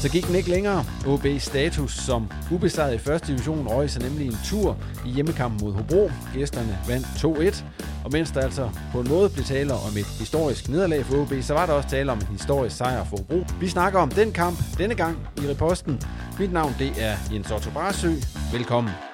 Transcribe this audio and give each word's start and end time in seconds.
Så 0.00 0.08
gik 0.08 0.26
den 0.26 0.34
ikke 0.34 0.50
længere. 0.50 0.84
OB 1.06 1.26
status 1.38 1.92
som 1.92 2.30
ubesejret 2.52 2.94
i 2.94 2.98
første 2.98 3.32
division 3.32 3.68
røg 3.68 3.90
sig 3.90 4.02
nemlig 4.02 4.26
en 4.26 4.38
tur 4.44 4.76
i 5.06 5.10
hjemmekampen 5.10 5.60
mod 5.64 5.72
Hobro. 5.72 6.10
Gæsterne 6.34 6.78
vandt 6.88 7.06
2-1. 7.06 7.64
Og 8.04 8.12
mens 8.12 8.30
der 8.30 8.40
altså 8.40 8.70
på 8.92 9.00
en 9.00 9.08
måde 9.08 9.30
blev 9.30 9.44
tale 9.44 9.74
om 9.74 9.96
et 9.96 10.06
historisk 10.06 10.68
nederlag 10.68 11.04
for 11.04 11.22
OB, 11.22 11.32
så 11.42 11.54
var 11.54 11.66
der 11.66 11.72
også 11.72 11.88
tale 11.88 12.12
om 12.12 12.18
en 12.18 12.26
historisk 12.26 12.76
sejr 12.76 13.04
for 13.04 13.16
Hobro. 13.16 13.44
Vi 13.60 13.68
snakker 13.68 13.98
om 13.98 14.10
den 14.10 14.32
kamp 14.32 14.58
denne 14.78 14.94
gang 14.94 15.18
i 15.36 15.50
reposten. 15.50 16.00
Mit 16.38 16.52
navn 16.52 16.74
det 16.78 16.92
er 16.98 17.16
Jens 17.32 17.50
Otto 17.50 17.70
Barsø. 17.70 18.10
Velkommen. 18.52 19.09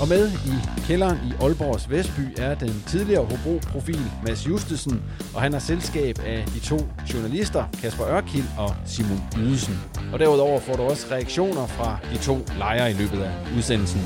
Og 0.00 0.08
med 0.08 0.24
i 0.52 0.54
kælderen 0.88 1.18
i 1.28 1.32
Aalborgs 1.44 1.90
Vestby 1.90 2.24
er 2.38 2.54
den 2.54 2.74
tidligere 2.86 3.24
Hobro-profil 3.24 4.02
Mads 4.24 4.48
Justesen, 4.48 5.02
og 5.34 5.40
han 5.42 5.52
har 5.52 5.58
selskab 5.58 6.16
af 6.26 6.44
de 6.54 6.60
to 6.60 6.78
journalister, 7.14 7.64
Kasper 7.80 8.06
Ørkild 8.06 8.48
og 8.58 8.70
Simon 8.86 9.20
Ydelsen. 9.38 9.74
Og 10.12 10.18
derudover 10.18 10.60
får 10.60 10.76
du 10.76 10.82
også 10.82 11.06
reaktioner 11.10 11.66
fra 11.66 11.98
de 12.12 12.18
to 12.18 12.36
lejre 12.58 12.90
i 12.90 12.94
løbet 12.94 13.20
af 13.28 13.32
udsendelsen. 13.56 14.00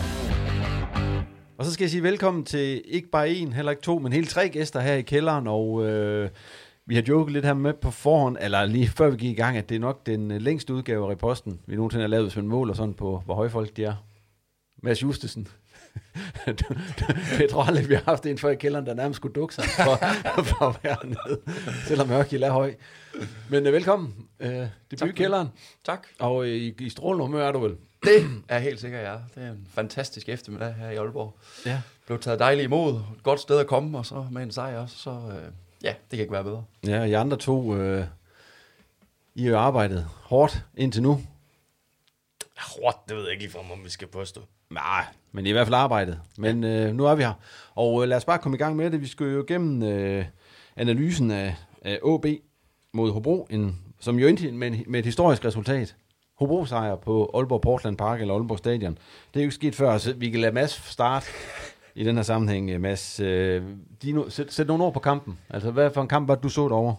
Og 1.58 1.64
så 1.64 1.72
skal 1.72 1.84
jeg 1.84 1.90
sige 1.90 2.02
velkommen 2.02 2.44
til 2.44 2.82
ikke 2.84 3.08
bare 3.08 3.28
en, 3.28 3.52
heller 3.52 3.70
ikke 3.70 3.82
to, 3.82 3.98
men 3.98 4.12
hele 4.12 4.26
tre 4.26 4.48
gæster 4.48 4.80
her 4.80 4.94
i 4.94 5.02
kælderen, 5.02 5.46
og 5.46 5.86
øh, 5.86 6.28
vi 6.86 6.94
har 6.94 7.02
joket 7.08 7.32
lidt 7.32 7.44
her 7.44 7.54
med 7.54 7.74
på 7.74 7.90
forhånd, 7.90 8.36
eller 8.40 8.64
lige 8.64 8.88
før 8.88 9.10
vi 9.10 9.16
gik 9.16 9.30
i 9.30 9.40
gang, 9.42 9.56
at 9.56 9.68
det 9.68 9.74
er 9.74 9.80
nok 9.80 10.06
den 10.06 10.30
øh, 10.30 10.40
længste 10.40 10.74
udgave 10.74 11.06
af 11.06 11.10
reposten, 11.10 11.60
vi 11.66 11.76
nogensinde 11.76 12.02
har 12.02 12.08
lavet, 12.08 12.24
hvis 12.24 12.36
man 12.36 12.48
måler 12.48 12.74
sådan 12.74 12.94
på, 12.94 13.22
hvor 13.24 13.34
høje 13.34 13.50
folk 13.50 13.76
de 13.76 13.84
er. 13.84 13.94
Mads 14.82 15.02
Justesen 15.02 15.48
jeg 17.40 17.50
tror 17.50 17.62
aldrig, 17.62 17.88
vi 17.88 17.94
har 17.94 18.02
haft 18.06 18.26
en 18.26 18.38
før 18.38 18.50
i 18.50 18.54
kælderen, 18.54 18.86
der 18.86 18.94
nærmest 18.94 19.16
skulle 19.16 19.34
dukke 19.34 19.54
sig 19.54 19.64
for, 19.64 19.96
for 20.42 20.68
at 20.68 20.76
være 20.82 20.96
nede, 21.06 21.40
selvom 21.86 22.08
Mørkild 22.08 22.42
er 22.42 22.50
høj. 22.50 22.74
Men 23.48 23.66
uh, 23.66 23.72
velkommen. 23.72 24.14
Uh, 24.40 24.46
debut 24.90 25.08
i 25.08 25.12
kælderen. 25.12 25.48
Tak. 25.84 26.06
Og 26.18 26.36
uh, 26.36 26.46
i, 26.46 26.74
i 26.78 26.90
strålende 26.90 27.24
humør 27.24 27.48
er 27.48 27.52
du 27.52 27.58
vel? 27.58 27.76
Det 28.04 28.42
er 28.48 28.58
helt 28.58 28.80
sikkert, 28.80 29.02
ja. 29.02 29.14
Det 29.34 29.44
er 29.44 29.50
en 29.50 29.66
fantastisk 29.74 30.28
eftermiddag 30.28 30.74
her 30.74 30.90
i 30.90 30.96
Aalborg. 30.96 31.38
Ja. 31.66 31.80
Blev 32.06 32.18
taget 32.18 32.38
dejligt 32.38 32.64
imod. 32.64 32.94
Et 32.94 33.22
godt 33.22 33.40
sted 33.40 33.58
at 33.58 33.66
komme, 33.66 33.98
og 33.98 34.06
så 34.06 34.26
med 34.30 34.42
en 34.42 34.50
sejr 34.50 34.78
også. 34.78 34.98
Så 34.98 35.10
uh, 35.10 35.34
ja, 35.82 35.88
det 35.88 36.10
kan 36.10 36.20
ikke 36.20 36.32
være 36.32 36.44
bedre. 36.44 36.64
Ja, 36.86 37.00
og 37.00 37.08
I 37.08 37.12
andre 37.12 37.36
to, 37.36 37.60
uh, 37.60 38.04
I 39.34 39.46
har 39.46 39.58
arbejdet 39.58 40.06
hårdt 40.22 40.64
indtil 40.76 41.02
nu. 41.02 41.20
Hårdt, 42.60 43.08
det 43.08 43.16
ved 43.16 43.22
jeg 43.22 43.32
ikke 43.32 43.42
lige 43.42 43.52
for, 43.52 43.58
om 43.58 43.84
vi 43.84 43.90
skal 43.90 44.08
påstå. 44.08 44.40
Nej, 44.70 45.04
men 45.32 45.46
i 45.46 45.52
hvert 45.52 45.66
fald 45.66 45.74
arbejdet. 45.74 46.20
Men 46.38 46.64
øh, 46.64 46.94
nu 46.94 47.06
er 47.06 47.14
vi 47.14 47.22
her. 47.22 47.32
Og 47.74 48.02
øh, 48.02 48.08
lad 48.08 48.16
os 48.16 48.24
bare 48.24 48.38
komme 48.38 48.56
i 48.56 48.58
gang 48.58 48.76
med 48.76 48.90
det. 48.90 49.00
Vi 49.00 49.06
skal 49.06 49.26
jo 49.26 49.42
igennem 49.42 49.82
øh, 49.82 50.24
analysen 50.76 51.30
af, 51.30 51.56
af 51.82 51.98
AB 52.14 52.26
mod 52.92 53.12
Hobro, 53.12 53.46
en, 53.50 53.78
som 54.00 54.18
jo 54.18 54.26
endte 54.26 54.52
med, 54.52 54.68
en, 54.68 54.84
med 54.86 55.00
et 55.00 55.06
historisk 55.06 55.44
resultat. 55.44 55.96
Hobro 56.38 56.64
sejr 56.64 56.96
på 56.96 57.30
Aalborg 57.34 57.60
Portland 57.60 57.96
Park 57.96 58.20
eller 58.20 58.34
Aalborg 58.34 58.58
Stadion. 58.58 58.92
Det 59.34 59.40
er 59.40 59.40
jo 59.40 59.44
ikke 59.44 59.54
sket 59.54 59.74
før, 59.74 59.98
så 59.98 60.12
vi 60.12 60.30
kan 60.30 60.40
lade 60.40 60.52
Mads 60.52 60.90
starte 60.90 61.26
i 61.94 62.04
den 62.04 62.16
her 62.16 62.22
sammenhæng. 62.22 62.80
Mads, 62.80 63.20
øh, 63.20 63.62
Dino, 64.02 64.28
sæt, 64.28 64.52
sæt 64.52 64.66
nogle 64.66 64.84
ord 64.84 64.92
på 64.92 65.00
kampen. 65.00 65.38
Altså, 65.50 65.70
hvad 65.70 65.90
for 65.90 66.02
en 66.02 66.08
kamp 66.08 66.28
var 66.28 66.34
det, 66.34 66.42
du 66.42 66.48
så 66.48 66.68
derovre? 66.68 66.96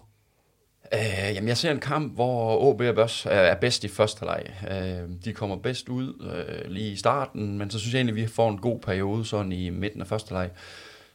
Øh, 0.93 1.35
jamen, 1.35 1.47
jeg 1.47 1.57
ser 1.57 1.71
en 1.71 1.79
kamp, 1.79 2.13
hvor 2.13 2.57
OB 2.57 2.81
er 2.81 2.91
bedst, 2.91 3.25
er 3.25 3.55
bedst 3.55 3.83
i 3.83 3.87
første 3.87 4.25
leg. 4.25 4.43
Øh, 4.71 5.09
de 5.25 5.33
kommer 5.33 5.55
bedst 5.55 5.89
ud 5.89 6.33
øh, 6.33 6.71
lige 6.71 6.91
i 6.91 6.95
starten, 6.95 7.57
men 7.57 7.69
så 7.69 7.79
synes 7.79 7.93
jeg 7.93 7.99
egentlig, 7.99 8.23
at 8.23 8.29
vi 8.29 8.33
får 8.33 8.49
en 8.49 8.57
god 8.57 8.79
periode 8.79 9.25
sådan 9.25 9.51
i 9.51 9.69
midten 9.69 10.01
af 10.01 10.07
første 10.07 10.33
leg. 10.33 10.49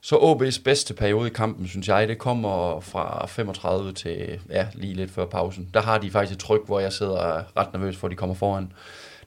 Så 0.00 0.16
OB's 0.16 0.62
bedste 0.62 0.94
periode 0.94 1.26
i 1.26 1.32
kampen, 1.32 1.68
synes 1.68 1.88
jeg, 1.88 2.08
det 2.08 2.18
kommer 2.18 2.80
fra 2.80 3.26
35 3.26 3.92
til 3.92 4.40
ja, 4.50 4.66
lige 4.74 4.94
lidt 4.94 5.10
før 5.10 5.26
pausen. 5.26 5.68
Der 5.74 5.80
har 5.80 5.98
de 5.98 6.10
faktisk 6.10 6.34
et 6.34 6.40
tryk, 6.40 6.66
hvor 6.66 6.80
jeg 6.80 6.92
sidder 6.92 7.42
ret 7.56 7.72
nervøs 7.72 7.96
for, 7.96 8.06
at 8.06 8.10
de 8.10 8.16
kommer 8.16 8.34
foran. 8.34 8.72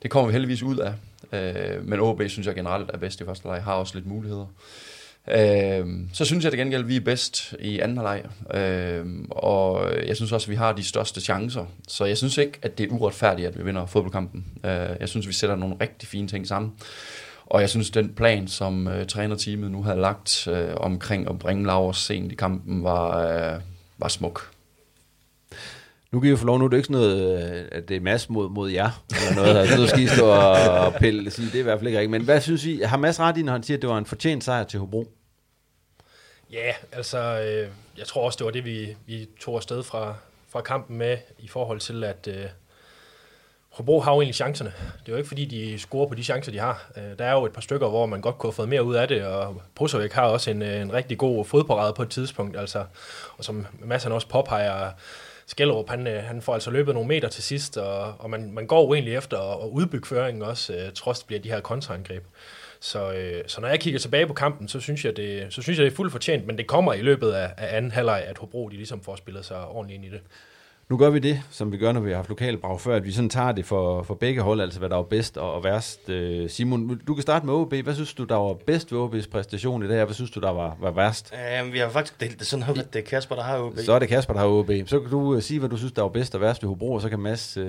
Det 0.03 0.11
kommer 0.11 0.27
vi 0.27 0.31
heldigvis 0.31 0.63
ud 0.63 0.77
af. 0.77 0.93
Øh, 1.31 1.87
men 1.87 1.99
OB 1.99 2.21
synes 2.27 2.47
jeg 2.47 2.55
generelt 2.55 2.91
er 2.93 2.97
bedst 2.97 3.21
i 3.21 3.25
første 3.25 3.47
leg, 3.47 3.63
har 3.63 3.73
også 3.73 3.95
lidt 3.95 4.07
muligheder. 4.07 4.45
Øh, 4.45 4.88
Øhm, 5.27 6.09
så 6.13 6.25
synes 6.25 6.43
jeg 6.43 6.51
det 6.51 6.59
gengæld, 6.59 6.81
at 6.81 6.87
vi 6.87 6.95
er 6.95 7.01
bedst 7.01 7.53
i 7.59 7.79
anden 7.79 7.97
halvleg. 7.97 8.23
Øh, 8.53 9.05
og 9.29 9.91
jeg 10.07 10.15
synes 10.15 10.31
også, 10.31 10.45
at 10.45 10.49
vi 10.49 10.55
har 10.55 10.73
de 10.73 10.83
største 10.83 11.21
chancer. 11.21 11.65
Så 11.87 12.05
jeg 12.05 12.17
synes 12.17 12.37
ikke, 12.37 12.59
at 12.61 12.77
det 12.77 12.85
er 12.91 12.93
uretfærdigt, 12.93 13.47
at 13.47 13.57
vi 13.57 13.63
vinder 13.63 13.85
fodboldkampen. 13.85 14.45
Øh, 14.63 14.89
jeg 14.99 15.09
synes, 15.09 15.27
vi 15.27 15.33
sætter 15.33 15.55
nogle 15.55 15.75
rigtig 15.81 16.09
fine 16.09 16.27
ting 16.27 16.47
sammen. 16.47 16.73
Og 17.45 17.61
jeg 17.61 17.69
synes, 17.69 17.89
den 17.89 18.09
plan, 18.09 18.47
som 18.47 18.87
øh, 18.87 19.07
trænerteamet 19.07 19.71
nu 19.71 19.83
havde 19.83 19.99
lagt 19.99 20.47
øh, 20.47 20.73
omkring 20.77 21.29
at 21.29 21.39
bringe 21.39 21.65
Laura 21.65 21.93
sent 21.93 22.31
i 22.31 22.35
kampen, 22.35 22.83
var, 22.83 23.27
øh, 23.27 23.61
var 23.97 24.07
smuk. 24.07 24.51
Nu 26.11 26.19
kan 26.19 26.27
I 26.27 26.31
jo 26.31 26.37
få 26.37 26.45
lov, 26.45 26.59
nu 26.59 26.65
er 26.65 26.69
det 26.69 26.77
ikke 26.77 26.87
sådan 26.87 27.01
noget, 27.01 27.43
øh, 27.53 27.67
at 27.71 27.89
det 27.89 27.97
er 27.97 28.01
Mads 28.01 28.29
mod, 28.29 28.49
mod 28.49 28.69
jer, 28.69 29.03
eller 29.09 29.35
noget, 29.35 29.57
altså, 29.57 29.75
så 29.75 29.87
skal 29.87 29.99
I 29.99 30.07
stå 30.07 30.25
og 30.25 30.93
pille, 30.93 31.31
sige, 31.31 31.45
det 31.45 31.55
er 31.55 31.59
i 31.59 31.63
hvert 31.63 31.79
fald 31.79 31.87
ikke 31.87 31.99
rigtigt. 31.99 32.11
Men 32.11 32.21
hvad 32.21 32.41
synes 32.41 32.65
I, 32.65 32.81
har 32.81 32.97
Mads 32.97 33.19
ret 33.19 33.37
i, 33.37 33.41
når 33.41 33.51
han 33.51 33.63
siger, 33.63 33.77
at 33.77 33.81
det 33.81 33.89
var 33.89 33.97
en 33.97 34.05
fortjent 34.05 34.43
sejr 34.43 34.63
til 34.63 34.79
Hobro? 34.79 35.05
Ja, 36.51 36.73
altså, 36.91 37.17
øh, 37.17 37.69
jeg 37.97 38.07
tror 38.07 38.25
også, 38.25 38.37
det 38.37 38.45
var 38.45 38.51
det, 38.51 38.65
vi, 38.65 38.95
vi 39.05 39.27
tog 39.41 39.55
afsted 39.55 39.83
fra, 39.83 40.15
fra 40.49 40.61
kampen 40.61 40.97
med, 40.97 41.17
i 41.39 41.47
forhold 41.47 41.79
til, 41.79 42.03
at 42.03 42.27
øh, 42.27 42.45
Hobro 43.69 43.99
har 43.99 44.11
jo 44.13 44.21
egentlig 44.21 44.35
chancerne. 44.35 44.73
Det 44.99 45.07
er 45.07 45.11
jo 45.11 45.17
ikke, 45.17 45.27
fordi 45.27 45.45
de 45.45 45.79
scorer 45.79 46.07
på 46.07 46.15
de 46.15 46.23
chancer, 46.23 46.51
de 46.51 46.59
har. 46.59 46.91
Øh, 46.97 47.17
der 47.19 47.25
er 47.25 47.31
jo 47.31 47.45
et 47.45 47.53
par 47.53 47.61
stykker, 47.61 47.89
hvor 47.89 48.05
man 48.05 48.21
godt 48.21 48.37
kunne 48.37 48.47
have 48.47 48.55
fået 48.55 48.69
mere 48.69 48.83
ud 48.83 48.95
af 48.95 49.07
det, 49.07 49.23
og 49.23 49.61
Brusovic 49.75 50.13
har 50.13 50.23
også 50.23 50.51
en, 50.51 50.61
øh, 50.61 50.81
en 50.81 50.93
rigtig 50.93 51.17
god 51.17 51.45
fodparade 51.45 51.93
på 51.93 52.01
et 52.01 52.09
tidspunkt, 52.09 52.57
altså, 52.57 52.85
og 53.37 53.43
som 53.43 53.65
Mads 53.79 54.03
han 54.03 54.11
også 54.11 54.27
påpeger, 54.27 54.91
Skellerup, 55.49 55.89
han, 55.89 56.07
øh, 56.07 56.23
han 56.23 56.41
får 56.41 56.53
altså 56.53 56.71
løbet 56.71 56.93
nogle 56.93 57.07
meter 57.07 57.27
til 57.27 57.43
sidst, 57.43 57.77
og, 57.77 58.15
og 58.19 58.29
man, 58.29 58.51
man 58.51 58.67
går 58.67 58.81
jo 58.85 58.93
egentlig 58.93 59.15
efter 59.15 59.63
at 59.63 59.69
udbygge 59.69 60.07
føringen 60.07 60.43
også, 60.43 60.73
øh, 60.73 60.91
trods 60.93 61.19
det 61.19 61.27
bliver 61.27 61.39
de 61.39 61.49
her 61.49 61.59
kontraangreb. 61.59 62.23
Så, 62.79 63.13
øh, 63.13 63.43
så 63.47 63.61
når 63.61 63.67
jeg 63.67 63.79
kigger 63.79 63.99
tilbage 63.99 64.27
på 64.27 64.33
kampen, 64.33 64.67
så 64.67 64.79
synes 64.79 65.05
jeg, 65.05 65.17
det, 65.17 65.53
så 65.53 65.61
synes 65.61 65.79
jeg, 65.79 65.85
det 65.85 65.91
er 65.91 65.95
fuldt 65.95 66.11
fortjent, 66.11 66.47
men 66.47 66.57
det 66.57 66.67
kommer 66.67 66.93
i 66.93 67.01
løbet 67.01 67.31
af, 67.31 67.53
af 67.57 67.77
anden 67.77 67.91
halvleg, 67.91 68.23
at 68.27 68.37
Hobro 68.37 68.69
de 68.69 68.75
ligesom 68.75 69.03
får 69.03 69.15
spillet 69.15 69.45
sig 69.45 69.67
ordentligt 69.67 69.95
ind 69.95 70.05
i 70.05 70.09
det. 70.09 70.21
Nu 70.89 70.97
gør 70.97 71.09
vi 71.09 71.19
det, 71.19 71.41
som 71.51 71.71
vi 71.71 71.77
gør, 71.77 71.91
når 71.91 71.99
vi 71.99 72.09
har 72.09 72.15
haft 72.15 72.29
lokalbrag 72.29 72.81
før, 72.81 72.95
at 72.95 73.05
vi 73.05 73.11
sådan 73.11 73.29
tager 73.29 73.51
det 73.51 73.65
for, 73.65 74.03
for 74.03 74.13
begge 74.13 74.41
hold, 74.41 74.61
altså 74.61 74.79
hvad 74.79 74.89
der 74.89 74.95
var 74.95 75.03
bedst 75.03 75.37
og, 75.37 75.53
og 75.53 75.63
værst. 75.63 76.09
Øh, 76.09 76.49
Simon, 76.49 77.01
du 77.07 77.13
kan 77.13 77.21
starte 77.21 77.45
med 77.45 77.53
OB. 77.53 77.73
Hvad 77.73 77.93
synes 77.93 78.13
du, 78.13 78.23
der 78.23 78.35
var 78.35 78.53
bedst 78.53 78.91
ved 78.91 78.99
OB's 78.99 79.29
præstation 79.29 79.85
i 79.85 79.87
dag, 79.87 80.05
hvad 80.05 80.15
synes 80.15 80.31
du, 80.31 80.39
der 80.39 80.49
var, 80.49 80.77
var 80.79 80.91
værst? 80.91 81.33
Um, 81.63 81.73
vi 81.73 81.79
har 81.79 81.89
faktisk 81.89 82.21
delt 82.21 82.39
det 82.39 82.47
sådan 82.47 82.69
op, 82.69 82.77
at 82.77 82.93
det 82.93 82.99
er 82.99 83.03
Kasper, 83.03 83.35
der 83.35 83.43
har 83.43 83.59
OB. 83.59 83.77
Så 83.77 83.93
er 83.93 83.99
det 83.99 84.09
Kasper, 84.09 84.33
der 84.33 84.39
har 84.39 84.47
OB. 84.47 84.71
Så 84.85 84.99
kan 84.99 85.09
du 85.09 85.19
uh, 85.19 85.41
sige, 85.41 85.59
hvad 85.59 85.69
du 85.69 85.77
synes, 85.77 85.93
der 85.93 86.01
var 86.01 86.09
bedst 86.09 86.35
og 86.35 86.41
værst 86.41 86.63
ved 86.63 86.69
Hobro, 86.69 86.93
og 86.93 87.01
så 87.01 87.09
kan 87.09 87.19
Mads... 87.19 87.57
Uh, 87.57 87.63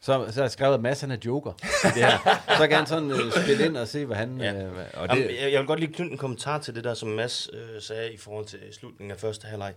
så, 0.00 0.26
så 0.28 0.34
har 0.34 0.42
jeg 0.42 0.50
skrevet, 0.50 0.74
at 0.74 0.80
Mads 0.80 1.00
han 1.00 1.10
er 1.10 1.16
joker. 1.24 1.52
Det 1.82 1.92
her. 1.94 2.40
Så 2.58 2.66
kan 2.68 2.76
han 2.76 2.86
sådan 2.86 3.10
uh, 3.10 3.32
spille 3.44 3.66
ind 3.66 3.76
og 3.76 3.88
se, 3.88 4.04
hvad 4.04 4.16
han... 4.16 4.40
Ja. 4.40 4.66
Uh, 4.66 4.72
og 4.94 5.08
det... 5.08 5.16
Jamen, 5.16 5.30
jeg, 5.42 5.52
jeg 5.52 5.60
vil 5.60 5.66
godt 5.66 5.80
lige 5.80 5.92
knytte 5.92 6.12
en 6.12 6.18
kommentar 6.18 6.58
til 6.58 6.74
det 6.74 6.84
der, 6.84 6.94
som 6.94 7.08
Mads 7.08 7.48
uh, 7.52 7.82
sagde 7.82 8.12
i 8.12 8.16
forhold 8.16 8.46
til 8.46 8.58
slutningen 8.72 9.10
af 9.10 9.20
første 9.20 9.46
halvleg. 9.46 9.72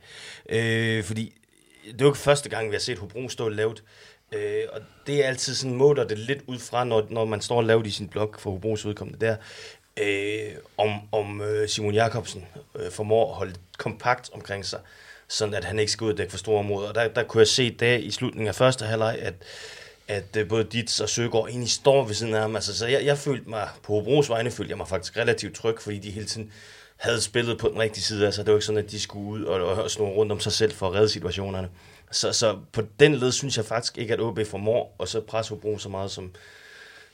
Uh, 0.53 1.06
fordi 1.06 1.33
det 1.94 2.01
er 2.01 2.06
jo 2.06 2.12
ikke 2.12 2.19
første 2.19 2.50
gang, 2.50 2.69
vi 2.69 2.75
har 2.75 2.80
set 2.80 2.97
Hobro 2.97 3.30
stå 3.30 3.50
lavt. 3.50 3.83
Øh, 4.31 4.63
og 4.74 4.81
det 5.07 5.24
er 5.24 5.27
altid 5.27 5.56
sådan, 5.56 5.75
måler 5.75 6.03
det 6.03 6.18
lidt 6.18 6.39
ud 6.47 6.59
fra, 6.59 6.83
når, 6.83 7.07
når 7.09 7.25
man 7.25 7.41
står 7.41 7.62
lavt 7.62 7.88
i 7.88 7.91
sin 7.91 8.07
blok 8.07 8.39
for 8.39 8.51
Hobros 8.51 8.86
udkommende 8.86 9.25
der, 9.25 9.36
øh, 9.97 10.51
om, 10.77 10.91
om 11.12 11.41
øh, 11.41 11.69
Simon 11.69 11.94
Jakobsen 11.94 12.45
øh, 12.75 12.91
formår 12.91 13.31
at 13.31 13.36
holde 13.36 13.53
kompakt 13.77 14.30
omkring 14.33 14.65
sig, 14.65 14.80
sådan 15.27 15.53
at 15.53 15.65
han 15.65 15.80
ikke 15.80 15.91
skal 15.91 16.06
ud 16.06 16.12
og 16.12 16.18
dække 16.18 16.31
for 16.31 16.38
store 16.38 16.59
områder. 16.59 16.89
Og 16.89 16.95
der, 16.95 17.07
der 17.07 17.24
kunne 17.24 17.39
jeg 17.39 17.47
se 17.47 17.71
det 17.71 18.01
i 18.01 18.12
slutningen 18.12 18.47
af 18.47 18.56
første 18.56 18.85
halvleg, 18.85 19.18
at 19.21 19.33
at 20.09 20.38
øh, 20.38 20.47
både 20.47 20.63
Dits 20.63 21.00
og 21.00 21.09
Søgaard 21.09 21.47
egentlig 21.47 21.69
står 21.69 22.06
ved 22.06 22.15
siden 22.15 22.33
af 22.33 22.42
ham. 22.42 22.56
Altså, 22.56 22.77
så 22.77 22.88
jeg, 22.88 23.06
jeg 23.06 23.18
følte 23.18 23.50
mig, 23.50 23.69
på 23.83 23.94
Hobros 23.94 24.30
vegne 24.30 24.51
følte 24.51 24.69
jeg 24.69 24.77
mig 24.77 24.88
faktisk 24.88 25.18
relativt 25.18 25.56
tryg, 25.56 25.75
fordi 25.80 26.00
de 26.00 26.12
hele 26.12 26.25
tiden 26.25 26.51
havde 27.00 27.22
spillet 27.22 27.57
på 27.57 27.68
den 27.68 27.80
rigtige 27.80 28.04
side. 28.04 28.25
Altså, 28.25 28.44
det 28.44 28.51
var 28.51 28.57
ikke 28.57 28.66
sådan, 28.66 28.84
at 28.86 28.92
de 28.92 29.00
skulle 29.00 29.25
ud 29.25 29.44
og, 29.44 29.62
og, 29.62 29.84
og 29.84 29.92
snurre 29.92 30.13
rundt 30.13 30.31
om 30.31 30.40
sig 30.40 30.51
selv 30.51 30.72
for 30.72 30.88
at 30.88 30.94
redde 30.94 31.10
situationerne. 31.10 31.69
Så, 32.12 32.31
så 32.31 32.57
på 32.72 32.81
den 33.00 33.16
led 33.16 33.31
synes 33.31 33.57
jeg 33.57 33.66
faktisk 33.66 33.98
ikke, 33.98 34.13
at 34.13 34.22
OB 34.22 34.40
formår 34.46 34.96
og 34.98 35.07
så 35.07 35.22
presse 35.22 35.54
Hobro 35.54 35.78
så 35.78 35.90
meget, 35.90 36.12
som, 36.12 36.31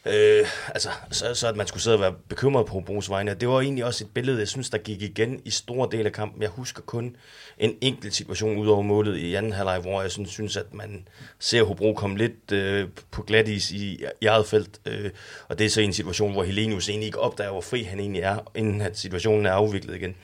Øh, 0.06 0.48
altså, 0.68 0.90
så, 1.12 1.34
så 1.34 1.48
at 1.48 1.56
man 1.56 1.68
skulle 1.68 1.84
sidde 1.84 1.96
og 1.96 2.02
være 2.02 2.14
bekymret 2.30 2.66
på 2.66 2.74
Hobros 2.74 3.10
vegne. 3.10 3.34
Det 3.34 3.50
var 3.50 3.62
egentlig 3.62 3.86
også 3.86 4.04
et 4.04 4.10
billede, 4.14 4.40
jeg 4.40 4.48
synes, 4.48 4.70
der 4.70 4.78
gik 4.78 5.02
igen 5.02 5.42
i 5.46 5.50
store 5.50 5.90
dele 5.92 6.06
af 6.06 6.12
kampen. 6.12 6.42
Jeg 6.42 6.50
husker 6.50 6.82
kun 6.82 7.16
en 7.58 7.78
enkelt 7.82 8.16
situation 8.16 8.58
ud 8.58 8.68
over 8.68 8.82
målet 8.82 9.18
i 9.18 9.36
anden 9.36 9.54
halvleg, 9.54 9.80
hvor 9.80 10.02
jeg 10.02 10.12
sådan, 10.12 10.26
synes, 10.26 10.58
at 10.58 10.74
man 10.74 11.08
ser 11.40 11.64
Hobro 11.64 11.94
komme 11.94 12.18
lidt 12.18 12.52
øh, 12.52 12.88
på 13.12 13.22
glat 13.22 13.48
is 13.48 13.72
i, 13.72 14.04
i 14.22 14.26
eget 14.26 14.48
felt. 14.48 14.80
Øh, 14.86 15.12
og 15.48 15.60
det 15.60 15.66
er 15.66 15.70
så 15.70 15.82
en 15.82 15.94
situation, 15.94 16.32
hvor 16.32 16.44
Helenius 16.44 16.90
egentlig 16.90 17.06
ikke 17.06 17.20
opdager, 17.20 17.52
hvor 17.52 17.62
fri 17.62 17.84
han 17.84 18.00
egentlig 18.00 18.22
er, 18.22 18.52
inden 18.56 18.82
at 18.82 18.98
situationen 18.98 19.46
er 19.46 19.52
afviklet 19.52 19.96
igen. 19.96 20.16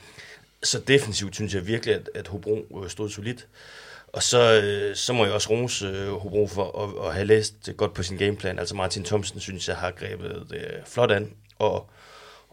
Så 0.62 0.78
defensivt 0.78 1.34
synes 1.34 1.54
jeg 1.54 1.66
virkelig, 1.66 1.94
at, 1.94 2.10
at 2.14 2.28
Hobro 2.28 2.82
øh, 2.84 2.90
stod 2.90 3.10
solidt. 3.10 3.46
Og 4.12 4.22
så, 4.22 4.60
øh, 4.62 4.96
så 4.96 5.12
må 5.12 5.24
jeg 5.24 5.34
også 5.34 5.50
rose 5.50 5.86
øh, 5.86 6.12
Hobro 6.12 6.46
for 6.46 6.84
at, 6.84 7.08
at 7.08 7.14
have 7.14 7.26
læst 7.26 7.70
godt 7.76 7.94
på 7.94 8.02
sin 8.02 8.16
gameplan. 8.16 8.58
Altså 8.58 8.74
Martin 8.74 9.04
Thomsen 9.04 9.40
synes 9.40 9.68
jeg 9.68 9.76
har 9.76 9.90
grebet 9.90 10.46
det 10.50 10.82
flot 10.86 11.10
an, 11.10 11.32
og, 11.58 11.90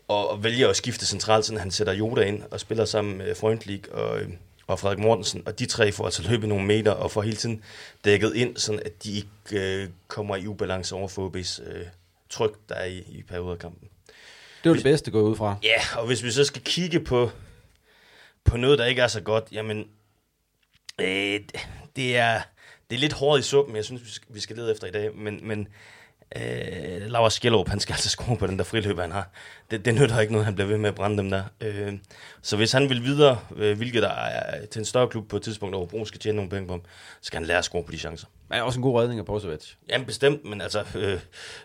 og, 0.08 0.30
og 0.30 0.44
vælger 0.44 0.70
at 0.70 0.76
skifte 0.76 1.06
centralt, 1.06 1.46
så 1.46 1.58
han 1.58 1.72
sætter 1.72 1.94
Joda 1.94 2.22
ind 2.22 2.44
og 2.52 2.60
spiller 2.60 2.86
sammen 2.86 3.18
med 3.18 3.36
Freundlich 3.36 3.84
og, 3.92 4.20
og 4.68 4.80
Frederik 4.80 5.00
Mortensen. 5.00 5.44
Og 5.46 5.60
de 5.60 5.66
tre 5.66 5.92
får 5.92 6.06
altså 6.06 6.24
løbet 6.30 6.50
nogle 6.50 6.66
meter 6.66 6.92
og 6.92 7.12
får 7.12 7.22
hele 7.22 7.36
tiden 7.36 7.64
dækket 8.06 8.36
ind, 8.36 8.58
sådan 8.58 8.82
at 8.86 9.04
de 9.04 9.12
ikke 9.12 9.30
øh, 9.52 9.90
kommer 10.08 10.36
i 10.36 10.48
ubalance 10.48 10.96
over 10.96 11.08
for 11.08 11.30
OB's 11.30 11.72
øh, 11.72 11.86
tryk, 12.30 12.52
der 12.70 12.76
er 12.76 12.86
i, 12.86 12.98
i 12.98 13.24
perioder 13.24 13.52
af 13.52 13.60
kampen. 13.60 13.90
Det 14.64 14.70
var 14.70 14.76
det 14.76 14.84
bedste 14.84 15.12
gå 15.12 15.22
ud 15.22 15.36
fra. 15.36 15.56
Ja, 15.64 16.00
og 16.00 16.08
hvis 16.08 16.24
vi 16.24 16.32
så 16.32 16.44
skal 16.44 16.62
kigge 16.62 17.00
på, 17.00 17.32
på 18.44 18.58
noget, 18.58 18.80
der 18.80 18.86
ikke 18.86 19.02
er 19.02 19.08
så 19.08 19.22
godt, 19.22 19.44
jamen 19.52 19.88
Øh, 21.02 21.40
det, 21.96 22.18
er, 22.18 22.42
det 22.90 22.96
er 22.96 23.00
lidt 23.00 23.14
hårdt 23.14 23.40
i 23.40 23.44
suppen, 23.44 23.76
jeg 23.76 23.86
synes, 23.86 24.22
vi 24.30 24.40
skal 24.40 24.56
lede 24.56 24.72
efter 24.72 24.88
i 24.88 24.92
dag, 24.92 25.16
men, 25.16 25.40
men 25.48 25.68
øh, 26.36 27.02
Laura 27.12 27.30
Skjellup, 27.30 27.70
han 27.70 27.80
skal 27.80 27.94
altså 27.94 28.10
score 28.10 28.38
på 28.38 28.48
den 28.48 28.58
der 28.58 28.64
friløb, 28.64 29.00
han 29.00 29.12
har. 29.12 29.30
Det, 29.72 29.86
det 29.86 29.96
nytter 29.96 30.20
ikke 30.20 30.34
noget, 30.34 30.46
han 30.46 30.56
bliver 30.56 30.68
ved 30.68 30.78
med 30.78 30.90
at 30.90 30.96
brænde 30.96 31.18
dem 31.18 31.30
der. 31.30 31.44
Øh, 31.62 31.94
så 32.42 32.58
hvis 32.58 32.72
han 32.72 32.90
vil 32.90 33.04
videre, 33.04 33.40
øh, 33.56 33.78
hvilket 33.78 34.04
der 34.04 34.10
er 34.10 34.66
til 34.66 34.80
en 34.80 34.86
større 34.86 35.08
klub 35.08 35.28
på 35.30 35.38
et 35.38 35.44
tidspunkt, 35.44 35.76
hvor 35.76 35.86
Bro 35.86 36.06
skal 36.06 36.20
tjene 36.20 36.36
nogle 36.36 36.50
penge 36.50 36.68
på 36.68 36.74
ham, 36.74 36.82
så 37.22 37.28
skal 37.28 37.38
han 37.38 37.48
lære 37.48 37.58
at 37.58 37.64
score 37.64 37.84
på 37.84 37.92
de 37.92 37.98
chancer. 37.98 38.28
Ja, 38.54 38.62
også 38.62 38.80
en 38.80 38.84
god 38.84 39.02
redning 39.02 39.20
af 39.20 39.26
Brozovic. 39.26 39.74
Jamen 39.90 40.06
bestemt, 40.06 40.46
men 40.46 40.62
altså, 40.62 40.84
øh, 40.96 41.20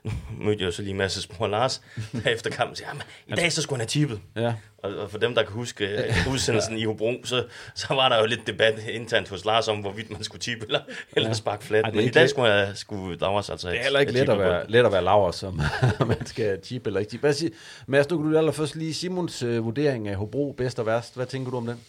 nu 0.04 0.12
mødte 0.38 0.60
jeg 0.60 0.66
jo 0.66 0.72
så 0.72 0.82
lige 0.82 0.94
masse 0.94 1.22
spor 1.22 1.46
Lars 1.46 1.82
efter 2.26 2.50
kampen, 2.50 2.76
siger, 2.76 2.88
i 3.26 3.32
dag 3.32 3.52
så 3.52 3.62
skulle 3.62 3.76
han 3.76 3.80
have 3.80 3.86
tippet. 3.88 4.20
Ja. 4.36 4.54
Og, 4.84 5.10
for 5.10 5.18
dem, 5.18 5.34
der 5.34 5.42
kan 5.42 5.52
huske 5.52 5.98
uh, 6.26 6.32
udsendelsen 6.32 6.78
i 6.78 6.84
Hobro, 6.84 7.12
så, 7.24 7.44
så 7.74 7.94
var 7.94 8.08
der 8.08 8.18
jo 8.18 8.26
lidt 8.26 8.46
debat 8.46 8.78
internt 8.88 9.28
hos 9.28 9.44
Lars 9.44 9.68
om, 9.68 9.78
hvorvidt 9.78 10.10
man 10.10 10.24
skulle 10.24 10.40
tippe 10.40 10.66
eller, 10.66 10.80
eller 11.16 11.32
sparke 11.32 11.64
flat. 11.64 11.84
Ej, 11.84 11.90
Men 11.90 12.04
i 12.04 12.08
dag 12.08 12.28
skulle, 12.28 12.52
jeg, 12.52 12.72
skulle 12.74 13.18
Lauers 13.20 13.50
altså 13.50 13.68
Det 13.68 13.78
er 13.78 13.82
heller 13.82 14.00
ikke 14.00 14.12
let 14.12 14.28
at, 14.28 14.38
være, 14.38 14.70
let 14.70 14.86
at 14.86 14.92
være 14.92 15.04
Lauers, 15.04 15.36
som 15.36 15.60
man 16.06 16.26
skal 16.26 16.60
tippe 16.60 16.88
eller 16.88 17.00
ikke 17.00 17.10
tippe. 17.10 17.26
Hvad 17.26 17.34
siger, 17.34 17.50
Mads, 17.86 18.10
nu 18.10 18.16
kan 18.18 18.32
du 18.32 18.38
allerførst 18.38 18.76
lige 18.76 18.94
Simons 18.94 19.42
uh, 19.42 19.64
vurdering 19.64 20.08
af 20.08 20.16
Hobro, 20.16 20.54
bedst 20.56 20.78
og 20.78 20.86
værst. 20.86 21.16
Hvad 21.16 21.26
tænker 21.26 21.50
du 21.50 21.56
om 21.56 21.66
den? 21.66 21.80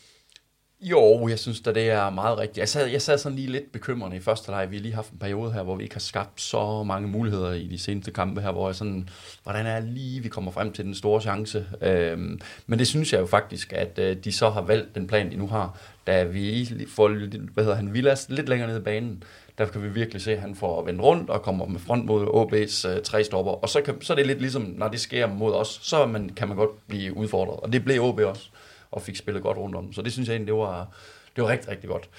Jo, 0.82 1.28
jeg 1.28 1.40
synes 1.40 1.62
da, 1.62 1.72
det 1.72 1.90
er 1.90 2.10
meget 2.10 2.38
rigtigt. 2.38 2.58
Jeg 2.58 2.70
sad, 2.70 2.88
jeg 2.88 3.02
sad 3.02 3.18
sådan 3.18 3.36
lige 3.36 3.52
lidt 3.52 3.72
bekymrende 3.72 4.18
i 4.18 4.20
første 4.20 4.52
leg. 4.52 4.72
Vi 4.72 4.76
har 4.76 4.82
lige 4.82 4.94
haft 4.94 5.12
en 5.12 5.20
periode 5.20 5.52
her, 5.54 5.64
hvor 5.64 5.76
vi 5.76 5.84
ikke 5.84 5.96
har 5.96 6.00
skabt 6.00 6.42
så 6.42 6.84
mange 6.84 7.08
muligheder 7.08 7.54
i 7.54 7.68
de 7.68 7.80
seneste 7.80 8.12
kampe 8.12 8.42
her, 8.42 8.52
hvor 8.52 8.68
jeg 8.68 8.76
sådan, 8.76 9.10
hvordan 9.44 9.66
er 9.66 9.80
lige, 9.80 10.24
vi 10.24 10.30
kommer 10.30 10.52
frem 10.52 10.74
til 10.74 10.86
den 10.86 10.96
store 10.96 11.22
chance. 11.22 11.66
Øhm, 11.82 12.40
men 12.68 12.80
det 12.80 12.88
synes 12.88 13.14
jeg 13.14 13.22
jo 13.22 13.26
faktisk, 13.26 13.74
at 13.74 14.00
øh, 14.00 14.18
de 14.24 14.32
så 14.32 14.50
har 14.50 14.62
valgt 14.62 14.96
den 14.96 15.08
plan, 15.08 15.32
de 15.32 15.36
nu 15.36 15.48
har. 15.48 15.80
Da 16.08 16.24
vi 16.24 16.70
får, 16.96 17.08
hvad 17.54 17.64
hedder 17.64 17.78
han, 17.78 17.94
Villas 17.94 18.30
lidt 18.30 18.50
længere 18.50 18.70
ned 18.70 18.78
i 18.80 18.84
banen, 18.84 19.24
der 19.58 19.66
kan 19.66 19.84
vi 19.84 19.90
virkelig 19.90 20.22
se, 20.22 20.32
at 20.32 20.42
han 20.42 20.56
får 20.56 20.86
vendt 20.86 21.02
rundt 21.02 21.30
og 21.30 21.42
kommer 21.42 21.66
med 21.66 21.80
front 21.80 22.06
mod 22.06 22.26
OB's 22.26 22.88
øh, 22.90 23.02
tre 23.04 23.24
stopper. 23.24 23.52
Og 23.52 23.70
så, 23.70 23.82
kan, 23.82 24.02
så 24.02 24.14
er 24.14 24.18
det 24.18 24.28
lidt 24.28 24.42
ligesom, 24.42 24.74
når 24.78 24.88
det 24.88 25.00
sker 25.00 25.28
mod 25.28 25.54
os, 25.54 25.80
så 25.84 26.06
man, 26.06 26.30
kan 26.30 26.48
man 26.48 26.58
godt 26.58 26.88
blive 26.88 27.18
udfordret. 27.18 27.60
Og 27.60 27.74
det 27.74 27.86
blev 27.86 28.04
OB 28.04 28.20
også 28.20 28.50
og 28.96 29.02
fik 29.02 29.16
spillet 29.16 29.44
godt 29.44 29.58
rundt 29.58 29.76
om. 29.76 29.94
Så 29.94 30.02
det 30.02 30.14
synes 30.14 30.30
jeg 30.30 30.34
egentlig, 30.34 30.54
det 30.54 30.60
var, 30.60 30.88
det 31.36 31.44
var 31.44 31.50
rigtig, 31.50 31.70
rigtig 31.70 31.90
godt. 31.90 32.10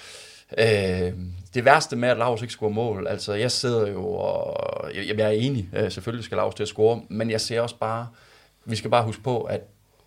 Øh, 0.57 1.13
det 1.53 1.65
værste 1.65 1.95
med, 1.95 2.09
at 2.09 2.17
Lars 2.17 2.41
ikke 2.41 2.51
scorer 2.51 2.71
mål, 2.71 3.07
altså 3.07 3.33
jeg 3.33 3.51
sidder 3.51 3.87
jo 3.87 4.05
og, 4.05 4.91
jeg, 4.95 5.17
jeg 5.17 5.27
er 5.27 5.29
enig, 5.29 5.69
øh, 5.73 5.91
selvfølgelig 5.91 6.25
skal 6.25 6.35
Lars 6.35 6.55
til 6.55 6.63
at 6.63 6.69
score, 6.69 7.01
men 7.09 7.31
jeg 7.31 7.41
ser 7.41 7.61
også 7.61 7.75
bare, 7.75 8.07
vi 8.65 8.75
skal 8.75 8.89
bare 8.89 9.03
huske 9.03 9.23
på, 9.23 9.41
at 9.41 9.61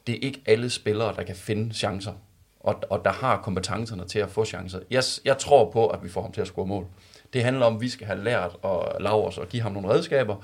det 0.07 0.15
er 0.15 0.19
ikke 0.23 0.43
alle 0.47 0.71
spillere, 0.71 1.15
der 1.17 1.23
kan 1.23 1.37
finde 1.37 1.75
chancer, 1.75 2.13
og, 2.61 2.83
og 2.91 3.05
der 3.05 3.13
har 3.13 3.37
kompetencerne 3.43 4.05
til 4.05 4.19
at 4.19 4.31
få 4.31 4.45
chancer. 4.45 4.81
Jeg, 4.91 5.03
jeg 5.25 5.39
tror 5.39 5.71
på, 5.71 5.87
at 5.87 6.05
vi 6.05 6.09
får 6.09 6.23
ham 6.23 6.33
til 6.33 6.41
at 6.41 6.47
score 6.47 6.67
mål. 6.67 6.87
Det 7.33 7.45
handler 7.45 7.67
om, 7.67 7.75
at 7.75 7.81
vi 7.81 7.89
skal 7.89 8.07
have 8.07 8.25
lært 8.25 8.57
at 8.65 9.03
Lars 9.03 9.39
og 9.39 9.49
give 9.49 9.63
ham 9.63 9.73
nogle 9.73 9.89
redskaber, 9.89 10.37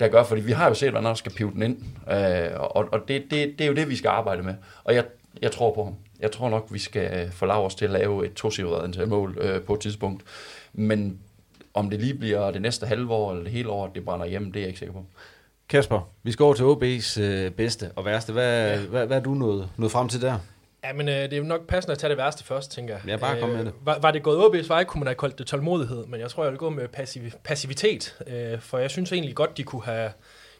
der 0.00 0.08
gør, 0.08 0.24
fordi 0.24 0.40
vi 0.40 0.52
har 0.52 0.68
jo 0.68 0.74
set, 0.74 0.90
hvordan 0.90 1.06
han 1.06 1.16
skal 1.16 1.32
pive 1.32 1.50
den 1.50 1.62
ind, 1.62 1.78
øh, 2.10 2.60
og, 2.60 2.88
og 2.92 3.08
det, 3.08 3.22
det, 3.30 3.58
det 3.58 3.60
er 3.60 3.68
jo 3.68 3.74
det, 3.74 3.88
vi 3.88 3.96
skal 3.96 4.08
arbejde 4.08 4.42
med. 4.42 4.54
Og 4.84 4.94
jeg, 4.94 5.04
jeg 5.42 5.52
tror 5.52 5.74
på 5.74 5.84
ham. 5.84 5.94
Jeg 6.20 6.32
tror 6.32 6.48
nok, 6.48 6.66
vi 6.70 6.78
skal 6.78 7.30
få 7.32 7.46
os 7.46 7.74
til 7.74 7.84
at 7.84 7.90
lave 7.90 8.26
et 8.26 8.34
tocifret 8.34 8.84
antal 8.84 9.08
mål 9.08 9.38
øh, 9.40 9.62
på 9.62 9.74
et 9.74 9.80
tidspunkt. 9.80 10.22
Men 10.72 11.18
om 11.74 11.90
det 11.90 12.00
lige 12.00 12.14
bliver 12.14 12.50
det 12.50 12.62
næste 12.62 12.86
halve 12.86 13.12
år 13.12 13.30
eller 13.30 13.44
det 13.44 13.52
hele 13.52 13.68
år, 13.68 13.86
det 13.86 14.04
brænder 14.04 14.26
hjem, 14.26 14.52
det 14.52 14.56
er 14.56 14.60
jeg 14.60 14.68
ikke 14.68 14.78
sikker 14.78 14.92
på. 14.92 15.04
Kasper, 15.68 16.10
vi 16.22 16.32
skal 16.32 16.44
over 16.44 16.54
til 16.54 16.62
OB's 16.62 17.20
øh, 17.20 17.50
bedste 17.50 17.90
og 17.96 18.04
værste. 18.04 18.32
Hvad, 18.32 18.70
ja. 18.70 18.86
hvad, 18.86 19.06
hvad 19.06 19.16
er 19.16 19.22
du 19.22 19.34
nået, 19.34 19.68
nået 19.76 19.92
frem 19.92 20.08
til 20.08 20.22
der? 20.22 20.38
Ja, 20.84 20.92
men 20.92 21.08
øh, 21.08 21.14
det 21.14 21.32
er 21.32 21.36
jo 21.36 21.44
nok 21.44 21.66
passende 21.66 21.92
at 21.92 21.98
tage 21.98 22.08
det 22.08 22.18
værste 22.18 22.44
først, 22.44 22.72
tænker 22.72 22.94
jeg. 22.94 23.02
Ja, 23.08 23.16
bare 23.16 23.40
kom 23.40 23.48
med 23.48 23.58
øh, 23.58 23.66
det. 23.66 23.72
Var, 23.80 23.98
var 23.98 24.10
det 24.10 24.22
gået 24.22 24.38
OB's 24.38 24.68
vej, 24.68 24.84
kunne 24.84 24.98
man 25.00 25.06
have 25.06 25.14
koldt 25.14 25.38
det 25.38 25.46
tålmodighed, 25.46 26.06
men 26.06 26.20
jeg 26.20 26.30
tror, 26.30 26.42
jeg 26.42 26.52
vil 26.52 26.58
gå 26.58 26.70
med 26.70 26.88
passiv, 26.88 27.22
passivitet, 27.44 28.16
øh, 28.26 28.60
for 28.60 28.78
jeg 28.78 28.90
synes 28.90 29.12
egentlig 29.12 29.34
godt, 29.34 29.56
de 29.56 29.62
kunne 29.62 29.84
have 29.84 30.10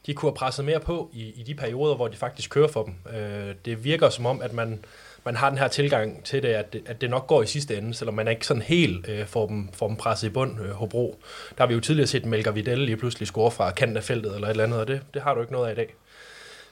de 0.06 0.14
kunne 0.14 0.30
have 0.30 0.36
presset 0.36 0.64
mere 0.64 0.80
på 0.80 1.10
i, 1.12 1.40
i 1.40 1.42
de 1.42 1.54
perioder, 1.54 1.94
hvor 1.94 2.08
de 2.08 2.16
faktisk 2.16 2.50
kører 2.50 2.68
for 2.68 2.82
dem. 2.82 2.94
Øh, 3.14 3.54
det 3.64 3.84
virker 3.84 4.08
som 4.08 4.26
om, 4.26 4.42
at 4.42 4.52
man, 4.52 4.84
man 5.24 5.36
har 5.36 5.48
den 5.48 5.58
her 5.58 5.68
tilgang 5.68 6.24
til 6.24 6.42
det 6.42 6.48
at, 6.48 6.72
det, 6.72 6.82
at 6.86 7.00
det 7.00 7.10
nok 7.10 7.26
går 7.26 7.42
i 7.42 7.46
sidste 7.46 7.76
ende, 7.76 7.94
selvom 7.94 8.14
man 8.14 8.28
ikke 8.28 8.46
sådan 8.46 8.62
helt 8.62 9.08
øh, 9.08 9.26
får, 9.26 9.46
dem, 9.46 9.68
får 9.72 9.88
dem 9.88 9.96
presset 9.96 10.26
i 10.28 10.30
bund, 10.30 10.60
øh, 10.60 10.70
Hobro. 10.70 11.20
Der 11.58 11.62
har 11.62 11.66
vi 11.66 11.74
jo 11.74 11.80
tidligere 11.80 12.06
set 12.06 12.24
Melker 12.24 12.50
Vidal 12.50 12.78
lige 12.78 12.96
pludselig 12.96 13.28
score 13.28 13.50
fra 13.50 13.70
kanten 13.70 13.96
af 13.96 14.04
feltet 14.04 14.34
eller 14.34 14.48
et 14.48 14.50
eller 14.50 14.64
andet, 14.64 14.80
og 14.80 14.88
det, 14.88 15.02
det 15.14 15.22
har 15.22 15.34
du 15.34 15.40
ikke 15.40 15.52
noget 15.52 15.68
af 15.68 15.72
i 15.72 15.74
dag. 15.74 15.94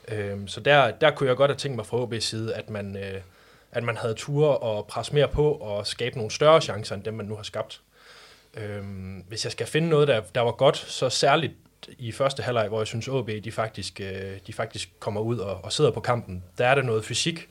Øh, 0.08 0.38
så 0.46 0.60
der, 0.60 0.90
der 0.90 1.10
kunne 1.10 1.28
jeg 1.28 1.36
godt 1.36 1.50
have 1.50 1.58
tænkt 1.58 1.76
mig 1.76 1.86
fra 1.86 2.04
OB's 2.04 2.20
side, 2.20 2.54
at 2.54 2.70
man, 2.70 2.96
øh, 2.96 3.20
at 3.72 3.82
man 3.82 3.96
havde 3.96 4.14
ture 4.14 4.58
og 4.58 4.86
presse 4.86 5.14
mere 5.14 5.28
på 5.28 5.52
og 5.52 5.86
skabe 5.86 6.16
nogle 6.16 6.30
større 6.30 6.60
chancer, 6.60 6.94
end 6.94 7.04
dem 7.04 7.14
man 7.14 7.26
nu 7.26 7.36
har 7.36 7.42
skabt. 7.42 7.80
Øh, 8.56 8.82
hvis 9.28 9.44
jeg 9.44 9.52
skal 9.52 9.66
finde 9.66 9.88
noget, 9.88 10.08
der, 10.08 10.20
der 10.34 10.40
var 10.40 10.52
godt, 10.52 10.76
så 10.76 11.08
særligt 11.08 11.52
i 11.98 12.12
første 12.12 12.42
halvleg, 12.42 12.68
hvor 12.68 12.80
jeg 12.80 12.86
synes, 12.86 13.08
OB 13.08 13.30
de 13.44 13.52
faktisk, 13.52 14.00
øh, 14.00 14.38
de 14.46 14.52
faktisk 14.52 14.90
kommer 14.98 15.20
ud 15.20 15.38
og, 15.38 15.64
og 15.64 15.72
sidder 15.72 15.90
på 15.90 16.00
kampen. 16.00 16.44
Der 16.58 16.66
er 16.66 16.74
der 16.74 16.82
noget 16.82 17.04
fysik, 17.04 17.48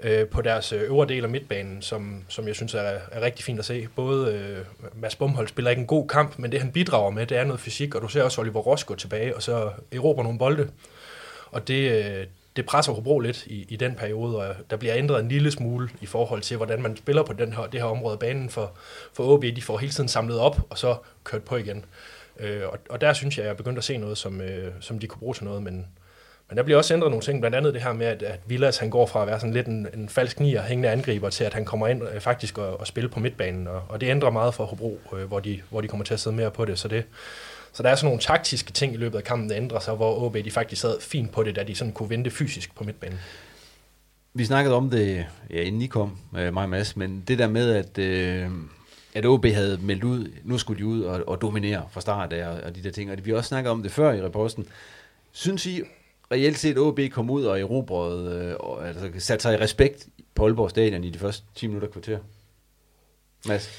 øh, 0.00 0.26
på 0.26 0.42
deres 0.42 0.72
øh, 0.72 0.82
øvre 0.82 1.08
del 1.08 1.24
af 1.24 1.30
midtbanen, 1.30 1.82
som, 1.82 2.24
som 2.28 2.46
jeg 2.46 2.54
synes 2.54 2.74
er, 2.74 2.80
er 3.12 3.20
rigtig 3.20 3.44
fint 3.44 3.58
at 3.58 3.64
se. 3.64 3.88
Både 3.96 4.34
øh, 4.34 4.64
Mads 4.94 5.16
Bumhold 5.16 5.48
spiller 5.48 5.70
ikke 5.70 5.80
en 5.80 5.86
god 5.86 6.08
kamp, 6.08 6.38
men 6.38 6.52
det 6.52 6.60
han 6.60 6.72
bidrager 6.72 7.10
med, 7.10 7.26
det 7.26 7.38
er 7.38 7.44
noget 7.44 7.60
fysik, 7.60 7.94
og 7.94 8.02
du 8.02 8.08
ser 8.08 8.22
også 8.22 8.40
Oliver 8.40 8.60
Ross 8.60 8.84
gå 8.84 8.94
tilbage, 8.94 9.36
og 9.36 9.42
så 9.42 9.70
erobrer 9.92 10.22
nogle 10.22 10.38
bolde. 10.38 10.70
Og 11.50 11.68
det, 11.68 11.90
øh, 11.90 12.26
det 12.56 12.66
presser 12.66 12.92
Hobro 12.92 13.18
lidt 13.18 13.46
i, 13.46 13.66
i 13.68 13.76
den 13.76 13.94
periode, 13.94 14.36
og 14.36 14.54
der 14.70 14.76
bliver 14.76 14.96
ændret 14.96 15.20
en 15.20 15.28
lille 15.28 15.50
smule 15.50 15.88
i 16.00 16.06
forhold 16.06 16.40
til, 16.40 16.56
hvordan 16.56 16.82
man 16.82 16.96
spiller 16.96 17.22
på 17.22 17.32
den 17.32 17.52
her, 17.52 17.66
det 17.66 17.80
her 17.80 17.88
område 17.88 18.12
af 18.12 18.18
banen 18.18 18.50
for, 18.50 18.72
for 19.12 19.24
OB. 19.24 19.42
De 19.42 19.62
får 19.62 19.78
hele 19.78 19.92
tiden 19.92 20.08
samlet 20.08 20.38
op, 20.38 20.60
og 20.70 20.78
så 20.78 20.96
kørt 21.24 21.42
på 21.42 21.56
igen. 21.56 21.84
Øh, 22.40 22.62
og, 22.68 22.78
og 22.90 23.00
der 23.00 23.12
synes 23.12 23.36
jeg, 23.36 23.42
at 23.42 23.46
jeg 23.46 23.52
er 23.52 23.56
begyndt 23.56 23.78
at 23.78 23.84
se 23.84 23.96
noget, 23.96 24.18
som, 24.18 24.40
øh, 24.40 24.72
som 24.80 24.98
de 24.98 25.06
kunne 25.06 25.18
bruge 25.18 25.34
til 25.34 25.44
noget, 25.44 25.62
men, 25.62 25.86
men 26.48 26.56
der 26.56 26.62
bliver 26.62 26.78
også 26.78 26.94
ændret 26.94 27.10
nogle 27.10 27.24
ting, 27.24 27.40
blandt 27.40 27.56
andet 27.56 27.74
det 27.74 27.82
her 27.82 27.92
med, 27.92 28.06
at, 28.06 28.22
at 28.22 28.40
Villas 28.46 28.78
han 28.78 28.90
går 28.90 29.06
fra 29.06 29.22
at 29.22 29.28
være 29.28 29.40
sådan 29.40 29.54
lidt 29.54 29.66
en, 29.66 29.86
en 29.94 30.08
falsk 30.08 30.40
nier, 30.40 30.62
hængende 30.62 30.88
angriber, 30.90 31.30
til 31.30 31.44
at 31.44 31.54
han 31.54 31.64
kommer 31.64 31.86
ind 31.86 32.02
øh, 32.14 32.20
faktisk 32.20 32.58
og, 32.58 32.80
og 32.80 32.86
spille 32.86 33.08
på 33.08 33.20
midtbanen, 33.20 33.66
og, 33.66 33.82
og 33.88 34.00
det 34.00 34.06
ændrer 34.06 34.30
meget 34.30 34.54
for 34.54 34.64
Hobro, 34.64 35.00
øh, 35.16 35.24
hvor, 35.24 35.40
de, 35.40 35.60
hvor 35.70 35.80
de 35.80 35.88
kommer 35.88 36.04
til 36.04 36.14
at 36.14 36.20
sidde 36.20 36.36
mere 36.36 36.50
på 36.50 36.64
det, 36.64 36.78
så 36.78 36.88
det, 36.88 37.04
så 37.72 37.82
der 37.82 37.88
er 37.88 37.94
sådan 37.94 38.06
nogle 38.06 38.20
taktiske 38.20 38.72
ting 38.72 38.94
i 38.94 38.96
løbet 38.96 39.18
af 39.18 39.24
kampen, 39.24 39.50
der 39.50 39.56
ændrer 39.56 39.78
sig, 39.78 39.94
hvor 39.94 40.24
OB 40.24 40.34
de 40.44 40.50
faktisk 40.50 40.80
sad 40.80 41.00
fint 41.00 41.32
på 41.32 41.42
det, 41.42 41.56
da 41.56 41.64
de 41.64 41.74
sådan 41.74 41.92
kunne 41.92 42.10
vente 42.10 42.30
fysisk 42.30 42.74
på 42.74 42.84
midtbanen. 42.84 43.18
Vi 44.34 44.44
snakkede 44.44 44.74
om 44.74 44.90
det, 44.90 45.26
ja, 45.50 45.62
inden 45.62 45.82
I 45.82 45.86
kom, 45.86 46.18
øh, 46.36 46.54
mig 46.54 46.62
og 46.62 46.68
Mads, 46.68 46.96
men 46.96 47.24
det 47.28 47.38
der 47.38 47.48
med, 47.48 47.74
at, 47.74 47.98
øh, 47.98 48.50
at 49.18 49.26
OB 49.26 49.46
havde 49.46 49.78
meldt 49.82 50.04
ud, 50.04 50.32
nu 50.44 50.58
skulle 50.58 50.78
de 50.78 50.86
ud 50.86 51.02
og, 51.02 51.28
og 51.28 51.40
dominere 51.40 51.88
fra 51.90 52.00
start 52.00 52.32
af, 52.32 52.48
og, 52.48 52.60
og 52.60 52.76
de 52.76 52.82
der 52.82 52.90
ting, 52.90 53.10
og 53.10 53.18
vi 53.24 53.32
også 53.32 53.48
snakket 53.48 53.70
om 53.70 53.82
det 53.82 53.92
før 53.92 54.12
i 54.12 54.22
reposten. 54.22 54.66
Synes 55.32 55.66
I 55.66 55.82
reelt 56.32 56.58
set, 56.58 56.78
OB 56.78 57.00
kom 57.12 57.30
ud 57.30 57.44
og 57.44 57.60
erobrede, 57.60 58.34
øh, 58.34 58.56
og, 58.60 58.88
altså 58.88 59.10
satte 59.18 59.42
sig 59.42 59.54
i 59.54 59.56
respekt 59.56 60.08
på 60.34 60.44
Aalborg 60.44 60.70
Stadion 60.70 61.04
i 61.04 61.10
de 61.10 61.18
første 61.18 61.46
10 61.54 61.66
minutter 61.66 61.88
kvarter? 61.88 62.18
Mads? 63.46 63.70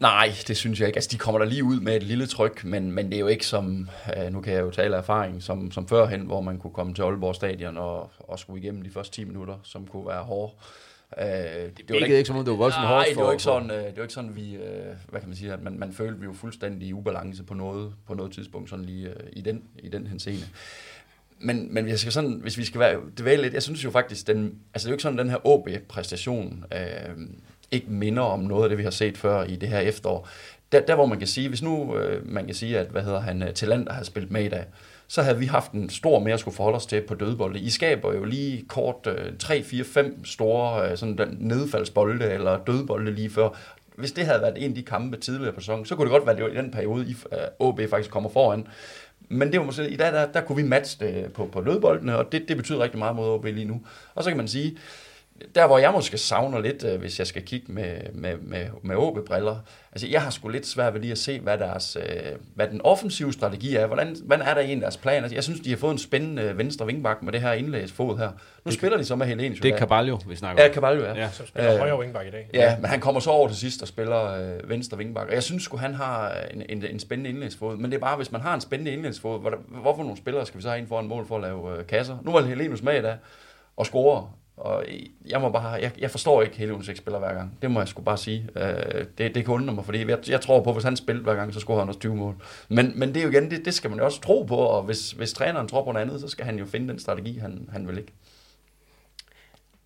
Nej, 0.00 0.32
det 0.48 0.56
synes 0.56 0.80
jeg 0.80 0.88
ikke. 0.88 0.96
Altså, 0.96 1.10
de 1.12 1.18
kommer 1.18 1.38
der 1.38 1.46
lige 1.46 1.64
ud 1.64 1.80
med 1.80 1.96
et 1.96 2.02
lille 2.02 2.26
tryk, 2.26 2.64
men, 2.64 2.92
men 2.92 3.06
det 3.06 3.14
er 3.14 3.20
jo 3.20 3.26
ikke 3.26 3.46
som, 3.46 3.88
øh, 4.16 4.32
nu 4.32 4.40
kan 4.40 4.52
jeg 4.52 4.60
jo 4.60 4.70
tale 4.70 4.96
af 4.96 5.00
erfaring, 5.00 5.42
som, 5.42 5.70
som 5.70 5.88
førhen, 5.88 6.20
hvor 6.20 6.40
man 6.40 6.58
kunne 6.58 6.72
komme 6.72 6.94
til 6.94 7.02
Aalborg 7.02 7.34
Stadion 7.34 7.76
og, 7.76 8.10
og 8.18 8.38
skulle 8.38 8.62
igennem 8.62 8.82
de 8.82 8.90
første 8.90 9.12
10 9.16 9.24
minutter, 9.24 9.58
som 9.62 9.86
kunne 9.86 10.06
være 10.06 10.22
hårde. 10.22 10.52
Øh, 10.52 10.83
det, 11.18 11.78
det 11.78 11.90
var 11.90 11.94
ikke, 11.94 12.16
ikke 12.16 12.26
som 12.26 12.36
om 12.36 12.44
det 12.44 12.50
var 12.50 12.58
voldsomt 12.58 12.86
hårdt 12.86 13.12
for... 13.14 13.20
Nej, 13.20 13.22
det 13.22 13.26
var 13.26 13.32
ikke 13.32 13.42
sådan, 13.42 13.70
øh, 13.70 13.86
det 13.86 13.96
var 13.96 14.02
ikke 14.02 14.14
sådan 14.14 14.36
vi, 14.36 14.54
øh, 14.54 14.62
hvad 15.08 15.20
kan 15.20 15.28
man 15.28 15.36
sige, 15.36 15.52
at 15.52 15.62
man, 15.62 15.78
man 15.78 15.92
følte, 15.92 16.20
vi 16.20 16.26
var 16.26 16.32
fuldstændig 16.32 16.88
i 16.88 16.92
ubalance 16.92 17.42
på 17.42 17.54
noget, 17.54 17.94
på 18.06 18.14
noget 18.14 18.32
tidspunkt, 18.32 18.70
sådan 18.70 18.84
lige 18.84 19.08
øh, 19.08 19.14
i 19.32 19.40
den, 19.40 19.62
i 19.78 19.88
den 19.88 20.06
henseende. 20.06 20.44
Men, 21.38 21.74
men 21.74 21.84
hvis, 21.84 21.92
jeg 21.92 21.98
skal 21.98 22.12
sådan, 22.12 22.38
hvis 22.42 22.58
vi 22.58 22.64
skal 22.64 22.80
være 22.80 23.00
det 23.18 23.40
lidt, 23.40 23.54
jeg 23.54 23.62
synes 23.62 23.84
jo 23.84 23.90
faktisk, 23.90 24.26
den, 24.26 24.58
altså 24.74 24.86
det 24.86 24.90
er 24.90 24.90
jo 24.90 24.94
ikke 24.94 25.02
sådan, 25.02 25.18
den 25.18 25.30
her 25.30 25.46
OB-præstation, 25.46 26.64
øh, 26.72 27.16
ikke 27.70 27.90
minder 27.90 28.22
om 28.22 28.40
noget 28.40 28.62
af 28.62 28.68
det, 28.68 28.78
vi 28.78 28.82
har 28.82 28.90
set 28.90 29.18
før 29.18 29.44
i 29.44 29.56
det 29.56 29.68
her 29.68 29.78
efterår. 29.78 30.28
Der, 30.72 30.80
der 30.80 30.94
hvor 30.94 31.06
man 31.06 31.18
kan 31.18 31.26
sige, 31.26 31.48
hvis 31.48 31.62
nu 31.62 31.96
øh, 31.96 32.28
man 32.28 32.46
kan 32.46 32.54
sige, 32.54 32.78
at 32.78 32.86
hvad 32.86 33.02
hedder 33.02 33.20
han, 33.20 33.42
øh, 33.42 33.54
Talander 33.54 33.92
har 33.92 34.02
spillet 34.02 34.30
med 34.30 34.44
i 34.44 34.48
dag, 34.48 34.64
så 35.08 35.22
havde 35.22 35.38
vi 35.38 35.46
haft 35.46 35.72
en 35.72 35.90
stor 35.90 36.18
mere 36.18 36.34
at 36.34 36.40
skulle 36.40 36.56
forholde 36.56 36.76
os 36.76 36.86
til 36.86 37.00
på 37.00 37.14
dødbolde. 37.14 37.60
I 37.60 37.70
skaber 37.70 38.14
jo 38.14 38.24
lige 38.24 38.64
kort 38.68 39.06
øh, 39.06 39.38
3, 39.38 39.62
4, 39.62 39.84
5 39.84 40.24
store 40.24 40.90
øh, 40.90 40.96
sådan 40.96 41.36
nedfaldsbolde 41.40 42.30
eller 42.30 42.64
dødbolde 42.64 43.14
lige 43.14 43.30
før. 43.30 43.48
Hvis 43.96 44.12
det 44.12 44.26
havde 44.26 44.40
været 44.40 44.64
en 44.64 44.70
af 44.70 44.74
de 44.74 44.82
kampe 44.82 45.16
tidligere 45.16 45.52
på 45.52 45.60
sæsonen, 45.60 45.84
så 45.84 45.96
kunne 45.96 46.04
det 46.04 46.12
godt 46.12 46.26
være, 46.26 46.32
at 46.32 46.36
det 46.38 46.44
var 46.44 46.60
i 46.60 46.62
den 46.62 46.70
periode, 46.70 47.06
i 47.06 47.16
øh, 47.32 47.38
OB 47.58 47.80
faktisk 47.90 48.10
kommer 48.10 48.30
foran. 48.30 48.66
Men 49.28 49.52
det 49.52 49.60
var 49.60 49.66
måske, 49.66 49.88
i 49.88 49.96
dag, 49.96 50.12
der, 50.12 50.32
der 50.32 50.40
kunne 50.40 50.62
vi 50.62 50.68
matche 50.68 51.06
det 51.06 51.32
på, 51.32 51.48
på 51.52 51.60
dødboldene, 51.60 52.18
og 52.18 52.32
det, 52.32 52.44
det 52.48 52.56
betyder 52.56 52.78
rigtig 52.78 52.98
meget 52.98 53.16
mod 53.16 53.28
OB 53.28 53.44
lige 53.44 53.64
nu. 53.64 53.80
Og 54.14 54.24
så 54.24 54.30
kan 54.30 54.36
man 54.36 54.48
sige, 54.48 54.76
der 55.54 55.66
hvor 55.66 55.78
jeg 55.78 55.92
måske 55.92 56.18
savner 56.18 56.60
lidt, 56.60 56.84
øh, 56.84 57.00
hvis 57.00 57.18
jeg 57.18 57.26
skal 57.26 57.42
kigge 57.42 57.72
med, 57.72 57.96
med, 58.12 58.36
med, 58.36 58.66
med 58.82 58.96
OB-briller, 58.96 59.56
altså 59.92 60.06
jeg 60.06 60.22
har 60.22 60.30
sgu 60.30 60.48
lidt 60.48 60.66
svært 60.66 60.94
ved 60.94 61.00
lige 61.00 61.12
at 61.12 61.18
se, 61.18 61.40
hvad, 61.40 61.58
deres, 61.58 61.96
øh, 61.96 62.32
hvad 62.54 62.68
den 62.68 62.80
offensive 62.84 63.32
strategi 63.32 63.76
er. 63.76 63.86
Hvordan, 63.86 64.16
hvordan 64.24 64.46
er 64.46 64.54
der 64.54 64.60
en 64.60 64.80
deres 64.80 64.96
plan? 64.96 65.22
Altså, 65.22 65.34
jeg 65.36 65.44
synes, 65.44 65.60
de 65.60 65.70
har 65.70 65.76
fået 65.76 65.92
en 65.92 65.98
spændende 65.98 66.58
venstre 66.58 66.86
vingbak 66.86 67.22
med 67.22 67.32
det 67.32 67.40
her 67.40 67.52
indlægsfod 67.52 68.18
her. 68.18 68.28
Nu 68.28 68.36
det, 68.64 68.74
spiller 68.74 68.98
de 68.98 69.04
så 69.04 69.16
med 69.16 69.26
Helenius. 69.26 69.60
Det 69.60 69.70
er 69.70 69.78
Caballo, 69.78 70.18
vi 70.26 70.36
snakker 70.36 70.62
om. 70.62 70.68
Ja, 70.68 70.74
Caballo, 70.74 71.04
ja. 71.04 71.14
ja. 71.14 71.30
Som 71.30 71.46
spiller 71.46 71.72
øh, 71.72 71.78
højre 71.78 71.98
vingbak 71.98 72.26
i 72.26 72.30
dag. 72.30 72.50
Ja, 72.54 72.76
men 72.76 72.86
han 72.86 73.00
kommer 73.00 73.20
så 73.20 73.30
over 73.30 73.48
til 73.48 73.56
sidst 73.56 73.82
og 73.82 73.88
spiller 73.88 74.24
øh, 74.24 74.68
venstre 74.70 74.98
vingbak. 74.98 75.26
Og 75.28 75.34
jeg 75.34 75.42
synes 75.42 75.62
sgu, 75.62 75.76
han 75.76 75.94
har 75.94 76.32
en, 76.50 76.62
en, 76.68 76.84
en 76.90 76.98
spændende 76.98 77.30
indlægsfod. 77.30 77.76
Men 77.76 77.90
det 77.90 77.96
er 77.96 78.00
bare, 78.00 78.16
hvis 78.16 78.32
man 78.32 78.40
har 78.40 78.54
en 78.54 78.60
spændende 78.60 78.92
indlægsfod, 78.92 79.40
hvor, 79.40 79.52
hvorfor 79.68 80.02
nogle 80.02 80.16
spillere 80.16 80.46
skal 80.46 80.58
vi 80.58 80.62
så 80.62 80.68
have 80.68 80.78
ind 80.78 80.88
for 80.88 81.00
en 81.00 81.08
mål 81.08 81.26
for 81.26 81.36
at 81.36 81.42
lave 81.42 81.78
øh, 81.78 81.86
kasser? 81.86 82.16
Nu 82.22 82.32
var 82.32 82.42
Helenius 82.42 82.82
med 82.82 82.98
i 82.98 83.02
dag 83.02 83.16
og 83.76 83.86
score 83.86 84.28
og 84.56 84.84
jeg 85.26 85.40
må 85.40 85.50
bare, 85.50 85.68
jeg, 85.68 85.92
jeg 85.98 86.10
forstår 86.10 86.42
ikke 86.42 86.56
hele 86.56 86.74
ikke 86.74 86.96
spiller 86.96 87.18
hver 87.18 87.34
gang. 87.34 87.58
Det 87.62 87.70
må 87.70 87.80
jeg 87.80 87.88
sgu 87.88 88.02
bare 88.02 88.18
sige. 88.18 88.48
Øh, 88.56 89.04
det, 89.18 89.34
det 89.34 89.44
kan 89.44 89.54
undre 89.54 89.74
mig, 89.74 89.84
fordi 89.84 90.10
jeg, 90.10 90.28
jeg 90.28 90.40
tror 90.40 90.62
på, 90.62 90.70
at 90.70 90.76
hvis 90.76 90.84
han 90.84 90.96
spiller 90.96 91.22
hver 91.22 91.34
gang, 91.34 91.54
så 91.54 91.60
scorer 91.60 91.78
han 91.78 91.88
også 91.88 92.00
20 92.00 92.16
mål. 92.16 92.42
Men, 92.68 92.92
men 92.98 93.08
det 93.08 93.16
er 93.16 93.22
jo 93.24 93.30
igen, 93.30 93.50
det, 93.50 93.64
det 93.64 93.74
skal 93.74 93.90
man 93.90 93.98
jo 93.98 94.04
også 94.04 94.20
tro 94.20 94.42
på, 94.42 94.56
og 94.56 94.82
hvis, 94.82 95.10
hvis 95.10 95.32
træneren 95.32 95.68
tror 95.68 95.84
på 95.84 95.92
noget 95.92 96.06
andet, 96.06 96.20
så 96.20 96.28
skal 96.28 96.44
han 96.44 96.58
jo 96.58 96.66
finde 96.66 96.88
den 96.88 96.98
strategi, 96.98 97.38
han, 97.38 97.68
han 97.72 97.88
vil 97.88 97.98
ikke. 97.98 98.12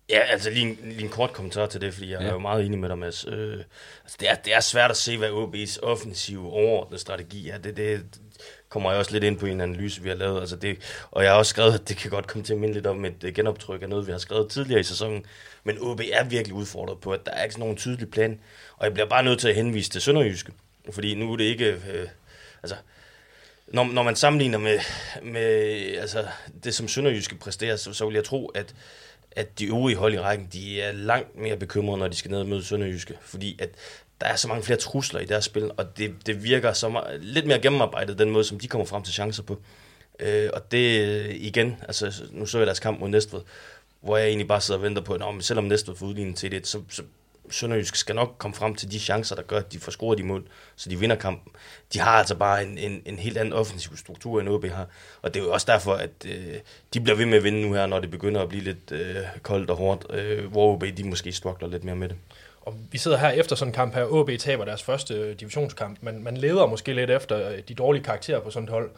Ja, 0.09 0.19
altså 0.19 0.49
lige 0.49 0.69
en, 0.69 0.77
lige 0.83 1.03
en 1.03 1.09
kort 1.09 1.33
kommentar 1.33 1.65
til 1.65 1.81
det, 1.81 1.93
fordi 1.93 2.11
jeg 2.11 2.21
ja. 2.21 2.27
er 2.27 2.31
jo 2.31 2.39
meget 2.39 2.65
enig 2.65 2.79
med 2.79 2.89
dig, 2.89 2.97
Mads. 2.97 3.25
Øh, 3.27 3.63
altså 4.03 4.17
det, 4.19 4.29
er, 4.29 4.35
det 4.35 4.55
er 4.55 4.59
svært 4.59 4.91
at 4.91 4.97
se, 4.97 5.17
hvad 5.17 5.29
OB's 5.29 5.79
offensive 5.83 6.51
overordnede 6.51 7.01
strategi 7.01 7.49
er. 7.49 7.57
Det, 7.57 7.77
det, 7.77 8.19
kommer 8.69 8.91
jeg 8.91 8.99
også 8.99 9.11
lidt 9.11 9.23
ind 9.23 9.37
på 9.39 9.45
en 9.45 9.61
analyse, 9.61 10.01
vi 10.01 10.09
har 10.09 10.15
lavet. 10.15 10.39
Altså 10.39 10.55
det, 10.55 10.77
og 11.11 11.23
jeg 11.23 11.31
har 11.31 11.37
også 11.37 11.49
skrevet, 11.49 11.73
at 11.73 11.89
det 11.89 11.97
kan 11.97 12.11
godt 12.11 12.27
komme 12.27 12.43
til 12.43 12.53
at 12.53 12.59
minde 12.59 12.73
lidt 12.73 12.87
om 12.87 13.05
et 13.05 13.31
genoptryk 13.35 13.81
af 13.81 13.89
noget, 13.89 14.07
vi 14.07 14.11
har 14.11 14.19
skrevet 14.19 14.51
tidligere 14.51 14.79
i 14.79 14.83
sæsonen. 14.83 15.25
Men 15.63 15.77
OB 15.81 16.01
er 16.11 16.23
virkelig 16.23 16.53
udfordret 16.53 16.99
på, 16.99 17.11
at 17.11 17.25
der 17.25 17.31
er 17.31 17.43
ikke 17.43 17.53
sådan 17.53 17.59
nogen 17.59 17.77
tydelig 17.77 18.11
plan. 18.11 18.39
Og 18.77 18.85
jeg 18.85 18.93
bliver 18.93 19.07
bare 19.09 19.23
nødt 19.23 19.39
til 19.39 19.49
at 19.49 19.55
henvise 19.55 19.89
til 19.89 20.01
Sønderjyske. 20.01 20.51
Fordi 20.91 21.15
nu 21.15 21.33
er 21.33 21.37
det 21.37 21.43
ikke... 21.43 21.65
Øh, 21.65 22.07
altså, 22.63 22.75
når, 23.67 23.83
når 23.83 24.03
man 24.03 24.15
sammenligner 24.15 24.57
med, 24.57 24.79
med 25.23 25.43
altså, 25.97 26.27
det, 26.63 26.75
som 26.75 26.87
Sønderjyske 26.87 27.35
præsterer, 27.35 27.75
så, 27.75 27.93
så 27.93 28.05
vil 28.05 28.15
jeg 28.15 28.23
tro, 28.23 28.47
at 28.47 28.75
at 29.31 29.59
de 29.59 29.65
øvrige 29.65 29.97
hold 29.97 30.13
i 30.13 30.19
rækken, 30.19 30.47
de 30.53 30.81
er 30.81 30.91
langt 30.91 31.37
mere 31.37 31.57
bekymrede, 31.57 31.99
når 31.99 32.07
de 32.07 32.15
skal 32.15 32.31
ned 32.31 32.39
og 32.39 32.47
møde 32.47 32.63
Sønderjyske. 32.63 33.17
Fordi 33.21 33.59
at 33.61 33.69
der 34.21 34.27
er 34.27 34.35
så 34.35 34.47
mange 34.47 34.63
flere 34.63 34.79
trusler 34.79 35.19
i 35.19 35.25
deres 35.25 35.45
spil, 35.45 35.71
og 35.77 35.97
det, 35.97 36.15
det 36.25 36.43
virker 36.43 36.73
så 36.73 36.89
meget, 36.89 37.23
lidt 37.23 37.45
mere 37.45 37.59
gennemarbejdet, 37.59 38.19
den 38.19 38.29
måde, 38.29 38.43
som 38.43 38.59
de 38.59 38.67
kommer 38.67 38.85
frem 38.85 39.03
til 39.03 39.13
chancer 39.13 39.43
på. 39.43 39.61
Øh, 40.19 40.49
og 40.53 40.71
det 40.71 41.25
igen, 41.35 41.77
altså 41.81 42.23
nu 42.31 42.45
så 42.45 42.57
jeg 42.57 42.67
deres 42.67 42.79
kamp 42.79 42.99
mod 42.99 43.09
Næstved, 43.09 43.41
hvor 44.01 44.17
jeg 44.17 44.27
egentlig 44.27 44.47
bare 44.47 44.61
sidder 44.61 44.77
og 44.77 44.83
venter 44.83 45.01
på, 45.01 45.13
at 45.13 45.21
selvom 45.39 45.63
Næstved 45.63 45.95
får 45.95 46.05
udlignet 46.05 46.35
til 46.35 46.51
det, 46.51 46.67
så, 46.67 46.81
så 46.89 47.03
Sønderjysk 47.51 47.95
skal 47.95 48.15
nok 48.15 48.35
komme 48.37 48.55
frem 48.55 48.75
til 48.75 48.91
de 48.91 48.99
chancer, 48.99 49.35
der 49.35 49.43
gør, 49.43 49.57
at 49.57 49.73
de 49.73 49.79
får 49.79 49.91
scoret 49.91 50.17
de 50.17 50.23
mål, 50.23 50.43
så 50.75 50.89
de 50.89 50.99
vinder 50.99 51.15
kampen. 51.15 51.51
De 51.93 51.99
har 51.99 52.11
altså 52.11 52.35
bare 52.35 52.63
en, 52.63 52.77
en, 52.77 53.01
en 53.05 53.19
helt 53.19 53.37
anden 53.37 53.53
offensiv 53.53 53.97
struktur, 53.97 54.39
end 54.39 54.49
OB 54.49 54.65
har. 54.65 54.87
Og 55.21 55.33
det 55.33 55.39
er 55.39 55.43
jo 55.43 55.51
også 55.51 55.71
derfor, 55.71 55.93
at 55.93 56.09
øh, 56.25 56.55
de 56.93 57.01
bliver 57.01 57.15
ved 57.15 57.25
med 57.25 57.37
at 57.37 57.43
vinde 57.43 57.61
nu 57.61 57.73
her, 57.73 57.85
når 57.85 57.99
det 57.99 58.11
begynder 58.11 58.41
at 58.41 58.49
blive 58.49 58.63
lidt 58.63 58.91
øh, 58.91 59.15
koldt 59.41 59.69
og 59.69 59.77
hårdt, 59.77 60.05
øh, 60.09 60.45
hvor 60.45 60.73
OB 60.73 60.85
de 60.97 61.03
måske 61.03 61.31
struggler 61.31 61.69
lidt 61.69 61.83
mere 61.83 61.95
med 61.95 62.09
det. 62.09 62.17
Og 62.69 62.75
vi 62.91 62.97
sidder 62.97 63.17
her 63.17 63.29
efter 63.29 63.55
sådan 63.55 63.69
en 63.69 63.73
kamp 63.73 63.95
her. 63.95 64.05
OB 64.05 64.29
taber 64.39 64.65
deres 64.65 64.83
første 64.83 65.13
øh, 65.13 65.35
divisionskamp, 65.39 65.97
men 66.01 66.23
man 66.23 66.37
leder 66.37 66.65
måske 66.65 66.93
lidt 66.93 67.09
efter 67.09 67.49
øh, 67.49 67.57
de 67.67 67.73
dårlige 67.73 68.03
karakterer 68.03 68.39
på 68.39 68.49
sådan 68.49 68.63
et 68.63 68.69
hold. 68.69 68.91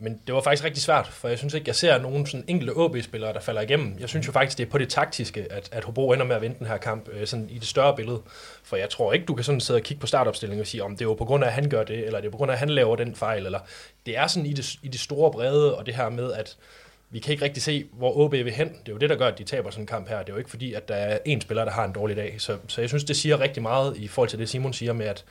Men 0.00 0.20
det 0.26 0.34
var 0.34 0.40
faktisk 0.40 0.64
rigtig 0.64 0.82
svært, 0.82 1.06
for 1.06 1.28
jeg 1.28 1.38
synes 1.38 1.54
ikke, 1.54 1.68
jeg 1.68 1.74
ser 1.74 1.98
nogen 1.98 2.26
sådan 2.26 2.44
enkelte 2.48 2.70
OB-spillere, 2.76 3.32
der 3.32 3.40
falder 3.40 3.60
igennem. 3.60 3.96
Jeg 4.00 4.08
synes 4.08 4.26
jo 4.26 4.32
faktisk, 4.32 4.58
det 4.58 4.66
er 4.66 4.70
på 4.70 4.78
det 4.78 4.88
taktiske, 4.88 5.46
at, 5.50 5.68
at 5.72 5.84
Hobro 5.84 6.12
ender 6.12 6.26
med 6.26 6.36
at 6.36 6.42
vinde 6.42 6.58
den 6.58 6.66
her 6.66 6.76
kamp 6.76 7.08
øh, 7.12 7.26
sådan 7.26 7.50
i 7.50 7.58
det 7.58 7.68
større 7.68 7.96
billede. 7.96 8.20
For 8.62 8.76
jeg 8.76 8.90
tror 8.90 9.12
ikke, 9.12 9.26
du 9.26 9.34
kan 9.34 9.44
sådan 9.44 9.60
sidde 9.60 9.78
og 9.78 9.82
kigge 9.82 10.00
på 10.00 10.06
startopstillingen 10.06 10.60
og 10.60 10.66
sige, 10.66 10.84
om 10.84 10.92
det 10.92 11.00
er 11.00 11.08
jo 11.08 11.14
på 11.14 11.24
grund 11.24 11.44
af, 11.44 11.48
at 11.48 11.54
han 11.54 11.70
gør 11.70 11.84
det, 11.84 12.06
eller 12.06 12.20
det 12.20 12.26
er 12.26 12.30
på 12.30 12.36
grund 12.36 12.50
af, 12.50 12.54
at 12.54 12.58
han 12.58 12.70
laver 12.70 12.96
den 12.96 13.14
fejl. 13.14 13.46
Eller 13.46 13.60
det 14.06 14.16
er 14.16 14.26
sådan 14.26 14.46
i 14.46 14.52
det, 14.52 14.74
i 14.82 14.88
det 14.88 15.00
store 15.00 15.30
brede, 15.30 15.76
og 15.76 15.86
det 15.86 15.94
her 15.94 16.08
med, 16.08 16.32
at 16.32 16.56
vi 17.10 17.18
kan 17.18 17.32
ikke 17.32 17.44
rigtig 17.44 17.62
se, 17.62 17.86
hvor 17.92 18.16
OB 18.16 18.32
vil 18.32 18.50
hen. 18.50 18.68
Det 18.68 18.88
er 18.88 18.92
jo 18.92 18.98
det, 18.98 19.10
der 19.10 19.16
gør, 19.16 19.26
at 19.26 19.38
de 19.38 19.44
taber 19.44 19.70
sådan 19.70 19.82
en 19.82 19.86
kamp 19.86 20.08
her. 20.08 20.18
Det 20.18 20.28
er 20.28 20.32
jo 20.32 20.38
ikke 20.38 20.50
fordi, 20.50 20.74
at 20.74 20.88
der 20.88 20.94
er 20.94 21.18
en 21.24 21.40
spiller, 21.40 21.64
der 21.64 21.72
har 21.72 21.84
en 21.84 21.92
dårlig 21.92 22.16
dag. 22.16 22.34
Så, 22.38 22.58
så 22.68 22.80
jeg 22.80 22.88
synes, 22.88 23.04
det 23.04 23.16
siger 23.16 23.40
rigtig 23.40 23.62
meget 23.62 23.96
i 23.96 24.08
forhold 24.08 24.28
til 24.28 24.38
det, 24.38 24.48
Simon 24.48 24.72
siger 24.72 24.92
med, 24.92 25.06
at 25.06 25.24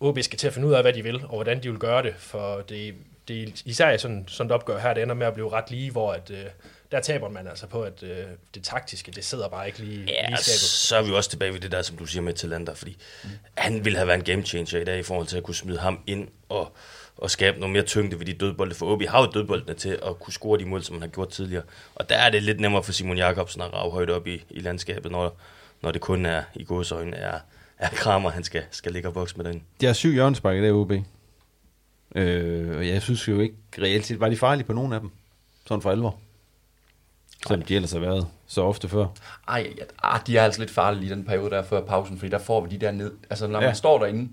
OB 0.00 0.18
skal 0.22 0.38
til 0.38 0.46
at 0.46 0.52
finde 0.52 0.68
ud 0.68 0.72
af, 0.72 0.82
hvad 0.82 0.92
de 0.92 1.02
vil, 1.02 1.14
og 1.14 1.34
hvordan 1.34 1.62
de 1.62 1.70
vil 1.70 1.78
gøre 1.78 2.02
det. 2.02 2.14
For 2.18 2.60
det, 2.68 2.94
det 3.28 3.62
især 3.64 3.96
sådan, 3.96 4.24
sådan 4.28 4.50
et 4.50 4.54
opgør 4.54 4.78
her, 4.78 4.94
det 4.94 5.02
ender 5.02 5.14
med 5.14 5.26
at 5.26 5.34
blive 5.34 5.52
ret 5.52 5.70
lige, 5.70 5.90
hvor 5.90 6.12
at, 6.12 6.30
øh, 6.30 6.44
der 6.92 7.00
taber 7.00 7.28
man 7.28 7.46
altså 7.48 7.66
på, 7.66 7.82
at 7.82 8.02
øh, 8.02 8.24
det 8.54 8.62
taktiske, 8.62 9.12
det 9.12 9.24
sidder 9.24 9.48
bare 9.48 9.66
ikke 9.66 9.78
lige, 9.78 10.04
ja, 10.08 10.28
lige 10.28 10.38
så 10.38 10.96
er 10.96 11.02
vi 11.02 11.12
også 11.12 11.30
tilbage 11.30 11.52
ved 11.52 11.60
det 11.60 11.72
der, 11.72 11.82
som 11.82 11.96
du 11.96 12.06
siger 12.06 12.22
med 12.22 12.34
Talander, 12.34 12.74
fordi 12.74 12.96
mm. 13.24 13.30
han 13.54 13.84
ville 13.84 13.96
have 13.96 14.08
været 14.08 14.18
en 14.18 14.24
game 14.24 14.42
changer 14.42 14.80
i 14.80 14.84
dag 14.84 14.98
i 14.98 15.02
forhold 15.02 15.26
til 15.26 15.36
at 15.36 15.42
kunne 15.42 15.54
smide 15.54 15.78
ham 15.78 16.00
ind 16.06 16.28
og 16.48 16.72
og 17.20 17.30
skabe 17.30 17.58
noget 17.60 17.72
mere 17.72 17.82
tyngde 17.82 18.18
ved 18.18 18.26
de 18.26 18.32
dødbolde. 18.32 18.74
For 18.74 18.86
OB 18.92 19.02
har 19.02 19.20
jo 19.20 19.26
dødboldene 19.26 19.74
til 19.74 19.98
at 20.06 20.20
kunne 20.20 20.32
score 20.32 20.58
de 20.58 20.64
mål, 20.64 20.82
som 20.82 20.94
man 20.94 21.02
har 21.02 21.08
gjort 21.08 21.28
tidligere. 21.28 21.62
Og 21.94 22.08
der 22.08 22.16
er 22.16 22.30
det 22.30 22.42
lidt 22.42 22.60
nemmere 22.60 22.82
for 22.82 22.92
Simon 22.92 23.16
Jakobsen 23.16 23.62
at 23.62 23.74
rave 23.74 23.90
højt 23.92 24.10
op 24.10 24.26
i, 24.26 24.44
i 24.50 24.60
landskabet, 24.60 25.12
når, 25.12 25.36
når 25.82 25.90
det 25.90 26.00
kun 26.00 26.26
er 26.26 26.42
i 26.54 26.64
godsøjne 26.64 27.16
er, 27.16 27.38
er 27.78 27.88
Kramer, 27.88 28.30
han 28.30 28.44
skal, 28.44 28.62
skal 28.70 28.92
ligge 28.92 29.08
og 29.08 29.14
vokse 29.14 29.36
med 29.36 29.44
den. 29.44 29.62
De 29.80 29.86
har 29.86 29.92
syv 29.92 30.12
hjørnespark 30.12 30.56
i 30.56 30.60
dag, 30.60 30.72
OB. 30.72 30.92
Øh, 32.14 32.76
og 32.76 32.88
jeg 32.88 33.02
synes 33.02 33.28
jo 33.28 33.40
ikke 33.40 33.54
reelt 33.78 34.06
set, 34.06 34.20
var 34.20 34.28
de 34.28 34.36
farlige 34.36 34.66
på 34.66 34.72
nogen 34.72 34.92
af 34.92 35.00
dem? 35.00 35.10
Sådan 35.66 35.82
for 35.82 35.90
alvor. 35.90 36.18
Som 37.46 37.62
de 37.62 37.76
ellers 37.76 37.92
har 37.92 37.98
været 37.98 38.26
så 38.46 38.62
ofte 38.62 38.88
før. 38.88 39.06
Ej, 39.48 39.72
ja, 39.78 39.82
ah, 40.02 40.20
de 40.26 40.36
er 40.38 40.42
altså 40.42 40.60
lidt 40.60 40.70
farlige 40.70 41.06
i 41.06 41.08
den 41.10 41.24
periode 41.24 41.50
der 41.50 41.62
før 41.62 41.84
pausen, 41.86 42.18
fordi 42.18 42.30
der 42.30 42.38
får 42.38 42.60
vi 42.60 42.70
de 42.70 42.78
der 42.86 42.90
ned... 42.92 43.12
Altså, 43.30 43.46
når 43.46 43.60
Ja. 43.60 43.66
man 43.66 43.76
står 43.76 43.98
derinde, 43.98 44.32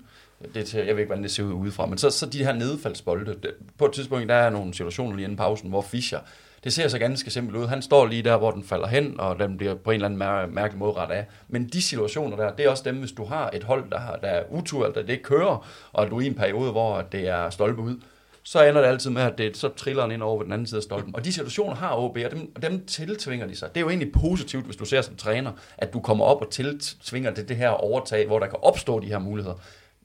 det 0.53 0.57
er 0.61 0.65
til, 0.65 0.77
jeg 0.77 0.95
ved 0.95 1.01
ikke, 1.01 1.07
hvordan 1.07 1.23
det 1.23 1.31
ser 1.31 1.43
ud 1.43 1.53
udefra, 1.53 1.85
men 1.85 1.97
så, 1.97 2.09
så 2.09 2.25
de 2.25 2.43
her 2.43 2.53
nedfaldsbolde. 2.53 3.35
På 3.77 3.85
et 3.85 3.91
tidspunkt, 3.91 4.29
der 4.29 4.35
er 4.35 4.49
nogle 4.49 4.73
situationer 4.73 5.15
lige 5.15 5.23
inden 5.23 5.37
pausen, 5.37 5.69
hvor 5.69 5.81
Fischer, 5.81 6.19
det 6.63 6.73
ser 6.73 6.87
så 6.87 6.99
ganske 6.99 7.31
simpelt 7.31 7.57
ud. 7.57 7.67
Han 7.67 7.81
står 7.81 8.05
lige 8.05 8.21
der, 8.23 8.37
hvor 8.37 8.51
den 8.51 8.63
falder 8.63 8.87
hen, 8.87 9.19
og 9.19 9.39
den 9.39 9.57
bliver 9.57 9.75
på 9.75 9.91
en 9.91 9.95
eller 9.95 10.05
anden 10.05 10.21
mær- 10.21 10.55
mærkelig 10.55 10.79
måde 10.79 10.93
ret 10.93 11.11
af. 11.11 11.25
Men 11.47 11.67
de 11.67 11.81
situationer 11.81 12.37
der, 12.37 12.51
det 12.51 12.65
er 12.65 12.69
også 12.69 12.83
dem, 12.85 12.95
hvis 12.95 13.11
du 13.11 13.25
har 13.25 13.49
et 13.53 13.63
hold, 13.63 13.89
der, 13.89 13.99
har, 13.99 14.15
der 14.15 14.27
er 14.27 14.43
utur, 14.49 14.83
eller 14.85 14.93
der 14.93 15.01
det 15.01 15.09
ikke 15.09 15.23
kører, 15.23 15.67
og 15.93 16.09
du 16.09 16.17
er 16.17 16.21
i 16.21 16.27
en 16.27 16.35
periode, 16.35 16.71
hvor 16.71 17.01
det 17.01 17.27
er 17.27 17.49
stolpe 17.49 17.81
ud, 17.81 17.95
så 18.43 18.63
ender 18.63 18.81
det 18.81 18.87
altid 18.87 19.09
med, 19.09 19.21
at 19.21 19.37
det, 19.37 19.57
så 19.57 19.69
triller 19.69 20.03
den 20.03 20.11
ind 20.11 20.23
over 20.23 20.43
den 20.43 20.51
anden 20.51 20.67
side 20.67 20.77
af 20.77 20.83
stolpen. 20.83 21.15
Og 21.15 21.25
de 21.25 21.33
situationer 21.33 21.75
har 21.75 21.95
OB, 21.95 22.17
og 22.25 22.31
dem, 22.31 22.53
dem 22.61 22.85
tiltvinger 22.85 23.47
de 23.47 23.55
sig. 23.55 23.69
Det 23.69 23.77
er 23.77 23.81
jo 23.81 23.89
egentlig 23.89 24.11
positivt, 24.11 24.65
hvis 24.65 24.75
du 24.75 24.85
ser 24.85 25.01
som 25.01 25.15
træner, 25.15 25.51
at 25.77 25.93
du 25.93 25.99
kommer 25.99 26.25
op 26.25 26.41
og 26.41 26.51
tiltvinger 26.51 27.31
det, 27.31 27.49
det 27.49 27.57
her 27.57 27.69
overtag, 27.69 28.27
hvor 28.27 28.39
der 28.39 28.47
kan 28.47 28.59
opstå 28.61 28.99
de 28.99 29.07
her 29.07 29.19
muligheder. 29.19 29.55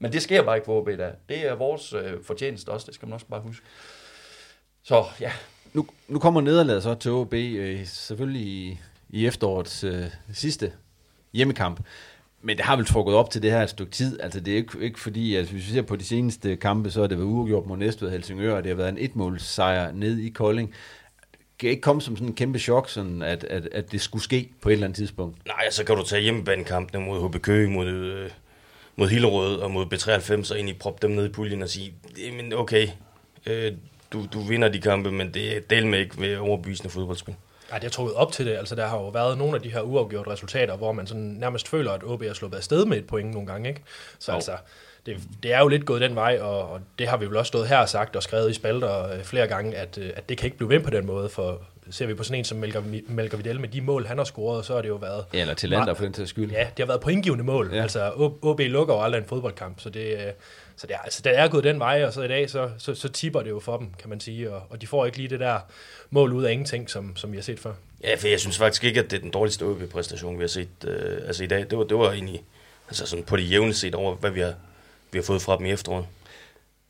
Men 0.02 0.12
det 0.12 0.22
sker 0.22 0.42
bare 0.42 0.56
ikke 0.56 0.64
for 0.64 0.80
OB 0.80 0.86
der. 0.86 1.10
Det 1.28 1.46
er 1.46 1.54
vores 1.54 1.92
øh, 1.92 2.12
fortjeneste 2.24 2.68
også, 2.68 2.86
det 2.86 2.94
skal 2.94 3.06
man 3.08 3.12
også 3.12 3.26
bare 3.26 3.40
huske. 3.40 3.64
Så 4.82 5.04
ja, 5.20 5.32
Nu, 5.72 5.86
nu 6.08 6.18
kommer 6.18 6.40
nederlaget 6.40 6.82
så 6.82 6.94
til 6.94 7.10
OB, 7.10 7.34
øh, 7.34 7.86
selvfølgelig 7.86 8.42
i, 8.42 8.78
i 9.10 9.26
efterårets 9.26 9.84
øh, 9.84 10.04
sidste 10.32 10.72
hjemmekamp. 11.32 11.80
Men 12.40 12.56
det 12.56 12.64
har 12.64 12.76
vel 12.76 12.86
trukket 12.86 13.14
op 13.14 13.30
til 13.30 13.42
det 13.42 13.50
her 13.50 13.62
et 13.62 13.70
stykke 13.70 13.92
tid. 13.92 14.20
Altså 14.20 14.40
det 14.40 14.52
er 14.52 14.56
ikke, 14.56 14.78
ikke 14.80 15.00
fordi, 15.00 15.36
at 15.36 15.44
hvis 15.44 15.68
vi 15.68 15.72
ser 15.74 15.82
på 15.82 15.96
de 15.96 16.04
seneste 16.04 16.56
kampe, 16.56 16.90
så 16.90 17.00
har 17.00 17.06
det 17.06 17.18
været 17.18 17.26
uafgjort 17.28 17.66
mod 17.66 17.76
Næstved 17.76 18.08
og 18.08 18.12
Helsingør, 18.12 18.56
og 18.56 18.62
det 18.62 18.70
har 18.70 18.76
været 18.76 18.88
en 18.88 18.98
etmålssejr 18.98 19.92
ned 19.92 20.18
i 20.18 20.28
Kolding. 20.28 20.74
Det 21.32 21.38
kan 21.58 21.70
ikke 21.70 21.82
komme 21.82 22.02
som 22.02 22.16
sådan 22.16 22.28
en 22.28 22.34
kæmpe 22.34 22.58
chok, 22.58 22.88
sådan 22.88 23.22
at, 23.22 23.44
at, 23.44 23.68
at 23.72 23.92
det 23.92 24.00
skulle 24.00 24.24
ske 24.24 24.50
på 24.60 24.68
et 24.68 24.72
eller 24.72 24.86
andet 24.86 24.96
tidspunkt. 24.96 25.46
Nej, 25.46 25.70
så 25.70 25.84
kan 25.84 25.96
du 25.96 26.04
tage 26.04 26.22
hjemmebanekampene 26.22 27.04
mod 27.04 27.28
HB 27.28 27.42
Køge, 27.42 27.70
mod, 27.70 27.86
øh, 27.86 28.30
mod 28.96 29.08
Hillerød 29.08 29.58
og 29.58 29.70
mod 29.70 29.86
B93 29.86 30.50
og 30.50 30.56
egentlig 30.56 30.78
proppe 30.78 31.06
dem 31.06 31.16
ned 31.16 31.26
i 31.26 31.28
puljen 31.28 31.62
og 31.62 31.68
sige, 31.68 31.94
men 32.36 32.52
okay, 32.52 32.88
øh, 33.46 33.72
du, 34.12 34.26
du 34.32 34.40
vinder 34.40 34.68
de 34.68 34.80
kampe, 34.80 35.12
men 35.12 35.34
det 35.34 35.56
er 35.56 35.60
del 35.70 35.86
med 35.86 35.98
ikke 35.98 36.20
ved 36.20 36.36
overbevisende 36.36 36.90
fodboldspil. 36.90 37.34
Ej, 37.70 37.78
det 37.78 37.84
har 37.84 37.90
trukket 37.90 38.14
op 38.14 38.32
til 38.32 38.46
det. 38.46 38.56
Altså, 38.56 38.74
der 38.74 38.86
har 38.86 38.96
jo 38.96 39.08
været 39.08 39.38
nogle 39.38 39.56
af 39.56 39.62
de 39.62 39.72
her 39.72 39.80
uafgjorte 39.80 40.30
resultater, 40.30 40.76
hvor 40.76 40.92
man 40.92 41.06
sådan 41.06 41.22
nærmest 41.22 41.68
føler, 41.68 41.92
at 41.92 42.04
OB 42.04 42.22
er 42.22 42.32
sluppet 42.32 42.56
afsted 42.58 42.84
med 42.84 42.98
et 42.98 43.06
point 43.06 43.30
nogle 43.30 43.46
gange. 43.46 43.68
Ikke? 43.68 43.82
Så 44.18 44.32
Jo. 44.32 44.36
altså, 44.36 44.56
det, 45.06 45.16
det 45.42 45.52
er 45.52 45.58
jo 45.58 45.68
lidt 45.68 45.84
gået 45.86 46.00
den 46.00 46.14
vej, 46.14 46.38
og, 46.40 46.70
og 46.70 46.80
det 46.98 47.08
har 47.08 47.16
vi 47.16 47.26
vel 47.26 47.36
også 47.36 47.48
stået 47.48 47.68
her 47.68 47.78
og 47.78 47.88
sagt 47.88 48.16
og 48.16 48.22
skrevet 48.22 48.50
i 48.50 48.54
spalter 48.54 49.12
øh, 49.12 49.24
flere 49.24 49.46
gange, 49.46 49.76
at, 49.76 49.98
øh, 49.98 50.10
at 50.16 50.28
det 50.28 50.38
kan 50.38 50.46
ikke 50.46 50.56
blive 50.56 50.68
ved 50.68 50.80
på 50.80 50.90
den 50.90 51.06
måde, 51.06 51.28
for 51.28 51.62
ser 51.92 52.06
vi 52.06 52.14
på 52.14 52.24
sådan 52.24 52.38
en 52.38 52.44
som 52.44 52.58
Melker, 52.58 52.82
Melker 53.08 53.36
Vidal 53.36 53.60
med 53.60 53.68
de 53.68 53.80
mål, 53.80 54.06
han 54.06 54.18
har 54.18 54.24
scoret, 54.24 54.64
så 54.64 54.74
har 54.74 54.82
det 54.82 54.88
jo 54.88 54.94
været... 54.94 55.24
Ja, 55.34 55.40
eller 55.40 55.54
til 55.54 55.68
Lander 55.68 55.94
for 55.94 56.04
den 56.04 56.14
sags 56.14 56.30
skyld. 56.30 56.50
Ja, 56.50 56.60
det 56.60 56.78
har 56.78 56.86
været 56.86 57.00
pointgivende 57.00 57.44
mål. 57.44 57.68
Ja. 57.70 57.76
Ja. 57.76 57.82
Altså, 57.82 58.12
OB 58.42 58.60
lukker 58.60 58.94
jo 58.94 59.00
aldrig 59.00 59.20
en 59.20 59.28
fodboldkamp, 59.28 59.80
så 59.80 59.90
det, 59.90 60.12
øh, 60.12 60.32
så 60.76 60.86
det, 60.86 60.94
er, 60.94 60.98
altså, 60.98 61.20
det 61.24 61.38
er 61.38 61.48
gået 61.48 61.64
den 61.64 61.78
vej, 61.78 62.04
og 62.04 62.12
så 62.12 62.22
i 62.22 62.28
dag, 62.28 62.50
så, 62.50 62.70
så, 62.78 62.94
så 62.94 63.08
tipper 63.08 63.42
det 63.42 63.50
jo 63.50 63.60
for 63.60 63.76
dem, 63.76 63.88
kan 63.98 64.08
man 64.08 64.20
sige, 64.20 64.52
og, 64.52 64.62
og 64.70 64.80
de 64.80 64.86
får 64.86 65.06
ikke 65.06 65.18
lige 65.18 65.28
det 65.28 65.40
der 65.40 65.58
mål 66.10 66.32
ud 66.32 66.44
af 66.44 66.52
ingenting, 66.52 66.90
som, 66.90 67.16
som 67.16 67.32
vi 67.32 67.36
har 67.36 67.42
set 67.42 67.60
før. 67.60 67.72
Ja, 68.04 68.14
for 68.14 68.28
jeg 68.28 68.40
synes 68.40 68.58
faktisk 68.58 68.84
ikke, 68.84 69.00
at 69.00 69.10
det 69.10 69.16
er 69.16 69.20
den 69.20 69.30
dårligste 69.30 69.62
OB-præstation, 69.62 70.38
vi 70.38 70.42
har 70.42 70.48
set 70.48 70.68
øh, 70.84 71.26
altså 71.26 71.44
i 71.44 71.46
dag. 71.46 71.66
Det 71.70 71.78
var, 71.78 71.84
det 71.84 71.96
var 71.96 72.12
egentlig 72.12 72.42
altså 72.88 73.06
sådan 73.06 73.24
på 73.24 73.36
det 73.36 73.50
jævne 73.50 73.74
set 73.74 73.94
over, 73.94 74.14
hvad 74.14 74.30
vi 74.30 74.40
har, 74.40 74.54
vi 75.12 75.18
har 75.18 75.22
fået 75.22 75.42
fra 75.42 75.58
dem 75.58 75.66
i 75.66 75.70
efteråret. 75.70 76.06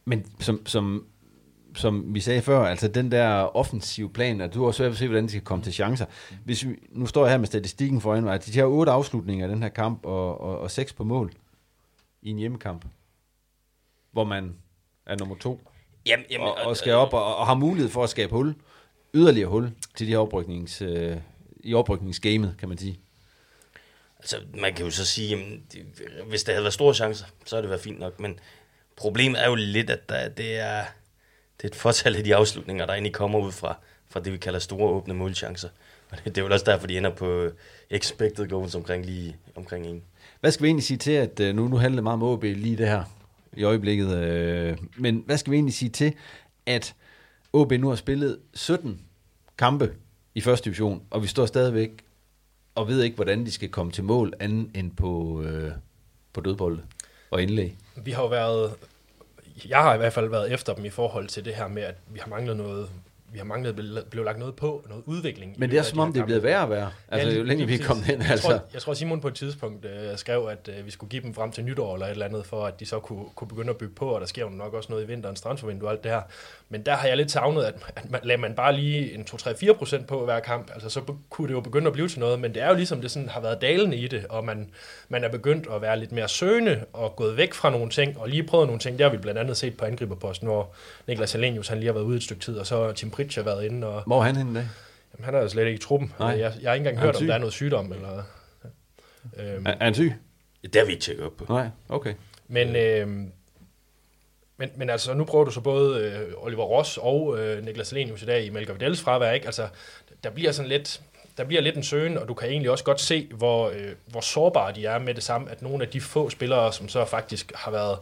Men 0.05 0.27
som, 0.41 0.67
som, 0.67 1.07
som 1.75 2.15
vi 2.15 2.21
sagde 2.21 2.43
før, 2.43 2.65
altså 2.65 2.89
den 2.89 3.13
der 3.13 3.57
offensive 3.57 4.11
plan, 4.11 4.41
at 4.41 4.55
du 4.55 4.61
har 4.61 4.67
også 4.67 4.77
svært 4.77 4.87
ved 4.87 4.93
at 4.93 4.99
se, 4.99 5.07
hvordan 5.07 5.25
de 5.25 5.31
skal 5.31 5.43
komme 5.43 5.65
til 5.65 5.73
chancer. 5.73 6.07
Hvis 6.45 6.67
vi, 6.67 6.77
nu 6.91 7.07
står 7.07 7.25
jeg 7.25 7.31
her 7.31 7.39
med 7.39 7.47
statistikken 7.47 8.01
foran 8.01 8.25
mig, 8.25 8.35
at 8.35 8.47
de 8.47 8.59
har 8.59 8.67
otte 8.67 8.93
afslutninger 8.93 9.47
i 9.47 9.51
den 9.51 9.63
her 9.63 9.69
kamp, 9.69 10.05
og, 10.05 10.41
og, 10.41 10.59
og 10.59 10.71
seks 10.71 10.93
på 10.93 11.05
mål 11.05 11.33
i 12.23 12.31
en 12.31 12.39
hjemmekamp, 12.39 12.85
hvor 14.13 14.25
man 14.25 14.55
er 15.07 15.17
nummer 15.17 15.37
to, 15.37 15.61
Jamen, 16.07 16.27
jamen, 16.31 16.47
og, 16.47 16.55
og 16.55 16.77
skal 16.77 16.93
op 16.93 17.13
og, 17.13 17.37
og 17.37 17.47
har 17.47 17.55
mulighed 17.55 17.91
for 17.91 18.05
at 18.05 18.11
skabe 18.11 18.33
hul, 18.33 18.55
yderligere 19.15 19.49
hul 19.49 19.71
til 19.95 20.07
de 20.07 20.13
her 20.13 20.19
opryknings, 20.19 20.83
øh, 20.83 21.17
i 21.61 21.75
oprykningsgamet, 21.75 22.55
kan 22.59 22.69
man 22.69 22.79
sige. 22.79 23.01
Altså, 24.19 24.37
man 24.55 24.75
kan 24.75 24.85
jo 24.85 24.91
så 24.91 25.07
sige, 25.07 25.29
jamen, 25.29 25.67
hvis 26.29 26.45
der 26.45 26.53
havde 26.53 26.65
været 26.65 26.75
store 26.75 26.95
chancer, 26.95 27.27
så 27.45 27.57
havde 27.57 27.63
det 27.63 27.71
været 27.71 27.83
fint 27.83 27.99
nok, 27.99 28.21
men 28.21 28.39
problemet 28.97 29.43
er 29.43 29.49
jo 29.49 29.55
lidt, 29.55 29.91
at 29.91 30.09
der, 30.09 30.29
det, 30.29 30.59
er, 30.59 30.85
det 31.63 31.69
er 31.69 31.73
et 31.73 31.75
fortal 31.75 32.17
af 32.17 32.25
de 32.25 32.37
afslutninger, 32.37 32.87
der 32.87 32.93
egentlig 32.93 33.13
kommer 33.13 33.39
ud 33.39 33.53
fra, 33.53 33.77
fra 34.11 34.21
det, 34.21 34.33
vi 34.33 34.39
kalder 34.39 34.59
store 34.59 34.89
åbne 34.89 35.15
målchancer. 35.15 35.69
Og 36.11 36.17
det, 36.17 36.25
det 36.25 36.39
er 36.39 36.47
jo 36.47 36.53
også 36.53 36.65
derfor, 36.65 36.87
de 36.87 36.97
ender 36.97 37.11
på 37.11 37.49
expected 37.91 38.49
goals 38.49 38.75
omkring 38.75 39.07
lige 39.07 39.37
omkring 39.55 39.87
en. 39.87 40.03
Hvad 40.41 40.51
skal 40.51 40.63
vi 40.63 40.69
egentlig 40.69 40.85
sige 40.85 40.99
til, 40.99 41.13
at 41.13 41.41
øh, 41.41 41.55
nu, 41.55 41.69
nu 41.69 41.77
handler 41.77 41.97
det 41.97 42.03
meget 42.03 42.15
om 42.15 42.23
OB 42.23 42.43
lige 42.43 42.77
det 42.77 42.89
her 42.89 43.05
i 43.57 43.63
øjeblikket, 43.63 44.17
øh, 44.17 44.79
men 44.97 45.23
hvad 45.27 45.39
skal 45.39 45.51
vi 45.51 45.57
egentlig 45.57 45.75
sige 45.75 45.89
til, 45.89 46.15
at 46.67 46.95
OB 47.53 47.73
nu 47.73 47.89
har 47.89 47.97
spillet 47.97 48.39
17 48.55 49.01
kampe 49.59 49.93
i 50.35 50.41
første 50.41 50.65
division, 50.65 51.03
og 51.11 51.23
vi 51.23 51.27
står 51.27 51.47
stadigvæk 51.47 51.91
og 52.75 52.89
ved 52.89 53.03
ikke, 53.03 53.15
hvordan 53.15 53.47
de 53.47 53.51
skal 53.51 53.69
komme 53.69 53.93
til 53.93 54.05
mål 54.05 54.33
anden 54.41 54.71
end 54.75 54.97
på, 54.97 55.43
øh, 55.43 55.73
på 56.33 56.41
dødbolde 56.41 56.83
og 57.31 57.43
indlæg. 57.43 57.77
Vi 58.05 58.11
har 58.11 58.23
jo 58.23 58.29
været, 58.29 58.73
jeg 59.69 59.83
har 59.83 59.95
i 59.95 59.99
hvert 59.99 60.13
fald 60.13 60.29
været 60.29 60.53
efter 60.53 60.75
dem 60.75 60.85
i 60.85 60.91
forhold 60.91 61.29
til 61.29 61.45
det 61.45 61.55
her 61.55 61.69
med, 61.69 61.83
at 61.83 61.95
vi 62.07 62.19
har 62.19 62.29
manglet 62.29 62.57
noget, 62.57 62.91
vi 63.33 63.39
har 63.39 63.45
manglet, 63.45 63.77
blev, 64.11 64.25
lagt 64.25 64.39
noget 64.39 64.57
på, 64.57 64.85
noget 64.89 65.03
udvikling. 65.07 65.55
Men 65.59 65.71
det 65.71 65.79
er 65.79 65.83
som 65.83 65.99
om, 65.99 66.13
det 66.13 66.21
er 66.21 66.25
blevet 66.25 66.43
værre 66.43 66.63
og 66.63 66.71
værre. 66.71 66.91
Altså, 67.09 67.29
lige- 67.29 67.39
jo 67.39 67.45
længere 67.45 67.69
vi 67.69 67.75
er 67.75 67.85
kommet 67.85 68.09
Jeg 68.09 68.31
altså. 68.31 68.47
tror, 68.49 68.61
jeg 68.73 68.83
tror, 68.83 68.95
Simon 68.95 69.21
på 69.21 69.29
et 69.29 69.35
tidspunkt 69.35 69.85
øh, 69.85 70.17
skrev, 70.19 70.49
at 70.51 70.71
øh, 70.79 70.87
vi 70.87 70.91
skulle 70.91 71.11
give 71.11 71.23
dem 71.23 71.35
frem 71.35 71.53
til 71.53 71.65
nytår 71.65 71.95
eller 71.95 72.07
et 72.07 72.11
eller 72.11 72.27
andet, 72.27 72.47
for 72.47 72.65
at 72.67 72.81
de 72.81 72.87
så 72.87 72.99
kunne, 72.99 73.25
kunne 73.35 73.49
begynde 73.49 73.71
at 73.71 73.77
bygge 73.77 73.95
på, 73.95 74.07
og 74.09 74.21
der 74.21 74.27
sker 74.27 74.43
jo 74.43 74.49
nok 74.49 74.75
også 74.75 74.93
noget 74.93 75.05
i 75.05 75.07
vinterens 75.07 75.41
transfervindue 75.41 75.89
og 75.89 75.93
alt 75.93 76.03
det 76.05 76.11
her. 76.13 76.21
Men 76.69 76.83
der 76.87 76.95
har 76.95 77.09
jeg 77.09 77.17
lidt 77.17 77.31
savnet, 77.31 77.63
at, 77.65 77.75
at 77.97 78.11
man, 78.11 78.21
lader 78.25 78.41
man 78.41 78.55
bare 78.55 78.73
lige 78.77 79.15
en 79.15 79.27
2-3-4 79.31 79.73
procent 79.73 80.07
på 80.07 80.25
hver 80.25 80.41
kamp, 80.41 80.71
altså 80.75 80.89
så 80.89 81.01
be, 81.01 81.13
kunne 81.31 81.49
det 81.49 81.55
jo 81.55 81.61
begynde 81.61 81.87
at 81.87 81.93
blive 81.93 82.09
til 82.09 82.21
noget, 82.21 82.41
men 82.41 82.55
det 82.55 82.63
er 82.63 82.69
jo 82.69 82.75
ligesom, 82.75 83.01
det 83.01 83.11
sådan 83.11 83.29
har 83.29 83.41
været 83.41 83.61
dalende 83.61 83.97
i 83.97 84.09
det, 84.09 84.27
og 84.29 84.45
man, 84.45 84.71
man 85.09 85.25
er 85.25 85.29
begyndt 85.29 85.67
at 85.75 85.83
være 85.83 85.99
lidt 85.99 86.13
mere 86.13 86.29
søgende 86.29 86.85
og 86.93 87.17
gået 87.17 87.37
væk 87.37 87.55
fra 87.55 87.71
nogle 87.71 87.91
ting, 87.91 88.19
og 88.19 88.29
lige 88.29 88.43
prøvet 88.43 88.67
nogle 88.67 88.81
ting. 88.81 88.99
Det 88.99 89.05
har 89.05 89.11
vi 89.11 89.17
blandt 89.19 89.41
andet 89.41 89.57
set 89.57 89.77
på 89.77 89.85
angriberposten, 89.85 90.49
hvor 90.49 90.71
Niklas 91.07 91.35
Alenius 91.35 91.69
han 91.69 91.79
lige 91.79 91.87
har 91.87 91.93
været 91.95 92.05
ude 92.05 92.17
et 92.17 92.23
stykke 92.23 92.43
tid, 92.43 92.57
og 92.59 92.67
så 92.67 92.93
Tim 92.93 93.11
Pritch 93.23 93.39
har 93.39 93.45
været 93.45 93.65
inde, 93.65 93.87
og 93.87 94.03
Hvor 94.07 94.21
er 94.21 94.25
han 94.25 94.37
henne 94.37 94.51
i 94.51 94.55
dag? 94.55 94.69
Jamen, 95.13 95.25
han 95.25 95.35
er 95.35 95.41
jo 95.41 95.49
slet 95.49 95.67
ikke 95.67 95.77
i 95.77 95.79
truppen. 95.79 96.13
Nej. 96.19 96.29
Jeg, 96.29 96.53
jeg 96.61 96.71
har 96.71 96.75
ikke 96.75 96.89
engang 96.89 97.07
hørt, 97.07 97.17
om 97.17 97.27
der 97.27 97.35
er 97.35 97.39
noget 97.39 97.53
sygdom. 97.53 97.93
Eller, 97.93 98.23
øhm, 99.39 99.67
Er, 99.67 99.71
er 99.71 99.85
han 99.85 99.95
syg? 99.95 100.15
Det 100.63 100.77
har 100.77 100.85
vi 100.85 100.93
ikke 100.93 101.05
tjekket 101.05 101.27
op 101.27 101.33
på. 101.37 101.45
Nej, 101.49 101.69
okay. 101.89 102.15
men, 102.49 102.77
øhm, 102.77 103.33
men, 104.57 104.71
men 104.77 104.91
altså, 104.91 105.15
nu 105.15 105.25
prøver 105.25 105.45
du 105.45 105.51
så 105.51 105.61
både 105.61 106.01
øh, 106.01 106.33
Oliver 106.37 106.65
Ross 106.65 106.99
og 107.03 107.39
øh, 107.39 107.65
Niklas 107.65 107.93
Lenius 107.93 108.23
i 108.23 108.27
dag 108.27 108.45
i 108.45 108.51
Melker 108.51 108.75
Vidals 108.75 109.01
fravær. 109.01 109.33
Ikke? 109.33 109.47
Altså, 109.47 109.69
der 110.25 110.31
bliver 110.31 110.53
sådan 110.53 110.69
lidt... 110.69 111.01
Der 111.37 111.45
bliver 111.45 111.63
lidt 111.63 111.77
en 111.77 111.83
søgen, 111.83 112.19
og 112.19 112.29
du 112.29 112.35
kan 112.35 112.49
egentlig 112.49 112.71
også 112.71 112.85
godt 112.85 113.01
se, 113.01 113.29
hvor, 113.31 113.69
øh, 113.69 113.93
hvor 114.07 114.21
sårbare 114.21 114.75
de 114.75 114.87
er 114.87 114.99
med 114.99 115.15
det 115.15 115.23
samme, 115.23 115.51
at 115.51 115.63
nogle 115.63 115.85
af 115.85 115.91
de 115.91 116.01
få 116.01 116.31
spillere, 116.31 116.73
som 116.73 116.89
så 116.89 117.05
faktisk 117.05 117.53
har 117.55 117.71
været 117.71 117.99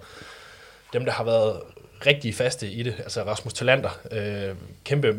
dem, 0.92 1.04
der 1.04 1.12
har 1.12 1.24
været 1.24 1.60
rigtig 2.06 2.34
faste 2.34 2.70
i 2.70 2.82
det, 2.82 2.94
altså 2.98 3.22
Rasmus 3.22 3.52
Talander, 3.52 4.00
øh, 4.12 4.56
kæmpe, 4.84 5.16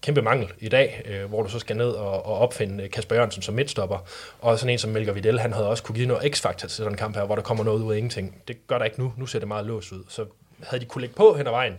kæmpe 0.00 0.22
mangel 0.22 0.48
i 0.58 0.68
dag, 0.68 1.02
øh, 1.04 1.24
hvor 1.24 1.42
du 1.42 1.48
så 1.48 1.58
skal 1.58 1.76
ned 1.76 1.90
og, 1.90 2.26
og 2.26 2.38
opfinde 2.38 2.84
øh, 2.84 2.90
Kasper 2.90 3.14
Jørgensen 3.14 3.42
som 3.42 3.54
midtstopper, 3.54 3.98
og 4.40 4.58
sådan 4.58 4.72
en 4.72 4.78
som 4.78 4.90
Melker 4.90 5.12
Videl, 5.12 5.40
han 5.40 5.52
havde 5.52 5.68
også 5.68 5.82
kunne 5.82 5.96
give 5.96 6.06
noget 6.06 6.34
x-faktor 6.34 6.68
til 6.68 6.70
sådan 6.70 6.92
en 6.92 6.98
kamp 6.98 7.16
her, 7.16 7.24
hvor 7.24 7.34
der 7.34 7.42
kommer 7.42 7.64
noget 7.64 7.82
ud 7.82 7.92
af 7.92 7.96
ingenting. 7.96 8.42
Det 8.48 8.66
gør 8.66 8.78
der 8.78 8.84
ikke 8.84 9.00
nu, 9.00 9.12
nu 9.16 9.26
ser 9.26 9.38
det 9.38 9.48
meget 9.48 9.66
låst 9.66 9.92
ud, 9.92 10.04
så 10.08 10.24
havde 10.62 10.80
de 10.80 10.88
kunne 10.88 11.00
lægge 11.00 11.16
på 11.16 11.34
hen 11.34 11.46
ad 11.46 11.52
vejen, 11.52 11.74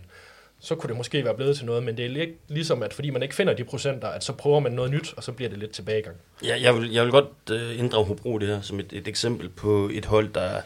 så 0.60 0.74
kunne 0.74 0.88
det 0.88 0.96
måske 0.96 1.24
være 1.24 1.34
blevet 1.34 1.56
til 1.56 1.66
noget, 1.66 1.82
men 1.82 1.96
det 1.96 2.04
er 2.04 2.08
lidt 2.08 2.30
ligesom, 2.48 2.82
at 2.82 2.94
fordi 2.94 3.10
man 3.10 3.22
ikke 3.22 3.34
finder 3.34 3.54
de 3.54 3.64
procenter, 3.64 4.08
at 4.08 4.24
så 4.24 4.32
prøver 4.32 4.60
man 4.60 4.72
noget 4.72 4.90
nyt, 4.90 5.14
og 5.16 5.24
så 5.24 5.32
bliver 5.32 5.48
det 5.48 5.58
lidt 5.58 5.70
tilbagegang. 5.70 6.16
Ja, 6.44 6.56
jeg, 6.60 6.74
vil, 6.74 6.92
jeg 6.92 7.02
vil 7.04 7.10
godt 7.10 7.50
øh, 7.50 7.78
inddrage 7.78 8.04
Hobro 8.04 8.38
det 8.38 8.48
her 8.48 8.60
som 8.60 8.80
et, 8.80 8.92
et 8.92 9.08
eksempel 9.08 9.48
på 9.48 9.90
et 9.92 10.04
hold, 10.04 10.32
der, 10.32 10.60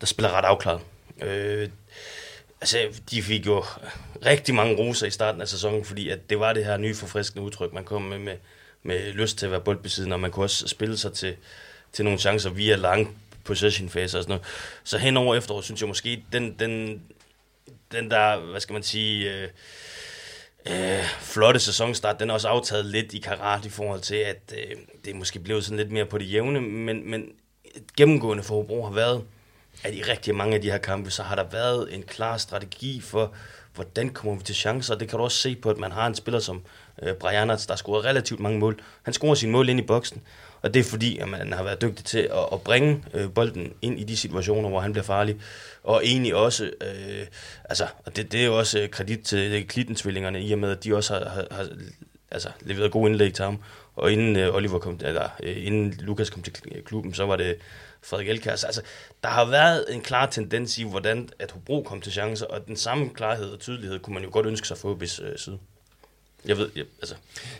der 0.00 0.06
spiller 0.06 0.32
ret 0.32 0.44
afklaret. 0.44 0.80
Øh, 1.22 1.68
altså, 2.74 3.02
de 3.10 3.22
fik 3.22 3.46
jo 3.46 3.64
rigtig 4.26 4.54
mange 4.54 4.76
roser 4.76 5.06
i 5.06 5.10
starten 5.10 5.40
af 5.40 5.48
sæsonen, 5.48 5.84
fordi 5.84 6.08
at 6.08 6.30
det 6.30 6.40
var 6.40 6.52
det 6.52 6.64
her 6.64 6.76
nye 6.76 6.94
forfriskende 6.94 7.44
udtryk, 7.44 7.72
man 7.72 7.84
kom 7.84 8.02
med, 8.02 8.18
med, 8.18 8.36
med 8.82 9.12
lyst 9.12 9.38
til 9.38 9.46
at 9.46 9.52
være 9.52 9.60
boldbesiddende, 9.60 10.14
og 10.14 10.20
man 10.20 10.30
kunne 10.30 10.44
også 10.44 10.68
spille 10.68 10.96
sig 10.96 11.12
til, 11.12 11.36
til 11.92 12.04
nogle 12.04 12.18
chancer 12.18 12.50
via 12.50 12.76
lang 12.76 13.18
possession 13.44 13.88
faser 13.88 14.18
og 14.18 14.24
sådan 14.24 14.32
noget. 14.32 14.46
Så 14.84 14.98
henover 14.98 15.34
efteråret, 15.34 15.64
synes 15.64 15.80
jeg 15.80 15.88
måske, 15.88 16.24
den, 16.32 16.54
den, 16.58 17.02
den 17.92 18.10
der, 18.10 18.40
hvad 18.40 18.60
skal 18.60 18.72
man 18.72 18.82
sige, 18.82 19.32
øh, 19.32 19.48
øh, 20.70 21.04
flotte 21.20 21.60
sæsonstart, 21.60 22.20
den 22.20 22.30
er 22.30 22.34
også 22.34 22.48
aftaget 22.48 22.84
lidt 22.84 23.14
i 23.14 23.18
karat 23.18 23.64
i 23.64 23.70
forhold 23.70 24.00
til, 24.00 24.16
at 24.16 24.54
øh, 24.58 24.76
det 25.04 25.16
måske 25.16 25.38
blev 25.38 25.62
sådan 25.62 25.78
lidt 25.78 25.92
mere 25.92 26.06
på 26.06 26.18
det 26.18 26.32
jævne, 26.32 26.60
men, 26.60 27.10
men 27.10 27.28
gennemgående 27.96 28.42
for 28.42 28.54
Hobro 28.54 28.84
har 28.84 28.92
været, 28.92 29.24
at 29.84 29.94
i 29.94 30.02
rigtig 30.02 30.34
mange 30.34 30.54
af 30.54 30.62
de 30.62 30.70
her 30.70 30.78
kampe, 30.78 31.10
så 31.10 31.22
har 31.22 31.34
der 31.34 31.44
været 31.52 31.94
en 31.94 32.02
klar 32.02 32.36
strategi 32.36 33.00
for, 33.00 33.32
hvordan 33.74 34.08
kommer 34.08 34.34
vi 34.36 34.44
til 34.44 34.54
chancer? 34.54 34.94
Det 34.94 35.08
kan 35.08 35.18
du 35.18 35.24
også 35.24 35.38
se 35.38 35.56
på, 35.56 35.70
at 35.70 35.78
man 35.78 35.92
har 35.92 36.06
en 36.06 36.14
spiller 36.14 36.40
som 36.40 36.62
øh, 37.02 37.14
Brianats, 37.14 37.66
der 37.66 37.76
scorer 37.76 38.04
relativt 38.04 38.40
mange 38.40 38.58
mål. 38.58 38.80
Han 39.02 39.14
scorer 39.14 39.34
sine 39.34 39.52
mål 39.52 39.68
ind 39.68 39.80
i 39.80 39.82
boksen, 39.82 40.22
og 40.62 40.74
det 40.74 40.80
er 40.80 40.84
fordi, 40.84 41.18
at 41.18 41.28
man 41.28 41.52
har 41.52 41.62
været 41.62 41.82
dygtig 41.82 42.04
til 42.04 42.18
at, 42.18 42.46
at 42.52 42.62
bringe 42.62 43.04
øh, 43.14 43.32
bolden 43.32 43.72
ind 43.82 44.00
i 44.00 44.04
de 44.04 44.16
situationer, 44.16 44.68
hvor 44.68 44.80
han 44.80 44.92
bliver 44.92 45.04
farlig. 45.04 45.40
Og 45.82 46.02
egentlig 46.04 46.34
også, 46.34 46.64
øh, 46.64 47.26
altså, 47.64 47.86
og 48.04 48.16
det, 48.16 48.32
det 48.32 48.40
er 48.40 48.44
jo 48.44 48.58
også 48.58 48.78
øh, 48.78 48.88
kredit 48.88 49.20
til 49.20 49.68
Klitten-tvillingerne, 49.68 50.42
i 50.42 50.52
og 50.52 50.58
med, 50.58 50.70
at 50.70 50.84
de 50.84 50.96
også 50.96 51.14
har, 51.14 51.30
har, 51.30 51.46
har 51.50 51.68
altså, 52.30 52.48
leveret 52.60 52.92
gode 52.92 53.10
indlæg 53.10 53.34
til 53.34 53.44
ham. 53.44 53.58
Og 53.96 54.12
inden 54.12 54.36
øh, 54.36 54.54
Oliver 54.54 54.78
kom, 54.78 55.00
eller 55.04 55.28
øh, 55.42 55.66
inden 55.66 55.94
Lukas 55.98 56.30
kom 56.30 56.42
til 56.42 56.54
klubben, 56.84 57.14
så 57.14 57.26
var 57.26 57.36
det 57.36 57.56
Frederik 58.06 58.28
Elkærs. 58.28 58.64
Altså, 58.64 58.82
der 59.22 59.28
har 59.28 59.44
været 59.44 59.84
en 59.88 60.00
klar 60.00 60.26
tendens 60.26 60.78
i, 60.78 60.84
hvordan 60.84 61.28
at 61.38 61.50
Hobro 61.50 61.82
kom 61.82 62.00
til 62.00 62.12
chancer, 62.12 62.46
og 62.46 62.66
den 62.66 62.76
samme 62.76 63.10
klarhed 63.14 63.50
og 63.50 63.58
tydelighed 63.58 63.98
kunne 63.98 64.14
man 64.14 64.24
jo 64.24 64.30
godt 64.32 64.46
ønske 64.46 64.68
sig 64.68 64.78
for 64.78 64.94
OB's 64.94 65.24
øh, 65.24 65.38
side. 65.38 65.58
Jeg 66.46 66.58
ved, 66.58 66.70
jeg, 66.76 66.84
altså... 67.02 67.14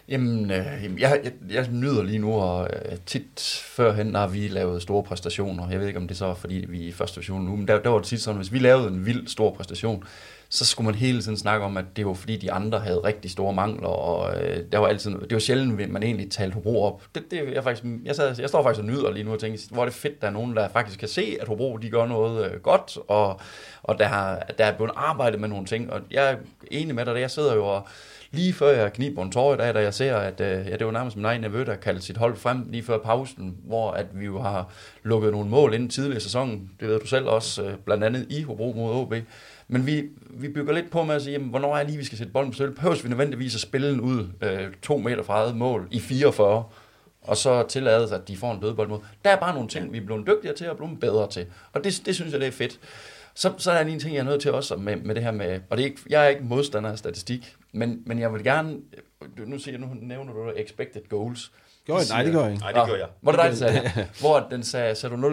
Jamen, 0.09 0.50
øh, 0.50 1.00
jeg, 1.00 1.20
jeg, 1.24 1.32
jeg 1.50 1.68
nyder 1.70 2.02
lige 2.02 2.18
nu, 2.18 2.35
og 2.35 2.70
øh, 2.72 2.98
tit 3.06 3.62
førhen 3.64 4.14
har 4.14 4.26
vi 4.26 4.48
lavet 4.48 4.82
store 4.82 5.02
præstationer. 5.02 5.70
Jeg 5.70 5.80
ved 5.80 5.87
ikke, 5.87 5.98
om 5.98 6.09
det 6.09 6.16
så 6.16 6.26
er, 6.26 6.35
fordi 6.35 6.64
vi 6.68 6.85
er 6.85 6.88
i 6.88 6.92
første 6.92 7.14
division 7.14 7.44
nu, 7.44 7.56
men 7.56 7.68
der, 7.68 7.78
der 7.78 7.90
var 7.90 7.98
det 7.98 8.06
tit 8.06 8.22
sådan, 8.22 8.37
hvis 8.37 8.52
vi 8.52 8.59
lavede 8.59 8.88
en 8.88 9.06
vild 9.06 9.28
stor 9.28 9.54
præstation, 9.54 10.04
så 10.48 10.64
skulle 10.64 10.85
man 10.85 10.94
hele 10.94 11.22
tiden 11.22 11.37
snakke 11.37 11.64
om, 11.64 11.76
at 11.76 11.85
det 11.96 12.06
var 12.06 12.14
fordi 12.14 12.37
de 12.37 12.52
andre 12.52 12.78
havde 12.78 12.98
rigtig 12.98 13.30
store 13.30 13.52
mangler, 13.52 13.88
og 13.88 14.42
øh, 14.42 14.64
der 14.72 14.78
var 14.78 14.87
altid, 14.87 15.11
det 15.11 15.32
var 15.32 15.38
sjældent, 15.38 15.80
at 15.80 15.90
man 15.90 16.02
egentlig 16.02 16.30
talte 16.30 16.54
Hobro 16.54 16.85
op. 16.85 17.02
Det, 17.14 17.30
det, 17.30 17.54
jeg, 17.54 17.64
faktisk, 17.64 17.85
jeg, 18.04 18.16
sad, 18.16 18.40
jeg 18.40 18.48
står 18.48 18.62
faktisk 18.62 18.80
og 18.80 18.87
nyder 18.87 19.11
lige 19.11 19.24
nu 19.24 19.32
og 19.32 19.40
tænker, 19.40 19.59
hvor 19.70 19.82
er 19.82 19.87
det 19.87 19.94
fedt, 19.94 20.22
der 20.22 20.26
er 20.26 20.32
nogen, 20.32 20.56
der 20.56 20.68
faktisk 20.68 20.98
kan 20.98 21.09
se, 21.09 21.37
at 21.40 21.48
Hobro 21.48 21.76
de 21.76 21.90
gør 21.90 22.06
noget 22.06 22.50
øh, 22.50 22.61
godt, 22.61 22.98
og, 23.09 23.40
og 23.82 23.98
der, 23.98 24.06
har, 24.06 24.46
der 24.59 24.64
er 24.64 24.76
blevet 24.76 24.92
arbejdet 24.96 25.40
med 25.40 25.48
nogle 25.48 25.66
ting, 25.66 25.92
og 25.92 26.00
jeg 26.11 26.32
er 26.32 26.37
enig 26.70 26.94
med 26.94 27.06
dig, 27.06 27.20
jeg 27.20 27.30
sidder 27.30 27.54
jo 27.54 27.66
og 27.66 27.88
lige 28.30 28.52
før 28.52 28.70
jeg 28.70 28.92
kniber 28.92 29.22
en 29.22 29.32
tår 29.32 29.54
i 29.54 29.56
dag, 29.56 29.74
da 29.74 29.80
jeg 29.80 29.94
ser, 29.94 30.16
at 30.16 30.40
øh, 30.40 30.66
ja, 30.66 30.76
det 30.76 30.87
var 30.87 30.92
nærmest 30.92 31.16
min 31.16 31.24
egen 31.24 31.40
nevø, 31.40 31.64
der 31.64 31.76
kaldte 31.76 32.02
sit 32.02 32.16
hold 32.16 32.37
frem 32.37 32.66
lige 32.70 32.82
før 32.82 32.98
pausen, 32.98 33.56
hvor 33.64 33.90
at 33.90 34.06
vi 34.12 34.24
jo 34.24 34.40
har 34.40 34.68
lukket 35.02 35.32
nogle 35.32 35.50
mål 35.50 35.74
inden 35.74 35.88
tidligere 35.88 36.16
i 36.16 36.20
sæsonen, 36.20 36.70
det 36.80 36.88
ved 36.88 37.00
du 37.00 37.06
selv 37.06 37.26
også, 37.26 37.62
øh, 37.62 37.74
blandt 37.85 38.04
andet 38.04 38.26
i 38.30 38.42
Hobro 38.42 38.72
mod 38.76 38.94
OB. 38.94 39.14
Men 39.68 39.87
vi, 39.87 40.05
vi 40.31 40.48
bygger 40.48 40.72
lidt 40.72 40.90
på 40.90 41.02
med 41.02 41.14
at 41.14 41.22
sige, 41.22 41.33
jamen, 41.33 41.48
hvornår 41.48 41.76
er 41.76 41.83
lige, 41.83 41.98
vi 41.98 42.05
skal 42.05 42.18
sætte 42.18 42.33
bolden 42.33 42.50
på 42.50 42.55
støtte? 42.55 42.74
Behøver 42.74 43.02
vi 43.02 43.09
nødvendigvis 43.09 43.55
at 43.55 43.61
spille 43.61 43.90
den 43.90 44.00
ud 44.00 44.29
øh, 44.42 44.72
to 44.83 44.98
meter 44.98 45.22
fra 45.22 45.35
eget 45.35 45.57
mål 45.57 45.88
i 45.90 46.00
44, 46.00 46.64
og 47.22 47.37
så 47.37 47.66
tillades, 47.68 48.12
at 48.12 48.29
de 48.29 48.37
får 48.37 48.52
en 48.52 48.61
dødbold 48.61 48.88
mod. 48.88 48.98
Der 49.24 49.31
er 49.31 49.37
bare 49.37 49.55
nogle 49.55 49.68
ting, 49.68 49.92
vi 49.92 49.98
er 49.98 50.07
blevet 50.07 50.26
dygtigere 50.26 50.57
til 50.57 50.70
og 50.70 50.76
blevet 50.76 51.00
bedre 51.00 51.31
til. 51.31 51.46
Og 51.72 51.85
det, 51.85 52.02
det 52.07 52.14
synes 52.14 52.33
jeg, 52.33 52.40
det 52.40 52.48
er 52.48 52.52
fedt. 52.52 52.81
Så, 53.35 53.52
så 53.59 53.70
er 53.70 53.85
der 53.85 53.92
en 53.92 54.00
ting, 54.00 54.14
jeg 54.14 54.20
er 54.20 54.24
nødt 54.24 54.42
til 54.42 54.52
også 54.52 54.76
med, 54.76 54.96
med 54.96 55.14
det 55.14 55.22
her 55.22 55.31
med, 55.31 55.61
og 55.70 55.76
det 55.76 55.83
er 55.83 55.87
ikke, 55.88 56.00
jeg 56.11 56.24
er 56.24 56.29
ikke 56.29 56.44
modstander 56.44 56.90
af 56.90 56.98
statistik, 56.98 57.57
men, 57.72 58.02
men 58.07 58.18
jeg 58.18 58.33
vil 58.33 58.44
gerne, 58.44 58.76
nu, 59.46 59.59
siger, 59.59 59.79
nu 59.79 59.87
nævner 60.00 60.33
du 60.33 60.52
expected 60.57 61.09
goals. 61.09 61.52
Gør 61.87 62.12
nej, 62.12 62.22
det 62.22 62.33
gør 62.33 62.42
jeg 62.42 62.50
ikke. 62.50 62.62
Nej, 62.62 62.72
det 62.72 62.90
gør 62.90 62.96
jeg. 62.96 63.09
Hvor 63.20 63.33
det 63.33 63.40
dig, 63.40 63.50
der 63.50 63.57
sagde 63.72 64.09
Hvor 64.20 64.46
den 64.50 64.62
sagde, 64.62 64.94
sagde 64.94 65.16
du 65.16 65.20
0, 65.20 65.33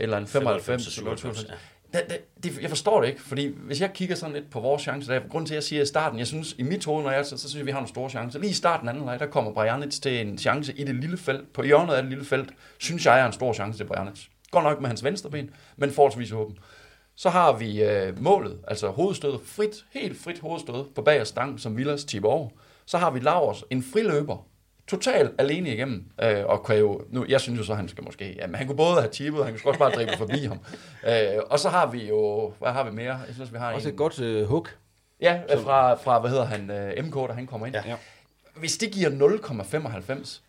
eller 0.00 0.18
en 0.18 0.26
95, 0.26 0.96
95 0.96 1.46
det, 1.94 2.04
det, 2.08 2.44
det, 2.44 2.62
jeg 2.62 2.68
forstår 2.68 3.00
det 3.00 3.08
ikke, 3.08 3.22
fordi 3.22 3.54
hvis 3.56 3.80
jeg 3.80 3.92
kigger 3.92 4.14
sådan 4.14 4.34
lidt 4.34 4.50
på 4.50 4.60
vores 4.60 4.82
chancer, 4.82 5.12
der 5.12 5.20
er 5.20 5.28
grund 5.28 5.46
til, 5.46 5.54
at 5.54 5.56
jeg 5.56 5.62
siger 5.62 5.82
i 5.82 5.86
starten, 5.86 6.18
jeg 6.18 6.26
synes, 6.26 6.54
i 6.58 6.62
mit 6.62 6.84
hoved, 6.84 7.04
når 7.04 7.10
jeg, 7.10 7.26
så, 7.26 7.36
så 7.36 7.48
synes 7.48 7.58
jeg, 7.58 7.66
vi 7.66 7.70
har 7.70 7.78
nogle 7.78 7.88
store 7.88 8.10
chancer. 8.10 8.38
Lige 8.38 8.50
i 8.50 8.54
starten 8.54 8.88
anden 8.88 9.04
leg, 9.04 9.20
der 9.20 9.26
kommer 9.26 9.52
Brianic 9.52 10.00
til 10.00 10.20
en 10.20 10.38
chance 10.38 10.72
i 10.72 10.84
det 10.84 10.94
lille 10.94 11.16
felt, 11.16 11.52
på 11.52 11.62
hjørnet 11.62 11.94
af 11.94 12.02
det 12.02 12.10
lille 12.10 12.24
felt, 12.24 12.50
synes 12.78 13.06
jeg 13.06 13.20
er 13.20 13.26
en 13.26 13.32
stor 13.32 13.52
chance 13.52 13.78
til 13.78 13.84
Brianic. 13.84 14.26
Godt 14.50 14.64
nok 14.64 14.80
med 14.80 14.88
hans 14.88 15.04
venstre 15.04 15.30
ben, 15.30 15.50
men 15.76 15.90
forholdsvis 15.90 16.32
åben. 16.32 16.58
Så 17.16 17.30
har 17.30 17.52
vi 17.52 17.82
øh, 17.82 18.22
målet, 18.22 18.58
altså 18.68 18.88
hovedstødet, 18.88 19.40
frit, 19.44 19.84
helt 19.90 20.20
frit 20.20 20.38
hovedstød 20.38 20.84
på 20.94 21.02
bag 21.02 21.26
stang, 21.26 21.60
som 21.60 21.76
Villas 21.76 22.04
tipper 22.04 22.28
over. 22.28 22.48
Så 22.86 22.98
har 22.98 23.10
vi 23.10 23.20
Lauers, 23.20 23.64
en 23.70 23.82
friløber, 23.82 24.46
totalt 24.86 25.32
alene 25.38 25.72
igennem, 25.72 26.04
øh, 26.22 26.44
og 26.46 26.64
kan 26.64 26.76
jo, 26.76 27.00
nu, 27.10 27.24
jeg 27.28 27.40
synes 27.40 27.58
jo 27.58 27.64
så, 27.64 27.74
han 27.74 27.88
skal 27.88 28.04
måske, 28.04 28.34
jamen 28.38 28.54
han 28.54 28.66
kunne 28.66 28.76
både 28.76 29.00
have 29.00 29.10
tippet, 29.10 29.44
han 29.44 29.52
kunne 29.58 29.70
også 29.70 29.78
bare 29.78 29.90
drible 29.90 30.16
forbi 30.16 30.44
ham. 30.44 30.58
Øh, 31.08 31.42
og 31.50 31.58
så 31.58 31.68
har 31.68 31.86
vi 31.90 32.08
jo, 32.08 32.52
hvad 32.58 32.72
har 32.72 32.84
vi 32.84 32.90
mere? 32.90 33.20
Jeg 33.26 33.34
synes, 33.34 33.52
vi 33.52 33.58
har 33.58 33.72
også 33.72 33.88
en, 33.88 33.94
et 33.94 33.98
godt 33.98 34.20
øh, 34.20 34.46
hook. 34.46 34.76
Ja, 35.20 35.40
fra, 35.56 35.94
fra, 35.94 36.18
hvad 36.18 36.30
hedder 36.30 36.44
han, 36.44 36.70
øh, 36.70 37.04
MK, 37.04 37.14
da 37.14 37.32
han 37.32 37.46
kommer 37.46 37.66
ind. 37.66 37.76
Ja. 37.76 37.82
ja. 37.86 37.96
Hvis 38.56 38.76
det 38.76 38.90
giver 38.90 39.10
0,95, 39.10 40.40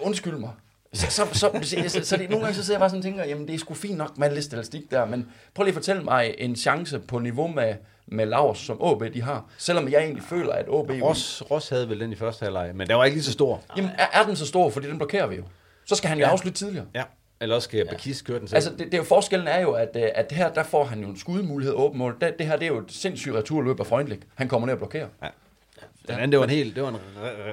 undskyld 0.00 0.36
mig, 0.36 0.50
så, 0.94 1.06
så, 1.10 1.26
så, 1.32 1.50
så, 1.62 1.88
så, 1.88 2.04
så 2.04 2.16
det, 2.16 2.30
nogle 2.30 2.44
gange 2.44 2.54
så 2.54 2.64
sidder 2.64 2.74
jeg 2.74 2.80
bare 2.80 2.90
sådan 2.90 2.98
og 2.98 3.04
tænker, 3.04 3.24
jamen 3.24 3.46
det 3.46 3.54
er 3.54 3.58
sgu 3.58 3.74
fint 3.74 3.98
nok 3.98 4.18
med 4.18 4.30
lidt 4.34 4.44
statistik 4.44 4.90
der, 4.90 5.04
men 5.04 5.28
prøv 5.54 5.64
lige 5.64 5.70
at 5.70 5.74
fortælle 5.74 6.02
mig 6.02 6.34
en 6.38 6.56
chance 6.56 6.98
på 6.98 7.18
niveau 7.18 7.46
med, 7.46 7.74
med 8.06 8.26
Lars, 8.26 8.58
som 8.58 8.76
OB 8.80 9.04
de 9.14 9.22
har. 9.22 9.44
Selvom 9.58 9.88
jeg 9.88 10.02
egentlig 10.02 10.22
føler, 10.22 10.52
at 10.52 10.64
OB... 10.68 10.90
Ross, 10.90 11.42
Ross 11.50 11.68
havde 11.68 11.88
vel 11.88 12.00
den 12.00 12.12
i 12.12 12.16
første 12.16 12.42
halvleg, 12.42 12.70
men 12.74 12.88
den 12.88 12.96
var 12.96 13.04
ikke 13.04 13.16
lige 13.16 13.24
så 13.24 13.32
stor. 13.32 13.62
Jamen 13.76 13.90
er, 13.98 14.06
er 14.12 14.26
den 14.26 14.36
så 14.36 14.46
stor, 14.46 14.70
fordi 14.70 14.88
den 14.88 14.98
blokerer 14.98 15.26
vi 15.26 15.36
jo. 15.36 15.42
Så 15.86 15.94
skal 15.94 16.08
han 16.08 16.18
jo 16.18 16.24
ja. 16.24 16.30
afslutte 16.30 16.58
tidligere. 16.58 16.86
Ja. 16.94 17.02
Eller 17.40 17.54
også 17.54 17.66
skal 17.66 17.78
ja. 17.78 17.90
Bakis 17.90 18.22
køre 18.22 18.38
den 18.38 18.48
selv. 18.48 18.56
Altså, 18.56 18.70
det, 18.70 18.78
det 18.78 18.94
er 18.94 18.98
jo 18.98 19.04
forskellen 19.04 19.48
er 19.48 19.60
jo, 19.60 19.72
at, 19.72 19.96
øh, 19.96 20.08
at 20.14 20.32
her, 20.32 20.52
der 20.52 20.62
får 20.62 20.84
han 20.84 21.00
jo 21.00 21.08
en 21.08 21.16
skudmulighed 21.16 21.74
åben 21.74 21.98
mål. 21.98 22.16
Det, 22.20 22.34
det 22.38 22.46
her, 22.46 22.56
det 22.56 22.62
er 22.62 22.72
jo 22.72 22.78
et 22.78 22.92
sindssygt 22.92 23.34
returløb 23.34 23.80
af 23.80 23.86
Freundlich. 23.86 24.22
Han 24.34 24.48
kommer 24.48 24.66
ned 24.66 24.72
og 24.72 24.78
blokerer. 24.78 25.08
Ja. 25.22 25.28
Den 26.08 26.14
anden, 26.14 26.32
det 26.32 26.38
var 26.38 26.44
en 26.44 26.50
helt, 26.50 26.74
det 26.74 26.82
var 26.82 26.88
en 26.88 26.98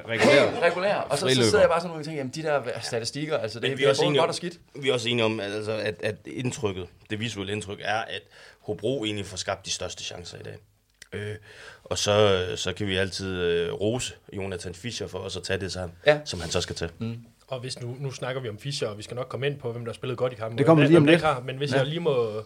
regulær. 0.08 0.62
regulær. 0.62 0.96
Og 0.96 1.18
så, 1.18 1.30
så 1.30 1.44
sidder 1.44 1.60
jeg 1.60 1.70
bare 1.70 1.82
sådan 1.82 1.98
og 1.98 2.06
tænker, 2.06 2.20
jamen 2.20 2.32
de 2.36 2.44
der 2.44 2.62
statistikker, 2.82 3.38
altså 3.38 3.60
det, 3.60 3.78
vi 3.78 3.84
er 3.84 3.90
også 3.90 4.04
både 4.04 4.18
godt 4.18 4.30
og 4.30 4.36
skidt. 4.36 4.60
Vi 4.76 4.90
er 4.90 4.94
også 4.94 5.10
enige 5.10 5.26
om, 5.26 5.40
altså, 5.40 5.72
at, 5.72 5.96
at 6.04 6.16
indtrykket, 6.26 6.88
det 7.10 7.20
visuelle 7.20 7.54
indtryk, 7.54 7.80
er, 7.82 8.00
at 8.00 8.22
Hobro 8.60 9.06
egentlig 9.06 9.26
får 9.26 9.38
skabt 9.38 9.66
de 9.66 9.72
største 9.72 10.04
chancer 10.04 10.38
i 10.38 10.44
dag. 10.44 10.58
Øh, 11.14 11.36
og 11.84 11.98
så, 11.98 12.46
så 12.56 12.74
kan 12.74 12.88
vi 12.88 12.96
altid 12.96 13.42
øh, 13.42 13.74
rose 13.74 14.14
Jonathan 14.34 14.74
Fischer 14.74 15.08
for 15.08 15.20
også 15.20 15.40
at 15.40 15.46
tage 15.46 15.60
det 15.60 15.72
sammen, 15.72 15.98
ja. 16.06 16.20
som 16.26 16.40
han 16.40 16.50
så 16.50 16.62
skal 16.62 16.76
tage. 16.76 16.92
Mm. 17.00 17.18
Og 17.48 17.60
hvis 17.60 17.82
nu, 17.82 17.96
nu 18.00 18.12
snakker 18.12 18.42
vi 18.42 18.50
om 18.50 18.58
Fischer, 18.58 18.88
og 18.88 18.98
vi 18.98 19.04
skal 19.04 19.16
nok 19.16 19.30
komme 19.30 19.48
ind 19.48 19.60
på, 19.60 19.72
hvem 19.72 19.86
der 19.86 19.92
har 19.92 19.96
spillet 19.96 20.18
godt 20.18 20.34
i 20.34 20.36
kampen. 20.36 20.58
Det 20.58 20.66
kommer 20.66 20.88
lige 20.88 20.98
om 20.98 21.06
lidt. 21.06 21.24
Men 21.46 21.58
hvis 21.58 21.72
ja. 21.72 21.78
jeg 21.78 21.86
lige 21.86 22.00
må, 22.00 22.44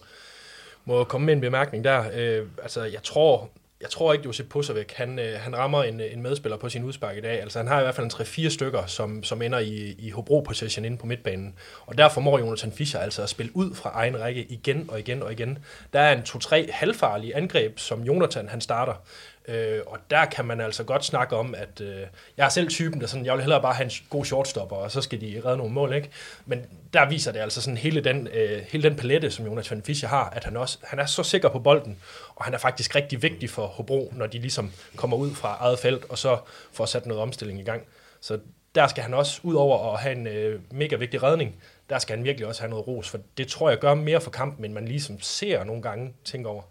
må 0.86 1.04
komme 1.04 1.26
med 1.26 1.34
en 1.34 1.42
bemærkning 1.42 1.84
der. 1.84 2.04
Øh, 2.14 2.48
altså, 2.62 2.84
jeg 2.84 3.04
tror, 3.04 3.50
jeg 3.82 3.90
tror 3.90 4.14
ikke, 4.14 4.26
Josep 4.26 4.50
Pusovic, 4.50 4.94
han, 4.96 5.20
øh, 5.20 5.40
han 5.40 5.58
rammer 5.58 5.84
en, 5.84 6.00
en 6.00 6.22
medspiller 6.22 6.58
på 6.58 6.70
sin 6.70 6.84
udspark 6.84 7.18
i 7.18 7.22
dag. 7.22 7.42
Altså, 7.42 7.60
han 7.60 7.68
har 7.68 7.80
i 7.80 7.84
hvert 7.84 7.96
fald 7.96 8.06
en 8.06 8.46
3-4 8.48 8.50
stykker, 8.50 8.86
som, 8.86 9.24
som 9.24 9.42
ender 9.42 9.60
i, 9.60 9.96
i 10.00 10.10
Hobro-possession 10.10 10.86
inde 10.86 10.98
på 10.98 11.06
midtbanen. 11.06 11.56
Og 11.86 11.98
derfor 11.98 12.22
må 12.22 12.40
Jonathan 12.40 12.72
Fischer 12.72 13.00
altså 13.00 13.24
at 13.24 13.30
spille 13.30 13.56
ud 13.56 13.76
fra 13.76 13.92
egen 13.94 14.20
række 14.20 14.44
igen 14.44 14.86
og 14.90 15.00
igen 15.00 15.24
og 15.24 15.32
igen. 15.32 15.58
Der 15.94 16.00
er 16.00 16.16
en 16.16 16.22
2-3 16.22 16.72
halvfarlige 16.72 17.36
angreb, 17.36 17.80
som 17.80 18.04
Jonathan 18.04 18.50
han 18.50 18.62
starter. 18.62 18.94
Øh, 19.48 19.80
og 19.88 19.98
der 20.10 20.26
kan 20.26 20.46
man 20.46 20.62
altså 20.62 20.84
godt 20.84 21.06
snakke 21.06 21.36
om, 21.36 21.56
at 21.56 21.82
øh, 21.82 22.02
jeg 22.38 22.46
er 22.46 22.50
selv 22.50 22.70
typen, 22.70 23.02
der 23.02 23.08
sådan, 23.08 23.26
jeg 23.26 23.34
vil 23.34 23.42
hellere 23.42 23.62
bare 23.62 23.74
have 23.74 23.86
en 23.86 23.92
god 24.10 24.26
shortstopper, 24.26 24.76
og 24.76 24.92
så 24.92 25.02
skal 25.02 25.22
de 25.22 25.42
redde 25.46 25.58
nogle 25.58 25.74
mål, 25.74 25.94
ikke? 25.94 26.10
Men 26.46 26.66
der 26.94 27.10
viser 27.10 27.32
det 27.32 27.40
altså 27.40 27.62
sådan 27.62 27.78
hele 27.78 28.02
den, 28.02 28.28
øh, 28.28 28.62
hele 28.70 28.90
den 28.90 28.96
palette, 28.96 29.32
som 29.32 29.46
Jonas 29.46 29.72
van 29.72 29.84
Fischer 29.84 30.10
har, 30.10 30.30
at 30.30 30.44
han 30.44 30.58
også 30.58 30.78
han 30.84 31.00
er 31.00 31.06
så 31.06 31.24
sikker 31.24 31.50
på 31.50 31.60
bolden, 31.60 31.98
og 32.36 32.46
han 32.46 32.54
er 32.54 32.58
faktisk 32.58 32.96
rigtig 32.96 33.22
vigtig 33.22 33.50
for 33.50 33.68
Hobro, 33.68 34.14
når 34.16 34.28
de 34.28 34.40
ligesom 34.40 34.72
kommer 34.96 35.18
ud 35.18 35.32
fra 35.32 35.58
eget 35.60 35.80
felt, 35.80 36.06
og 36.10 36.18
så 36.18 36.38
får 36.74 36.86
sat 36.86 37.06
noget 37.06 37.24
omstilling 37.24 37.60
i 37.60 37.64
gang. 37.64 37.84
Så 38.22 38.40
der 38.76 38.88
skal 38.88 39.04
han 39.04 39.14
også, 39.14 39.40
ud 39.44 39.56
over 39.56 39.94
at 39.94 40.00
have 40.00 40.16
en 40.16 40.28
øh, 40.28 40.62
mega 40.72 40.96
vigtig 40.96 41.24
redning, 41.24 41.56
der 41.90 42.00
skal 42.00 42.16
han 42.16 42.26
virkelig 42.26 42.48
også 42.48 42.62
have 42.62 42.70
noget 42.70 42.88
ros, 42.88 43.10
for 43.10 43.20
det 43.38 43.48
tror 43.48 43.70
jeg 43.70 43.80
gør 43.80 43.94
mere 43.94 44.22
for 44.22 44.32
kampen, 44.32 44.66
end 44.66 44.74
man 44.74 44.88
ligesom 44.88 45.22
ser 45.22 45.64
nogle 45.64 45.82
gange 45.82 46.14
tænker 46.24 46.50
over. 46.50 46.64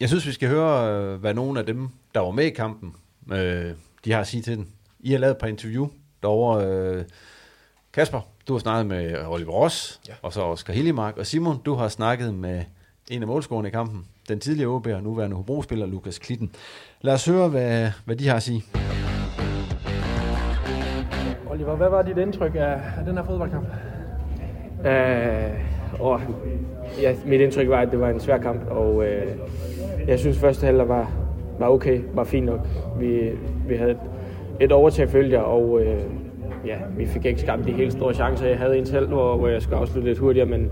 Jeg 0.00 0.08
synes, 0.08 0.26
vi 0.26 0.32
skal 0.32 0.48
høre, 0.48 0.92
øh, 0.92 1.20
hvad 1.20 1.34
nogle 1.34 1.60
af 1.60 1.66
dem, 1.66 1.88
der 2.14 2.20
var 2.20 2.30
med 2.30 2.44
i 2.44 2.50
kampen, 2.50 2.94
øh, 3.32 3.72
de 4.04 4.12
har 4.12 4.20
at 4.20 4.26
sige 4.26 4.42
til 4.42 4.56
den. 4.56 4.68
I 5.00 5.12
har 5.12 5.18
lavet 5.18 5.30
et 5.30 5.38
par 5.38 5.46
interview 5.46 5.88
derovre. 6.22 6.66
Øh, 6.66 7.04
Kasper, 7.92 8.20
du 8.48 8.52
har 8.52 8.60
snakket 8.60 8.86
med 8.86 9.26
Oliver 9.26 9.52
Ross, 9.52 10.00
ja. 10.08 10.12
og 10.22 10.32
så 10.32 10.42
Oscar 10.42 10.72
Hillemark. 10.72 11.16
Og 11.16 11.26
Simon, 11.26 11.62
du 11.62 11.74
har 11.74 11.88
snakket 11.88 12.34
med 12.34 12.64
en 13.10 13.22
af 13.22 13.28
målscorerne 13.28 13.68
i 13.68 13.70
kampen, 13.70 14.06
den 14.28 14.40
tidligere 14.40 14.70
OB 14.70 14.86
og 14.86 15.02
nuværende 15.02 15.36
Hobro-spiller 15.36 15.86
Lukas 15.86 16.18
Klitten. 16.18 16.50
Lad 17.00 17.14
os 17.14 17.26
høre, 17.26 17.48
hvad, 17.48 17.90
hvad 18.04 18.16
de 18.16 18.28
har 18.28 18.36
at 18.36 18.42
sige. 18.42 18.64
Oliver, 21.50 21.76
hvad 21.76 21.88
var 21.88 22.02
dit 22.02 22.18
indtryk 22.18 22.54
af, 22.54 22.80
af 22.98 23.04
den 23.06 23.16
her 23.16 23.24
fodboldkamp? 23.24 23.66
Uh, 24.78 26.00
og, 26.00 26.20
ja, 27.00 27.14
mit 27.26 27.40
indtryk 27.40 27.68
var, 27.68 27.80
at 27.80 27.90
det 27.90 28.00
var 28.00 28.10
en 28.10 28.20
svær 28.20 28.38
kamp, 28.38 28.66
og 28.70 28.96
uh, 28.96 29.04
jeg 30.08 30.18
synes, 30.18 30.38
første 30.38 30.66
halvdel 30.66 30.86
var, 30.86 31.10
var 31.58 31.68
okay, 31.68 32.00
var 32.14 32.24
fint 32.24 32.46
nok. 32.46 32.60
Vi, 32.98 33.30
vi 33.68 33.74
havde 33.74 33.90
et, 33.90 33.98
et 34.60 34.72
overtag 34.72 35.08
følger, 35.08 35.40
og 35.40 35.80
øh, 35.80 36.00
ja, 36.66 36.76
vi 36.96 37.06
fik 37.06 37.26
ikke 37.26 37.40
skabt 37.40 37.64
de 37.64 37.72
helt 37.72 37.92
store 37.92 38.14
chancer. 38.14 38.46
Jeg 38.46 38.58
havde 38.58 38.78
en 38.78 38.86
selv, 38.86 39.08
hvor, 39.08 39.36
hvor 39.36 39.48
jeg 39.48 39.62
skulle 39.62 39.78
afslutte 39.78 40.08
lidt 40.08 40.18
hurtigere, 40.18 40.48
men 40.48 40.70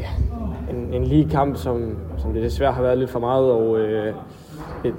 ja, 0.00 0.06
en, 0.70 0.94
en 0.94 1.04
lige 1.04 1.28
kamp, 1.30 1.56
som, 1.56 1.98
som 2.18 2.32
det 2.32 2.42
desværre 2.42 2.72
har 2.72 2.82
været 2.82 2.98
lidt 2.98 3.10
for 3.10 3.20
meget, 3.20 3.52
og 3.52 3.78
øh, 3.78 4.14
et, 4.84 4.94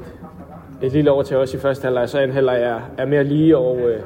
et 0.81 0.91
lille 0.91 1.11
overtag 1.11 1.37
også 1.37 1.57
i 1.57 1.59
første 1.59 1.83
halvleg, 1.83 2.09
så 2.09 2.19
en 2.19 2.31
halvleg 2.31 2.61
er, 2.61 2.79
er 2.97 3.05
mere 3.05 3.23
lige, 3.23 3.57
og 3.57 3.79
øh, 3.79 3.99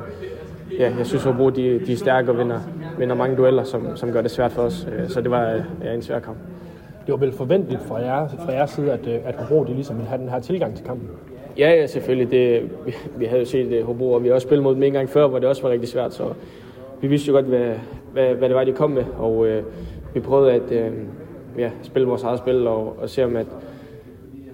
ja, 0.80 0.92
jeg 0.98 1.06
synes, 1.06 1.26
at 1.26 1.36
de, 1.56 1.80
de 1.86 1.94
er 1.94 1.98
stærke 1.98 2.32
og 2.32 2.38
vinder, 2.38 2.60
vinder 2.98 3.16
mange 3.16 3.38
dueller, 3.38 3.64
som, 3.64 3.88
som 3.96 4.12
gør 4.12 4.22
det 4.22 4.32
svært 4.32 4.52
for 4.52 4.62
os. 4.62 4.88
Øh, 4.98 5.10
så 5.10 5.22
det 5.22 5.32
var 5.32 5.52
øh, 5.52 5.62
ja, 5.84 5.94
en 5.94 6.02
svær 6.02 6.20
kamp 6.20 6.38
det 7.06 7.12
var 7.12 7.18
vel 7.18 7.32
forventeligt 7.32 7.82
fra, 7.82 7.98
jer, 7.98 8.28
fra 8.28 8.52
jeres 8.52 8.70
side, 8.70 8.92
at, 8.92 9.08
øh, 9.08 9.16
at 9.26 9.36
Hobro 9.36 9.64
de 9.64 9.74
ligesom 9.74 10.00
havde 10.00 10.22
den 10.22 10.30
her 10.30 10.40
tilgang 10.40 10.76
til 10.76 10.86
kampen? 10.86 11.10
Ja, 11.58 11.72
ja, 11.72 11.88
selvfølgelig. 11.88 12.32
Det, 12.32 12.70
vi, 12.86 12.96
vi 13.18 13.26
havde 13.26 13.40
jo 13.40 13.46
set 13.46 13.72
det, 13.72 13.84
Hobro, 13.84 14.12
og 14.12 14.24
vi 14.24 14.28
har 14.28 14.36
også 14.36 14.48
spillet 14.48 14.64
mod 14.64 14.76
dem 14.76 14.84
en 14.84 14.94
gang 14.94 15.10
før, 15.10 15.28
hvor 15.28 15.40
det 15.40 15.48
også 15.48 15.62
var 15.62 15.70
rigtig 15.70 15.90
svært, 15.90 16.14
så 16.14 16.24
vi 17.02 17.08
vidste 17.08 17.28
jo 17.28 17.34
godt, 17.34 17.46
hvad, 17.46 17.72
hvad, 18.14 18.36
hvad 18.36 18.50
det 18.50 18.56
var, 18.56 18.64
de 18.64 18.74
kom 18.74 18.92
med, 18.92 19.04
og 19.18 19.48
øh, 19.48 19.64
vi 20.14 20.20
prøvede 20.20 20.54
at 20.54 20.72
øh, 20.72 20.92
ja, 21.58 21.70
spille 21.82 22.08
vores 22.08 22.24
eget 22.24 22.40
spil 22.40 22.68
og, 22.68 22.98
og 23.02 23.10
se 23.10 23.26
om, 23.26 23.36
at, 23.36 23.48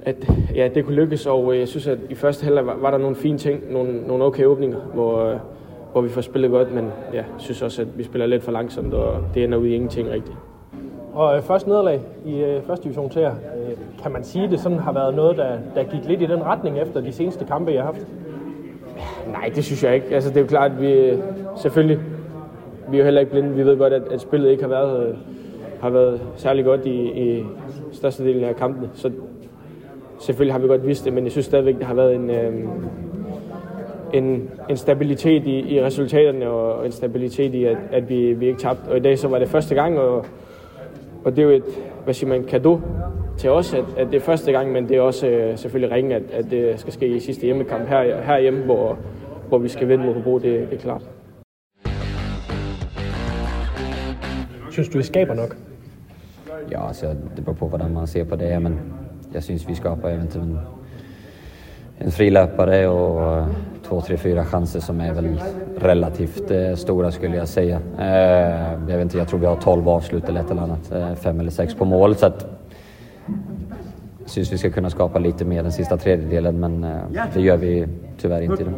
at 0.01 0.31
ja, 0.55 0.69
det 0.75 0.85
kunne 0.85 0.95
lykkes, 0.95 1.25
og 1.25 1.53
øh, 1.53 1.59
jeg 1.59 1.67
synes, 1.67 1.87
at 1.87 1.97
i 2.09 2.15
første 2.15 2.43
halvleg 2.43 2.65
var, 2.65 2.75
var 2.81 2.91
der 2.91 2.97
nogle 2.97 3.15
fine 3.15 3.37
ting, 3.37 3.73
nogle, 3.73 4.01
nogle 4.07 4.23
okay 4.23 4.45
åbninger, 4.45 4.79
hvor, 4.93 5.23
øh, 5.23 5.37
hvor 5.91 6.01
vi 6.01 6.09
får 6.09 6.21
spillet 6.21 6.51
godt, 6.51 6.73
men 6.73 6.87
ja, 7.13 7.23
synes 7.37 7.61
også, 7.61 7.81
at 7.81 7.87
vi 7.97 8.03
spiller 8.03 8.25
lidt 8.25 8.43
for 8.43 8.51
langsomt, 8.51 8.93
og 8.93 9.23
det 9.33 9.43
ender 9.43 9.57
ud 9.57 9.67
i 9.67 9.75
ingenting 9.75 10.09
rigtigt. 10.09 10.37
Og 11.15 11.37
øh, 11.37 11.41
første 11.43 11.69
nederlag 11.69 12.01
i 12.25 12.43
øh, 12.43 12.61
første 12.63 12.83
division 12.83 13.09
til 13.09 13.21
jer, 13.21 13.31
øh, 13.31 13.77
kan 14.03 14.11
man 14.11 14.23
sige, 14.23 14.49
det 14.49 14.59
sådan 14.59 14.79
har 14.79 14.91
været 14.91 15.15
noget, 15.15 15.37
der, 15.37 15.57
der 15.75 15.83
gik 15.83 16.05
lidt 16.05 16.21
i 16.21 16.25
den 16.25 16.43
retning 16.43 16.79
efter 16.79 17.01
de 17.01 17.11
seneste 17.11 17.45
kampe, 17.45 17.71
jeg 17.71 17.83
har 17.83 17.93
haft? 17.93 18.07
Nej, 19.31 19.51
det 19.55 19.63
synes 19.63 19.83
jeg 19.83 19.95
ikke. 19.95 20.07
Altså, 20.15 20.29
det 20.29 20.37
er 20.37 20.41
jo 20.41 20.47
klart, 20.47 20.71
at 20.71 20.81
vi 20.81 20.91
øh, 20.91 21.17
selvfølgelig, 21.55 21.99
vi 22.89 22.97
er 22.97 22.99
jo 22.99 23.03
heller 23.03 23.21
ikke 23.21 23.31
blinde. 23.31 23.49
Vi 23.49 23.65
ved 23.65 23.77
godt, 23.77 23.93
at, 23.93 24.01
at 24.11 24.21
spillet 24.21 24.51
ikke 24.51 24.63
har 24.63 24.69
været, 24.69 25.07
øh, 25.07 25.15
har 25.81 25.89
været 25.89 26.21
særlig 26.35 26.65
godt 26.65 26.85
i, 26.85 27.27
i 27.27 27.43
størstedelen 27.91 28.43
af 28.43 28.55
kampene. 28.55 28.89
Så 28.93 29.11
selvfølgelig 30.19 30.53
har 30.53 30.59
vi 30.59 30.67
godt 30.67 30.87
vidst 30.87 31.05
det, 31.05 31.13
men 31.13 31.23
jeg 31.23 31.31
synes 31.31 31.45
stadigvæk, 31.45 31.77
det 31.77 31.85
har 31.85 31.93
været 31.93 32.15
en, 32.15 32.29
øh, 32.29 32.53
en, 34.13 34.49
en 34.69 34.77
stabilitet 34.77 35.47
i, 35.47 35.75
i 35.75 35.83
resultaterne 35.83 36.49
og 36.49 36.85
en 36.85 36.91
stabilitet 36.91 37.53
i, 37.53 37.63
at, 37.63 37.77
at 37.91 38.09
vi, 38.09 38.33
vi 38.33 38.47
ikke 38.47 38.59
tabte. 38.59 38.89
Og 38.89 38.97
i 38.97 38.99
dag 38.99 39.19
så 39.19 39.27
var 39.27 39.39
det 39.39 39.49
første 39.49 39.75
gang, 39.75 39.99
og, 39.99 40.25
og 41.25 41.35
det 41.35 41.39
er 41.39 41.43
jo 41.43 41.49
et, 41.49 41.63
hvad 42.03 42.13
siger 42.13 42.29
man, 42.29 42.43
kado 42.43 42.79
til 43.37 43.49
os, 43.49 43.73
at, 43.73 43.85
at 43.97 44.07
det 44.07 44.15
er 44.15 44.21
første 44.21 44.51
gang, 44.51 44.71
men 44.71 44.89
det 44.89 44.97
er 44.97 45.01
også 45.01 45.27
øh, 45.27 45.57
selvfølgelig 45.57 45.95
ringen, 45.95 46.11
at, 46.11 46.23
at 46.33 46.45
det 46.51 46.79
skal 46.79 46.93
ske 46.93 47.07
i 47.07 47.19
sidste 47.19 47.45
hjemmekamp 47.45 47.87
her, 47.87 48.21
herhjemme, 48.21 48.63
hvor, 48.63 48.97
hvor 49.47 49.57
vi 49.57 49.69
skal 49.69 49.87
vinde 49.87 50.05
mod 50.05 50.13
Hobro, 50.13 50.37
det, 50.37 50.43
det 50.43 50.73
er 50.73 50.81
klart. 50.81 51.01
Synes 54.71 54.89
du, 54.89 54.99
I 54.99 55.03
skaber 55.03 55.33
nok? 55.33 55.55
Ja, 56.71 56.87
altså, 56.87 57.15
det 57.35 57.45
beror 57.45 57.55
på 57.55 57.67
hvordan 57.67 57.93
man 57.93 58.07
ser 58.07 58.23
på 58.23 58.35
det, 58.35 58.61
men 58.61 58.79
jag 59.33 59.43
syns 59.43 59.67
vi 59.67 59.75
skapar 59.75 60.09
eventuellt 60.09 60.49
en, 60.49 60.59
en 62.01 62.11
frilöpare 62.11 62.87
och 62.87 63.41
uh, 63.41 63.47
två, 63.87 64.01
tre, 64.01 64.17
fyra 64.17 64.45
chanser 64.45 64.79
som 64.79 65.01
är 65.01 65.13
väl 65.13 65.41
relativt 65.77 66.51
uh, 66.51 66.75
stora 66.75 67.11
skulle 67.11 67.35
jag 67.35 67.47
säga. 67.47 67.79
Uh, 67.99 68.89
jag, 68.89 68.97
vet 68.97 69.01
inte, 69.01 69.17
jag 69.17 69.27
tror 69.27 69.39
vi 69.39 69.45
har 69.45 69.55
12 69.55 69.89
avslut 69.89 70.29
eller 70.29 70.41
ett 70.41 70.51
eller 70.51 70.61
annat, 70.61 70.91
uh, 70.95 71.15
fem 71.15 71.39
eller 71.39 71.51
sex 71.51 71.75
på 71.75 71.85
mål. 71.85 72.15
Så 72.15 72.25
att, 72.25 72.45
jag 74.19 74.29
syns 74.29 74.53
vi 74.53 74.57
ska 74.57 74.69
kunna 74.69 74.89
skapa 74.89 75.19
lite 75.19 75.45
mer 75.45 75.63
den 75.63 75.71
sista 75.71 75.97
tredjedelen, 75.97 76.59
men 76.59 76.83
uh, 76.83 76.91
det 77.33 77.41
gör 77.41 77.57
vi 77.57 77.87
tyvärr 78.17 78.41
inte 78.41 78.63
idag. 78.63 78.73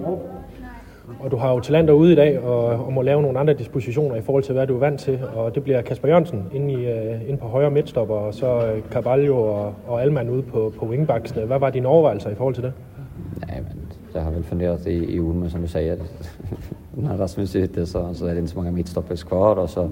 Og 1.19 1.31
du 1.31 1.37
har 1.37 1.53
jo 1.53 1.59
talenter 1.59 1.93
ude 1.93 2.11
i 2.11 2.15
dag, 2.15 2.39
og, 2.39 2.65
og 2.85 2.93
må 2.93 3.01
lave 3.01 3.21
nogle 3.21 3.39
andre 3.39 3.53
dispositioner 3.53 4.15
i 4.15 4.21
forhold 4.21 4.43
til, 4.43 4.53
hvad 4.53 4.67
du 4.67 4.75
er 4.75 4.79
vant 4.79 4.99
til. 4.99 5.19
Og 5.35 5.55
det 5.55 5.63
bliver 5.63 5.81
Kasper 5.81 6.07
Jørgensen 6.07 6.43
inde, 6.53 6.73
i, 6.73 6.75
uh, 6.75 7.29
inde 7.29 7.37
på 7.37 7.47
højre 7.47 7.71
midtstopper, 7.71 8.15
og 8.15 8.33
så 8.33 8.55
uh, 8.57 8.91
Carvalho 8.91 9.37
og, 9.37 9.73
og 9.87 10.01
Alman 10.01 10.29
ude 10.29 10.41
på, 10.41 10.73
på 10.79 10.85
wingbacksene. 10.85 11.45
Hvad 11.45 11.59
var 11.59 11.69
dine 11.69 11.87
overvejelser 11.87 12.29
i 12.29 12.35
forhold 12.35 12.53
til 12.53 12.63
det? 12.63 12.73
Nej, 13.47 13.59
men 13.59 13.87
jag 14.13 14.21
har 14.21 14.31
väl 14.31 14.43
funderat 14.43 14.87
i, 14.87 15.15
i 15.15 15.19
men 15.19 15.49
som 15.49 15.61
du 15.61 15.67
säger. 15.67 15.97
När 16.95 17.17
Rasmus 17.17 17.55
är 17.55 17.59
ute 17.59 17.85
så, 17.85 18.13
så 18.13 18.25
är 18.25 18.33
det 18.33 18.39
inte 18.39 18.51
så 18.51 18.57
många 18.57 18.71
mittstoppers 18.71 19.23
kvar 19.23 19.55
och 19.55 19.69
så, 19.69 19.89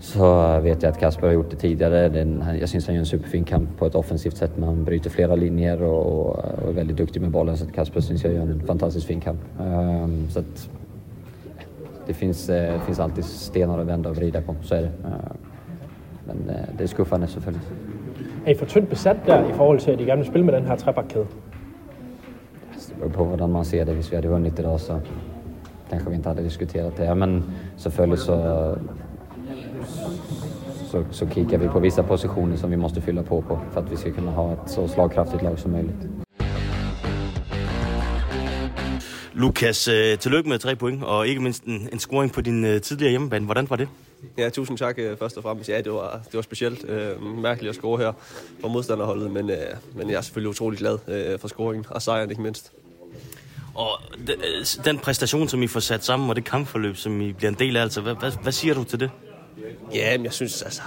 så 0.00 0.58
vet 0.60 0.82
jag 0.82 0.90
att 0.90 1.00
Kasper 1.00 1.26
har 1.26 1.34
gjort 1.34 1.50
det 1.50 1.56
tidigare. 1.56 2.08
Den, 2.08 2.44
jag 2.60 2.68
syns 2.68 2.86
han 2.86 2.94
gör 2.94 3.00
en 3.00 3.06
superfin 3.06 3.44
kamp 3.44 3.78
på 3.78 3.86
ett 3.86 3.94
offensivt 3.94 4.36
sätt 4.36 4.50
men 4.56 4.68
han 4.68 4.84
bryter 4.84 5.10
flera 5.10 5.34
linjer 5.34 5.82
och, 5.82 6.06
och, 6.06 6.44
och 6.62 6.68
är 6.68 6.72
väldigt 6.72 6.96
duktig 6.96 7.20
med 7.20 7.30
bollen 7.30 7.56
så 7.56 7.64
att 7.64 7.72
Kasper 7.72 8.00
syns 8.00 8.24
jag 8.24 8.32
gör 8.32 8.42
en 8.42 8.60
fantastiskt 8.66 9.06
fin 9.06 9.20
kamp. 9.20 9.40
Um, 9.60 10.28
så 10.30 10.38
att, 10.38 10.70
det 12.06 12.14
finns, 12.14 12.50
uh, 12.50 12.56
eh, 12.56 12.80
finns 12.80 13.00
alltid 13.00 13.24
stenar 13.24 13.78
att 13.78 13.86
vända 13.86 14.10
och 14.10 14.16
vrida 14.16 14.40
på, 14.40 14.54
så 14.62 14.74
är 14.74 14.82
det. 14.82 14.88
Uh, 14.88 15.14
men 16.26 16.36
uh, 16.48 16.54
det 16.78 16.84
är 16.84 16.88
skuffende 16.88 17.26
selvfølgelig. 17.26 17.66
Er 18.46 18.50
I 18.50 18.54
for 18.54 18.66
tyndt 18.66 18.88
besat 18.88 19.16
der 19.26 19.48
i 19.50 19.52
forhold 19.52 19.78
til, 19.78 19.90
at 19.90 20.00
I 20.00 20.04
gerne 20.04 20.22
vil 20.22 20.26
spille 20.26 20.44
med 20.46 20.54
den 20.54 20.64
her 20.64 20.76
trebakkæde? 20.76 21.26
På 23.08 23.24
hvordan 23.24 23.50
man 23.50 23.64
ser 23.64 23.84
det. 23.84 23.94
Hvis 23.94 24.10
vi 24.10 24.16
hade 24.16 24.28
vunnit 24.28 24.58
idag 24.58 24.80
så 24.80 25.00
kanske 25.90 26.10
vi 26.10 26.16
inte 26.16 26.28
hade 26.28 26.44
diskuterat 26.44 26.96
det. 26.96 27.16
Men 27.16 27.44
selvfølgelig 27.76 28.18
så, 28.18 28.76
så, 30.90 31.04
så 31.10 31.26
kikar 31.26 31.58
vi 31.58 31.68
på 31.68 31.78
vissa 31.80 32.02
positioner 32.02 32.56
som 32.56 32.70
vi 32.70 32.76
måste 32.76 33.00
fylla 33.00 33.22
på 33.22 33.40
på 33.40 33.58
för 33.72 33.80
att 33.80 33.92
vi 33.92 33.96
ska 33.96 34.10
kunna 34.10 34.30
ha 34.30 34.52
ett 34.52 34.70
så 34.70 34.88
slagkraftigt 34.88 35.42
lag 35.42 35.58
som 35.58 35.72
möjligt. 35.72 36.06
Lukas, 39.34 39.88
øh, 39.88 40.18
tillykke 40.18 40.48
med 40.48 40.58
tre 40.58 40.76
point, 40.76 41.04
og 41.04 41.28
ikke 41.28 41.40
mindst 41.40 41.64
en, 41.64 41.88
en 41.92 41.98
scoring 41.98 42.32
på 42.32 42.40
din 42.40 42.64
øh, 42.64 42.80
tidligere 42.80 43.10
hjemmebane. 43.10 43.44
Hvordan 43.44 43.70
var 43.70 43.76
det? 43.76 43.88
Ja, 44.38 44.48
tusind 44.48 44.78
tak 44.78 44.98
øh, 44.98 45.16
først 45.16 45.36
og 45.36 45.42
fremmest. 45.42 45.68
Ja, 45.68 45.80
det 45.80 45.92
var, 45.92 46.20
det 46.26 46.34
var 46.34 46.42
specielt 46.42 46.88
øh, 46.88 47.22
mærkeligt 47.22 47.68
at 47.68 47.74
score 47.74 47.98
her 47.98 48.12
for 48.60 48.68
modstanderholdet, 48.68 49.30
men, 49.30 49.50
øh, 49.50 49.56
men 49.94 50.10
jeg 50.10 50.16
er 50.16 50.20
selvfølgelig 50.20 50.50
utrolig 50.50 50.78
glad 50.78 50.98
øh, 51.08 51.38
for 51.38 51.48
scoringen 51.48 51.84
og 51.90 52.02
sejren 52.02 52.30
ikke 52.30 52.42
mindst. 52.42 52.72
Og 53.80 54.00
den, 54.26 54.40
øh, 54.40 54.84
den 54.84 54.98
præstation, 54.98 55.48
som 55.48 55.62
I 55.62 55.66
får 55.66 55.80
sat 55.80 56.04
sammen, 56.04 56.30
og 56.30 56.36
det 56.36 56.44
kampforløb, 56.44 56.96
som 56.96 57.20
I 57.20 57.32
bliver 57.32 57.50
en 57.50 57.58
del 57.58 57.76
af, 57.76 57.82
altså, 57.82 58.00
hvad, 58.00 58.14
hvad, 58.14 58.32
hvad 58.42 58.52
siger 58.52 58.74
du 58.74 58.84
til 58.84 59.00
det? 59.00 59.10
Ja, 59.94 60.16
men 60.16 60.24
jeg 60.24 60.32
synes, 60.32 60.62
altså, 60.62 60.82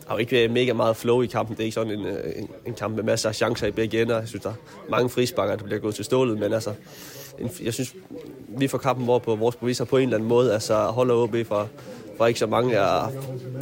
der 0.00 0.08
har 0.08 0.14
jo 0.14 0.18
ikke 0.18 0.32
været 0.32 0.50
mega 0.50 0.72
meget 0.72 0.96
flow 0.96 1.22
i 1.22 1.26
kampen. 1.26 1.56
Det 1.56 1.62
er 1.62 1.64
ikke 1.64 1.74
sådan 1.74 1.92
en, 1.92 2.06
øh, 2.06 2.32
en, 2.36 2.48
en 2.66 2.74
kamp 2.74 2.96
med 2.96 3.04
masser 3.04 3.28
af 3.28 3.34
chancer 3.34 3.66
i 3.66 3.70
begge 3.70 4.02
ender. 4.02 4.18
Jeg 4.18 4.28
synes, 4.28 4.42
der 4.42 4.50
er 4.50 4.54
mange 4.90 5.08
frisparker, 5.08 5.56
der 5.56 5.64
bliver 5.64 5.78
gået 5.78 5.94
til 5.94 6.04
stålet, 6.04 6.38
men 6.38 6.52
altså, 6.52 6.72
en, 7.38 7.50
jeg 7.62 7.74
synes, 7.74 7.94
vi 8.48 8.68
får 8.68 8.78
kampen 8.78 9.04
hvor 9.04 9.18
på 9.18 9.36
vores 9.36 9.56
beviser 9.56 9.84
på 9.84 9.96
en 9.96 10.02
eller 10.02 10.16
anden 10.16 10.28
måde, 10.28 10.52
altså 10.52 10.74
holder 10.74 11.14
OB 11.14 11.36
fra, 11.48 11.66
fra 12.18 12.26
ikke 12.26 12.40
så 12.40 12.46
mange 12.46 12.74
er, 12.74 13.12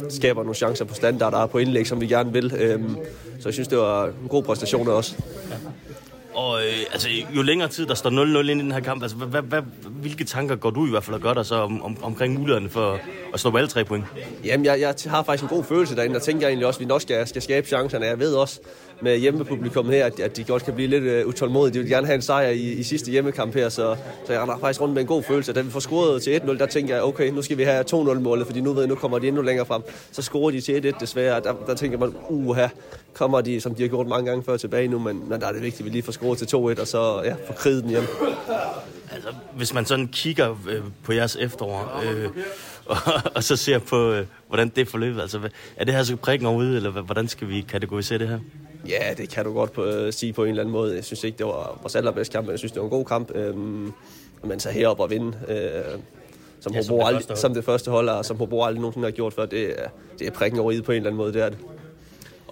skaber 0.09 0.41
nogle 0.41 0.55
chancer 0.55 0.85
på 0.85 0.93
standarder 0.93 1.45
på 1.45 1.57
indlæg, 1.57 1.87
som 1.87 2.01
vi 2.01 2.07
gerne 2.07 2.33
vil. 2.33 2.53
Øhm, 2.57 2.97
så 3.39 3.49
jeg 3.49 3.53
synes, 3.53 3.67
det 3.67 3.77
var 3.77 4.05
en 4.05 4.27
god 4.29 4.43
præstation 4.43 4.87
også. 4.87 5.15
Og 6.35 6.61
øh, 6.61 6.73
altså, 6.91 7.09
jo 7.35 7.41
længere 7.41 7.69
tid 7.69 7.85
der 7.85 7.93
står 7.93 8.09
0-0 8.09 8.49
ind 8.49 8.61
i 8.61 8.63
den 8.63 8.71
her 8.71 8.79
kamp, 8.79 9.01
altså, 9.01 9.17
hvad, 9.17 9.41
hvad, 9.41 9.61
hvilke 9.89 10.23
tanker 10.23 10.55
går 10.55 10.69
du 10.69 10.87
i 10.87 10.89
hvert 10.89 11.03
fald 11.03 11.15
og 11.15 11.21
gør 11.21 11.33
dig 11.33 11.45
så 11.45 11.55
om, 11.55 11.83
om, 11.83 11.97
omkring 12.03 12.33
mulighederne 12.33 12.69
for 12.69 12.99
at 13.33 13.39
slå 13.39 13.57
alle 13.57 13.67
tre 13.67 13.85
point? 13.85 14.05
Jamen, 14.43 14.65
jeg, 14.65 14.79
jeg 14.79 14.95
har 15.07 15.23
faktisk 15.23 15.43
en 15.43 15.49
god 15.49 15.63
følelse 15.63 15.95
derinde, 15.95 16.15
og 16.15 16.21
tænker 16.21 16.41
jeg 16.41 16.49
egentlig 16.49 16.67
også, 16.67 16.77
at 16.77 16.81
vi 16.81 16.85
nok 16.85 17.01
skal, 17.01 17.27
skal 17.27 17.41
skabe 17.41 17.67
chancerne. 17.67 18.05
Jeg 18.05 18.19
ved 18.19 18.33
også 18.33 18.59
med 19.01 19.17
hjemmepublikum 19.17 19.89
her, 19.89 20.05
at, 20.05 20.19
at 20.19 20.37
de 20.37 20.43
godt 20.43 20.65
kan 20.65 20.73
blive 20.73 20.87
lidt 20.87 21.23
uh, 21.23 21.29
utålmodige. 21.29 21.73
De 21.73 21.79
vil 21.79 21.89
gerne 21.89 22.07
have 22.07 22.15
en 22.15 22.21
sejr 22.21 22.49
i, 22.49 22.71
i 22.71 22.83
sidste 22.83 23.11
hjemmekamp 23.11 23.53
her, 23.55 23.69
så, 23.69 23.95
så 24.25 24.33
jeg 24.33 24.41
render 24.41 24.57
faktisk 24.59 24.81
rundt 24.81 24.93
med 24.93 25.01
en 25.01 25.07
god 25.07 25.23
følelse. 25.23 25.53
Da 25.53 25.61
vi 25.61 25.69
får 25.69 25.79
scoret 25.79 26.21
til 26.23 26.39
1-0, 26.39 26.57
der 26.57 26.65
tænker 26.65 26.95
jeg, 26.95 27.03
okay, 27.03 27.29
nu 27.29 27.41
skal 27.41 27.57
vi 27.57 27.63
have 27.63 27.85
2-0-målet, 27.93 28.45
fordi 28.45 28.61
nu 28.61 28.73
ved 28.73 28.81
jeg, 28.81 28.89
nu 28.89 28.95
kommer 28.95 29.19
de 29.19 29.27
endnu 29.27 29.41
længere 29.41 29.65
frem. 29.65 29.81
Så 30.11 30.21
scorer 30.21 30.51
de 30.51 30.61
til 30.61 30.93
1-1 30.95 30.99
desværre, 30.99 31.41
der, 31.41 31.53
der 31.67 31.75
tænker 31.75 31.97
man, 31.97 32.13
uha, 32.29 32.67
kommer 33.13 33.41
de, 33.41 33.61
som 33.61 33.75
de 33.75 33.81
har 33.81 33.89
gjort 33.89 34.07
mange 34.07 34.29
gange 34.29 34.43
før 34.43 34.57
tilbage 34.57 34.87
nu, 34.87 34.99
men, 34.99 35.29
men 35.29 35.41
der 35.41 35.47
er 35.47 35.51
det 35.51 35.61
vigtigt, 35.61 35.81
at 35.81 35.85
vi 35.85 35.89
lige 35.89 36.03
får 36.03 36.11
scoret 36.11 36.37
til 36.37 36.45
2-1, 36.45 36.81
og 36.81 36.87
så 36.87 37.21
ja, 37.23 37.35
får 37.47 37.53
kriget 37.53 37.83
den 37.83 37.89
hjem. 37.89 38.03
Altså, 39.11 39.29
hvis 39.55 39.73
man 39.73 39.85
sådan 39.85 40.07
kigger 40.07 40.55
øh, 40.69 40.81
på 41.03 41.13
jeres 41.13 41.35
efterår, 41.35 42.03
øh, 42.05 42.29
og, 42.85 42.97
og 43.35 43.43
så 43.43 43.55
ser 43.55 43.79
på, 43.79 44.11
øh, 44.11 44.25
hvordan 44.47 44.69
det 44.69 44.87
forløb, 44.87 45.17
altså, 45.17 45.39
er 45.75 45.85
det 45.85 45.93
her 45.93 46.03
så 46.03 46.15
prikken 46.15 46.45
overhovedet, 46.45 46.75
eller 46.75 46.89
hvordan 46.89 47.27
skal 47.27 47.49
vi 47.49 47.61
kategorisere 47.61 48.19
det 48.19 48.27
her? 48.27 48.39
Ja, 48.89 49.13
det 49.17 49.29
kan 49.29 49.45
du 49.45 49.53
godt 49.53 49.71
på, 49.71 49.83
øh, 49.85 50.13
sige 50.13 50.33
på 50.33 50.43
en 50.43 50.49
eller 50.49 50.61
anden 50.61 50.73
måde. 50.73 50.95
Jeg 50.95 51.03
synes 51.03 51.23
ikke, 51.23 51.37
det 51.37 51.45
var 51.45 51.77
vores 51.81 51.95
allerbedste 51.95 52.31
kamp, 52.33 52.45
men 52.45 52.51
jeg 52.51 52.59
synes, 52.59 52.71
det 52.71 52.79
var 52.79 52.85
en 52.85 52.89
god 52.91 53.05
kamp. 53.05 53.31
Øhm, 53.35 53.91
men 54.43 54.59
så 54.59 54.69
herop 54.69 54.99
og 54.99 55.09
vinde, 55.09 55.27
øh, 55.47 55.83
som, 56.59 56.71
Ja, 56.71 56.77
ja, 56.77 56.81
som 56.83 56.93
Hobro 56.95 56.97
det 56.99 57.07
aldrig, 57.07 57.21
første 57.21 57.31
hold. 57.31 57.37
som 57.37 57.53
det 57.53 57.65
første 57.65 57.91
hold, 57.91 58.09
og 58.09 58.25
som 58.25 58.37
Hobro 58.37 58.63
aldrig 58.63 58.81
nogensinde 58.81 59.05
har 59.05 59.11
gjort 59.11 59.33
før, 59.33 59.45
det 59.45 59.83
er, 59.83 59.87
det 60.19 60.27
er 60.27 60.31
prikken 60.31 60.59
over 60.59 60.71
i 60.71 60.81
på 60.81 60.91
en 60.91 60.95
eller 60.95 61.09
anden 61.09 61.17
måde, 61.17 61.33
det 61.33 61.41
er 61.41 61.49
det. 61.49 61.57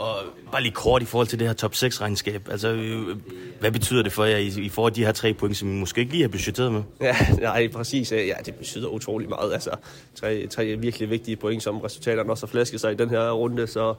Og 0.02 0.18
bare 0.52 0.62
lige 0.62 0.72
kort 0.74 1.02
i 1.02 1.06
forhold 1.06 1.28
til 1.28 1.40
det 1.40 1.48
her 1.48 1.54
top 1.54 1.76
6 1.76 2.02
regnskab. 2.02 2.48
Altså, 2.52 2.68
øh, 2.68 3.18
hvad 3.60 3.72
betyder 3.72 4.04
det 4.04 4.12
for 4.12 4.26
jer, 4.26 4.38
I, 4.38 4.70
får 4.70 4.90
de 4.90 5.06
her 5.06 5.12
tre 5.12 5.34
point, 5.34 5.58
som 5.58 5.72
I 5.72 5.80
måske 5.80 6.02
ikke 6.02 6.12
lige 6.12 6.22
har 6.22 6.30
budgetteret 6.30 6.72
med? 6.72 6.82
Ja, 7.02 7.16
nej, 7.42 7.68
præcis. 7.68 8.12
Ja, 8.12 8.34
det 8.46 8.56
betyder 8.56 8.88
utrolig 8.88 9.30
meget. 9.30 9.54
Altså, 9.54 9.70
tre, 10.16 10.48
tre 10.48 10.76
virkelig 10.76 11.10
vigtige 11.10 11.36
point, 11.36 11.64
som 11.64 11.78
resultaterne 11.78 12.32
også 12.32 12.46
har 12.46 12.52
flæsket 12.52 12.82
sig 12.82 12.92
i 12.92 12.96
den 12.96 13.10
her 13.10 13.32
runde. 13.32 13.68
Så, 13.68 13.94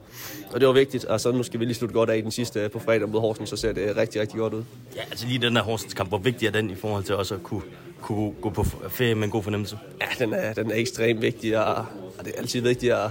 og 0.51 0.59
det 0.59 0.67
var 0.67 0.73
vigtigt. 0.73 1.05
Altså, 1.09 1.31
nu 1.31 1.43
skal 1.43 1.59
vi 1.59 1.65
lige 1.65 1.75
slutte 1.75 1.93
godt 1.93 2.09
af 2.09 2.17
i 2.17 2.21
den 2.21 2.31
sidste 2.31 2.69
på 2.69 2.79
fredag 2.79 3.09
mod 3.09 3.19
Horsens, 3.19 3.49
så 3.49 3.57
ser 3.57 3.73
det 3.73 3.97
rigtig, 3.97 4.21
rigtig 4.21 4.37
godt 4.37 4.53
ud. 4.53 4.63
Ja, 4.95 5.01
altså 5.11 5.27
lige 5.27 5.39
den 5.39 5.55
her 5.55 5.63
Horsens 5.63 5.93
kamp, 5.93 6.09
hvor 6.09 6.17
vigtig 6.17 6.47
er 6.47 6.51
den 6.51 6.69
i 6.69 6.75
forhold 6.75 7.03
til 7.03 7.15
også 7.15 7.35
at 7.35 7.43
kunne, 7.43 7.61
kunne 8.01 8.31
gå 8.41 8.49
på 8.49 8.63
ferie 8.89 9.15
med 9.15 9.23
en 9.23 9.31
god 9.31 9.43
fornemmelse? 9.43 9.77
Ja, 10.01 10.25
den 10.25 10.33
er, 10.33 10.53
den 10.53 10.71
er 10.71 10.75
ekstremt 10.75 11.21
vigtig, 11.21 11.65
og, 11.65 11.75
og 12.19 12.25
det 12.25 12.33
er 12.35 12.39
altid 12.39 12.61
vigtigt 12.61 12.93
at, 12.93 13.09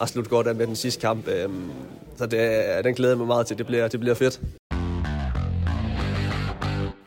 at 0.00 0.08
slutte 0.08 0.30
godt 0.30 0.46
af 0.46 0.54
med 0.54 0.66
den 0.66 0.76
sidste 0.76 1.00
kamp. 1.00 1.28
Øhm, 1.28 1.70
så 2.16 2.26
det, 2.26 2.40
er- 2.76 2.82
den 2.82 2.94
glæder 2.94 3.12
jeg 3.12 3.18
mig 3.18 3.26
meget 3.26 3.46
til. 3.46 3.58
Det 3.58 3.66
bliver, 3.66 3.88
det 3.88 4.00
bliver 4.00 4.14
fedt. 4.14 4.40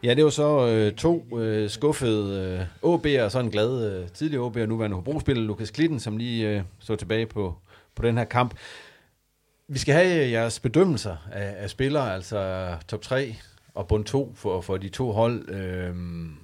Ja, 0.03 0.13
det 0.13 0.23
var 0.23 0.29
så 0.29 0.67
øh, 0.67 0.93
to 0.95 1.39
øh, 1.39 1.69
skuffede 1.69 2.57
øh, 2.83 2.93
OB'er, 2.93 3.21
og 3.23 3.31
så 3.31 3.39
en 3.39 3.51
glad 3.51 3.91
øh, 4.01 4.09
tidligere 4.09 4.47
OB'er, 4.47 4.65
nuværende 4.65 4.95
Hobro-spiller 4.95 5.43
Lukas 5.43 5.71
Klitten, 5.71 5.99
som 5.99 6.17
lige 6.17 6.49
øh, 6.49 6.61
så 6.79 6.95
tilbage 6.95 7.25
på, 7.25 7.55
på 7.95 8.03
den 8.03 8.17
her 8.17 8.25
kamp. 8.25 8.53
Vi 9.67 9.79
skal 9.79 9.93
have 9.95 10.29
jeres 10.31 10.59
bedømmelser 10.59 11.15
af, 11.31 11.55
af 11.57 11.69
spillere, 11.69 12.13
altså 12.13 12.67
top 12.87 13.01
3 13.01 13.35
og 13.73 13.87
bund 13.87 14.05
2 14.05 14.33
for, 14.35 14.61
for 14.61 14.77
de 14.77 14.89
to 14.89 15.11
hold. 15.11 15.49
Øhm, 15.49 16.35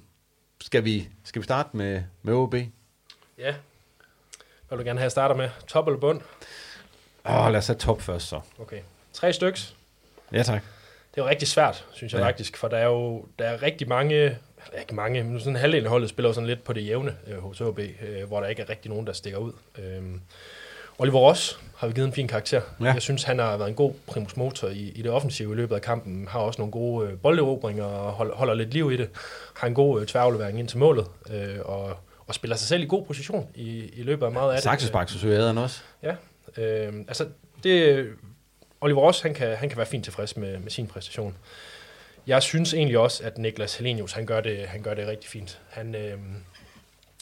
skal, 0.60 0.84
vi, 0.84 1.08
skal 1.24 1.42
vi 1.42 1.44
starte 1.44 1.76
med, 1.76 2.02
med 2.22 2.34
OB? 2.34 2.54
Ja. 3.38 3.54
Hvad 4.68 4.78
vil 4.78 4.78
du 4.78 4.84
gerne 4.88 4.98
have, 4.98 5.04
jeg 5.04 5.10
starter 5.10 5.34
med? 5.36 5.48
Top 5.68 5.86
eller 5.88 6.00
bund? 6.00 6.20
Åh, 7.28 7.46
lad 7.50 7.56
os 7.58 7.66
have 7.66 7.76
top 7.76 8.02
først 8.02 8.28
så. 8.28 8.40
Okay. 8.60 8.78
Tre 9.12 9.32
styks. 9.32 9.74
Ja, 10.32 10.42
tak. 10.42 10.62
Det 11.14 11.20
er 11.20 11.24
jo 11.24 11.28
rigtig 11.30 11.48
svært, 11.48 11.84
synes 11.92 12.12
jeg 12.12 12.20
Ja. 12.20 12.26
faktisk, 12.26 12.56
for 12.56 12.68
der 12.68 12.76
er 12.76 12.84
jo 12.86 13.24
der 13.38 13.44
er 13.44 13.62
rigtig 13.62 13.88
mange, 13.88 14.36
ikke 14.80 14.94
mange, 14.94 15.22
men 15.24 15.40
sådan 15.40 15.56
halvdelen 15.56 15.84
af 15.86 15.90
holdet 15.90 16.08
spiller 16.10 16.32
sådan 16.32 16.46
lidt 16.46 16.64
på 16.64 16.72
det 16.72 16.86
jævne 16.86 17.16
øh, 17.26 17.38
hos 17.38 17.60
OB, 17.60 17.78
øh, 17.78 18.24
hvor 18.28 18.40
der 18.40 18.46
ikke 18.46 18.62
er 18.62 18.68
rigtig 18.68 18.90
nogen, 18.90 19.06
der 19.06 19.12
stikker 19.12 19.38
ud. 19.38 19.52
Øhm, 19.78 20.20
Oliver 20.98 21.18
Ross 21.18 21.58
har 21.76 21.86
vi 21.86 21.92
givet 21.92 22.06
en 22.06 22.12
fin 22.12 22.28
karakter. 22.28 22.60
Ja. 22.80 22.84
Jeg 22.92 23.02
synes, 23.02 23.22
han 23.22 23.38
har 23.38 23.56
været 23.56 23.68
en 23.68 23.74
god 23.74 23.92
primus 24.06 24.36
motor 24.36 24.68
i, 24.68 24.78
i 24.94 25.02
det 25.02 25.10
offensive 25.10 25.52
i 25.52 25.56
løbet 25.56 25.74
af 25.74 25.82
kampen. 25.82 26.28
Har 26.30 26.38
også 26.40 26.60
nogle 26.60 26.72
gode 26.72 27.08
øh, 27.10 27.18
bolderobringer 27.18 27.84
og 27.84 28.12
holder, 28.12 28.34
holder 28.34 28.54
lidt 28.54 28.70
liv 28.74 28.92
i 28.92 28.96
det. 28.96 29.10
Har 29.56 29.66
en 29.66 29.74
god 29.74 30.00
øh, 30.00 30.06
tværaflevering 30.06 30.58
ind 30.58 30.68
til 30.68 30.78
målet, 30.78 31.06
øh, 31.30 31.56
og, 31.64 31.96
og 32.26 32.34
spiller 32.34 32.56
sig 32.56 32.68
selv 32.68 32.82
i 32.82 32.86
god 32.86 33.04
position 33.04 33.48
i, 33.54 33.90
i 33.94 34.02
løbet 34.02 34.26
af 34.26 34.32
meget 34.32 34.50
af 34.50 34.56
det. 34.56 34.62
Saxespark, 34.62 35.08
så 35.08 35.18
søger 35.18 35.38
Adrian 35.40 35.58
også. 35.58 35.80
Ja, 36.02 36.14
øh, 36.56 36.94
altså 37.08 37.28
det, 37.62 38.08
Oliver 38.80 39.00
Ross, 39.00 39.20
han 39.20 39.34
kan, 39.34 39.56
han 39.56 39.68
kan 39.68 39.78
være 39.78 39.86
fint 39.86 40.04
tilfreds 40.04 40.36
med, 40.36 40.58
med 40.58 40.70
sin 40.70 40.86
præstation. 40.86 41.36
Jeg 42.26 42.42
synes 42.42 42.74
egentlig 42.74 42.98
også, 42.98 43.24
at 43.24 43.38
Niklas 43.38 43.76
Helenius, 43.76 44.12
han 44.12 44.26
gør 44.26 44.40
det, 44.40 44.58
han 44.66 44.82
gør 44.82 44.94
det 44.94 45.06
rigtig 45.06 45.30
fint. 45.30 45.60
Han, 45.70 45.94
øh, 45.94 46.18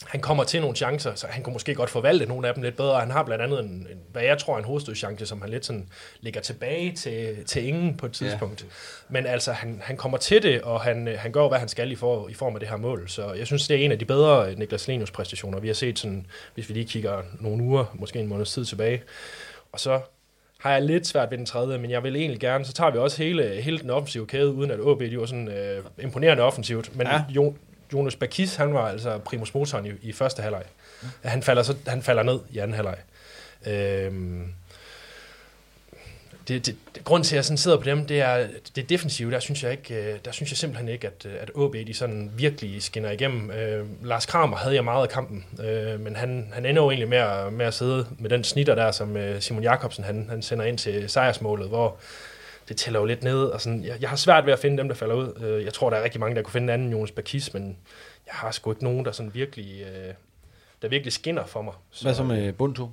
han 0.07 0.21
kommer 0.21 0.45
til 0.45 0.61
nogle 0.61 0.77
chancer, 0.77 1.15
så 1.15 1.27
han 1.27 1.43
kunne 1.43 1.53
måske 1.53 1.75
godt 1.75 1.91
forvalte 1.91 2.27
nogle 2.27 2.49
af 2.49 2.55
dem 2.55 2.63
lidt 2.63 2.77
bedre. 2.77 3.01
Han 3.01 3.11
har 3.11 3.23
blandt 3.23 3.45
andet 3.45 3.61
en, 3.61 3.67
en 3.67 3.99
hvad 4.13 4.23
jeg 4.23 4.39
tror 4.39 4.55
er 4.55 4.59
en 4.59 4.65
hovedstødschance, 4.65 5.27
som 5.27 5.41
han 5.41 5.51
lidt 5.51 5.67
sådan 5.67 5.89
lægger 6.21 6.41
tilbage 6.41 6.93
til, 6.93 7.45
til 7.47 7.67
ingen 7.67 7.97
på 7.97 8.07
et 8.07 8.13
tidspunkt. 8.13 8.63
Ja. 8.63 8.67
Men 9.09 9.27
altså, 9.27 9.53
han, 9.53 9.81
han 9.85 9.97
kommer 9.97 10.19
til 10.19 10.43
det, 10.43 10.63
og 10.63 10.81
han, 10.81 11.09
han 11.19 11.33
gør, 11.33 11.49
hvad 11.49 11.59
han 11.59 11.69
skal 11.69 11.93
i, 11.93 11.95
for, 11.95 12.29
i 12.29 12.35
form 12.35 12.55
af 12.55 12.61
det 12.61 12.69
her 12.69 12.77
mål. 12.77 13.09
Så 13.09 13.33
jeg 13.33 13.47
synes, 13.47 13.69
det 13.69 13.77
er 13.77 13.85
en 13.85 13.93
af 13.93 13.99
de 13.99 14.05
bedre 14.05 14.51
øh, 14.51 14.59
Niklas 14.59 14.87
Helenius 14.87 15.11
præstationer, 15.11 15.61
vi 15.61 15.67
har 15.67 15.75
set, 15.75 15.99
sådan, 15.99 16.27
hvis 16.55 16.69
vi 16.69 16.75
lige 16.75 16.87
kigger 16.87 17.23
nogle 17.41 17.63
uger, 17.63 17.85
måske 17.95 18.19
en 18.19 18.27
måneds 18.27 18.53
tid 18.53 18.65
tilbage. 18.65 19.03
Og 19.73 19.81
så 19.81 20.01
har 20.59 20.73
jeg 20.73 20.83
lidt 20.83 21.07
svært 21.07 21.31
ved 21.31 21.39
den 21.39 21.47
tredje, 21.47 21.79
men 21.79 21.91
jeg 21.91 22.03
vil 22.03 22.17
egentlig 22.17 22.41
gerne, 22.41 22.65
så 22.65 22.73
tager 22.73 22.91
vi 22.91 22.99
også 22.99 23.23
hele, 23.23 23.63
hele 23.63 23.79
den 23.79 23.91
offensive 23.91 24.27
kæde, 24.27 24.53
uden 24.53 24.71
at 24.71 24.81
OB 24.81 25.01
de 25.01 25.19
var 25.19 25.27
sådan 25.27 25.49
øh, 25.49 25.85
imponerende 25.99 26.43
offensivt. 26.43 26.97
Men 26.97 27.07
ja. 27.07 27.25
jo, 27.29 27.55
Jonas 27.93 28.17
Bakis, 28.17 28.55
han 28.55 28.75
var 28.75 28.89
altså 28.89 29.19
primus 29.19 29.55
motoren 29.55 29.87
i, 29.87 29.91
i 30.03 30.13
første 30.13 30.43
halvleg. 30.43 30.63
Han 31.23 31.43
falder, 31.43 31.63
så, 31.63 31.77
han 31.87 32.03
falder 32.03 32.23
ned 32.23 32.41
i 32.51 32.59
anden 32.59 32.75
halvleg. 32.75 32.97
Øhm, 33.67 34.55
det, 36.49 36.67
det, 36.67 36.77
det, 36.95 37.05
grunden 37.05 37.25
til, 37.25 37.35
at 37.35 37.37
jeg 37.37 37.45
sådan 37.45 37.59
sidder 37.59 37.77
på 37.77 37.85
dem, 37.85 38.07
det 38.07 38.21
er 38.21 38.47
det 38.77 38.89
defensive. 38.89 39.31
Der 39.31 39.41
synes 39.41 39.63
jeg, 39.63 39.71
ikke, 39.71 39.95
øh, 39.95 40.19
der 40.25 40.33
synes 40.33 40.51
jeg 40.51 40.57
simpelthen 40.57 40.89
ikke, 40.89 41.07
at, 41.07 41.27
øh, 41.27 41.33
at 41.41 41.51
OB 41.55 41.75
de 41.75 41.95
sådan 41.95 42.31
virkelig 42.37 42.83
skinner 42.83 43.11
igennem. 43.11 43.51
Øh, 43.51 43.87
Lars 44.07 44.27
Kramer 44.27 44.57
havde 44.57 44.75
jeg 44.75 44.85
meget 44.85 45.03
af 45.03 45.09
kampen, 45.09 45.45
øh, 45.65 46.01
men 46.01 46.17
han, 46.17 46.49
han 46.53 46.67
ender 46.67 46.83
jo 46.83 46.91
egentlig 46.91 47.09
med 47.09 47.19
at, 47.19 47.53
med 47.53 47.67
at 47.67 47.75
sidde 47.75 48.07
med 48.19 48.31
den 48.31 48.45
snitter 48.45 48.75
der, 48.75 48.91
som 48.91 49.17
øh, 49.17 49.41
Simon 49.41 49.63
Jakobsen 49.63 50.05
han, 50.05 50.27
han 50.31 50.43
sender 50.43 50.65
ind 50.65 50.79
til 50.79 51.11
sejrsmålet, 51.11 51.69
hvor 51.69 51.97
det 52.69 52.77
tæller 52.77 53.01
jo 53.01 53.07
lidt 53.07 53.23
ned. 53.23 53.45
Og 53.45 53.61
sådan, 53.61 53.85
jeg, 53.85 53.97
jeg 54.01 54.09
har 54.09 54.17
svært 54.17 54.47
ved 54.47 54.53
at 54.53 54.59
finde 54.59 54.79
dem, 54.79 54.89
der 54.89 54.95
falder 54.95 55.15
ud. 55.15 55.43
Øh, 55.45 55.65
jeg 55.65 55.73
tror, 55.75 55.91
der 55.91 55.97
er 55.97 56.03
rigtig 56.05 56.21
mange, 56.21 56.37
der 56.37 56.43
kunne 56.43 56.53
finde 56.53 56.65
en 56.65 56.71
anden 56.81 56.91
Jonas 56.93 57.11
Bakis, 57.11 57.55
men 57.55 57.79
jeg 58.27 58.35
har 58.35 58.51
sgu 58.51 58.71
ikke 58.73 58.85
nogen, 58.85 59.05
der 59.05 59.13
sådan 59.13 59.35
virkelig, 59.35 59.83
øh, 59.83 60.15
der 60.83 60.89
virkelig 60.89 61.13
skinner 61.13 61.45
for 61.47 61.63
mig. 61.63 61.75
Hvad 62.03 62.15
så 62.15 62.23
med 62.25 62.53
bund 62.53 62.75
2? 62.75 62.91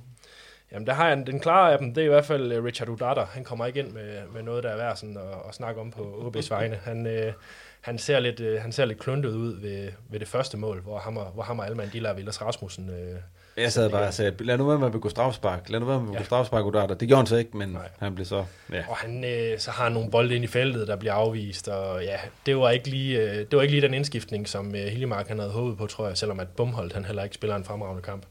Jamen, 0.72 0.86
der 0.86 0.92
har 0.92 1.04
jeg 1.08 1.12
en- 1.18 1.26
den 1.26 1.40
klare 1.40 1.72
af 1.72 1.78
dem, 1.78 1.94
det 1.94 2.00
er 2.00 2.04
i 2.04 2.08
hvert 2.08 2.24
fald 2.24 2.52
øh, 2.52 2.64
Richard 2.64 2.88
Udata. 2.88 3.20
Han 3.20 3.44
kommer 3.44 3.66
ikke 3.66 3.80
ind 3.80 3.90
med, 3.90 4.22
med 4.34 4.42
noget, 4.42 4.62
der 4.64 4.70
er 4.70 4.76
værd 4.76 4.96
sådan 4.96 5.16
at, 5.16 5.22
at 5.48 5.54
snakke 5.54 5.80
om 5.80 5.90
på 5.90 6.32
OB's 6.36 6.48
vegne. 6.54 6.76
Han, 6.84 7.06
øh, 7.06 7.32
han, 7.80 7.98
ser 7.98 8.20
lidt, 8.20 8.40
øh, 8.40 8.60
han 8.62 8.72
ser 8.72 8.84
lidt 8.84 8.98
kluntet 8.98 9.30
ud 9.30 9.60
ved, 9.60 9.88
ved 10.08 10.20
det 10.20 10.28
første 10.28 10.56
mål, 10.56 10.80
hvor 10.80 10.98
ham 10.98 11.16
og, 11.16 11.26
hvor 11.26 11.42
ham 11.42 11.58
og 11.58 11.66
Alman, 11.66 11.90
de 11.92 12.00
lader 12.00 12.14
Vilas 12.14 12.42
Rasmussen... 12.42 12.90
Øh, 12.90 13.20
Jeg 13.56 13.72
sad 13.72 13.90
bare 13.90 14.06
og 14.06 14.14
sagde, 14.14 14.44
lad 14.44 14.58
nu 14.58 14.66
være 14.66 14.78
med 14.78 14.86
at 14.86 14.92
begå 14.92 15.08
strafspark. 15.08 15.70
Lad 15.70 15.80
nu 15.80 15.86
være 15.86 16.00
med 16.00 16.08
at 16.08 16.12
begå 16.12 16.24
strafspark, 16.24 16.64
Udata. 16.64 16.94
Det 16.94 17.08
gjorde 17.08 17.16
han 17.16 17.26
så 17.26 17.36
ikke, 17.36 17.56
men 17.56 17.68
Nej. 17.68 17.88
han 17.98 18.14
blev 18.14 18.26
så... 18.26 18.44
Ja. 18.72 18.84
Og 18.88 18.96
han, 18.96 19.24
øh, 19.24 19.58
så 19.58 19.70
har 19.70 19.84
han 19.84 19.92
nogle 19.92 20.10
bolde 20.10 20.34
ind 20.34 20.44
i 20.44 20.46
feltet, 20.46 20.88
der 20.88 20.96
bliver 20.96 21.12
afvist, 21.12 21.68
og 21.68 22.02
ja, 22.02 22.16
det 22.46 22.56
var 22.56 22.70
ikke 22.70 22.88
lige, 22.88 23.22
øh, 23.22 23.36
det 23.36 23.52
var 23.52 23.62
ikke 23.62 23.74
lige 23.74 23.82
den 23.82 23.94
indskiftning, 23.94 24.48
som 24.48 24.74
øh, 24.74 24.80
Hiljemark 24.86 25.28
han 25.28 25.38
havde 25.38 25.50
håbet 25.52 25.78
på, 25.78 25.86
tror 25.86 26.06
jeg, 26.06 26.18
selvom 26.18 26.40
at 26.40 26.48
Bumholdt 26.48 26.92
han 26.92 27.04
heller 27.04 27.22
ikke 27.22 27.34
spiller 27.34 27.56
en 27.56 27.64
fremragende 27.64 28.02
kamp. 28.02 28.22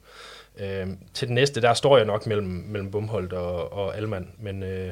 Øh, 0.59 0.87
til 1.13 1.27
den 1.27 1.35
næste, 1.35 1.61
der 1.61 1.73
står 1.73 1.97
jeg 1.97 2.05
nok 2.05 2.27
mellem, 2.27 2.63
mellem 2.67 2.91
Bumholdt 2.91 3.33
og, 3.33 3.73
og 3.73 3.97
Alman, 3.97 4.27
men, 4.39 4.63
øh, 4.63 4.91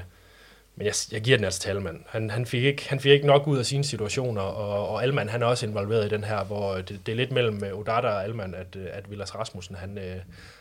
men 0.77 0.85
jeg, 0.85 0.93
jeg 1.11 1.21
giver 1.21 1.37
den 1.37 1.45
altså 1.45 1.59
til 1.59 1.69
Alman. 1.69 2.03
Han, 2.07 2.29
han, 2.29 2.45
fik 2.45 2.63
ikke, 2.63 2.89
han 2.89 2.99
fik 2.99 3.11
ikke 3.11 3.27
nok 3.27 3.47
ud 3.47 3.57
af 3.57 3.65
sine 3.65 3.83
situationer, 3.83 4.41
og, 4.41 4.89
og 4.89 5.03
Alman 5.03 5.29
han 5.29 5.41
er 5.41 5.45
også 5.45 5.65
involveret 5.65 6.05
i 6.05 6.09
den 6.09 6.23
her, 6.23 6.43
hvor 6.43 6.75
det, 6.75 6.99
det 7.05 7.11
er 7.11 7.15
lidt 7.15 7.31
mellem 7.31 7.63
øh, 7.63 7.79
Odata 7.79 8.07
og 8.07 8.23
Alman, 8.23 8.55
at, 8.55 8.75
øh, 8.75 8.85
at 8.91 9.11
Vilas 9.11 9.35
Rasmussen 9.35 9.75
han, 9.75 9.97
øh, 9.97 10.15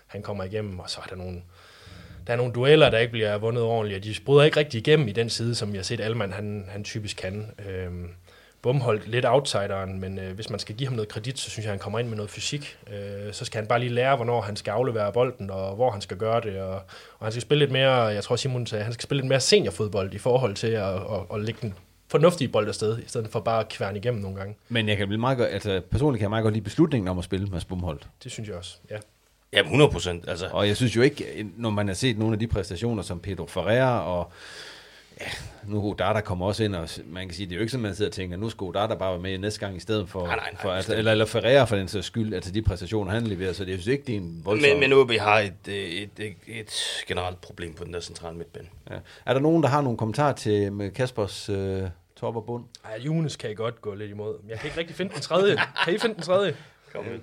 han 0.06 0.22
kommer 0.22 0.44
igennem, 0.44 0.78
og 0.78 0.90
så 0.90 1.00
er 1.04 1.06
der 1.06 1.16
nogle, 1.16 1.42
der 2.26 2.32
er 2.32 2.36
nogle 2.36 2.52
dueller, 2.52 2.90
der 2.90 2.98
ikke 2.98 3.10
bliver 3.10 3.38
vundet 3.38 3.62
ordentligt, 3.62 3.98
og 3.98 4.04
de 4.04 4.14
bryder 4.24 4.44
ikke 4.44 4.56
rigtig 4.56 4.78
igennem 4.78 5.08
i 5.08 5.12
den 5.12 5.30
side, 5.30 5.54
som 5.54 5.70
jeg 5.70 5.78
har 5.78 5.84
set 5.84 6.00
Alman, 6.00 6.32
han, 6.32 6.66
han 6.68 6.84
typisk 6.84 7.16
kan. 7.16 7.50
Øhm, 7.68 8.10
Bumholdt 8.66 9.08
lidt 9.08 9.24
outsideren, 9.24 10.00
men 10.00 10.18
øh, 10.18 10.34
hvis 10.34 10.50
man 10.50 10.58
skal 10.58 10.74
give 10.74 10.88
ham 10.88 10.96
noget 10.96 11.08
kredit, 11.08 11.38
så 11.38 11.50
synes 11.50 11.64
jeg, 11.64 11.72
han 11.72 11.78
kommer 11.78 11.98
ind 11.98 12.08
med 12.08 12.16
noget 12.16 12.30
fysik. 12.30 12.78
Øh, 12.92 13.32
så 13.32 13.44
skal 13.44 13.58
han 13.58 13.68
bare 13.68 13.80
lige 13.80 13.92
lære, 13.92 14.16
hvornår 14.16 14.40
han 14.40 14.56
skal 14.56 14.70
aflevere 14.70 15.12
bolden, 15.12 15.50
og 15.50 15.74
hvor 15.74 15.90
han 15.90 16.00
skal 16.00 16.16
gøre 16.16 16.40
det. 16.40 16.60
Og, 16.60 16.74
og 17.18 17.26
han 17.26 17.32
skal 17.32 17.42
spille 17.42 17.64
lidt 17.64 17.72
mere, 17.72 17.92
jeg 17.92 18.24
tror 18.24 18.36
Simon 18.36 18.66
sagde, 18.66 18.84
han 18.84 18.92
skal 18.92 19.02
spille 19.02 19.20
lidt 19.20 19.28
mere 19.28 19.40
seniorfodbold 19.40 20.14
i 20.14 20.18
forhold 20.18 20.54
til 20.54 20.66
at, 20.66 20.94
at, 20.94 21.20
at 21.34 21.40
lægge 21.40 21.58
den 21.62 21.74
fornuftige 22.08 22.48
bold 22.48 22.68
afsted, 22.68 22.98
i 22.98 23.08
stedet 23.08 23.28
for 23.28 23.40
bare 23.40 23.60
at 23.60 23.68
kværne 23.68 23.98
igennem 23.98 24.20
nogle 24.22 24.36
gange. 24.36 24.54
Men 24.68 24.88
jeg 24.88 24.96
kan 24.96 25.08
blive 25.08 25.20
meget 25.20 25.38
godt, 25.38 25.50
altså 25.50 25.82
personligt 25.90 26.18
kan 26.18 26.24
jeg 26.24 26.30
meget 26.30 26.42
godt 26.42 26.54
lide 26.54 26.64
beslutningen 26.64 27.08
om 27.08 27.18
at 27.18 27.24
spille 27.24 27.46
med 27.46 27.60
Bumholdt. 27.68 28.08
Det 28.24 28.32
synes 28.32 28.48
jeg 28.48 28.56
også, 28.56 28.76
ja. 28.90 28.96
Ja, 29.52 29.60
100 29.60 29.90
procent. 29.90 30.28
Altså. 30.28 30.46
Og 30.52 30.68
jeg 30.68 30.76
synes 30.76 30.96
jo 30.96 31.02
ikke, 31.02 31.46
når 31.56 31.70
man 31.70 31.86
har 31.88 31.94
set 31.94 32.18
nogle 32.18 32.32
af 32.32 32.38
de 32.38 32.46
præstationer 32.46 33.02
som 33.02 33.20
Pedro 33.20 33.46
Ferreira 33.46 34.00
og 34.00 34.32
ja, 35.20 35.26
nu 35.66 35.90
Odata 35.90 36.20
kommer 36.20 36.46
også 36.46 36.64
ind, 36.64 36.74
og 36.74 36.88
man 37.06 37.28
kan 37.28 37.34
sige, 37.34 37.46
det 37.46 37.52
er 37.52 37.56
jo 37.56 37.60
ikke 37.60 37.70
sådan, 37.70 37.82
man 37.82 37.94
sidder 37.94 38.08
og 38.10 38.14
tænker, 38.14 38.36
nu 38.36 38.50
skal 38.50 38.64
Odata 38.64 38.94
bare 38.94 39.12
være 39.12 39.20
med 39.20 39.38
næste 39.38 39.60
gang 39.60 39.76
i 39.76 39.80
stedet 39.80 40.08
for, 40.08 40.26
Nej, 40.26 40.36
nej, 40.36 40.50
nej, 40.52 40.62
for 40.62 40.70
altså, 40.70 40.96
eller, 40.96 41.12
eller 41.12 41.24
Ferreira 41.24 41.64
for 41.64 41.76
den 41.76 41.88
sags 41.88 42.06
skyld, 42.06 42.34
altså 42.34 42.52
de 42.52 42.62
præstationer, 42.62 43.12
han 43.12 43.26
leverer, 43.26 43.52
så 43.52 43.64
det 43.64 43.70
jeg 43.70 43.78
synes 43.78 43.92
ikke, 43.92 44.04
det 44.06 44.12
er 44.12 44.16
en 44.16 44.40
voldsom... 44.44 44.70
Men, 44.70 44.80
men 44.80 44.92
OB 44.92 45.10
har 45.10 45.38
et, 45.38 45.68
øh, 45.68 45.74
et, 45.74 46.10
et, 46.18 46.36
et 46.46 47.02
generelt 47.08 47.40
problem 47.40 47.74
på 47.74 47.84
den 47.84 47.94
der 47.94 48.00
centrale 48.00 48.36
midtbane. 48.36 48.66
Ja. 48.90 48.96
Er 49.26 49.32
der 49.32 49.40
nogen, 49.40 49.62
der 49.62 49.68
har 49.68 49.80
nogle 49.80 49.98
kommentarer 49.98 50.32
til 50.32 50.72
med 50.72 50.90
Kaspers 50.90 51.48
øh, 51.48 51.82
top 52.16 52.36
og 52.36 52.44
bund? 52.46 52.64
Ej, 52.84 52.98
Jonas 53.06 53.36
kan 53.36 53.50
I 53.50 53.54
godt 53.54 53.80
gå 53.80 53.94
lidt 53.94 54.10
imod. 54.10 54.42
Men 54.42 54.50
jeg 54.50 54.58
kan 54.58 54.68
ikke 54.68 54.80
rigtig 54.80 54.96
finde 54.96 55.12
den 55.14 55.20
tredje. 55.20 55.56
Kan 55.84 55.94
I 55.94 55.98
finde 55.98 56.14
den 56.14 56.22
tredje? 56.22 56.56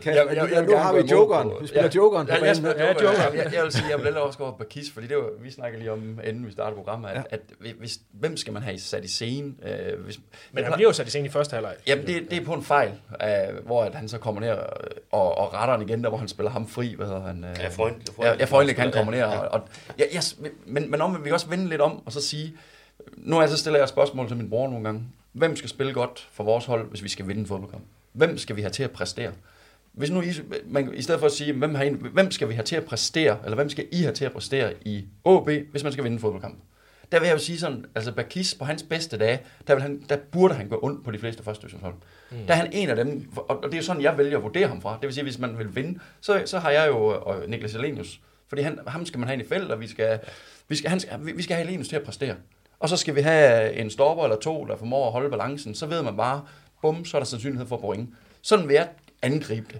Kan- 0.01 0.15
Jeg- 0.15 0.27
jeg- 0.36 0.51
jeg- 0.51 0.65
nu 0.65 0.75
har 0.77 0.93
vi 0.93 1.01
Jokeren. 1.12 1.51
Vi 1.62 1.67
spiller 1.67 1.89
Jokeren 1.95 2.27
på 2.27 2.33
Ja, 2.33 2.45
jeg, 2.45 2.55
spiller 2.55 2.75
Ja, 2.83 2.88
Jokeren. 2.89 3.36
Jeg, 3.38 3.53
jeg, 3.53 3.63
vil 3.63 3.71
sige, 3.71 3.86
jeg 3.89 3.97
vil 3.97 4.03
hellere 4.05 4.23
også 4.23 4.39
gå 4.39 4.51
på 4.51 4.63
Kiss, 4.69 4.91
fordi 4.91 5.07
det 5.07 5.17
var, 5.17 5.29
vi 5.41 5.51
snakker 5.51 5.79
lige 5.79 5.91
om, 5.91 6.19
inden 6.23 6.45
vi 6.47 6.51
startede 6.51 6.75
programmet, 6.75 7.09
at, 7.09 7.15
Ja. 7.15 7.21
at 7.29 7.39
hvis, 7.79 7.99
hvem 8.12 8.38
skal 8.38 8.53
man 8.53 8.62
have 8.63 8.79
sat 8.79 9.03
i 9.05 9.07
scene? 9.07 9.53
Øh, 9.65 10.03
hvis, 10.03 10.19
Men 10.51 10.63
han 10.63 10.73
bliver 10.73 10.89
jo 10.89 10.93
sat 10.93 11.07
i 11.07 11.09
scenen 11.09 11.25
i 11.25 11.29
første 11.29 11.53
halvleg. 11.53 11.75
Jamen, 11.88 12.07
det, 12.07 12.31
det 12.31 12.41
er 12.41 12.45
på 12.45 12.53
en 12.53 12.63
fejl, 12.63 12.91
øh, 13.23 13.65
hvor 13.65 13.83
at 13.83 13.95
han 13.95 14.07
så 14.09 14.17
kommer 14.17 14.41
ned 14.41 14.49
og, 15.12 15.38
og 15.38 15.53
retter 15.53 15.77
den 15.77 15.89
igen, 15.89 16.03
der 16.03 16.09
hvor 16.09 16.17
han 16.17 16.27
spiller 16.27 16.49
ham 16.51 16.67
fri, 16.67 16.93
hvad 16.95 17.05
hedder 17.07 17.21
han? 17.21 17.43
Øh, 17.43 17.55
Ja, 17.59 17.67
Freund- 17.67 18.21
Ja, 18.23 18.33
ja 18.39 18.45
Freundlich, 18.45 18.79
han 18.79 18.89
Ja, 18.89 18.95
kommer 18.97 19.12
ned. 19.12 19.19
ja. 19.19 19.38
Og, 19.39 19.49
og, 19.62 19.67
ja, 19.99 20.03
jeg, 20.13 20.21
men, 20.65 20.91
men 20.91 21.01
om, 21.01 21.15
vi 21.17 21.23
kan 21.23 21.33
også 21.33 21.47
vende 21.49 21.69
lidt 21.69 21.81
om, 21.81 22.01
og 22.05 22.12
så 22.12 22.21
sige, 22.21 22.53
nu 23.17 23.38
er 23.38 23.41
jeg 23.41 23.49
så 23.49 23.57
stiller 23.57 23.79
jeg 23.79 23.89
spørgsmål 23.89 24.27
til 24.27 24.38
min 24.38 24.49
bror 24.49 24.67
nogle 24.69 24.83
gange. 24.86 25.03
Hvem 25.33 25.55
skal 25.55 25.69
spille 25.69 25.93
godt 25.93 26.27
for 26.31 26.43
vores 26.43 26.65
hold, 26.65 26.89
hvis 26.89 27.03
vi 27.03 27.09
skal 27.09 27.27
vinde 27.27 27.41
en 27.41 27.47
fodboldkamp? 27.47 27.83
Hvem 28.12 28.38
skal 28.38 28.55
vi 28.55 28.62
have 28.62 28.71
til 28.71 28.83
at 28.83 28.91
præstere? 28.91 29.31
Hvis 29.93 30.10
nu 30.12 30.21
I, 30.21 30.32
man, 30.65 30.93
i 30.93 31.01
stedet 31.01 31.19
for 31.19 31.25
at 31.27 31.34
sige, 31.34 31.53
hvem, 31.53 31.75
har 31.75 31.84
I, 31.84 31.89
hvem 32.13 32.32
skal 32.32 32.49
vi 32.49 32.53
have 32.53 32.63
til 32.63 32.75
at 32.75 32.86
præstere, 32.86 33.38
eller 33.43 33.56
hvem 33.56 33.69
skal 33.69 33.86
I 33.91 34.01
have 34.01 34.13
til 34.13 34.25
at 34.25 34.32
præstere 34.32 34.73
i 34.86 35.06
AB, 35.25 35.49
hvis 35.71 35.84
man 35.84 35.91
skal 35.91 36.03
vinde 36.03 36.15
en 36.15 36.19
fodboldkamp? 36.21 36.60
Der 37.12 37.19
vil 37.19 37.25
jeg 37.27 37.34
jo 37.34 37.39
sige 37.39 37.60
sådan, 37.60 37.86
altså 37.95 38.12
Bakis 38.12 38.56
på 38.56 38.65
hans 38.65 38.84
bedste 38.84 39.17
dage, 39.17 39.39
der, 39.67 39.73
vil 39.75 39.82
han, 39.82 40.03
der 40.10 40.17
burde 40.32 40.53
han 40.53 40.67
gå 40.67 40.79
ondt 40.84 41.06
på 41.06 41.12
de 41.12 41.19
fleste 41.19 41.43
første 41.43 41.62
divisionshold. 41.62 41.93
Mm. 42.32 42.38
Der 42.47 42.53
er 42.53 42.58
han 42.58 42.69
en 42.73 42.89
af 42.89 42.95
dem, 42.95 43.32
og 43.36 43.49
og 43.49 43.63
det 43.63 43.73
er 43.73 43.77
jo 43.77 43.84
sådan, 43.84 44.01
jeg 44.01 44.17
vælger 44.17 44.38
at 44.38 44.43
vurdere 44.43 44.67
ham 44.67 44.82
fra. 44.82 44.97
Det 45.01 45.08
vil 45.08 45.13
sige, 45.13 45.23
hvis 45.23 45.39
man 45.39 45.58
vil 45.58 45.75
vinde, 45.75 45.99
så, 46.21 46.41
så 46.45 46.60
har 46.60 46.69
jeg 46.69 46.88
jo 46.88 46.97
og 47.06 47.43
Niklas 47.47 47.75
Elenius. 47.75 48.19
Fordi 48.47 48.62
han, 48.62 48.79
ham 48.88 49.06
skal 49.06 49.19
man 49.19 49.27
have 49.27 49.34
ind 49.39 49.45
i 49.45 49.49
felt, 49.49 49.71
og 49.71 49.79
vi 49.79 49.88
skal, 49.88 50.19
vi 50.69 50.75
skal, 50.75 50.89
han 50.89 50.99
skal, 50.99 51.19
vi- 51.26 51.32
vi 51.32 51.43
skal 51.43 51.55
have 51.55 51.67
Elenius 51.67 51.88
til 51.88 51.95
at 51.95 52.03
præstere. 52.03 52.36
Og 52.80 52.89
så 52.89 52.97
skal 52.97 53.15
vi 53.15 53.22
have 53.22 53.74
en 53.74 53.89
stopper 53.89 54.24
eller 54.24 54.38
to, 54.38 54.65
der 54.65 54.76
formår 54.78 55.05
at 55.05 55.11
holde 55.11 55.30
balancen. 55.30 55.76
Så 55.76 55.86
ved 55.86 56.01
man 56.01 56.17
bare, 56.17 56.41
bum, 56.82 57.05
så 57.05 57.17
er 57.17 57.20
der 57.22 57.26
sandsynlighed 57.26 57.67
for 57.67 57.78
point. 57.78 58.09
Sådan 58.41 58.67
vil 58.67 58.74
jeg 58.74 58.88
angribe 59.22 59.67
det. 59.74 59.80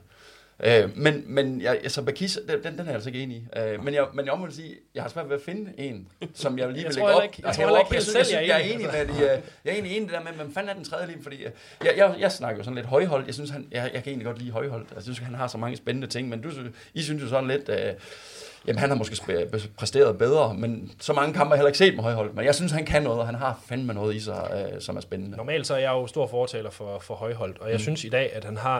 Øh, 0.66 0.98
men, 0.98 1.24
men 1.28 1.62
jeg, 1.62 1.72
altså 1.84 2.02
Bakis, 2.02 2.40
den, 2.48 2.64
den, 2.64 2.72
den 2.72 2.80
er 2.80 2.84
jeg 2.86 2.94
altså 2.94 3.10
ikke 3.10 3.22
enig 3.24 3.38
i. 3.38 3.60
Øh, 3.60 3.84
men 3.84 3.94
jeg, 3.94 4.06
men 4.14 4.26
jeg 4.26 4.34
må 4.40 4.48
sige, 4.52 4.76
jeg 4.96 5.04
har 5.04 5.10
svært 5.10 5.30
ved 5.30 5.36
at 5.36 5.42
finde 5.42 5.72
en, 5.78 6.08
som 6.34 6.58
jeg 6.60 6.68
lige 6.72 6.78
Jeg 6.84 6.90
vil 6.90 6.96
lægge 6.96 7.10
op. 7.14 7.24
ikke- 7.24 7.42
jeg 7.46 7.56
tror 7.56 7.80
ikke 7.80 8.02
synes, 8.02 8.16
jeg, 8.18 8.26
synes, 8.26 8.40
jeg 8.42 8.48
jeg 8.48 8.70
er 8.70 8.74
enig 8.74 8.86
med 8.86 9.06
de, 9.06 9.14
øh, 9.14 9.20
jeg 9.20 9.32
er 9.66 9.72
egentlig 9.72 9.92
enig 9.92 10.02
i 10.02 10.06
det 10.06 10.12
der 10.14 10.24
med, 10.24 10.32
hvem 10.32 10.54
fanden 10.54 10.70
er 10.70 10.74
den 10.74 10.84
tredje 10.84 11.08
lige, 11.08 11.24
fordi 11.24 11.36
øh, 11.44 11.52
jeg, 11.84 11.94
jeg, 11.98 12.16
jeg 12.20 12.32
snakker 12.32 12.58
jo 12.58 12.64
sådan 12.64 12.76
lidt 12.76 12.86
højhold. 12.88 13.26
Jeg 13.26 13.34
synes, 13.34 13.50
han, 13.50 13.68
jeg, 13.72 13.82
jeg 13.94 14.04
kan 14.04 14.10
egentlig 14.12 14.26
godt 14.26 14.40
lide 14.40 14.52
højhold. 14.52 14.82
Altså, 14.82 14.96
Jeg 14.96 15.04
synes, 15.04 15.20
han 15.20 15.36
har 15.36 15.48
så 15.48 15.58
mange 15.58 15.78
spændende 15.78 16.08
ting, 16.08 16.30
men 16.30 16.42
du, 16.42 16.52
synes- 16.52 16.76
I 16.94 17.02
synes 17.04 17.24
jo 17.24 17.28
sådan 17.28 17.48
lidt, 17.50 17.70
øh, 17.70 17.94
jamen 18.68 18.80
han 18.80 18.90
har 18.90 18.96
måske 18.98 19.14
sp- 19.16 19.68
præsteret 19.78 20.18
bedre, 20.18 20.54
men 20.54 20.92
så 21.00 21.14
mange 21.14 21.34
kampe 21.34 21.50
har 21.50 21.56
jeg 21.56 21.58
heller 21.60 21.68
ikke 21.70 21.78
set 21.78 21.96
med 21.96 22.04
højhold. 22.04 22.34
Men 22.34 22.46
jeg 22.46 22.56
synes, 22.56 22.72
han 22.72 22.86
kan 22.86 23.04
noget, 23.04 23.20
og 23.20 23.26
han 23.26 23.36
har 23.36 23.62
fandme 23.68 23.94
noget 23.94 24.16
i 24.16 24.20
sig, 24.20 24.70
øh, 24.76 24.82
som 24.82 24.98
er 24.98 25.02
spændende. 25.02 25.38
Normalt 25.38 25.68
så 25.68 25.74
er 25.74 25.80
jeg 25.80 25.90
jo 25.90 26.08
stor 26.08 26.28
fortaler 26.28 26.70
for, 26.70 27.00
for 27.00 27.14
højhold, 27.16 27.56
og 27.60 27.68
jeg 27.70 27.76
mm. 27.76 27.80
synes 27.80 28.04
i 28.04 28.10
dag, 28.10 28.34
at 28.34 28.44
han 28.46 28.58
har 28.58 28.80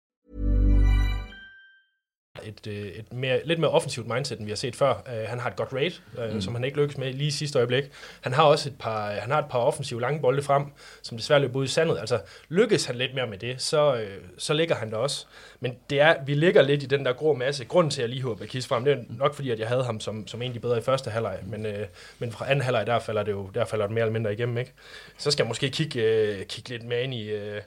Et, 2.43 2.67
øh, 2.67 2.87
et 2.87 3.13
mere, 3.13 3.41
lidt 3.45 3.59
mere 3.59 3.71
offensivt 3.71 4.07
mindset, 4.07 4.37
end 4.37 4.45
vi 4.45 4.51
har 4.51 4.55
set 4.55 4.75
før. 4.75 4.93
Uh, 4.93 5.29
han 5.29 5.39
har 5.39 5.49
et 5.49 5.55
godt 5.55 5.73
rate, 5.73 5.95
uh, 6.17 6.33
mm. 6.33 6.41
som 6.41 6.55
han 6.55 6.63
ikke 6.63 6.77
lykkes 6.77 6.97
med 6.97 7.13
lige 7.13 7.27
i 7.27 7.31
sidste 7.31 7.59
øjeblik. 7.59 7.83
Han 8.21 8.33
har 8.33 8.43
også 8.43 8.69
et 8.69 8.75
par, 8.79 9.11
han 9.11 9.31
har 9.31 9.39
et 9.39 9.45
par 9.49 9.59
offensive 9.59 10.01
lange 10.01 10.21
bolde 10.21 10.41
frem, 10.41 10.65
som 11.01 11.17
desværre 11.17 11.39
løber 11.39 11.59
ud 11.59 11.65
i 11.65 11.67
sandet. 11.67 11.99
Altså, 11.99 12.19
lykkes 12.49 12.85
han 12.85 12.95
lidt 12.95 13.15
mere 13.15 13.27
med 13.27 13.37
det, 13.37 13.61
så, 13.61 13.93
uh, 13.93 13.99
så 14.37 14.53
ligger 14.53 14.75
han 14.75 14.91
der 14.91 14.97
også. 14.97 15.25
Men 15.59 15.75
det 15.89 15.99
er, 15.99 16.15
vi 16.25 16.33
ligger 16.33 16.61
lidt 16.61 16.83
i 16.83 16.85
den 16.85 17.05
der 17.05 17.13
grå 17.13 17.33
masse. 17.33 17.65
Grunden 17.65 17.91
til, 17.91 18.01
at 18.01 18.03
jeg 18.03 18.09
lige 18.09 18.23
håber 18.23 18.45
Kis 18.45 18.67
frem, 18.67 18.85
det 18.85 18.93
er 18.93 19.03
nok 19.09 19.35
fordi, 19.35 19.51
at 19.51 19.59
jeg 19.59 19.67
havde 19.67 19.83
ham 19.83 19.99
som, 19.99 20.27
som 20.27 20.41
egentlig 20.41 20.61
bedre 20.61 20.77
i 20.77 20.81
første 20.81 21.09
halvleg. 21.09 21.39
Men, 21.45 21.65
uh, 21.65 21.71
men 22.19 22.31
fra 22.31 22.49
anden 22.49 22.61
halvleg, 22.61 22.87
der 22.87 22.99
falder 22.99 23.23
det 23.23 23.31
jo 23.31 23.49
der 23.55 23.65
falder 23.65 23.85
det 23.85 23.93
mere 23.93 24.01
eller 24.01 24.13
mindre 24.13 24.33
igennem. 24.33 24.57
Ikke? 24.57 24.73
Så 25.17 25.31
skal 25.31 25.43
jeg 25.43 25.47
måske 25.47 25.69
kigge, 25.69 26.29
uh, 26.29 26.45
kigge 26.45 26.69
lidt 26.69 26.83
mere 26.83 27.03
ind 27.03 27.13
i... 27.13 27.35
Uh, 27.35 27.57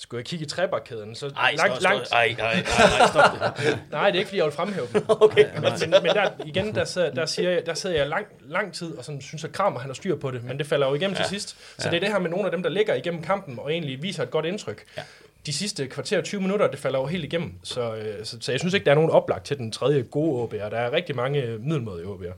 skulle 0.00 0.18
jeg 0.18 0.26
kigge 0.26 0.44
i 0.44 0.48
trebakkæden, 0.48 1.14
så 1.14 1.26
Ej, 1.36 1.54
langt, 1.56 1.72
stop, 1.72 1.82
langt... 1.82 2.06
stop. 2.06 2.16
Ej, 2.16 2.36
ej, 2.38 2.50
ej, 2.50 2.52
ej, 2.52 3.06
stop 3.08 3.56
det. 3.58 3.78
Nej, 3.92 4.06
det 4.10 4.14
er 4.14 4.18
ikke, 4.18 4.28
fordi 4.28 4.36
jeg 4.36 4.44
vil 4.44 4.52
fremhæve 4.52 4.86
dem. 4.92 5.04
Okay. 5.20 5.44
men, 5.54 5.62
men, 5.62 5.90
men 5.90 6.14
der, 6.14 6.30
igen, 6.44 6.74
der, 6.74 6.84
sidder, 6.84 7.14
der, 7.14 7.26
siger 7.26 7.50
jeg, 7.50 7.66
der 7.66 7.74
sidder 7.74 7.96
jeg 7.96 8.06
lang, 8.08 8.26
lang 8.40 8.74
tid, 8.74 8.94
og 8.96 9.04
sådan, 9.04 9.20
synes, 9.20 9.44
at 9.44 9.52
Kramer 9.52 9.80
han 9.80 9.88
har 9.88 9.94
styr 9.94 10.16
på 10.16 10.30
det, 10.30 10.44
men 10.44 10.58
det 10.58 10.66
falder 10.66 10.88
jo 10.88 10.94
igennem 10.94 11.16
ja. 11.16 11.22
til 11.22 11.28
sidst. 11.28 11.48
Så 11.48 11.56
Ja. 11.84 11.90
det 11.90 11.96
er 11.96 12.00
det 12.00 12.08
her 12.08 12.18
med 12.18 12.30
nogle 12.30 12.44
af 12.44 12.50
dem, 12.50 12.62
der 12.62 12.70
ligger 12.70 12.94
igennem 12.94 13.22
kampen, 13.22 13.58
og 13.58 13.72
egentlig 13.72 14.02
viser 14.02 14.22
et 14.22 14.30
godt 14.30 14.46
indtryk. 14.46 14.84
Ja. 14.96 15.02
De 15.46 15.52
sidste 15.52 15.86
kvarter 15.86 16.22
20 16.22 16.40
minutter, 16.40 16.70
det 16.70 16.78
falder 16.78 16.98
jo 16.98 17.06
helt 17.06 17.24
igennem. 17.24 17.54
Så, 17.62 17.94
øh, 17.94 18.24
så, 18.24 18.36
så 18.40 18.52
jeg 18.52 18.60
synes 18.60 18.74
ikke, 18.74 18.84
der 18.84 18.90
er 18.90 18.94
nogen 18.94 19.10
oplagt 19.10 19.46
til 19.46 19.58
den 19.58 19.72
tredje 19.72 20.02
gode 20.02 20.44
OB'er. 20.48 20.70
Der 20.70 20.78
er 20.78 20.92
rigtig 20.92 21.16
mange 21.16 21.58
middelmådige 21.58 22.06
OB'er. 22.06 22.32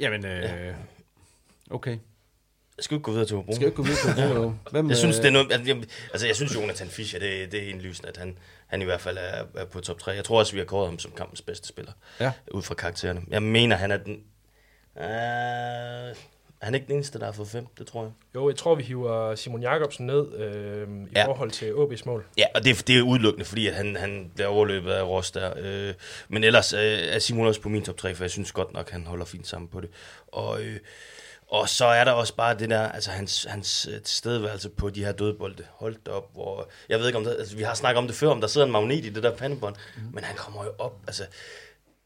Jamen, 0.00 0.26
øh, 0.26 0.74
okay. 1.70 1.96
Skal 2.80 2.94
vi 2.94 2.96
ikke 2.98 3.04
gå 3.04 3.10
videre 3.12 3.26
til 3.26 3.36
Hobro? 3.36 3.52
Skal 3.52 3.60
vi 3.64 3.66
ikke 3.66 3.76
gå 3.76 3.82
videre 3.82 4.14
til 4.14 4.22
Hobro, 4.28 4.42
jo. 4.42 4.54
Hvem, 4.72 4.88
jeg 4.88 4.96
synes, 4.96 5.16
øh, 5.16 5.22
det 5.22 5.28
er 5.28 5.32
noget, 5.32 5.52
altså, 5.52 5.66
jeg, 5.74 5.82
altså, 6.12 6.26
jeg 6.26 6.36
synes, 6.36 6.54
Jonathan 6.54 6.88
Fischer, 6.88 7.20
det, 7.20 7.52
det 7.52 7.64
er 7.64 7.68
indlysende, 7.70 8.08
at 8.08 8.16
han, 8.16 8.38
han 8.66 8.82
i 8.82 8.84
hvert 8.84 9.00
fald 9.00 9.18
er, 9.20 9.44
er 9.54 9.64
på 9.64 9.80
top 9.80 9.98
3. 9.98 10.10
Jeg 10.10 10.24
tror 10.24 10.38
også, 10.38 10.52
vi 10.52 10.58
har 10.58 10.66
kåret 10.66 10.88
ham 10.88 10.98
som 10.98 11.12
kampens 11.16 11.42
bedste 11.42 11.68
spiller. 11.68 11.92
Ja. 12.20 12.32
Ud 12.50 12.62
fra 12.62 12.74
karaktererne. 12.74 13.22
Jeg 13.28 13.42
mener, 13.42 13.76
han 13.76 13.90
er 13.90 13.96
den... 13.96 14.22
Uh, 14.96 16.16
han 16.62 16.74
er 16.74 16.78
ikke 16.78 16.86
den 16.86 16.94
eneste, 16.94 17.18
der 17.18 17.24
har 17.24 17.32
fået 17.32 17.48
fem, 17.48 17.66
det 17.78 17.86
tror 17.86 18.02
jeg. 18.02 18.12
Jo, 18.34 18.48
jeg 18.48 18.56
tror, 18.56 18.74
vi 18.74 18.82
hiver 18.82 19.34
Simon 19.34 19.62
Jakobsen 19.62 20.06
ned 20.06 20.34
øh, 20.34 20.88
i 20.88 21.06
Ja. 21.16 21.26
forhold 21.26 21.50
til 21.50 21.72
OB's 21.72 22.02
mål. 22.06 22.24
Ja, 22.38 22.44
og 22.54 22.64
det, 22.64 22.70
er- 22.78 22.82
det 22.86 22.98
er 22.98 23.02
udelukkende, 23.02 23.44
fordi 23.44 23.66
at 23.66 23.74
han, 23.74 23.96
han 23.96 24.30
bliver 24.34 24.48
overløbet 24.48 24.90
af 24.90 25.02
Ross 25.02 25.30
der. 25.30 25.52
Øh, 25.58 25.94
men 26.28 26.44
ellers 26.44 26.72
øh, 26.72 26.80
er 26.80 27.18
Simon 27.18 27.46
også 27.46 27.60
på 27.60 27.68
min 27.68 27.82
top 27.84 27.96
3, 27.96 28.14
for 28.14 28.24
jeg 28.24 28.30
synes 28.30 28.52
godt 28.52 28.72
nok, 28.72 28.90
han 28.90 29.06
holder 29.06 29.24
fint 29.24 29.46
sammen 29.46 29.68
på 29.68 29.80
det. 29.80 29.90
Og, 30.28 30.62
øh, 30.62 30.76
og 31.48 31.68
så 31.68 31.84
er 31.84 32.04
der 32.04 32.12
også 32.12 32.34
bare 32.34 32.58
det 32.58 32.70
der, 32.70 32.88
altså 32.88 33.10
hans, 33.10 33.46
hans 33.50 33.88
øh, 33.90 34.00
tilstedeværelse 34.00 34.68
på 34.68 34.90
de 34.90 35.04
her 35.04 35.12
dødbolde. 35.12 35.64
Holdt 35.70 36.06
det 36.06 36.14
op, 36.14 36.34
hvor... 36.34 36.68
Jeg 36.88 36.98
ved 36.98 37.06
ikke 37.06 37.18
om 37.18 37.24
det, 37.24 37.36
altså 37.38 37.56
vi 37.56 37.62
har 37.62 37.74
snakket 37.74 37.98
om 37.98 38.06
det 38.06 38.16
før, 38.16 38.28
om 38.28 38.40
der 38.40 38.48
sidder 38.48 38.66
en 38.66 38.72
magnet 38.72 39.04
i 39.04 39.08
det 39.08 39.22
der 39.22 39.36
pandebånd, 39.36 39.76
mm. 39.96 40.02
men 40.12 40.24
han 40.24 40.36
kommer 40.36 40.64
jo 40.64 40.70
op, 40.78 41.00
altså... 41.06 41.24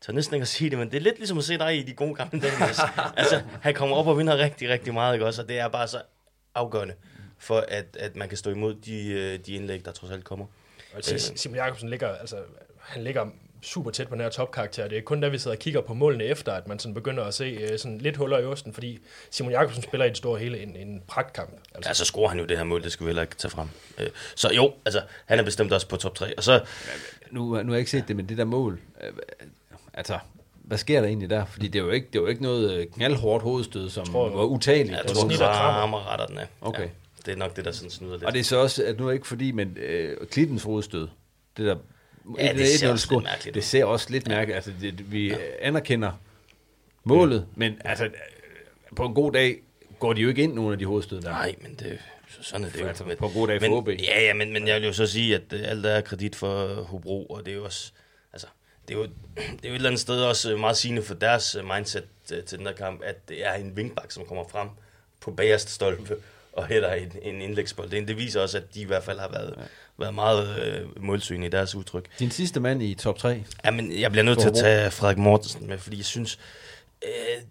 Tør 0.01 0.13
næsten 0.13 0.35
ikke 0.35 0.43
at 0.43 0.49
sige 0.49 0.71
det, 0.71 0.79
men 0.79 0.91
det 0.91 0.97
er 0.97 1.01
lidt 1.01 1.19
ligesom 1.19 1.39
at 1.39 1.45
se 1.45 1.59
dig 1.59 1.79
i 1.79 1.83
de 1.83 1.95
gode 1.95 2.15
gamle 2.15 2.41
dage. 2.41 2.53
Mads. 2.61 2.79
altså, 3.17 3.43
han 3.63 3.75
kommer 3.75 3.97
op 3.97 4.07
og 4.07 4.19
vinder 4.19 4.37
rigtig, 4.37 4.69
rigtig 4.69 4.95
meget, 4.95 5.15
ikke 5.15 5.27
også? 5.27 5.43
Og 5.43 5.49
det 5.49 5.59
er 5.59 5.69
bare 5.69 5.89
så 5.89 6.03
afgørende 6.55 6.95
for, 7.39 7.65
at, 7.69 7.97
at 8.01 8.17
man 8.17 8.29
kan 8.29 8.39
stå 8.39 8.51
imod 8.51 8.75
de, 8.75 9.09
øh, 9.09 9.39
de 9.47 9.55
indlæg, 9.55 9.85
der 9.85 9.93
trods 9.93 10.13
alt 10.13 10.25
kommer. 10.25 10.47
Og 10.95 11.05
synes, 11.05 11.33
Simon 11.37 11.57
Jakobsen 11.57 11.89
ligger, 11.89 12.17
altså, 12.17 12.37
han 12.79 13.05
ligger 13.05 13.27
super 13.63 13.91
tæt 13.91 14.09
på 14.09 14.15
den 14.15 14.23
her 14.23 14.29
topkarakter. 14.31 14.89
Det 14.89 14.99
er 14.99 15.03
kun 15.03 15.21
da 15.21 15.29
vi 15.29 15.39
sidder 15.39 15.57
og 15.57 15.61
kigger 15.61 15.81
på 15.81 15.95
målene 15.95 16.25
efter, 16.25 16.53
at 16.53 16.69
man 16.69 16.79
sådan 16.79 16.95
begynder 16.95 17.25
at 17.25 17.35
se 17.35 17.45
øh, 17.45 17.79
sådan 17.79 17.99
lidt 17.99 18.17
huller 18.17 18.39
i 18.39 18.45
osten, 18.45 18.73
fordi 18.73 18.99
Simon 19.31 19.53
Jakobsen 19.53 19.83
spiller 19.83 20.05
i 20.05 20.09
det 20.09 20.17
store 20.17 20.39
hele 20.39 20.63
en, 20.63 20.77
en 20.77 21.03
pragtkamp. 21.07 21.51
Altså. 21.75 21.91
Ja, 21.91 21.95
så 21.95 22.05
scorer 22.05 22.29
han 22.29 22.39
jo 22.39 22.45
det 22.45 22.57
her 22.57 22.65
mål, 22.65 22.83
det 22.83 22.93
skal 22.93 23.07
vi 23.07 23.09
heller 23.09 23.23
ikke 23.23 23.37
tage 23.37 23.51
frem. 23.51 23.69
Øh, 23.99 24.09
Så 24.35 24.51
jo, 24.53 24.73
altså, 24.85 25.03
han 25.27 25.39
er 25.39 25.43
bestemt 25.43 25.73
også 25.73 25.89
på 25.89 25.97
top 25.97 26.15
3. 26.15 26.37
Og 26.39 26.43
så, 26.45 26.61
Nu, 27.31 27.45
nu 27.45 27.55
har 27.55 27.63
jeg 27.73 27.79
ikke 27.79 27.91
set 27.91 28.09
det, 28.09 28.17
men 28.17 28.29
det 28.29 28.39
der 28.39 28.45
mål, 28.45 28.81
øh, 29.05 29.13
altså, 29.95 30.19
hvad 30.55 30.79
sker 30.79 31.01
der 31.01 31.09
egentlig 31.09 31.31
der? 31.31 31.45
Fordi 31.45 31.69
det 31.69 31.79
er 31.79 31.83
jo 31.85 31.91
ikke, 31.91 32.07
det 32.13 32.19
er 32.19 32.23
jo 32.23 32.27
ikke 32.29 32.43
noget 32.43 32.93
knaldhårdt 32.95 33.43
hovedstød, 33.45 33.91
som 33.91 34.07
Tror 34.07 34.29
var 34.31 34.45
utageligt. 34.45 34.97
jeg 34.97 35.07
tror, 35.07 35.25
Altså, 35.29 35.45
Kramer 35.45 36.13
retter 36.13 36.27
den 36.27 36.39
af. 36.39 36.47
Okay. 36.61 36.83
Ja, 36.83 36.89
det 37.27 37.33
er 37.33 37.37
nok 37.37 37.57
det, 37.57 37.65
der 37.65 37.73
sådan 37.73 37.91
snyder 37.91 38.13
lidt. 38.13 38.25
Og 38.25 38.33
det 38.33 38.41
er 38.41 38.45
så 38.45 38.57
også, 38.57 38.85
at 38.85 38.99
nu 38.99 39.09
er 39.09 39.13
ikke 39.13 39.27
fordi, 39.27 39.53
men 39.53 39.77
øh, 39.81 40.17
Klittens 40.31 40.63
hovedstød, 40.63 41.09
det 41.57 41.67
der 41.67 41.77
Ja, 42.39 42.53
det 42.53 42.61
et- 42.61 42.69
ser 42.81 42.87
et- 42.87 42.93
også 42.93 43.09
lidt 43.45 43.55
Det 43.55 43.65
ser 43.65 43.85
også 43.85 44.07
lidt 44.11 44.29
mærkeligt. 44.29 44.55
Altså, 44.57 44.73
det, 44.81 45.13
vi 45.13 45.29
ja. 45.29 45.37
anerkender 45.61 46.13
målet, 47.05 47.47
men 47.57 47.81
altså, 47.85 48.05
øh, 48.05 48.11
på 48.97 49.05
en 49.07 49.15
god 49.15 49.33
dag 49.33 49.61
går 49.99 50.13
de 50.13 50.21
jo 50.21 50.29
ikke 50.29 50.43
ind, 50.43 50.55
nogle 50.55 50.73
af 50.73 50.79
de 50.79 50.85
hovedstød 50.87 51.21
der. 51.21 51.31
Nej, 51.31 51.55
men 51.61 51.75
det, 51.75 51.99
sådan 52.41 52.67
er 52.67 52.71
det 52.71 52.81
jo. 52.81 52.87
Altså, 52.87 53.05
på 53.19 53.27
en 53.27 53.33
god 53.33 53.49
dag 53.49 53.61
for 53.61 53.69
men, 53.69 53.77
OB. 53.79 53.89
Ja, 53.89 54.21
ja, 54.23 54.35
men, 54.35 54.53
men 54.53 54.69
jeg 54.69 54.81
vil 54.81 54.87
jo 54.87 54.93
så 54.93 55.07
sige, 55.07 55.35
at 55.35 55.43
øh, 55.53 55.61
alt 55.65 55.87
er 55.87 56.01
kredit 56.01 56.37
for 56.37 56.75
Hobro, 56.83 57.27
og 57.27 57.45
det 57.47 57.53
er 57.53 57.57
jo 57.57 57.65
også, 57.65 57.93
altså, 58.33 58.47
det 58.89 58.95
er 58.95 58.99
jo, 58.99 59.05
det 59.05 59.11
er 59.65 59.69
jo 59.69 59.71
et 59.71 59.75
eller 59.75 59.89
andet 59.89 60.01
sted 60.01 60.23
også 60.23 60.57
meget 60.57 60.77
sigende 60.77 61.03
for 61.03 61.15
deres 61.15 61.55
øh, 61.55 61.65
mindset 61.77 62.05
øh, 62.33 62.43
til 62.45 62.59
den 62.59 62.67
her 62.67 62.75
kamp, 62.75 63.03
at 63.05 63.29
det 63.29 63.47
er 63.47 63.53
en 63.55 63.77
vingbak, 63.77 64.11
som 64.11 64.25
kommer 64.25 64.45
frem 64.49 64.69
på 65.21 65.31
bagerste 65.31 65.73
stolpe 65.73 66.17
og 66.53 66.67
hætter 66.67 66.93
en, 66.93 67.13
en 67.23 67.43
indlægsbold. 67.43 67.91
Det, 67.91 68.09
det 68.09 68.17
viser 68.17 68.41
også, 68.41 68.59
at 68.59 68.75
de 68.75 68.81
i 68.81 68.85
hvert 68.85 69.05
fald 69.05 69.19
har 69.19 69.29
været, 69.29 69.55
ja. 69.59 69.63
Været 70.03 70.15
meget 70.15 70.59
øh, 70.67 71.03
målsøgende 71.05 71.47
i 71.47 71.51
deres 71.51 71.75
udtryk. 71.75 72.05
Din 72.19 72.31
sidste 72.31 72.61
mand 72.61 72.83
i 72.83 72.95
top 72.95 73.19
3? 73.19 73.45
Jamen, 73.65 74.01
jeg 74.01 74.11
bliver 74.11 74.25
nødt 74.25 74.39
til 74.41 74.49
at 74.49 74.55
tage 74.55 74.91
Frederik 74.91 75.19
Mortensen 75.19 75.67
med, 75.69 75.79
fordi 75.79 75.97
jeg 75.97 76.05
synes, 76.05 76.39
øh, 77.07 77.11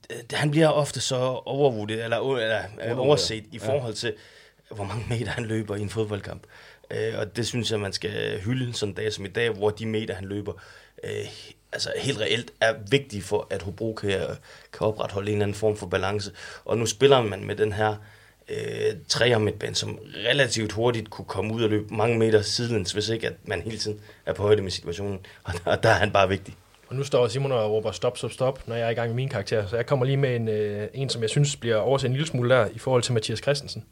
øh, 0.09 0.17
han 0.33 0.51
bliver 0.51 0.67
ofte 0.67 1.01
så 1.01 1.15
overvurderet, 1.45 2.03
eller, 2.03 2.17
eller 2.37 2.57
øh, 2.59 2.65
Undervurderet. 2.73 2.97
overset 2.99 3.43
i 3.51 3.59
Ja. 3.63 3.67
forhold 3.67 3.93
til, 3.93 4.13
hvor 4.71 4.83
mange 4.83 5.05
meter 5.09 5.31
han 5.31 5.45
løber 5.45 5.75
i 5.75 5.81
en 5.81 5.89
fodboldkamp. 5.89 6.43
Øh, 6.91 7.13
og 7.17 7.35
det 7.35 7.47
synes 7.47 7.71
jeg, 7.71 7.79
man 7.79 7.93
skal 7.93 8.39
hylde 8.41 8.73
sådan 8.73 8.91
en 8.91 8.95
dag 8.95 9.13
som 9.13 9.25
i 9.25 9.29
dag, 9.29 9.49
hvor 9.49 9.69
de 9.69 9.85
meter, 9.85 10.13
han 10.15 10.25
løber, 10.25 10.53
øh, 11.03 11.11
altså 11.73 11.93
helt 11.97 12.19
reelt 12.19 12.51
er 12.61 12.73
vigtige 12.89 13.21
for, 13.21 13.47
at 13.49 13.61
Hobro 13.61 13.93
kan, 13.93 14.11
kan 14.73 14.87
opretholde 14.87 15.31
en 15.31 15.37
eller 15.37 15.45
anden 15.45 15.55
form 15.57 15.77
for 15.77 15.87
balance. 15.87 16.31
Og 16.65 16.77
nu 16.77 16.85
spiller 16.85 17.21
man 17.21 17.43
med 17.43 17.55
den 17.55 17.73
her 17.73 17.95
øh, 18.49 19.47
et 19.47 19.55
band, 19.59 19.75
som 19.75 19.99
relativt 20.15 20.71
hurtigt 20.71 21.09
kunne 21.09 21.25
komme 21.25 21.53
ud 21.53 21.63
og 21.63 21.69
løbe 21.69 21.93
mange 21.93 22.19
meter 22.19 22.41
sidelæns, 22.41 22.91
hvis 22.91 23.09
ikke 23.09 23.27
at 23.27 23.33
man 23.45 23.61
hele 23.61 23.77
tiden 23.77 23.99
er 24.25 24.33
på 24.33 24.43
højde 24.43 24.61
med 24.61 24.71
situationen. 24.71 25.19
Og 25.43 25.53
der, 25.65 25.75
der 25.75 25.89
er 25.89 25.93
han 25.93 26.11
bare 26.11 26.29
vigtig. 26.29 26.55
Og 26.87 26.95
nu 26.95 27.03
står 27.03 27.27
Simon 27.27 27.51
og 27.51 27.71
råber 27.71 27.91
stop, 27.91 28.17
stop, 28.17 28.31
stop, 28.31 28.67
når 28.67 28.75
jeg 28.75 28.85
er 28.85 28.89
i 28.89 28.93
gang 28.93 29.09
med 29.09 29.15
min 29.15 29.29
karakter. 29.29 29.67
Så 29.67 29.75
jeg 29.75 29.85
kommer 29.85 30.05
lige 30.05 30.17
med 30.17 30.35
en, 30.35 30.47
øh, 30.47 30.87
en 30.93 31.09
som 31.09 31.21
jeg 31.21 31.29
synes 31.29 31.55
bliver 31.55 31.75
overset 31.75 32.07
en 32.07 32.13
lille 32.13 32.27
smule 32.27 32.49
der 32.49 32.67
i 32.73 32.79
forhold 32.79 33.03
til 33.03 33.13
Mathias 33.13 33.39
Christensen. 33.39 33.85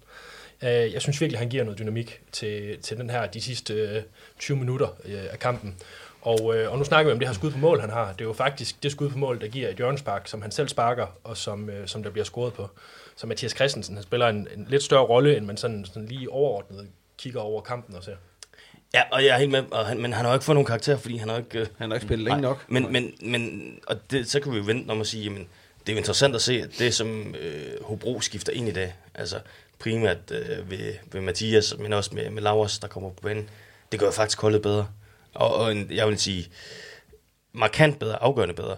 Øh, 0.64 0.94
jeg 0.94 1.02
synes 1.02 1.22
virkelig, 1.22 1.40
han 1.40 1.50
giver 1.50 1.64
noget 1.64 1.80
dynamik 1.80 2.22
til, 2.32 2.78
til 2.82 2.98
den 2.98 3.10
her 3.10 3.26
de 3.26 3.42
sidste 3.42 3.74
øh, 3.74 4.02
20 4.40 4.58
minutter 4.58 4.88
øh, 5.06 5.24
af 5.32 5.40
kampen. 5.40 5.76
Og, 6.22 6.56
øh, 6.58 6.72
og 6.72 6.78
nu 6.78 6.84
snakker 6.84 7.10
vi 7.10 7.14
om 7.14 7.20
det 7.20 7.28
her 7.28 7.36
skud 7.36 7.52
på 7.52 7.58
mål, 7.58 7.80
han 7.80 7.90
har. 7.90 8.12
Det 8.12 8.22
er 8.22 8.26
jo 8.26 8.34
faktisk 8.34 8.84
det 8.84 8.92
skud 8.92 9.10
på 9.10 9.18
mål, 9.18 9.42
der 9.42 9.48
giver 9.48 9.70
et 9.70 9.76
hjørnespark, 9.76 10.28
som 10.28 10.42
han 10.42 10.52
selv 10.52 10.68
sparker, 10.68 11.08
og 11.24 11.38
som, 11.38 11.70
øh, 11.70 11.88
som 11.88 12.04
der 12.04 12.10
bliver 12.10 12.26
scoret 12.26 12.54
på. 12.54 12.70
Så 13.16 13.28
Mathias 13.28 13.52
Christensen, 13.52 13.96
han 13.96 14.04
spiller 14.04 14.28
en, 14.28 14.48
en 14.56 14.66
lidt 14.70 14.84
større 14.84 15.04
rolle, 15.06 15.38
end 15.38 15.46
man 15.46 15.58
sådan, 15.58 15.86
sådan 15.86 16.06
lige 16.06 16.32
overordnet 16.32 16.88
kigger 17.18 17.40
over 17.40 17.62
kampen 17.62 17.96
og 17.96 18.04
ser. 18.04 18.16
Ja, 18.94 19.02
og 19.12 19.24
jeg 19.26 19.30
er 19.36 19.38
helt 19.38 19.52
med, 19.52 19.64
og 19.72 19.86
han, 19.86 20.02
men 20.02 20.14
han 20.14 20.26
har 20.26 20.32
jo 20.32 20.36
ikke 20.36 20.46
fået 20.46 20.56
nogen 20.56 20.66
karakter, 20.66 20.98
fordi 20.98 21.18
han 21.18 21.30
har 21.30 21.38
ikke... 21.38 21.60
øh, 21.60 21.68
Han 21.78 21.90
har 21.90 21.96
ikke 21.96 22.06
spillet 22.06 22.24
længe 22.26 22.42
nej, 22.42 22.50
nok. 22.50 22.66
Men, 22.68 22.92
men, 22.92 23.14
men 23.22 23.62
og 23.88 23.96
det, 24.12 24.30
så 24.30 24.40
kan 24.40 24.52
vi 24.52 24.58
jo 24.58 24.64
vente 24.64 24.92
om 24.92 25.02
at 25.02 25.08
sige, 25.08 25.24
jamen, 25.24 25.48
det 25.80 25.90
er 25.90 25.94
jo 25.94 25.98
interessant 25.98 26.36
at 26.36 26.42
se, 26.42 26.62
at 26.62 26.70
det 26.80 26.94
som 26.94 27.36
øh, 27.40 27.84
Hobro 27.84 28.22
skifter 28.22 28.54
ind 28.54 28.68
i 28.68 28.72
dag, 28.72 28.96
altså 29.16 29.40
primært 29.80 30.18
øh, 30.32 30.72
ved, 30.72 30.94
ved 31.12 31.22
Mathias, 31.22 31.76
men 31.80 31.94
også 31.94 32.16
med, 32.16 32.30
med 32.30 32.42
Lauers, 32.42 32.80
der 32.80 32.88
kommer 32.88 33.10
på 33.10 33.22
banen, 33.22 33.50
det 33.92 34.00
gør 34.00 34.12
faktisk 34.12 34.42
holdet 34.42 34.62
bedre. 34.62 34.88
Og, 35.34 35.56
og 35.56 35.72
en, 35.72 35.88
jeg 35.92 36.08
vil 36.08 36.18
sige, 36.20 36.50
markant 37.54 38.00
bedre, 38.00 38.24
afgørende 38.24 38.54
bedre. 38.56 38.76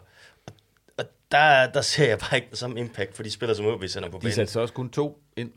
Og, 0.47 0.53
og 0.97 1.05
der, 1.31 1.71
der 1.71 1.81
ser 1.81 2.07
jeg 2.07 2.19
bare 2.19 2.35
ikke 2.35 2.47
den 2.49 2.55
samme 2.57 2.79
impact 2.79 3.15
for 3.15 3.23
de 3.23 3.31
spillere, 3.31 3.55
som 3.57 3.65
OB 3.65 3.83
sender 3.87 4.09
på 4.09 4.17
De 4.17 4.21
banen. 4.21 4.33
satte 4.35 4.53
så 4.53 4.59
også 4.61 4.73
kun 4.73 4.89
to 4.89 5.19
ind. 5.35 5.51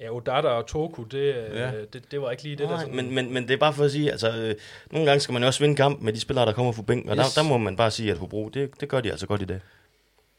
Ja, 0.00 0.10
Odata 0.14 0.48
og 0.48 0.66
Toku, 0.66 1.02
det, 1.02 1.28
Ja. 1.34 1.70
ja. 1.70 1.72
det, 1.92 2.10
det 2.10 2.20
var 2.22 2.30
ikke 2.30 2.42
lige 2.42 2.56
det, 2.56 2.68
der 2.68 2.74
Nej, 2.74 2.80
sådan... 2.80 2.96
men, 2.96 3.14
men, 3.14 3.32
men 3.34 3.42
det 3.48 3.50
er 3.54 3.58
bare 3.58 3.72
for 3.72 3.84
at 3.84 3.90
sige, 3.90 4.10
altså, 4.10 4.36
øh, 4.36 4.54
nogle 4.90 5.06
gange 5.06 5.20
skal 5.20 5.32
man 5.32 5.42
jo 5.42 5.46
også 5.46 5.60
vinde 5.60 5.76
kamp 5.76 6.00
med 6.02 6.12
de 6.12 6.20
spillere, 6.20 6.46
der 6.46 6.52
kommer 6.52 6.72
fra 6.72 6.82
bænken, 6.82 7.10
og 7.10 7.16
Yes. 7.16 7.34
der, 7.34 7.42
der 7.42 7.48
må 7.48 7.58
man 7.58 7.76
bare 7.76 7.90
sige, 7.90 8.10
at 8.10 8.18
Hobro, 8.18 8.48
det, 8.48 8.80
det 8.80 8.88
gør 8.88 9.00
de 9.00 9.10
altså 9.10 9.26
godt 9.26 9.42
i 9.42 9.44
dag. 9.44 9.60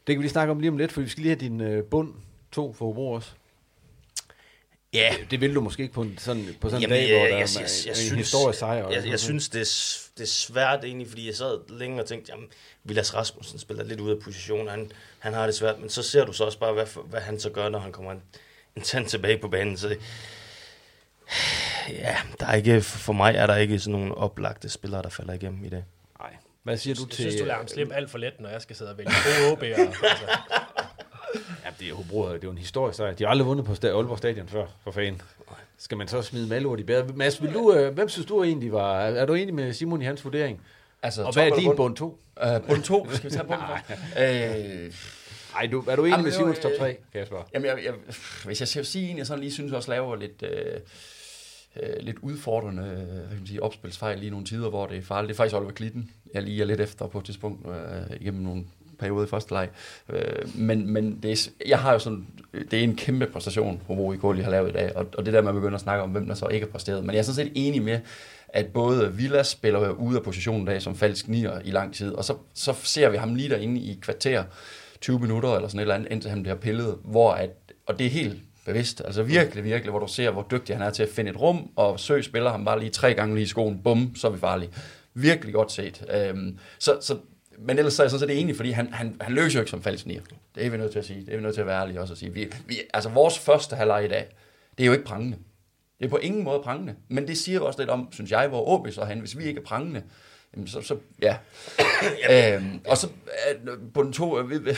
Det 0.06 0.14
kan 0.14 0.16
vi 0.18 0.22
lige 0.22 0.30
snakke 0.30 0.50
om 0.50 0.60
lige 0.60 0.70
om 0.70 0.76
lidt, 0.78 0.92
for 0.92 1.00
vi 1.00 1.08
skal 1.08 1.22
lige 1.22 1.30
have 1.30 1.40
din 1.40 1.60
øh, 1.60 1.84
bund 1.84 2.12
to 2.52 2.72
for 2.72 2.84
Hobro 2.86 3.12
også. 3.12 3.30
Ja. 4.94 5.14
Det, 5.20 5.30
det 5.30 5.40
vil 5.40 5.54
du 5.54 5.60
måske 5.60 5.82
ikke 5.82 5.94
på, 5.94 6.02
en, 6.02 6.18
sådan, 6.18 6.56
på 6.60 6.70
sådan 6.70 6.82
en 6.82 6.90
dag, 6.90 7.08
jeg, 7.08 7.18
hvor 7.18 7.26
der 7.26 7.36
jeg, 7.36 7.42
er 7.42 7.60
jeg, 7.60 7.60
jeg, 7.60 7.86
jeg 7.86 7.90
en 7.90 7.96
synes, 7.96 8.10
historisk 8.12 8.58
sejr. 8.58 8.82
og 8.84 8.90
Jeg, 8.92 8.96
jeg 8.98 9.04
noget. 9.04 9.20
synes, 9.20 9.48
det 9.48 9.60
er, 9.60 9.98
det 10.16 10.22
er 10.22 10.26
svært 10.28 10.84
egentlig, 10.84 11.08
fordi 11.08 11.26
jeg 11.26 11.34
sad 11.36 11.58
længe 11.78 12.02
og 12.02 12.08
tænkte, 12.08 12.32
jamen, 12.32 12.48
Vilas 12.84 13.14
Rasmussen 13.14 13.58
spiller 13.58 13.84
lidt 13.84 14.00
ud 14.00 14.10
af 14.10 14.16
position, 14.22 14.68
han, 14.68 14.90
han 15.18 15.32
har 15.34 15.46
det 15.46 15.54
svært, 15.54 15.80
men 15.80 15.90
så 15.90 16.02
ser 16.02 16.24
du 16.24 16.32
så 16.32 16.44
også 16.44 16.58
bare, 16.58 16.72
hvad, 16.72 16.86
hvad 17.04 17.20
han 17.20 17.40
så 17.40 17.50
gør, 17.50 17.68
når 17.68 17.78
han 17.78 17.92
kommer 17.92 18.12
en, 18.12 18.22
en 18.76 18.82
tand 18.82 19.06
tilbage 19.06 19.38
på 19.38 19.48
banen, 19.48 19.76
så 19.76 19.96
ja, 21.88 22.16
der 22.40 22.46
er 22.46 22.54
ikke, 22.54 22.80
for 22.82 23.12
mig 23.12 23.34
er 23.36 23.46
der 23.46 23.56
ikke 23.56 23.78
sådan 23.78 23.92
nogle 24.00 24.14
oplagte 24.14 24.68
spillere, 24.68 25.02
der 25.02 25.08
falder 25.08 25.32
igennem 25.34 25.64
i 25.64 25.68
dag. 25.68 25.84
Nej. 26.20 26.30
Hvad 26.62 26.76
siger 26.76 26.94
du 26.94 27.02
Jeg 27.02 27.10
til... 27.10 27.22
synes, 27.22 27.34
du 27.36 27.44
lader 27.44 27.56
ham 27.56 27.68
slippe 27.68 27.94
alt 27.94 28.10
for 28.10 28.18
let, 28.18 28.40
når 28.40 28.48
jeg 28.48 28.62
skal 28.62 28.76
sidde 28.76 28.90
og 28.90 28.98
vælge 28.98 29.10
gode 29.24 29.52
OB'er. 29.52 29.80
Altså. 29.80 30.38
Ja, 31.64 31.70
det 31.80 31.88
er 31.88 31.94
Hobro, 31.94 32.28
det 32.28 32.34
er 32.34 32.38
jo 32.44 32.50
en 32.50 32.58
historisk 32.58 32.96
sejr. 32.96 33.14
De 33.14 33.24
har 33.24 33.30
aldrig 33.30 33.46
vundet 33.46 33.66
på 33.66 33.72
sta- 33.72 33.86
Aalborg 33.86 34.18
Stadion 34.18 34.48
før, 34.48 34.66
for 34.84 34.90
fanden. 34.90 35.22
Skal 35.78 35.98
man 35.98 36.08
så 36.08 36.22
smide 36.22 36.48
malurt 36.48 36.80
i 36.80 36.82
bæret? 36.82 37.16
Mads, 37.16 37.42
vil 37.42 37.54
du, 37.54 37.74
øh, 37.74 37.94
hvem 37.94 38.08
synes 38.08 38.26
du 38.26 38.42
egentlig 38.42 38.72
var... 38.72 39.00
Er, 39.00 39.26
du 39.26 39.34
enig 39.34 39.54
med 39.54 39.72
Simon 39.72 40.02
i 40.02 40.04
hans 40.04 40.24
vurdering? 40.24 40.60
Altså, 41.02 41.22
og 41.24 41.32
hvad 41.32 41.48
er 41.48 41.54
din 41.56 41.64
bund? 41.64 41.76
bund 41.76 41.96
2? 41.96 42.18
Uh, 42.42 42.68
bund 42.68 42.82
2, 42.82 43.06
skal 43.12 43.30
vi 43.30 43.34
tage 43.34 43.44
bunden 43.46 43.64
først? 43.68 44.00
Øh, 44.86 44.92
Ej, 45.56 45.66
du, 45.66 45.84
er 45.88 45.96
du 45.96 46.02
enig 46.02 46.10
Jamen, 46.10 46.24
med 46.24 46.32
Simons 46.32 46.58
top 46.58 46.70
øh, 46.72 46.78
3, 46.78 46.96
Kasper? 47.12 47.48
Jamen, 47.54 47.66
jeg, 47.66 47.78
jeg, 47.84 47.92
hvis 48.44 48.60
jeg 48.60 48.68
skal 48.68 48.84
sige 48.84 49.08
en, 49.10 49.18
jeg 49.18 49.26
sådan 49.26 49.40
lige 49.40 49.52
synes 49.52 49.72
også 49.72 49.90
laver 49.90 50.16
lidt, 50.16 50.42
øh, 50.42 50.80
øh, 51.82 51.96
lidt 52.00 52.16
udfordrende 52.22 52.82
øh, 52.82 52.88
hvad 52.96 53.28
kan 53.28 53.36
man 53.38 53.46
sige, 53.46 53.62
opspilsfejl 53.62 54.18
lige 54.18 54.30
nogle 54.30 54.46
tider, 54.46 54.68
hvor 54.68 54.86
det 54.86 54.98
er 54.98 55.02
farligt. 55.02 55.28
Det 55.28 55.34
er 55.34 55.36
faktisk 55.36 55.56
Oliver 55.56 55.72
Klitten, 55.72 56.10
jeg 56.34 56.42
lige 56.42 56.62
er 56.62 56.66
lidt 56.66 56.80
efter 56.80 57.06
på 57.06 57.18
et 57.18 57.24
tidspunkt 57.24 57.66
øh, 57.68 58.16
igennem 58.20 58.42
nogle 58.42 58.64
periode 59.02 59.24
i 59.24 59.28
første 59.28 59.52
leg. 59.52 59.68
Øh, 60.08 60.58
men 60.58 60.92
men 60.92 61.18
det 61.22 61.30
er, 61.32 61.50
jeg 61.66 61.78
har 61.78 61.92
jo 61.92 61.98
sådan, 61.98 62.26
det 62.70 62.78
er 62.78 62.82
en 62.82 62.96
kæmpe 62.96 63.26
præstation, 63.26 63.82
Hobro 63.86 64.14
går 64.20 64.32
lige 64.32 64.44
har 64.44 64.50
lavet 64.50 64.68
i 64.68 64.72
dag, 64.72 64.96
og, 64.96 65.06
og 65.18 65.26
det 65.26 65.34
der 65.34 65.42
man 65.42 65.54
begynder 65.54 65.74
at 65.74 65.80
snakke 65.80 66.02
om, 66.02 66.10
hvem 66.10 66.26
der 66.26 66.34
så 66.34 66.48
ikke 66.48 66.66
har 66.66 66.70
præsteret. 66.70 67.04
Men 67.04 67.10
jeg 67.10 67.18
er 67.18 67.22
sådan 67.22 67.46
set 67.46 67.52
enig 67.54 67.82
med, 67.82 68.00
at 68.48 68.66
både 68.66 69.12
Villas 69.12 69.48
spiller 69.48 69.90
ude 69.90 70.16
af 70.16 70.22
positionen 70.22 70.62
i 70.62 70.66
dag 70.66 70.82
som 70.82 70.96
falsk 70.96 71.28
nier 71.28 71.60
i 71.64 71.70
lang 71.70 71.94
tid, 71.94 72.12
og 72.12 72.24
så, 72.24 72.34
så 72.54 72.74
ser 72.82 73.08
vi 73.08 73.16
ham 73.16 73.34
lige 73.34 73.48
derinde 73.48 73.80
i 73.80 73.98
kvarter, 74.02 74.44
20 75.00 75.18
minutter 75.18 75.54
eller 75.54 75.68
sådan 75.68 75.78
et 75.78 75.82
eller 75.82 75.94
andet, 75.94 76.12
indtil 76.12 76.30
han 76.30 76.42
bliver 76.42 76.56
pillet, 76.56 76.98
hvor 77.04 77.32
at, 77.32 77.50
og 77.86 77.98
det 77.98 78.06
er 78.06 78.10
helt 78.10 78.38
bevidst, 78.66 79.02
altså 79.04 79.22
virkelig, 79.22 79.64
virkelig, 79.64 79.90
hvor 79.90 80.00
du 80.00 80.08
ser, 80.08 80.30
hvor 80.30 80.46
dygtig 80.50 80.76
han 80.76 80.86
er 80.86 80.90
til 80.90 81.02
at 81.02 81.08
finde 81.08 81.30
et 81.30 81.40
rum, 81.40 81.70
og 81.76 82.00
Sø 82.00 82.20
spiller 82.20 82.50
ham 82.50 82.64
bare 82.64 82.80
lige 82.80 82.90
tre 82.90 83.14
gange 83.14 83.34
lige 83.34 83.44
i 83.44 83.46
skoen, 83.46 83.80
bum, 83.84 84.14
så 84.16 84.26
er 84.26 84.30
vi 84.30 84.38
farlige. 84.38 84.70
Virkelig 85.14 85.54
godt 85.54 85.72
set. 85.72 86.04
Øhm, 86.14 86.58
så, 86.78 86.98
så, 87.00 87.16
men 87.58 87.78
ellers 87.78 87.94
så 87.94 88.02
er 88.02 88.04
jeg 88.04 88.10
sådan 88.10 88.28
set 88.28 88.40
enig, 88.40 88.56
fordi 88.56 88.70
han, 88.70 88.92
han, 88.92 89.16
han 89.20 89.32
løser 89.32 89.58
jo 89.58 89.62
ikke 89.62 89.70
som 89.70 89.82
falsk 89.82 90.06
nier. 90.06 90.22
Det 90.54 90.66
er 90.66 90.70
vi 90.70 90.76
nødt 90.76 90.92
til 90.92 90.98
at 90.98 91.04
sige. 91.04 91.20
Det 91.20 91.32
er 91.32 91.36
vi 91.36 91.42
nødt 91.42 91.54
til 91.54 91.60
at 91.60 91.66
være 91.66 91.82
ærlige 91.82 92.00
også 92.00 92.14
at 92.14 92.18
sige. 92.18 92.32
Vi, 92.32 92.52
vi, 92.66 92.78
altså 92.94 93.08
vores 93.10 93.38
første 93.38 93.76
halvleg 93.76 94.04
i 94.04 94.08
dag, 94.08 94.28
det 94.78 94.84
er 94.84 94.86
jo 94.86 94.92
ikke 94.92 95.04
prangende. 95.04 95.38
Det 95.98 96.04
er 96.04 96.10
på 96.10 96.16
ingen 96.16 96.44
måde 96.44 96.60
prangende. 96.62 96.94
Men 97.08 97.28
det 97.28 97.38
siger 97.38 97.60
også 97.60 97.80
lidt 97.80 97.90
om, 97.90 98.08
synes 98.12 98.30
jeg, 98.30 98.48
hvor 98.48 98.68
OB 98.68 98.90
så 98.90 99.04
han. 99.04 99.18
Hvis 99.18 99.38
vi 99.38 99.44
ikke 99.44 99.60
er 99.60 99.64
prangende, 99.64 100.02
jamen 100.56 100.66
så, 100.66 100.82
så 100.82 100.96
ja. 101.22 101.36
øhm, 102.56 102.80
og 102.88 102.96
så 102.96 103.08
øh, 103.50 103.72
på 103.94 104.02
den 104.02 104.12
to, 104.12 104.38
øh, 104.38 104.76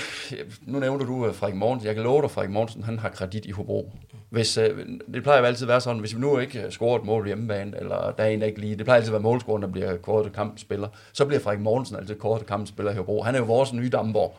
nu 0.62 0.78
nævner 0.78 1.04
du 1.04 1.26
øh, 1.26 1.34
Frederik 1.34 1.56
Mortensen. 1.56 1.86
Jeg 1.86 1.94
kan 1.94 2.04
love 2.04 2.22
dig, 2.22 2.30
Frederik 2.30 2.52
Mortensen, 2.52 2.82
han 2.84 2.98
har 2.98 3.08
kredit 3.08 3.46
i 3.46 3.50
Hobro. 3.50 3.92
Hvis, 4.30 4.58
øh, 4.58 4.86
det 5.14 5.22
plejer 5.22 5.38
jo 5.38 5.44
altid 5.44 5.64
at 5.64 5.68
være 5.68 5.80
sådan, 5.80 6.00
hvis 6.00 6.14
vi 6.14 6.20
nu 6.20 6.38
ikke 6.38 6.66
scorer 6.70 6.98
et 6.98 7.04
mål 7.04 7.26
hjemmebane, 7.26 7.78
eller 7.78 8.10
der 8.18 8.24
er 8.24 8.28
en, 8.28 8.40
der 8.40 8.46
ikke 8.46 8.60
lige, 8.60 8.76
det 8.76 8.84
plejer 8.84 8.96
altid 8.96 9.10
at 9.10 9.12
være 9.12 9.22
målscoren, 9.22 9.62
der 9.62 9.68
bliver 9.68 9.96
kåret 9.96 10.32
kampspiller, 10.32 10.88
så 11.12 11.24
bliver 11.24 11.40
Frederik 11.40 11.62
Mortensen 11.62 11.96
altid 11.96 12.14
kåret 12.14 12.46
kampspiller 12.46 12.92
i 12.92 12.94
Hobro. 12.94 13.22
Han 13.22 13.34
er 13.34 13.38
jo 13.38 13.44
vores 13.44 13.72
nye 13.72 13.88
Damborg. 13.88 14.38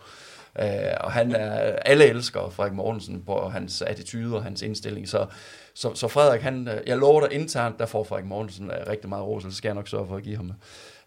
Øh, 0.60 0.98
og 1.00 1.12
han 1.12 1.36
er, 1.36 1.76
alle 1.86 2.06
elsker 2.06 2.50
Frederik 2.50 2.74
Mortensen 2.74 3.24
på 3.26 3.50
hans 3.50 3.82
attitude 3.82 4.36
og 4.36 4.44
hans 4.44 4.62
indstilling. 4.62 5.08
Så, 5.08 5.26
så, 5.74 5.96
så 5.96 6.08
Frederik, 6.08 6.42
han, 6.42 6.70
jeg 6.88 6.98
lover 6.98 7.28
dig 7.28 7.40
internt, 7.40 7.80
der 7.80 7.86
får 7.86 8.04
Frederik 8.04 8.26
Mortensen 8.26 8.72
rigtig 8.88 9.10
meget 9.10 9.26
ros, 9.26 9.44
det 9.44 9.56
skal 9.56 9.70
jeg 9.70 9.76
nok 9.76 9.88
sørge 9.88 10.08
for 10.08 10.16
at 10.16 10.24
give 10.24 10.36
ham. 10.36 10.52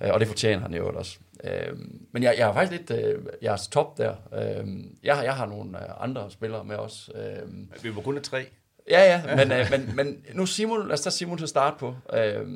Øh, 0.03 0.11
og 0.13 0.21
det 0.21 0.29
fortjener 0.29 0.63
han 0.63 0.75
jo 0.75 0.97
også. 0.99 1.19
Øh, 1.45 1.79
men 2.13 2.23
jeg, 2.23 2.35
jeg 2.39 2.49
er 2.49 2.53
faktisk 2.53 2.81
lidt 2.89 3.05
øh, 3.05 3.23
jeres 3.43 3.69
top 3.69 3.99
der. 3.99 4.15
Øh, 4.35 4.67
jeg, 5.03 5.17
har- 5.17 5.23
jeg 5.23 5.35
har 5.35 5.47
nogle 5.47 5.79
øh, 5.79 6.03
andre 6.05 6.31
spillere 6.31 6.65
med 6.65 6.77
os. 6.77 7.11
Øh, 7.15 7.83
Vi 7.83 7.95
var 7.97 8.01
kun 8.03 8.17
af 8.17 8.23
tre. 8.23 8.47
Ja, 8.91 9.01
ja, 9.13 9.37
men, 9.37 9.53
øh, 9.53 9.67
men, 9.71 9.97
men 9.97 10.25
nu 10.35 10.47
Simon, 10.47 10.87
lad 10.89 10.95
os 10.95 11.01
tage 11.01 11.11
Simon 11.13 11.39
til 11.39 11.45
at 11.45 11.49
starte 11.49 11.77
på. 11.79 11.95
Øh, 12.13 12.47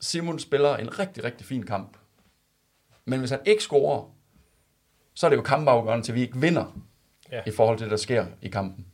Simon 0.00 0.38
spiller 0.38 0.76
en 0.76 0.98
rigtig, 0.98 1.24
rigtig 1.24 1.46
fin 1.46 1.62
kamp. 1.66 1.96
Men 3.04 3.18
hvis 3.18 3.30
han 3.30 3.40
ikke 3.46 3.62
scorer, 3.62 4.14
så 5.14 5.26
er 5.26 5.30
det 5.30 5.36
jo 5.36 5.42
kampafgørende 5.42 6.04
til, 6.06 6.14
vi 6.14 6.20
ikke 6.20 6.38
vinder 6.38 6.78
Ja. 7.32 7.40
i 7.46 7.50
forhold 7.50 7.78
til 7.78 7.84
det, 7.84 7.90
der 7.90 7.96
sker 7.96 8.26
i 8.42 8.48
kampen. 8.48 8.86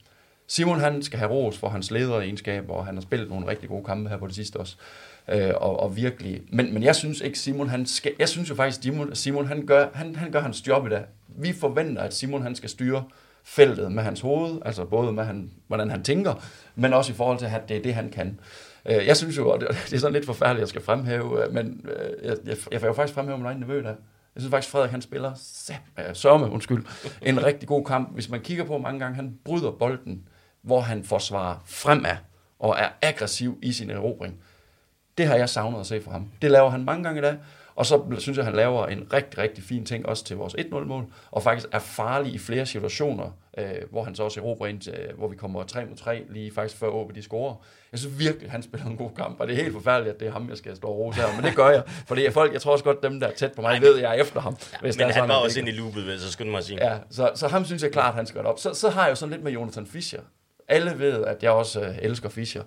Simon 0.46 0.80
han 0.80 1.02
skal 1.02 1.18
have 1.18 1.30
ros 1.30 1.58
for 1.58 1.68
hans 1.68 1.90
lederegenskaber, 1.90 2.74
og 2.74 2.86
han 2.86 2.94
har 2.94 3.00
spillet 3.02 3.28
nogle 3.28 3.46
rigtig 3.46 3.68
gode 3.68 3.84
kampe 3.84 4.10
her 4.10 4.16
på 4.16 4.26
det 4.26 4.34
sidste 4.34 4.56
også. 4.56 4.76
Øh, 5.28 5.52
og, 5.56 5.80
og 5.80 5.96
virkelig, 5.96 6.42
men, 6.52 6.74
men 6.74 6.82
jeg 6.82 6.96
synes 6.96 7.20
ikke 7.20 7.38
Simon 7.38 7.68
han 7.68 7.86
skal, 7.86 8.12
jeg 8.18 8.28
synes 8.28 8.50
jo 8.50 8.54
faktisk 8.54 8.82
Simon, 8.82 9.14
Simon 9.14 9.46
han 9.46 9.66
gør, 9.66 9.86
han, 9.94 10.16
han 10.16 10.30
gør 10.30 10.40
hans 10.40 10.66
job 10.66 10.86
i 10.86 10.90
dag. 10.90 11.04
Vi 11.28 11.52
forventer 11.52 12.02
at 12.02 12.14
Simon 12.14 12.42
han 12.42 12.54
skal 12.54 12.68
styre 12.68 13.04
feltet 13.44 13.92
med 13.92 14.02
hans 14.02 14.20
hoved, 14.20 14.58
altså 14.64 14.84
både 14.84 15.12
med 15.12 15.24
han, 15.24 15.50
hvordan 15.66 15.90
han 15.90 16.02
tænker, 16.02 16.34
men 16.74 16.92
også 16.92 17.12
i 17.12 17.14
forhold 17.14 17.38
til 17.38 17.46
at 17.46 17.68
det 17.68 17.76
er 17.76 17.82
det 17.82 17.94
han 17.94 18.10
kan. 18.10 18.40
Øh, 18.86 19.06
jeg 19.06 19.16
synes 19.16 19.36
jo, 19.36 19.50
og 19.50 19.60
det, 19.60 19.68
er 19.94 19.98
sådan 19.98 20.12
lidt 20.12 20.26
forfærdeligt 20.26 20.58
at 20.58 20.60
jeg 20.60 20.68
skal 20.68 20.82
fremhæve, 20.82 21.44
øh, 21.44 21.54
men 21.54 21.86
øh, 21.96 22.26
jeg, 22.28 22.36
jeg, 22.46 22.56
jeg 22.72 22.80
får 22.80 22.86
jo 22.86 22.92
faktisk 22.92 23.14
fremhæve 23.14 23.38
min 23.38 23.46
egen 23.46 23.60
nevø 23.60 23.82
der. 23.82 23.94
Jeg 24.34 24.42
synes 24.42 24.50
faktisk, 24.50 24.72
Frederik 24.72 24.90
han 24.90 25.02
spiller 25.02 25.32
sørme, 26.12 26.50
undskyld, 26.50 26.84
en 27.22 27.44
rigtig 27.44 27.68
god 27.68 27.84
kamp. 27.84 28.14
Hvis 28.14 28.28
man 28.28 28.40
kigger 28.40 28.64
på 28.64 28.78
mange 28.78 29.00
gange, 29.00 29.16
han 29.16 29.38
bryder 29.44 29.70
bolden, 29.70 30.22
hvor 30.62 30.80
han 30.80 31.04
forsvarer 31.04 31.62
fremad 31.66 32.16
og 32.58 32.76
er 32.78 32.88
aggressiv 33.02 33.58
i 33.62 33.72
sin 33.72 33.90
erobring. 33.90 34.40
Det 35.18 35.26
har 35.26 35.34
jeg 35.36 35.48
savnet 35.48 35.80
at 35.80 35.86
se 35.86 36.00
fra 36.02 36.12
ham. 36.12 36.28
Det 36.42 36.50
laver 36.50 36.70
han 36.70 36.84
mange 36.84 37.04
gange 37.04 37.18
i 37.18 37.22
dag, 37.22 37.34
og 37.76 37.86
så 37.86 38.02
synes 38.18 38.36
jeg, 38.38 38.44
han 38.44 38.54
laver 38.54 38.86
en 38.86 39.06
rigtig, 39.12 39.38
rigtig 39.38 39.64
fin 39.64 39.84
ting 39.84 40.06
også 40.06 40.24
til 40.24 40.36
vores 40.36 40.54
1-0-mål, 40.54 41.04
og 41.30 41.42
faktisk 41.42 41.66
er 41.72 41.78
farlig 41.78 42.32
i 42.34 42.38
flere 42.38 42.66
situationer, 42.66 43.30
øh, 43.58 43.64
hvor 43.90 44.04
han 44.04 44.14
så 44.14 44.22
også 44.22 44.40
erobrer 44.40 44.66
ind, 44.66 44.80
til, 44.80 44.92
øh, 44.92 45.18
hvor 45.18 45.28
vi 45.28 45.36
kommer 45.36 45.62
3 45.64 45.84
mod 45.84 45.96
3, 45.96 46.22
lige 46.30 46.52
faktisk 46.54 46.80
før 46.80 46.88
OB 46.88 47.14
de 47.14 47.22
scorer. 47.22 47.54
Jeg 47.92 47.98
synes 48.00 48.18
virkelig, 48.18 48.50
han 48.50 48.62
spiller 48.62 48.86
en 48.86 48.96
god 48.96 49.10
kamp, 49.16 49.40
og 49.40 49.48
det 49.48 49.58
er 49.58 49.62
helt 49.62 49.72
forfærdeligt, 49.74 50.14
at 50.14 50.20
det 50.20 50.28
er 50.28 50.32
ham, 50.32 50.48
jeg 50.48 50.56
skal 50.56 50.76
stå 50.76 50.88
og 50.88 50.98
rose 50.98 51.20
her, 51.20 51.36
men 51.36 51.44
det 51.44 51.56
gør 51.56 51.68
jeg, 51.68 51.82
fordi 52.06 52.30
folk, 52.30 52.52
jeg 52.52 52.60
tror 52.60 52.72
også 52.72 52.84
godt, 52.84 53.02
dem 53.02 53.20
der 53.20 53.26
er 53.26 53.32
tæt 53.34 53.52
på 53.52 53.62
mig, 53.62 53.68
Ej, 53.68 53.78
ved, 53.78 53.96
at 53.96 54.02
jeg 54.02 54.16
er 54.16 54.20
efter 54.22 54.40
ham. 54.40 54.56
Ja, 54.72 54.78
hvis 54.80 54.96
men 54.98 55.04
han 55.04 55.14
sådan, 55.14 55.28
var 55.28 55.34
at 55.36 55.42
også 55.42 55.58
ikke- 55.60 55.70
ind 55.70 55.78
i 55.78 55.80
loopet, 55.80 56.06
ved, 56.06 56.18
så 56.18 56.44
mig 56.44 56.58
at 56.58 56.64
sige. 56.64 56.90
Ja, 56.90 56.98
så, 57.10 57.30
så 57.34 57.48
ham 57.48 57.64
synes 57.64 57.82
jeg 57.82 57.92
klart, 57.92 58.14
han 58.14 58.26
skal 58.26 58.40
op. 58.46 58.58
Så, 58.58 58.74
så 58.74 58.88
har 58.90 59.02
jeg 59.02 59.10
jo 59.10 59.14
sådan 59.14 59.30
lidt 59.32 59.44
med 59.44 59.52
Jonathan 59.52 59.86
Fischer. 59.86 60.20
Alle 60.68 60.98
ved, 60.98 61.24
at 61.24 61.42
jeg 61.42 61.50
også 61.50 61.80
øh, 61.80 61.98
elsker 62.02 62.28
Fischer. 62.28 62.62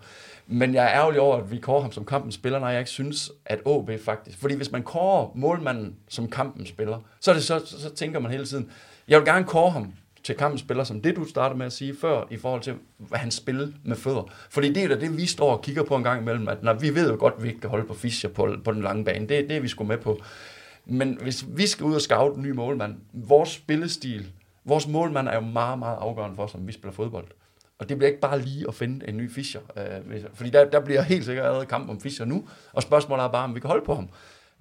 Men 0.48 0.74
jeg 0.74 0.86
er 0.86 0.90
ærgerlig 0.90 1.20
over, 1.20 1.38
at 1.38 1.52
vi 1.52 1.58
kårer 1.58 1.82
ham 1.82 1.92
som 1.92 2.06
kampens 2.06 2.36
spiller, 2.36 2.60
når 2.60 2.70
jeg 2.70 2.80
ikke 2.80 2.92
synes, 2.92 3.32
at 3.46 3.60
OB 3.66 3.92
faktisk... 4.06 4.38
Fordi 4.38 4.56
hvis 4.56 4.72
man 4.72 4.84
kårer 4.84 5.32
målmanden 5.36 5.96
som 6.10 6.30
kampens 6.30 6.70
spiller, 6.70 7.00
så, 7.20 7.32
er 7.32 7.36
det 7.36 7.44
så, 7.44 7.62
så, 7.66 7.82
så 7.82 7.96
tænker 7.96 8.20
man 8.20 8.32
hele 8.32 8.46
tiden, 8.46 8.72
jeg 9.08 9.20
vil 9.20 9.28
gerne 9.28 9.46
kåre 9.46 9.72
ham 9.72 9.94
til 10.24 10.36
kampens 10.36 10.62
spiller, 10.62 10.84
som 10.84 11.02
det 11.02 11.16
du 11.16 11.26
startede 11.26 11.58
med 11.58 11.66
at 11.66 11.74
sige 11.74 11.96
før, 12.02 12.28
i 12.30 12.38
forhold 12.38 12.62
til, 12.62 12.74
hvad 12.98 13.20
han 13.20 13.32
spiller 13.32 13.68
med 13.84 13.96
fødder. 13.96 14.32
Fordi 14.50 14.74
det 14.74 14.84
er 14.84 14.88
da 14.88 14.96
det, 14.96 15.18
vi 15.18 15.26
står 15.26 15.52
og 15.52 15.62
kigger 15.62 15.84
på 15.84 15.96
en 15.96 16.04
gang 16.04 16.22
imellem, 16.22 16.48
at 16.48 16.64
når 16.64 16.74
vi 16.74 16.96
ved 16.96 17.12
jo 17.12 17.18
godt, 17.20 17.34
at 17.38 17.44
vi 17.44 17.48
ikke 17.48 17.62
kan 17.62 17.70
holde 17.70 17.88
på 17.88 17.94
Fischer 17.94 18.30
på, 18.30 18.56
på 18.64 18.72
den 18.72 18.82
lange 18.82 19.06
bane. 19.06 19.28
Det, 19.28 19.50
det 19.50 19.58
er 19.58 19.62
vi 19.62 19.68
sgu 19.68 19.84
med 19.84 19.98
på. 19.98 20.22
Men 20.86 21.18
hvis 21.22 21.46
vi 21.48 21.68
skal 21.68 21.86
ud 21.86 21.96
og 21.96 22.02
scoute 22.02 22.36
en 22.36 22.44
ny 22.44 22.52
målmand, 22.52 22.96
vores 23.14 23.50
spillestil, 23.50 24.32
vores 24.66 24.88
målmand 24.88 25.28
er 25.28 25.36
jo 25.36 25.42
meget, 25.42 25.80
meget 25.80 25.98
afgørende 25.98 26.36
for 26.36 26.44
os, 26.44 26.56
om 26.56 26.68
vi 26.68 26.72
spiller 26.72 26.94
fodbold. 26.94 27.26
Og 27.82 27.90
det 27.90 27.98
bliver 27.98 28.10
ikke 28.10 28.22
bare 28.22 28.40
lige 28.40 28.66
at 28.68 28.76
finde 28.76 29.08
en 29.08 29.18
ny 29.18 29.32
Fischer. 29.32 29.62
Øh, 29.78 30.24
fordi 30.34 30.50
der, 30.50 30.66
der 30.66 30.80
bliver 30.80 31.02
helt 31.02 31.26
sikkert 31.26 31.46
allerede 31.46 31.66
kamp 31.66 31.90
om 31.90 32.02
Fischer 32.02 32.26
nu, 32.26 32.48
og 32.74 32.82
spørgsmålet 32.82 33.24
er 33.24 33.28
bare, 33.28 33.44
om 33.44 33.56
vi 33.56 33.60
kan 33.60 33.68
holde 33.68 33.86
på 33.86 33.96
ham. 33.96 34.10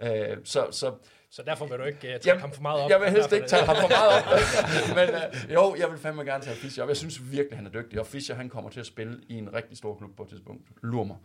Øh, 0.02 0.36
så, 0.44 0.66
så, 0.70 0.92
Så 1.30 1.42
derfor 1.46 1.66
vil 1.66 1.78
du 1.78 1.82
ikke 1.84 1.98
uh, 1.98 2.02
tage 2.02 2.20
Jamen, 2.26 2.40
ham 2.40 2.52
for 2.52 2.62
meget 2.62 2.80
op. 2.82 2.90
jeg 2.90 3.00
vil 3.00 3.10
helst 3.10 3.32
ikke 3.32 3.46
tage 3.46 3.62
ham 3.64 3.76
for 3.76 3.88
meget 3.88 4.10
op. 4.18 4.38
Men 4.98 5.08
øh, 5.48 5.54
jo, 5.54 5.76
jeg 5.78 5.90
vil 5.90 5.98
fandme 5.98 6.24
gerne 6.24 6.44
tage 6.44 6.56
Fischer 6.56 6.82
op. 6.82 6.88
Jeg 6.88 6.96
synes 6.96 7.20
virkelig, 7.32 7.58
han 7.58 7.66
er 7.66 7.70
dygtig. 7.70 8.00
Og 8.00 8.06
Fischer, 8.06 8.34
han 8.34 8.48
kommer 8.48 8.70
til 8.70 8.80
at 8.80 8.86
spille 8.86 9.18
i 9.28 9.34
en 9.38 9.54
rigtig 9.54 9.78
stor 9.78 9.94
klub 9.98 10.10
på 10.16 10.22
et 10.22 10.28
tidspunkt. 10.28 10.62
Lur 10.82 11.04
mig. 11.04 11.16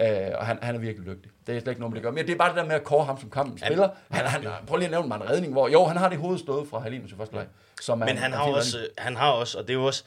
Øh, 0.00 0.30
og 0.38 0.46
han, 0.46 0.58
han 0.62 0.74
er 0.74 0.78
virkelig 0.78 1.06
dygtig. 1.06 1.30
Det 1.46 1.56
er 1.56 1.60
slet 1.60 1.68
ikke 1.72 1.80
noget, 1.80 1.94
man 1.94 2.02
gør. 2.02 2.10
Men 2.10 2.26
det 2.26 2.32
er 2.32 2.36
bare 2.38 2.48
det 2.48 2.56
der 2.56 2.64
med 2.66 2.74
at 2.74 2.84
kåre 2.84 3.04
ham 3.04 3.20
som 3.20 3.30
kampens 3.30 3.60
spiller. 3.60 3.88
Han, 4.10 4.26
han, 4.26 4.44
prøv 4.66 4.76
lige 4.76 4.86
at 4.86 4.90
nævne 4.90 5.08
mig 5.08 5.16
en 5.16 5.30
redning, 5.30 5.52
hvor 5.52 5.68
jo, 5.68 5.84
han 5.84 5.96
har 5.96 6.08
det 6.08 6.16
i 6.16 6.18
hovedet 6.18 6.40
stået 6.40 6.68
fra 6.68 6.78
Halinus 6.78 7.12
i 7.12 7.14
første 7.16 7.34
leg. 7.34 7.46
Som 7.80 8.00
er 8.02 8.06
Men 8.06 8.14
en- 8.14 8.18
han 8.22 8.30
en 8.30 8.36
har, 8.36 8.44
også, 8.52 8.78
han 8.98 9.16
har 9.16 9.30
også, 9.30 9.58
og 9.58 9.64
det 9.68 9.70
er 9.74 9.78
jo 9.78 9.84
også, 9.84 10.04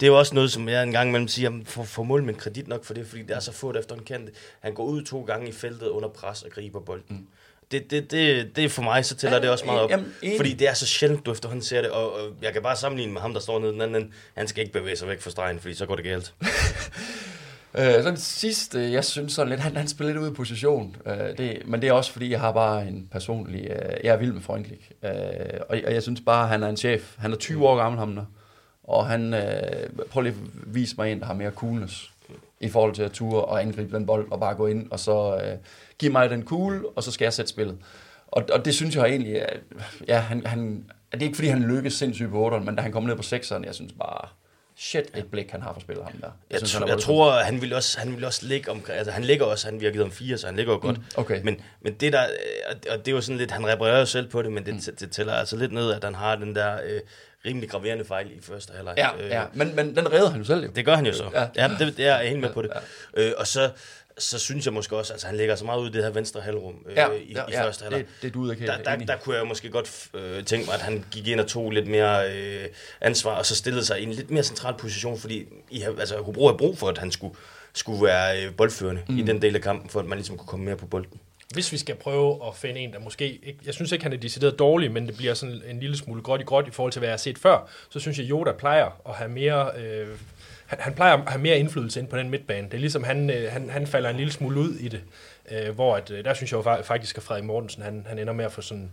det 0.00 0.06
er 0.06 0.10
jo 0.10 0.18
også 0.18 0.34
noget, 0.34 0.52
som 0.52 0.68
jeg 0.68 0.82
en 0.82 0.92
gang 0.92 1.08
imellem 1.08 1.28
siger, 1.28 1.50
for, 1.64 1.82
for 1.82 2.02
mål 2.02 2.22
med 2.22 2.34
kredit 2.34 2.68
nok 2.68 2.84
for 2.84 2.94
det, 2.94 3.06
fordi 3.06 3.22
det 3.22 3.36
er 3.36 3.40
så 3.40 3.52
få 3.52 3.72
efter 3.72 3.94
en 3.94 4.04
kant. 4.04 4.30
Han 4.60 4.74
går 4.74 4.84
ud 4.84 5.02
to 5.02 5.22
gange 5.22 5.48
i 5.48 5.52
feltet 5.52 5.88
under 5.88 6.08
pres 6.08 6.42
og 6.42 6.50
griber 6.50 6.80
bolden. 6.80 7.16
Mm. 7.16 7.26
Det, 7.70 7.90
det, 7.90 8.10
det, 8.10 8.56
det 8.56 8.64
er 8.64 8.68
for 8.68 8.82
mig, 8.82 9.04
så 9.04 9.16
tæller 9.16 9.36
Ja, 9.36 9.42
det 9.42 9.50
også 9.50 9.64
meget 9.64 9.80
op. 9.80 9.90
jamen, 9.90 10.12
fordi 10.36 10.52
det 10.52 10.68
er 10.68 10.74
så 10.74 10.86
sjældent, 10.86 11.26
du 11.26 11.32
efterhånden 11.32 11.64
ser 11.64 11.82
det, 11.82 11.90
og, 11.90 12.12
og 12.12 12.20
jeg 12.42 12.52
kan 12.52 12.62
bare 12.62 12.76
sammenligne 12.76 13.12
med 13.12 13.20
ham, 13.20 13.32
der 13.32 13.40
står 13.40 13.58
nede 13.58 13.72
den 13.72 13.80
anden. 13.80 14.12
Han 14.34 14.48
skal 14.48 14.60
ikke 14.60 14.72
bevæge 14.72 14.96
sig 14.96 15.08
væk 15.08 15.20
fra 15.20 15.30
stregen, 15.30 15.60
fordi 15.60 15.74
så 15.74 15.86
går 15.86 15.96
det 15.96 16.04
galt. 16.04 16.34
Øh, 17.74 18.02
så 18.02 18.10
det 18.10 18.20
sidste, 18.20 18.92
jeg 18.92 19.04
synes 19.04 19.32
sådan 19.32 19.48
lidt, 19.48 19.60
han, 19.60 19.76
han 19.76 19.88
spiller 19.88 20.12
lidt 20.12 20.22
ud 20.24 20.30
i 20.30 20.34
position. 20.34 20.96
Øh, 21.06 21.38
det, 21.38 21.62
men 21.64 21.82
det 21.82 21.88
er 21.88 21.92
også 21.92 22.12
fordi, 22.12 22.30
jeg 22.30 22.40
har 22.40 22.52
bare 22.52 22.88
en 22.88 23.08
personlig... 23.12 23.64
Øh, 23.70 23.96
jeg 24.04 24.14
er 24.14 24.16
vild 24.16 24.32
med 24.32 24.42
Freundlich. 24.42 24.90
Øh, 25.04 25.10
og, 25.68 25.78
og 25.86 25.94
jeg 25.94 26.02
synes 26.02 26.20
bare, 26.26 26.48
han 26.48 26.62
er 26.62 26.68
en 26.68 26.76
chef. 26.76 27.14
Han 27.18 27.32
er 27.32 27.36
20 27.36 27.68
år 27.68 27.76
gammel, 27.76 27.98
ham 27.98 28.14
der. 28.14 28.24
Og 28.88 29.06
han... 29.06 29.34
Øh, 29.34 29.90
prøv 30.10 30.22
lige 30.22 30.32
at 30.32 30.74
vise 30.74 30.94
mig 30.98 31.12
en, 31.12 31.20
der 31.20 31.26
har 31.26 31.34
mere 31.34 31.50
coolness 31.50 32.10
i 32.60 32.68
forhold 32.68 32.94
til 32.94 33.02
at 33.02 33.12
ture 33.12 33.44
og 33.44 33.62
angribe 33.62 33.96
den 33.96 34.06
bold 34.06 34.32
og 34.32 34.40
bare 34.40 34.54
gå 34.54 34.66
ind 34.66 34.90
og 34.90 35.00
så 35.00 35.40
øh, 35.44 35.58
give 35.98 36.12
mig 36.12 36.30
den 36.30 36.44
cool, 36.44 36.86
og 36.96 37.02
så 37.02 37.10
skal 37.12 37.24
jeg 37.24 37.32
sætte 37.32 37.50
spillet. 37.50 37.76
Og, 38.28 38.44
og 38.52 38.64
det 38.64 38.74
synes 38.74 38.96
jeg 38.96 39.04
egentlig, 39.04 39.42
at, 39.42 39.60
ja, 40.08 40.18
han, 40.18 40.46
han, 40.46 40.84
det 41.12 41.22
er 41.22 41.26
ikke 41.26 41.36
fordi, 41.36 41.48
han 41.48 41.62
lykkes 41.62 41.94
sindssygt 41.94 42.30
på 42.30 42.48
8'eren, 42.48 42.60
men 42.60 42.76
da 42.76 42.82
han 42.82 42.92
kom 42.92 43.02
ned 43.02 43.16
på 43.16 43.22
6'eren, 43.22 43.66
jeg 43.66 43.74
synes 43.74 43.92
bare, 43.92 44.28
shit 44.76 45.04
et 45.16 45.26
blik, 45.30 45.50
han 45.50 45.62
har 45.62 45.72
for 45.72 45.80
spillet 45.80 46.04
ham 46.04 46.12
der. 46.20 46.26
Jeg, 46.26 46.32
Jeg, 46.50 46.58
synes, 46.58 46.74
han 46.74 46.88
jeg 46.88 46.98
tror, 46.98 47.32
han 47.32 47.62
vil 47.62 47.74
også, 47.74 47.98
han 47.98 48.16
vil 48.16 48.24
også 48.24 48.46
ligge 48.46 48.70
om, 48.70 48.82
altså 48.88 49.12
han 49.12 49.24
ligger 49.24 49.44
også, 49.44 49.68
han 49.68 49.80
virkede 49.80 50.04
om 50.04 50.10
fire, 50.10 50.38
så 50.38 50.46
han 50.46 50.56
ligger 50.56 50.72
jo 50.72 50.78
godt. 50.78 50.98
Mm, 50.98 51.04
okay. 51.16 51.40
Men, 51.44 51.60
men 51.80 51.94
det 51.94 52.12
der, 52.12 52.22
øh, 52.22 52.76
og 52.90 52.98
det 52.98 53.08
er 53.08 53.12
jo 53.12 53.20
sådan 53.20 53.38
lidt, 53.38 53.50
han 53.50 53.66
reparerer 53.66 53.98
jo 53.98 54.06
selv 54.06 54.28
på 54.28 54.42
det, 54.42 54.52
men 54.52 54.66
det, 54.66 54.74
mm. 54.74 54.96
det 55.00 55.10
tæller 55.10 55.32
altså 55.32 55.56
lidt 55.56 55.72
ned, 55.72 55.92
at 55.92 56.04
han 56.04 56.14
har 56.14 56.36
den 56.36 56.54
der 56.54 56.74
øh, 56.84 57.00
rimelig 57.46 57.70
graverende 57.70 58.04
fejl 58.04 58.30
i 58.30 58.40
første 58.42 58.72
halvleg. 58.76 58.94
Ja, 58.96 59.16
Øh, 59.24 59.30
ja. 59.30 59.44
Men, 59.54 59.76
men 59.76 59.96
den 59.96 60.12
redder 60.12 60.30
han 60.30 60.40
jo 60.40 60.44
selv 60.46 60.64
jo. 60.64 60.70
Det 60.76 60.84
gør 60.84 60.94
han 60.96 61.06
jo 61.06 61.12
så. 61.12 61.24
Ja. 61.34 61.40
Ja, 61.40 61.48
ja 61.56 61.68
det, 61.78 61.96
det 61.96 62.06
er 62.06 62.18
jeg 62.18 62.28
helt 62.28 62.40
med 62.40 62.52
på 62.52 62.62
det. 62.62 62.70
Øh, 63.16 63.32
og 63.36 63.46
så, 63.46 63.70
så 64.18 64.38
synes 64.38 64.64
jeg 64.64 64.74
måske 64.74 64.96
også, 64.96 65.12
at 65.12 65.14
altså, 65.14 65.26
han 65.26 65.36
lægger 65.36 65.54
så 65.56 65.64
meget 65.64 65.80
ud 65.80 65.88
i 65.88 65.92
det 65.92 66.02
her 66.04 66.10
venstre 66.10 66.40
halvrum 66.40 66.74
øh, 66.88 66.96
Ja, 66.96 67.10
i, 67.10 67.32
ja, 67.32 67.42
i 67.46 67.50
ja, 67.50 67.64
første 67.64 67.82
halvleg. 67.82 68.00
det- 68.00 68.22
det 68.22 68.34
du 68.34 68.50
ikke 68.50 68.66
der, 68.66 68.82
der, 68.82 68.96
der 68.96 69.16
kunne 69.16 69.36
jeg 69.36 69.46
måske 69.46 69.70
godt 69.70 70.08
øh, 70.14 70.44
tænke 70.44 70.66
mig, 70.66 70.74
at 70.74 70.80
han 70.80 71.04
gik 71.10 71.28
ind 71.28 71.40
og 71.40 71.46
tog 71.46 71.70
lidt 71.70 71.86
mere 71.86 72.32
øh, 72.36 72.64
ansvar, 73.00 73.34
og 73.34 73.46
så 73.46 73.56
stillede 73.56 73.84
sig 73.84 74.00
i 74.00 74.02
en 74.02 74.12
lidt 74.12 74.30
mere 74.30 74.42
central 74.42 74.74
position, 74.78 75.18
fordi 75.18 75.44
I 75.70 75.82
altså, 75.82 76.16
Hobro 76.22 76.46
har 76.46 76.56
brug 76.56 76.78
for, 76.78 76.88
at 76.88 76.98
han 76.98 77.10
skulle, 77.12 77.34
skulle 77.74 78.04
være 78.04 78.44
øh, 78.44 78.54
boldførende 78.54 79.02
mm. 79.08 79.18
i 79.18 79.22
den 79.22 79.42
del 79.42 79.54
af 79.56 79.62
kampen, 79.62 79.90
for 79.90 80.00
at 80.00 80.06
man 80.06 80.18
ligesom 80.18 80.36
kunne 80.36 80.46
komme 80.48 80.64
mere 80.64 80.76
på 80.76 80.86
bolden. 80.86 81.20
Hvis 81.54 81.72
vi 81.72 81.78
skal 81.78 81.94
prøve 81.94 82.46
at 82.46 82.56
finde 82.56 82.80
en, 82.80 82.92
der 82.92 82.98
måske... 82.98 83.24
Ikke, 83.24 83.58
jeg 83.66 83.74
synes 83.74 83.92
ikke, 83.92 84.02
han 84.02 84.12
er 84.12 84.16
decideret 84.16 84.58
dårlig, 84.58 84.92
men 84.92 85.06
det 85.06 85.16
bliver 85.16 85.34
sådan 85.34 85.62
en 85.70 85.80
lille 85.80 85.96
smule 85.96 86.22
gråt 86.22 86.40
i 86.40 86.44
gråt 86.44 86.68
i 86.68 86.70
forhold 86.70 86.92
til, 86.92 87.00
hvad 87.00 87.08
jeg 87.08 87.12
har 87.12 87.18
set 87.18 87.38
før. 87.38 87.70
Så 87.90 88.00
synes 88.00 88.18
jeg, 88.18 88.30
Yoda 88.30 88.52
plejer 88.52 89.00
at 89.08 89.14
have 89.14 89.30
mere... 89.30 89.70
Øh, 89.78 90.08
han, 90.66 90.78
han 90.80 90.94
plejer 90.94 91.16
at 91.16 91.28
have 91.28 91.42
mere 91.42 91.58
indflydelse 91.58 92.00
ind 92.00 92.08
på 92.08 92.16
den 92.16 92.30
midtbane. 92.30 92.66
Det 92.66 92.74
er 92.74 92.78
ligesom, 92.78 93.04
han, 93.04 93.30
øh, 93.30 93.52
han, 93.52 93.70
han 93.70 93.86
falder 93.86 94.10
en 94.10 94.16
lille 94.16 94.32
smule 94.32 94.60
ud 94.60 94.74
i 94.74 94.88
det. 94.88 95.00
Øh, 95.50 95.74
hvor 95.74 95.96
at, 95.96 96.10
øh, 96.10 96.24
der 96.24 96.34
synes 96.34 96.52
jeg 96.52 96.66
jo 96.66 96.82
faktisk, 96.82 97.16
at 97.16 97.22
Frederik 97.22 97.44
Mortensen, 97.44 97.82
han, 97.82 98.06
han 98.08 98.18
ender 98.18 98.32
med 98.32 98.44
at 98.44 98.52
få 98.52 98.60
sådan... 98.60 98.90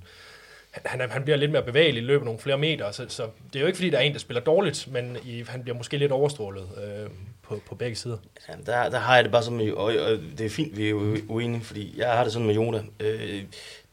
Han, 0.72 1.01
han, 1.01 1.12
han 1.12 1.24
bliver 1.24 1.38
lidt 1.38 1.51
mere 1.51 1.64
bevægelig, 1.64 2.03
løber 2.03 2.26
nogle 2.26 2.39
flere 2.39 2.58
meter, 2.58 2.91
så, 2.91 3.06
så 3.10 3.24
det 3.53 3.56
er 3.56 3.60
jo 3.60 3.68
ikke, 3.68 3.78
fordi 3.78 3.89
der 3.89 3.97
er 3.97 4.01
en, 4.01 4.14
der 4.14 4.20
spiller 4.20 4.41
dårligt, 4.41 4.88
men 4.91 5.18
i, 5.26 5.43
han 5.47 5.64
bliver 5.64 5.78
måske 5.78 5.97
lidt 5.97 6.12
overstrålet 6.12 6.68
øh, 6.84 7.10
på, 7.48 7.60
på 7.66 7.76
begge 7.76 7.96
sider. 7.96 8.18
Jamen, 8.50 8.66
der, 8.66 8.89
der 8.89 9.00
har 9.00 9.16
jeg 9.16 9.24
det 9.24 9.32
bare 9.32 9.43
sådan 9.43 9.58
med, 9.58 9.72
og, 9.72 9.84
og 9.84 10.20
det 10.38 10.46
er 10.46 10.50
fint, 10.50 10.78
vi 10.78 10.89
er 10.89 10.93
uenige, 11.28 11.64
fordi 11.64 11.93
jeg 11.98 12.12
har 12.12 12.24
det 12.24 12.34
sådan 12.34 12.46
med 12.46 12.56
Jona. 12.56 12.84
Øh, 13.00 13.43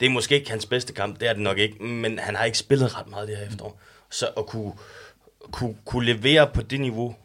det 0.01 0.07
er 0.07 0.11
måske 0.11 0.35
ikke 0.35 0.51
hans 0.51 0.67
bedste 0.67 0.93
kamp, 0.93 1.21
det 1.21 1.29
er 1.29 1.33
det 1.33 1.43
nok 1.43 1.59
ikke, 1.59 1.83
men 1.83 2.19
han 2.19 2.37
har 2.37 2.45
ikke 2.45 2.59
spillet 2.59 2.99
ret 2.99 3.09
meget 3.09 3.29
det 3.29 3.37
her 3.37 3.47
efterår. 3.47 3.81
Så 4.11 4.27
at 4.37 4.47
kunne, 4.47 4.73
kunne, 5.51 5.77
kunne 5.85 6.07
levere 6.07 6.51
på 6.55 6.63
det 6.63 6.81
niveau 6.81 7.17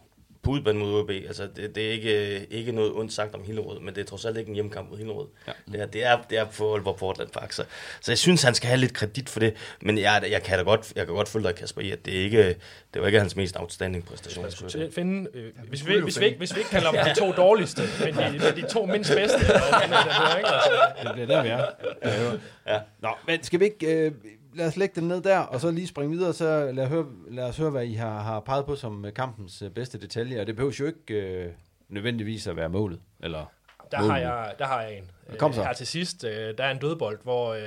på 0.43 0.51
udbanen 0.51 0.81
mod 0.81 0.99
OB, 0.99 1.09
altså 1.09 1.47
det, 1.55 1.75
det 1.75 1.87
er 1.87 1.91
ikke, 1.91 2.45
ikke 2.51 2.71
noget 2.71 2.91
ondt 2.93 3.13
sagt 3.13 3.35
om 3.35 3.43
Hillerød, 3.43 3.79
men 3.79 3.95
det 3.95 4.01
er 4.01 4.05
trods 4.05 4.25
alt 4.25 4.37
ikke 4.37 4.49
en 4.49 4.55
hjemmekamp 4.55 4.89
mod 4.89 4.97
Hillerød. 4.97 5.27
Ja. 5.47 5.51
Det, 5.71 5.81
er, 5.81 5.85
det, 5.85 6.03
er, 6.03 6.17
det 6.29 6.37
er 6.37 6.45
på 6.45 6.73
Aalborg 6.73 6.97
Portland 6.97 7.29
Park, 7.29 7.51
så, 7.51 7.63
så 8.01 8.11
jeg 8.11 8.17
synes, 8.17 8.43
han 8.43 8.55
skal 8.55 8.67
have 8.67 8.79
lidt 8.79 8.93
kredit 8.93 9.29
for 9.29 9.39
det, 9.39 9.53
men 9.81 9.97
jeg, 9.97 10.23
jeg, 10.31 10.43
kan 10.43 10.57
da 10.57 10.63
godt, 10.63 10.93
jeg 10.95 11.05
kan 11.05 11.15
godt 11.15 11.29
følge 11.29 11.47
dig, 11.47 11.55
Kasper, 11.55 11.81
i, 11.81 11.91
at 11.91 12.05
det, 12.05 12.19
er 12.19 12.23
ikke, 12.23 12.55
det 12.93 13.01
var 13.01 13.07
ikke 13.07 13.19
hans 13.19 13.35
mest 13.35 13.55
outstanding 13.59 14.05
præstation. 14.05 14.41
Man 14.43 14.51
skulle 14.51 14.91
finde, 14.91 15.29
øh, 15.33 15.51
hvis, 15.69 15.87
vi, 15.87 15.99
hvis, 15.99 16.19
vi, 16.19 16.25
ikke, 16.25 16.37
hvis 16.37 16.55
vi 16.55 16.59
ikke 16.59 16.71
kalder 16.71 16.91
dem 17.03 17.05
de 17.05 17.19
to 17.19 17.31
dårligste, 17.31 17.81
men 18.05 18.13
de, 18.15 18.31
men 18.31 18.63
de 18.63 18.67
to 18.69 18.85
mindst 18.85 19.15
bedste. 19.15 19.39
sådan 19.45 19.61
noget, 19.89 20.05
der 20.05 20.19
bliver, 20.19 20.37
ikke? 20.37 20.49
Altså, 20.49 20.71
Det 21.03 21.11
bliver 21.13 21.27
der, 21.27 21.43
vi 21.43 21.49
er. 21.49 22.37
Ja. 22.67 22.79
Nå, 22.99 23.09
men 23.27 23.43
skal 23.43 23.59
vi 23.59 23.65
ikke... 23.65 23.87
Øh, 23.87 24.11
lad 24.57 24.67
os 24.67 24.77
lægge 24.77 25.01
den 25.01 25.07
ned 25.07 25.21
der, 25.21 25.39
og 25.39 25.61
så 25.61 25.71
lige 25.71 25.87
springe 25.87 26.17
videre, 26.17 26.33
så 26.33 26.71
lad, 26.71 26.87
høre, 26.87 27.05
lad 27.29 27.43
os 27.43 27.57
høre, 27.57 27.69
hvad 27.69 27.85
I 27.85 27.93
har, 27.93 28.21
har 28.21 28.39
peget 28.39 28.65
på 28.65 28.75
som 28.75 29.05
øh, 29.05 29.13
kampens 29.13 29.61
øh, 29.61 29.69
bedste 29.69 29.99
detaljer. 30.01 30.41
Og 30.41 30.47
det 30.47 30.55
behøver 30.55 30.75
jo 30.79 30.85
ikke 30.85 31.13
øh, 31.13 31.51
nødvendigvis 31.89 32.47
at 32.47 32.55
være 32.55 32.69
målet. 32.69 32.99
Eller 33.19 33.45
Der 33.91 33.97
har, 33.97 34.07
målet. 34.07 34.21
jeg, 34.21 34.53
der 34.59 34.65
har 34.65 34.81
jeg 34.81 34.97
en. 34.97 35.11
Kom 35.37 35.53
så. 35.53 35.59
Øh, 35.61 35.65
Her 35.67 35.73
til 35.73 35.87
sidst, 35.87 36.21
der 36.21 36.63
er 36.63 36.71
en 36.71 36.77
dødbold, 36.77 37.19
hvor 37.23 37.53
øh, 37.53 37.61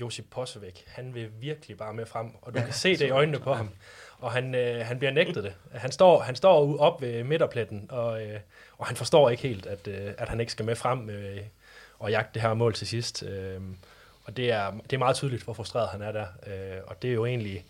Josip 0.00 0.24
Posevik, 0.30 0.84
han 0.86 1.14
vil 1.14 1.28
virkelig 1.40 1.76
bare 1.76 1.94
med 1.94 2.06
frem, 2.06 2.26
og 2.42 2.54
du 2.54 2.60
kan 2.60 2.72
se 2.72 2.90
det 2.96 3.06
i 3.06 3.10
øjnene 3.10 3.38
på 3.38 3.54
ham. 3.54 3.68
Og 4.18 4.32
han, 4.32 4.54
øh, 4.54 4.86
han 4.86 4.98
bliver 4.98 5.12
nægtet 5.12 5.44
det. 5.44 5.52
Han 5.72 5.92
står, 5.92 6.20
han 6.20 6.36
står 6.36 6.78
op 6.78 7.02
ved 7.02 7.24
midterpletten, 7.24 7.86
og, 7.90 8.22
øh, 8.26 8.40
og 8.78 8.86
han 8.86 8.96
forstår 8.96 9.30
ikke 9.30 9.42
helt, 9.42 9.66
at, 9.66 9.88
øh, 9.88 10.12
at 10.18 10.28
han 10.28 10.40
ikke 10.40 10.52
skal 10.52 10.64
med 10.64 10.76
frem 10.76 11.10
øh, 11.10 11.36
og 11.98 12.10
jagte 12.10 12.30
det 12.34 12.42
her 12.42 12.54
mål 12.54 12.74
til 12.74 12.86
sidst. 12.86 13.22
Øh, 13.22 13.60
og 14.24 14.36
det 14.36 14.50
er, 14.52 14.70
det 14.70 14.92
er 14.92 14.98
meget 14.98 15.16
tydeligt, 15.16 15.42
hvor 15.42 15.52
frustreret 15.52 15.88
han 15.88 16.02
er 16.02 16.12
der. 16.12 16.26
Øh, 16.46 16.78
og 16.86 17.02
det 17.02 17.10
er 17.10 17.14
jo 17.14 17.26
egentlig... 17.26 17.64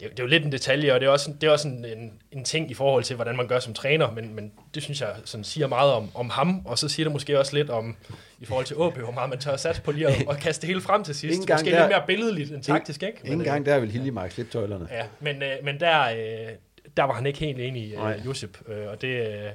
Det 0.00 0.06
er, 0.06 0.10
det 0.10 0.18
er 0.18 0.22
jo 0.24 0.28
lidt 0.28 0.44
en 0.44 0.52
detalje, 0.52 0.92
og 0.94 1.00
det 1.00 1.06
er 1.06 1.10
også, 1.10 1.32
det 1.40 1.46
er 1.46 1.50
også 1.50 1.68
en, 1.68 1.84
en, 1.84 2.12
en 2.32 2.44
ting 2.44 2.70
i 2.70 2.74
forhold 2.74 3.04
til, 3.04 3.16
hvordan 3.16 3.36
man 3.36 3.46
gør 3.48 3.58
som 3.58 3.74
træner, 3.74 4.10
men, 4.10 4.34
men 4.34 4.52
det 4.74 4.82
synes 4.82 5.00
jeg 5.00 5.16
sådan 5.24 5.44
siger 5.44 5.66
meget 5.66 5.92
om, 5.92 6.10
om 6.14 6.30
ham, 6.30 6.66
og 6.66 6.78
så 6.78 6.88
siger 6.88 7.04
det 7.04 7.12
måske 7.12 7.38
også 7.38 7.56
lidt 7.56 7.70
om, 7.70 7.96
i 8.40 8.44
forhold 8.46 8.64
til 8.66 8.74
AB, 8.74 8.96
hvor 8.98 9.10
meget 9.10 9.30
man 9.30 9.38
tør 9.38 9.52
at 9.52 9.60
satse 9.60 9.82
på 9.82 9.92
lige 9.92 10.08
at, 10.08 10.24
at 10.30 10.38
kaste 10.38 10.60
det 10.62 10.68
hele 10.68 10.80
frem 10.80 11.04
til 11.04 11.14
sidst. 11.14 11.34
Ingen 11.40 11.54
Måske 11.54 11.70
der- 11.70 11.78
lidt 11.80 11.88
mere 11.90 12.02
billedligt 12.06 12.52
end 12.52 12.62
taktisk, 12.62 13.02
ikke? 13.02 13.18
Ingen 13.24 13.38
Men, 13.38 13.44
gang 13.44 13.66
der 13.66 13.78
vil 13.78 13.90
Hiljemark 13.90 14.30
slippe 14.30 14.52
tøjlerne. 14.52 14.88
Ja, 14.90 15.06
men, 15.20 15.42
øh, 15.42 15.50
men 15.62 15.80
der, 15.80 16.02
øh, 16.02 16.48
der 16.96 17.02
var 17.04 17.14
han 17.14 17.26
ikke 17.26 17.38
helt 17.38 17.60
enig, 17.60 17.94
øh, 17.94 18.26
Josip, 18.26 18.58
øh, 18.68 18.88
og, 18.88 19.00
det, 19.02 19.28
øh, 19.28 19.50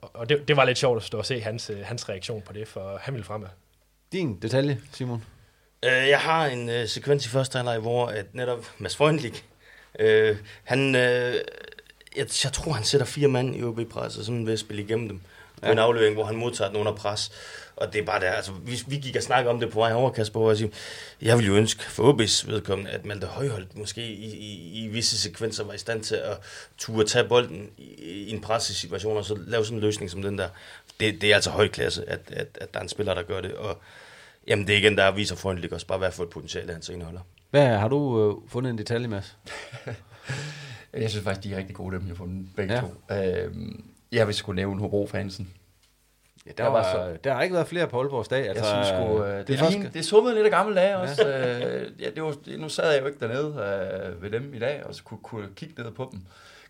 og 0.00 0.28
det, 0.28 0.48
det 0.48 0.56
var 0.56 0.64
lidt 0.64 0.78
sjovt 0.78 0.96
at 0.96 1.02
stå 1.02 1.18
og 1.18 1.26
se 1.26 1.40
hans, 1.40 1.70
øh, 1.70 1.78
hans 1.84 2.08
reaktion 2.08 2.42
på 2.42 2.52
det, 2.52 2.68
for 2.68 2.98
han 3.02 3.14
ville 3.14 3.24
fremad. 3.24 3.48
Din 4.12 4.38
detalje, 4.40 4.78
Simon? 4.92 5.24
Øh, 5.84 6.08
jeg 6.08 6.20
har 6.20 6.46
en 6.46 6.68
øh, 6.68 6.88
sekvens 6.88 7.26
i 7.26 7.28
første 7.28 7.56
halvleg, 7.56 7.78
hvor 7.78 8.06
at 8.06 8.26
netop 8.32 8.70
Mads 8.78 8.96
Freundlich, 8.96 9.42
øh, 9.98 10.36
han, 10.64 10.94
øh, 10.94 11.34
jeg, 12.16 12.26
jeg 12.44 12.52
tror, 12.52 12.72
han 12.72 12.84
sætter 12.84 13.06
fire 13.06 13.28
mand 13.28 13.56
i 13.56 13.62
OB-pres, 13.62 14.16
og 14.16 14.24
sådan 14.24 14.46
ved 14.46 14.52
at 14.52 14.58
spille 14.58 14.82
igennem 14.82 15.08
dem. 15.08 15.20
Ja. 15.62 15.72
en 15.72 15.78
aflevering, 15.78 16.14
hvor 16.14 16.24
han 16.24 16.36
modtager 16.36 16.68
den 16.68 16.78
under 16.78 16.92
pres. 16.92 17.32
Og 17.76 17.92
det 17.92 18.00
er 18.00 18.04
bare 18.04 18.20
der, 18.20 18.30
altså, 18.30 18.52
vi, 18.52 18.82
vi 18.86 18.96
gik 18.96 19.16
og 19.16 19.22
snakkede 19.22 19.50
om 19.50 19.60
det 19.60 19.70
på 19.70 19.78
vej 19.78 19.92
over, 19.92 20.10
Kasper, 20.10 20.40
og 20.40 20.48
jeg 20.48 20.56
siger, 20.56 20.70
jeg 21.22 21.36
ville 21.36 21.52
jo 21.52 21.56
ønske 21.56 21.84
for 21.84 22.12
OB's 22.12 22.50
vedkommende, 22.50 22.90
at 22.90 23.04
Malte 23.04 23.26
Højholdt 23.26 23.76
måske 23.76 24.02
i, 24.02 24.36
i, 24.36 24.84
i 24.84 24.88
visse 24.88 25.18
sekvenser 25.18 25.64
var 25.64 25.72
i 25.72 25.78
stand 25.78 26.04
til 26.04 26.14
at 26.14 26.38
turde 26.78 27.08
tage 27.08 27.24
bolden 27.24 27.70
i, 27.78 27.84
i 28.02 28.30
en 28.30 28.40
pressesituation, 28.40 29.16
og 29.16 29.24
så 29.24 29.38
lave 29.46 29.64
sådan 29.64 29.78
en 29.78 29.84
løsning 29.84 30.10
som 30.10 30.22
den 30.22 30.38
der. 30.38 30.48
Det, 31.00 31.20
det 31.20 31.30
er 31.30 31.34
altså 31.34 31.50
høj 31.50 31.68
klasse, 31.68 32.08
at, 32.08 32.20
at, 32.32 32.46
at 32.60 32.74
der 32.74 32.78
er 32.78 32.82
en 32.82 32.88
spiller, 32.88 33.14
der 33.14 33.22
gør 33.22 33.40
det, 33.40 33.54
og 33.54 33.82
Jamen, 34.46 34.66
det 34.66 34.74
er 34.74 34.78
igen, 34.78 34.96
der 34.96 35.10
viser 35.10 35.36
Freundlich 35.36 35.72
også 35.74 35.86
bare, 35.86 35.98
hvad 35.98 36.10
for 36.10 36.22
et 36.22 36.30
potentiale 36.30 36.72
han 36.72 36.82
så 36.82 36.92
indeholder. 36.92 37.20
Hvad 37.50 37.66
har 37.78 37.88
du 37.88 38.30
øh, 38.30 38.50
fundet 38.50 38.70
en 38.70 38.78
detalje, 38.78 39.08
Mads? 39.08 39.36
Jeg 40.94 41.10
synes 41.10 41.24
faktisk, 41.24 41.44
de 41.44 41.52
er 41.54 41.58
rigtig 41.58 41.76
gode, 41.76 41.94
dem 41.96 42.02
jeg 42.02 42.10
har 42.10 42.14
fundet, 42.14 42.46
begge 42.56 42.74
Ja. 42.74 42.82
ja. 43.10 43.24
to. 43.32 43.44
Øhm, 43.44 43.84
jeg 44.12 44.26
vil 44.26 44.34
skulle 44.34 44.56
nævne 44.56 44.80
Hobro-fansen. 44.80 45.48
Ja, 46.46 46.50
der, 46.58 46.66
var, 46.66 47.12
der 47.24 47.34
har 47.34 47.42
ikke 47.42 47.54
været 47.54 47.68
flere 47.68 47.86
på 47.88 48.00
Aalborgs 48.00 48.28
dag. 48.28 48.48
Altså, 48.48 48.64
jeg 48.74 48.84
synes 48.86 48.98
sgu, 48.98 49.24
øh, 49.24 49.38
det, 49.38 49.48
det, 49.48 49.70
lige, 49.70 49.90
det 49.94 50.04
summede 50.04 50.34
lidt 50.34 50.44
af 50.44 50.50
gamle 50.50 50.74
dage 50.76 50.96
også. 50.96 51.28
øh, 51.28 52.02
ja, 52.02 52.10
det 52.14 52.22
var, 52.22 52.36
nu 52.58 52.68
sad 52.68 52.92
jeg 52.92 53.00
jo 53.02 53.06
ikke 53.06 53.20
dernede 53.20 53.46
øh, 54.16 54.22
ved 54.22 54.30
dem 54.30 54.54
i 54.54 54.58
dag, 54.58 54.84
og 54.86 54.94
så 54.94 55.02
kunne, 55.04 55.18
kunne 55.22 55.48
kigge 55.56 55.82
ned 55.82 55.90
på 55.90 56.08
dem. 56.12 56.20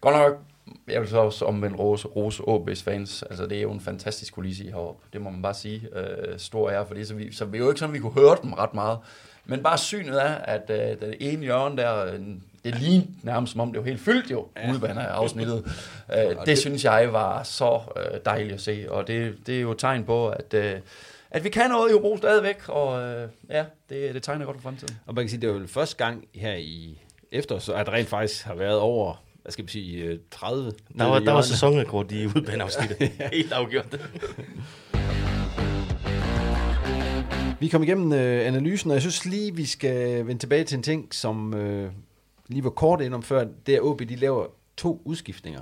Godt 0.01 0.16
nok, 0.16 0.39
jeg 0.88 1.00
vil 1.00 1.08
så 1.08 1.18
også 1.18 1.44
omvendt 1.44 1.78
rose, 1.78 2.08
rose 2.08 2.42
AB's 2.42 2.84
fans. 2.84 3.22
Altså, 3.22 3.46
det 3.46 3.58
er 3.58 3.62
jo 3.62 3.72
en 3.72 3.80
fantastisk 3.80 4.34
kulisse 4.34 4.64
heroppe. 4.64 5.02
Det 5.12 5.20
må 5.20 5.30
man 5.30 5.42
bare 5.42 5.54
sige. 5.54 5.88
Øh, 5.96 6.38
stor 6.38 6.70
ære 6.70 6.86
for 6.86 6.94
det. 6.94 7.08
Så 7.08 7.14
vi, 7.14 7.32
så 7.32 7.44
vi 7.44 7.58
er 7.58 7.62
jo 7.62 7.68
ikke 7.68 7.80
sådan, 7.80 7.92
vi 7.94 7.98
kunne 7.98 8.12
høre 8.12 8.36
dem 8.42 8.52
ret 8.52 8.74
meget. 8.74 8.98
Men 9.44 9.62
bare 9.62 9.78
synet 9.78 10.16
af, 10.16 10.34
at 10.54 10.70
øh, 10.70 11.00
den 11.00 11.14
ene 11.20 11.42
hjørne 11.42 11.76
der, 11.76 12.06
øh, 12.06 12.20
det 12.64 12.80
lignede 12.80 13.08
nærmest 13.22 13.52
som 13.52 13.60
om 13.60 13.72
det 13.72 13.80
var 13.80 13.86
helt 13.88 14.00
fyldt 14.00 14.30
jo, 14.30 14.46
ja. 14.56 14.72
udvand 14.72 14.98
af 14.98 15.04
afsnittet. 15.04 15.64
Øh, 16.12 16.18
det, 16.18 16.28
det- 16.38 16.46
det 16.46 16.58
synes 16.58 16.84
jeg 16.84 17.12
var 17.12 17.42
så 17.42 17.80
øh, 17.96 18.20
dejligt 18.24 18.54
at 18.54 18.60
se, 18.60 18.86
og 18.88 19.06
det, 19.08 19.34
det 19.46 19.56
er 19.56 19.60
jo 19.60 19.70
et 19.70 19.78
tegn 19.78 20.04
på, 20.04 20.28
at, 20.28 20.54
øh, 20.54 20.74
at 21.30 21.44
vi 21.44 21.48
kan 21.48 21.70
noget 21.70 21.90
i 21.90 21.92
Hobro 21.92 22.16
stadigvæk, 22.16 22.68
og 22.68 23.02
øh, 23.02 23.28
ja, 23.50 23.64
det, 23.90 24.14
det 24.14 24.22
tegner 24.22 24.46
godt 24.46 24.56
for 24.56 24.62
fremtiden. 24.62 24.96
Og 25.06 25.14
man 25.14 25.24
kan 25.24 25.28
sige, 25.30 25.40
det 25.40 25.50
er 25.50 25.54
jo 25.60 25.66
første 25.66 25.96
gang 26.04 26.24
her 26.34 26.54
i 26.54 26.98
efter, 27.32 27.58
så 27.58 27.72
at 27.72 27.88
rent 27.88 28.08
faktisk 28.08 28.44
har 28.44 28.54
været 28.54 28.78
over, 28.78 29.24
hvad 29.45 29.53
skal 29.53 29.62
man 29.62 29.68
sige, 29.68 30.05
øh, 30.05 30.18
30. 30.30 30.72
Der 30.99 31.05
var, 31.05 31.18
der 31.18 31.32
var 31.32 31.42
sæsonrekord 31.42 32.12
i 32.12 32.26
udbaneafsnittet. 32.26 32.99
Helt 33.32 33.53
afgjort. 33.53 34.01
Vi 37.61 37.68
kom 37.68 37.82
igennem 37.82 38.12
øh, 38.12 38.47
analysen, 38.47 38.90
og 38.90 38.95
jeg 38.95 39.03
synes 39.03 39.24
lige, 39.24 39.55
vi 39.55 39.64
skal 39.64 40.26
vende 40.26 40.40
tilbage 40.40 40.64
til 40.64 40.76
en 40.76 40.82
ting, 40.82 41.14
som 41.14 41.55
øh, 41.55 41.90
lige 42.49 42.64
var 42.64 42.70
kort 42.70 43.01
ind 43.01 43.14
om 43.14 43.22
før. 43.22 43.47
Det 43.66 43.74
er, 43.74 43.78
at 43.78 43.84
OB 43.84 44.01
de 44.01 44.16
laver 44.16 44.47
to 44.76 45.03
udskiftninger 45.05 45.61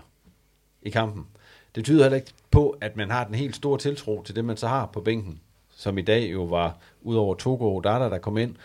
i 0.83 0.91
kampen. 0.91 1.27
Det 1.75 1.85
tyder 1.85 2.03
heller 2.03 2.17
ikke 2.17 2.33
på, 2.51 2.77
at 2.81 2.97
man 2.97 3.11
har 3.11 3.25
den 3.25 3.35
helt 3.35 3.57
store 3.57 3.79
tiltro 3.79 4.23
til 4.23 4.37
det, 4.37 4.45
man 4.45 4.57
så 4.57 4.69
har 4.69 4.87
på 4.87 5.01
bænken. 5.01 5.41
Som 5.77 5.99
i 5.99 6.03
dag 6.03 6.33
jo 6.33 6.43
var, 6.43 6.79
udover 7.03 7.35
Togo 7.35 7.77
og 7.77 7.85
Dada, 7.85 8.05
der 8.05 8.19
kom 8.19 8.39
ind. 8.39 8.57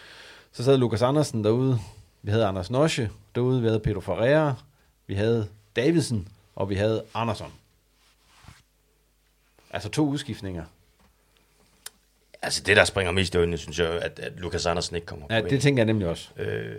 Så 0.51 0.63
sad 0.63 0.77
Lukas 0.77 1.01
Andersen 1.01 1.43
derude. 1.43 1.79
Vi 2.21 2.31
havde 2.31 2.45
Anders 2.45 2.71
Nosche 2.71 3.09
derude. 3.35 3.61
Vi 3.61 3.67
havde 3.67 3.79
Pedro 3.79 3.99
Ferreira. 3.99 4.55
Vi 5.07 5.15
havde 5.15 5.49
Davidsen. 5.75 6.27
Og 6.55 6.69
vi 6.69 6.75
havde 6.75 7.03
Andersson. 7.13 7.53
Altså 9.71 9.89
to 9.89 10.07
udskiftninger. 10.07 10.65
Altså 12.41 12.63
det, 12.63 12.77
der 12.77 12.85
springer 12.85 13.11
mest 13.11 13.35
i 13.35 13.37
øjnene, 13.37 13.57
synes 13.57 13.79
jeg, 13.79 13.87
at, 13.87 14.19
at 14.19 14.33
Lukas 14.37 14.65
Andersen 14.65 14.95
ikke 14.95 15.05
kommer 15.05 15.25
Ja, 15.29 15.41
på 15.41 15.47
det 15.47 15.61
tænker 15.61 15.81
jeg 15.81 15.85
nemlig 15.85 16.07
også. 16.07 16.29
Øh, 16.37 16.75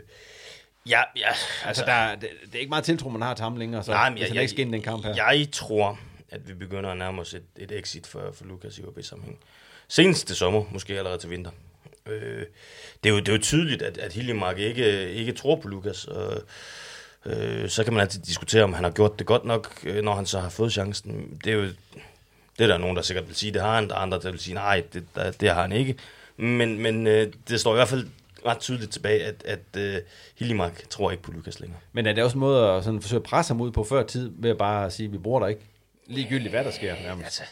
ja, 0.89 1.03
ja. 1.16 1.29
Altså, 1.64 1.85
der, 1.85 2.14
det, 2.14 2.29
det 2.45 2.55
er 2.55 2.59
ikke 2.59 2.70
meget 2.70 2.85
tiltro, 2.85 3.09
man 3.09 3.22
har 3.22 3.35
til 3.35 3.43
ham 3.43 3.57
længere, 3.57 3.85
så 3.85 3.91
Nej, 3.91 4.11
men 4.11 4.18
jeg, 4.18 4.35
jeg, 4.35 4.43
ikke 4.43 4.51
skal 4.51 4.64
ind 4.64 4.72
den 4.72 4.83
kamp 4.83 5.05
her. 5.05 5.14
Jeg 5.14 5.49
tror, 5.53 5.99
at 6.31 6.49
vi 6.49 6.55
begynder 6.55 6.91
at 6.91 6.97
nærme 6.99 7.20
os 7.20 7.35
et, 7.35 7.45
et 7.57 7.72
exit 7.72 8.07
for, 8.07 8.33
for 8.35 8.45
Lukas 8.45 8.79
i 8.79 8.83
OB-sammenhæng. 8.85 9.39
Senest 9.89 10.26
til 10.26 10.37
sommer, 10.37 10.64
måske 10.70 10.99
allerede 10.99 11.18
til 11.18 11.31
vinter. 11.31 11.51
Øh, 12.07 12.47
det, 13.05 13.11
er 13.11 13.14
jo, 13.14 13.18
det 13.18 13.29
er 13.29 13.33
jo 13.33 13.43
tydeligt, 13.43 13.83
at, 13.83 13.99
at 13.99 14.12
Hiljemark 14.12 14.59
ikke, 14.59 15.12
ikke 15.12 15.33
tror 15.33 15.57
på 15.57 15.68
Lukas. 15.68 16.05
Og, 16.05 16.43
øh, 17.29 17.68
så 17.68 17.85
kan 17.85 17.93
man 17.93 18.01
altid 18.01 18.20
diskutere, 18.20 18.64
om 18.64 18.72
han 18.72 18.85
har 18.85 18.91
gjort 18.91 19.18
det 19.18 19.26
godt 19.26 19.45
nok, 19.45 19.81
øh, 19.85 20.05
når 20.05 20.14
han 20.14 20.26
så 20.26 20.41
har 20.41 20.49
fået 20.49 20.72
chancen. 20.72 21.41
Det 21.45 21.53
er 21.53 21.57
jo 21.57 21.68
det 22.59 22.64
er 22.64 22.68
der 22.68 22.79
nogen, 22.79 22.97
der 22.97 23.03
sikkert 23.03 23.29
vil 23.29 23.37
sige, 23.37 23.53
det 23.53 23.62
har 23.62 23.74
han. 23.74 23.89
Der 23.89 23.95
er 23.95 23.99
andre, 23.99 24.20
der 24.22 24.31
vil 24.31 24.41
sige, 24.41 24.55
nej, 24.55 24.83
det, 24.93 25.05
der, 25.14 25.31
det 25.31 25.51
har 25.51 25.62
han 25.62 25.72
ikke. 25.72 25.95
Men, 26.37 26.79
men 26.79 27.07
øh, 27.07 27.33
det 27.49 27.61
står 27.61 27.72
i 27.72 27.76
hvert 27.76 27.89
fald 27.89 28.07
ret 28.47 28.59
tydeligt 28.59 28.93
tilbage, 28.93 29.24
at, 29.24 29.43
at 29.45 29.76
øh, 29.76 29.97
Hiljemark 30.39 30.89
tror 30.91 31.11
ikke 31.11 31.22
på 31.22 31.33
Lukas 31.33 31.61
længere. 31.61 31.81
Men 31.93 32.07
er 32.07 32.12
det 32.12 32.24
også 32.24 32.35
en 32.35 32.41
måde 32.41 32.68
at 32.68 32.85
sådan 32.85 33.03
forsøge 33.03 33.18
at 33.18 33.22
presse 33.22 33.51
ham 33.55 33.61
ud 33.61 33.70
på 33.70 33.85
før 33.85 34.03
tid, 34.03 34.31
ved 34.35 34.51
at 34.51 34.59
bare 34.59 34.91
sige, 34.91 35.07
at 35.07 35.12
vi 35.12 35.18
bruger 35.18 35.41
dig 35.41 35.49
ikke? 35.49 35.62
Ligegyldigt 36.07 36.51
hvad 36.51 36.64
der 36.64 36.70
sker 36.70 36.95
nærmest. 37.03 37.24
Altså, 37.24 37.43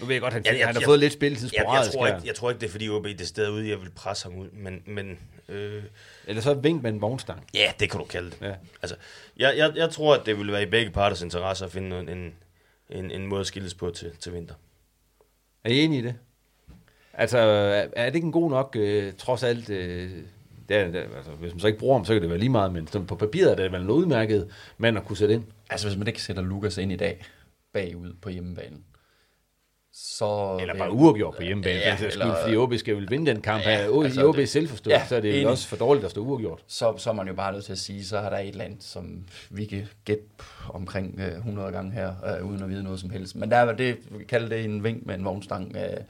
nu 0.00 0.06
ved 0.06 0.14
jeg 0.14 0.22
godt, 0.22 0.32
han, 0.32 0.42
Ja, 0.44 0.50
jeg- 0.50 0.66
han 0.66 0.74
har 0.74 0.80
jeg- 0.80 0.86
fået 0.86 0.98
lidt 0.98 1.12
spilletid 1.12 1.50
jeg, 1.56 1.64
jeg, 1.74 1.90
tror 1.92 2.06
ikke, 2.06 2.20
jeg 2.24 2.34
tror 2.34 2.50
ikke, 2.50 2.60
det 2.60 2.66
er 2.66 2.70
fordi 2.70 2.88
OB 2.88 3.04
det 3.04 3.28
sted 3.28 3.50
ude, 3.50 3.68
jeg 3.68 3.80
vil 3.80 3.90
presse 3.90 4.24
ham 4.28 4.38
ud, 4.38 4.48
men... 4.52 4.82
men 4.86 5.18
øh, 5.48 5.82
Eller 6.26 6.42
så 6.42 6.54
vink 6.54 6.82
med 6.82 6.90
en 6.92 7.00
vognstang. 7.00 7.44
Ja, 7.54 7.72
det 7.80 7.90
kan 7.90 7.98
du 8.00 8.04
kalde 8.06 8.30
det. 8.30 8.36
Ja. 8.42 8.54
Altså, 8.82 8.96
jeg, 9.36 9.54
jeg, 9.56 9.72
jeg 9.76 9.90
tror, 9.90 10.14
at 10.14 10.26
det 10.26 10.38
vil 10.38 10.52
være 10.52 10.62
i 10.62 10.66
begge 10.66 10.90
parters 10.90 11.22
interesse 11.22 11.64
at 11.64 11.70
finde 11.72 11.98
en, 12.00 12.08
en, 12.08 12.34
en, 12.90 13.10
en 13.10 13.26
måde 13.26 13.40
at 13.40 13.46
skilles 13.46 13.74
på 13.74 13.90
til, 13.90 14.10
til 14.20 14.32
vinter. 14.34 14.54
Er 15.64 15.70
I 15.70 15.80
enige 15.80 15.98
i 15.98 16.04
det? 16.04 16.14
Altså, 17.12 17.38
er 17.38 17.86
er 17.96 18.06
det 18.06 18.14
ikke 18.14 18.26
en 18.26 18.32
god 18.32 18.50
nok, 18.50 18.76
øh, 18.78 19.12
trods 19.18 19.42
alt, 19.42 19.70
øh, 19.70 20.10
det 20.68 20.76
er, 20.76 20.84
det, 20.90 20.96
altså, 21.16 21.30
hvis 21.30 21.52
man 21.52 21.60
så 21.60 21.66
ikke 21.66 21.78
bruger 21.78 21.96
ham, 21.98 22.04
så 22.04 22.12
kan 22.12 22.22
det 22.22 22.30
være 22.30 22.38
lige 22.38 22.48
meget, 22.48 22.72
men 22.72 22.86
sådan 22.86 23.06
på 23.06 23.16
papiret 23.16 23.50
er 23.50 23.54
det 23.54 23.72
vel 23.72 23.80
en 23.80 23.90
udmærket 23.90 24.50
mand 24.78 24.98
at 24.98 25.04
kunne 25.04 25.16
sætte 25.16 25.34
ind. 25.34 25.44
Altså, 25.70 25.86
hvis 25.88 25.98
man 25.98 26.06
ikke 26.06 26.22
sætter 26.22 26.42
Lukas 26.42 26.78
ind 26.78 26.92
i 26.92 26.96
dag, 26.96 27.24
bagud 27.72 28.12
på 28.22 28.28
hjemmebanen, 28.28 28.84
så... 30.00 30.58
Eller 30.60 30.78
bare 30.78 30.92
uafgjort 30.92 31.36
på 31.36 31.42
hjemmebane, 31.42 31.78
ja, 31.78 31.94
for 31.94 32.10
skyld, 32.10 32.32
fordi 32.42 32.56
OB 32.56 32.74
skal 32.74 32.96
vel 32.96 33.10
vinde 33.10 33.30
den 33.30 33.40
kamp 33.40 33.62
her. 33.62 33.70
Ja, 33.70 34.02
altså, 34.04 34.20
I 34.20 34.24
OB's 34.24 34.44
selvforståelse, 34.44 35.00
ja, 35.00 35.06
så 35.06 35.16
er 35.16 35.20
det 35.20 35.42
jo 35.42 35.50
også 35.50 35.68
for 35.68 35.76
dårligt 35.76 36.04
at 36.04 36.10
stå 36.10 36.20
uafgjort. 36.20 36.60
Så, 36.66 36.94
så 36.96 37.10
er 37.10 37.14
man 37.14 37.28
jo 37.28 37.34
bare 37.34 37.52
nødt 37.52 37.64
til 37.64 37.72
at 37.72 37.78
sige, 37.78 38.04
så 38.04 38.18
er 38.18 38.30
der 38.30 38.38
et 38.38 38.48
eller 38.48 38.64
andet, 38.64 38.82
som 38.82 39.24
vi 39.50 39.64
kan 39.64 39.88
gætte 40.04 40.24
omkring 40.68 41.20
øh, 41.20 41.36
100 41.36 41.72
gange 41.72 41.92
her, 41.92 42.12
øh, 42.26 42.46
uden 42.50 42.62
at 42.62 42.68
vide 42.68 42.82
noget 42.82 43.00
som 43.00 43.10
helst. 43.10 43.36
Men 43.36 43.50
der 43.50 43.56
er 43.56 43.72
det, 43.72 43.96
vi 44.10 44.24
kalder 44.24 44.48
det 44.48 44.64
en 44.64 44.84
vink 44.84 45.06
med 45.06 45.14
en 45.14 45.24
vognstang. 45.24 45.76
Øh, 45.76 46.00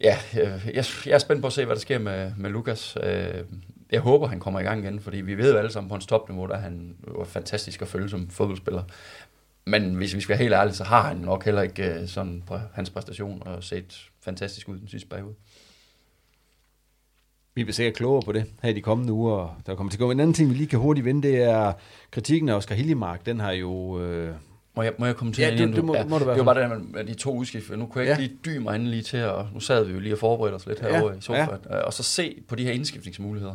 ja, 0.00 0.18
øh, 0.40 0.74
jeg, 0.74 0.84
jeg 1.06 1.14
er 1.14 1.18
spændt 1.18 1.40
på 1.40 1.46
at 1.46 1.52
se, 1.52 1.64
hvad 1.64 1.76
der 1.76 1.80
sker 1.80 1.98
med, 1.98 2.32
med 2.36 2.50
Lukas. 2.50 2.96
Øh, 3.02 3.44
jeg 3.92 4.00
håber, 4.00 4.26
han 4.26 4.40
kommer 4.40 4.60
i 4.60 4.62
gang 4.62 4.84
igen, 4.84 5.00
fordi 5.00 5.20
vi 5.20 5.38
ved 5.38 5.52
jo 5.52 5.58
alle 5.58 5.72
sammen 5.72 5.88
på 5.88 5.94
hans 5.94 6.06
topniveau, 6.06 6.46
der 6.46 6.54
er 6.54 6.60
han 6.60 6.96
jo 7.08 7.24
fantastisk 7.24 7.82
at 7.82 7.88
følge 7.88 8.08
som 8.08 8.28
fodboldspiller. 8.30 8.82
Men 9.70 9.94
hvis 9.94 10.14
vi 10.14 10.20
skal 10.20 10.28
være 10.28 10.42
helt 10.42 10.54
ærlige, 10.54 10.74
så 10.74 10.84
har 10.84 11.02
han 11.02 11.16
nok 11.16 11.44
heller 11.44 11.62
ikke 11.62 11.84
øh, 11.84 12.08
sådan 12.08 12.42
på 12.46 12.58
hans 12.72 12.90
præstation 12.90 13.42
og 13.46 13.64
set 13.64 14.10
fantastisk 14.20 14.68
ud 14.68 14.78
den 14.78 14.88
sidste 14.88 15.08
periode. 15.08 15.34
Vi 17.54 17.64
bliver 17.64 17.74
sikkert 17.74 17.94
klogere 17.94 18.22
på 18.22 18.32
det 18.32 18.44
her 18.62 18.70
i 18.70 18.72
de 18.72 18.80
kommende 18.82 19.12
uger. 19.12 19.60
Der 19.66 19.74
kommer 19.74 19.90
til 19.90 19.96
at 19.96 20.00
gå. 20.00 20.10
En 20.10 20.20
anden 20.20 20.34
ting, 20.34 20.50
vi 20.50 20.54
lige 20.54 20.66
kan 20.66 20.78
hurtigt 20.78 21.04
vende, 21.04 21.28
det 21.28 21.42
er 21.42 21.72
kritikken 22.10 22.48
af 22.48 22.54
Oscar 22.54 22.74
Hiljemark. 22.74 23.26
Den 23.26 23.40
har 23.40 23.52
jo... 23.52 24.00
Øh... 24.00 24.34
Må 24.76 24.82
jeg, 24.82 24.92
må 24.98 25.06
jeg 25.06 25.16
kommentere 25.16 25.48
Ja, 25.48 25.54
igen 25.54 25.68
det, 25.68 25.76
det 25.76 25.84
må, 25.84 25.94
ja, 25.94 26.04
må 26.04 26.18
du 26.18 26.24
være 26.24 26.34
Det 26.38 26.46
var 26.46 26.54
bare 26.54 26.70
det 26.70 26.90
med 26.90 27.04
de 27.04 27.14
to 27.14 27.34
udskift. 27.34 27.70
Nu 27.70 27.86
kunne 27.86 28.04
jeg 28.04 28.10
ikke 28.12 28.22
Ja. 28.22 28.28
lige 28.28 28.38
dybe 28.44 28.60
mig 28.60 28.80
lige 28.80 29.02
til, 29.02 29.24
og 29.24 29.48
nu 29.54 29.60
sad 29.60 29.84
vi 29.84 29.92
jo 29.92 30.00
lige 30.00 30.14
og 30.14 30.18
forberedte 30.18 30.54
os 30.56 30.66
lidt 30.66 30.80
herovre 30.80 31.12
Ja, 31.12 31.18
i 31.18 31.20
sofaen, 31.20 31.60
ja. 31.70 31.76
og 31.76 31.92
så 31.92 32.02
se 32.02 32.42
på 32.48 32.54
de 32.56 32.64
her 32.64 32.72
indskiftningsmuligheder. 32.72 33.54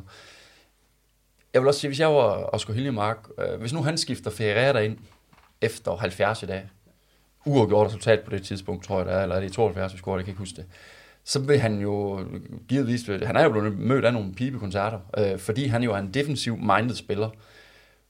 Jeg 1.53 1.61
vil 1.61 1.67
også 1.67 1.79
sige, 1.79 1.89
hvis 1.89 1.99
jeg 1.99 2.07
var 2.09 2.49
Oscar 2.53 2.73
Hiljemark, 2.73 3.17
øh, 3.39 3.59
hvis 3.59 3.73
nu 3.73 3.81
han 3.83 3.97
skifter 3.97 4.31
Ferreira 4.31 4.79
ind 4.79 4.97
efter 5.65 5.95
70 5.95 6.43
i 6.43 6.45
dag, 6.45 6.69
uafgjort 7.45 7.87
resultat 7.87 8.21
på 8.23 8.31
det 8.31 8.43
tidspunkt, 8.43 8.83
tror 8.83 8.97
jeg 8.97 9.05
det 9.05 9.13
er, 9.13 9.21
eller 9.21 9.35
er 9.35 9.39
det 9.39 9.49
i 9.49 9.53
72, 9.53 9.93
vi 9.93 9.97
scorer, 9.97 10.17
jeg 10.17 10.25
kan 10.25 10.31
ikke 10.31 10.39
huske 10.39 10.55
det, 10.55 10.65
så 11.23 11.39
vil 11.39 11.59
han 11.59 11.79
jo 11.79 12.25
givetvis, 12.67 13.05
han 13.23 13.35
er 13.35 13.43
jo 13.43 13.49
blevet 13.49 13.77
mødt 13.77 14.05
af 14.05 14.13
nogle 14.13 14.33
pibekoncerter, 14.33 14.99
øh, 15.17 15.39
fordi 15.39 15.65
han 15.65 15.83
jo 15.83 15.93
er 15.93 15.97
en 15.97 16.13
defensiv 16.13 16.57
minded 16.57 16.95
spiller. 16.95 17.29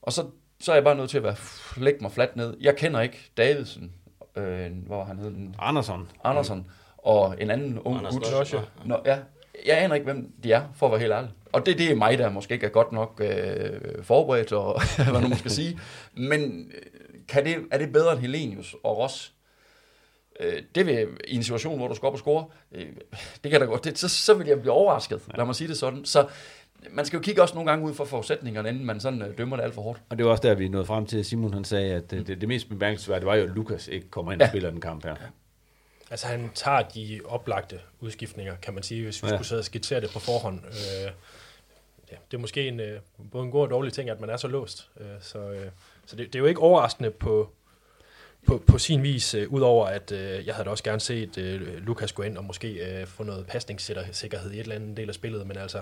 Og 0.01 0.13
så, 0.13 0.25
så 0.59 0.71
er 0.71 0.75
jeg 0.75 0.83
bare 0.83 0.95
nødt 0.95 1.09
til 1.09 1.17
at 1.17 1.23
være, 1.23 1.35
lægge 1.77 1.99
mig 2.01 2.11
fladt 2.11 2.35
ned. 2.35 2.57
Jeg 2.61 2.75
kender 2.75 3.01
ikke 3.01 3.31
Davidsen, 3.37 3.91
øh, 4.35 4.71
hvor 4.85 5.03
han 5.03 5.19
hed 5.19 5.31
den? 5.31 5.55
Andersson. 5.59 6.07
Andersson. 6.23 6.67
Og 6.97 7.35
en 7.39 7.51
anden 7.51 7.79
ung 7.79 7.97
Anders 7.97 8.15
gut. 8.51 8.69
Nå, 8.85 8.97
ja. 9.05 9.17
Jeg 9.65 9.83
aner 9.83 9.95
ikke, 9.95 10.05
hvem 10.05 10.31
de 10.43 10.51
er, 10.51 10.61
for 10.75 10.85
at 10.85 10.91
være 10.91 10.99
helt 10.99 11.13
ærlig. 11.13 11.29
Og 11.51 11.65
det, 11.65 11.77
det 11.77 11.91
er 11.91 11.95
mig, 11.95 12.17
der 12.17 12.29
måske 12.29 12.53
ikke 12.53 12.65
er 12.65 12.69
godt 12.69 12.91
nok 12.91 13.21
øh, 13.23 14.03
forberedt, 14.03 14.51
og 14.51 14.81
hvad 15.11 15.21
nu 15.21 15.27
man 15.27 15.37
skal 15.37 15.51
sige. 15.51 15.79
Men 16.13 16.71
øh, 16.73 16.94
kan 17.27 17.45
det, 17.45 17.57
er 17.71 17.77
det 17.77 17.93
bedre 17.93 18.11
end 18.11 18.21
Helenius 18.21 18.75
og 18.83 18.97
Ross? 18.97 19.33
Øh, 20.39 20.63
det 20.75 20.85
vil, 20.85 21.07
i 21.27 21.35
en 21.35 21.43
situation, 21.43 21.77
hvor 21.77 21.87
du 21.87 21.95
skal 21.95 22.07
op 22.07 22.13
og 22.13 22.19
score, 22.19 22.45
øh, 22.71 22.87
det 23.43 23.51
kan 23.51 23.59
da 23.61 23.65
godt, 23.65 23.83
det, 23.83 23.97
så, 23.97 24.09
så 24.09 24.33
vil 24.33 24.47
jeg 24.47 24.59
blive 24.61 24.73
overrasket, 24.73 25.21
lad 25.37 25.45
mig 25.45 25.55
sige 25.55 25.67
det 25.67 25.77
sådan. 25.77 26.05
Så 26.05 26.27
man 26.91 27.05
skal 27.05 27.17
jo 27.17 27.23
kigge 27.23 27.41
også 27.41 27.55
nogle 27.55 27.69
gange 27.71 27.85
ud 27.85 27.93
for 27.93 28.05
forudsætningerne, 28.05 28.69
inden 28.69 28.85
man 28.85 28.99
sådan 28.99 29.21
øh, 29.21 29.37
dømmer 29.37 29.55
det 29.55 29.63
alt 29.63 29.73
for 29.73 29.81
hårdt. 29.81 30.01
Og 30.09 30.17
det 30.17 30.25
var 30.25 30.31
også 30.31 30.41
der, 30.47 30.53
vi 30.55 30.67
nåede 30.67 30.85
frem 30.85 31.05
til, 31.05 31.17
at 31.19 31.25
Simon 31.25 31.53
han 31.53 31.63
sagde, 31.63 31.93
at 31.93 32.11
det, 32.11 32.27
det, 32.27 32.41
det 32.41 32.47
mest 32.49 32.69
bemærkelsesværdige 32.69 33.25
var 33.25 33.35
jo, 33.35 33.43
at 33.43 33.49
Lukas 33.49 33.87
ikke 33.87 34.09
kommer 34.09 34.31
ind 34.31 34.41
og 34.41 34.45
Ja. 34.45 34.51
spiller 34.51 34.69
den 34.69 34.81
kamp 34.81 35.03
her. 35.05 35.15
Altså 36.11 36.27
han 36.27 36.49
tager 36.55 36.81
de 36.81 37.19
oplagte 37.25 37.79
udskiftninger, 37.99 38.55
kan 38.55 38.73
man 38.73 38.83
sige, 38.83 39.03
hvis 39.03 39.23
vi 39.23 39.27
Ja. 39.27 39.33
ja. 39.33 39.37
skulle 39.37 39.47
sidde 39.47 39.59
og 39.59 39.65
skitsere 39.65 40.01
det 40.01 40.09
på 40.13 40.19
forhånd. 40.19 40.59
Øh, 40.65 41.11
ja, 42.11 42.15
det 42.31 42.37
er 42.37 42.41
måske 42.41 42.67
en, 42.67 42.79
øh, 42.79 42.99
både 43.31 43.45
en 43.45 43.51
god 43.51 43.61
og 43.61 43.69
dårlig 43.69 43.93
ting, 43.93 44.09
at 44.09 44.19
man 44.19 44.29
er 44.29 44.37
så 44.37 44.47
låst. 44.47 44.89
Øh, 44.99 45.05
så 45.21 45.39
øh, 45.39 45.67
så 46.05 46.15
det, 46.15 46.27
det 46.27 46.35
er 46.35 46.39
jo 46.39 46.45
ikke 46.45 46.61
overraskende 46.61 47.11
på, 47.11 47.49
på, 48.47 48.63
på 48.67 48.77
sin 48.77 49.03
vis, 49.03 49.33
øh, 49.33 49.53
udover 49.53 49.87
at 49.87 50.11
øh, 50.11 50.47
jeg 50.47 50.55
havde 50.55 50.65
da 50.65 50.69
også 50.69 50.83
gerne 50.83 50.99
set 50.99 51.37
øh, 51.37 51.77
Lukas 51.77 52.13
gå 52.13 52.23
ind 52.23 52.37
og 52.37 52.43
måske 52.43 52.99
øh, 53.01 53.07
få 53.07 53.23
noget 53.23 53.47
pasningssikkerhed 53.47 54.51
i 54.51 54.55
et 54.55 54.59
eller 54.59 54.75
andet 54.75 54.97
del 54.97 55.09
af 55.09 55.15
spillet, 55.15 55.47
men 55.47 55.57
altså, 55.57 55.79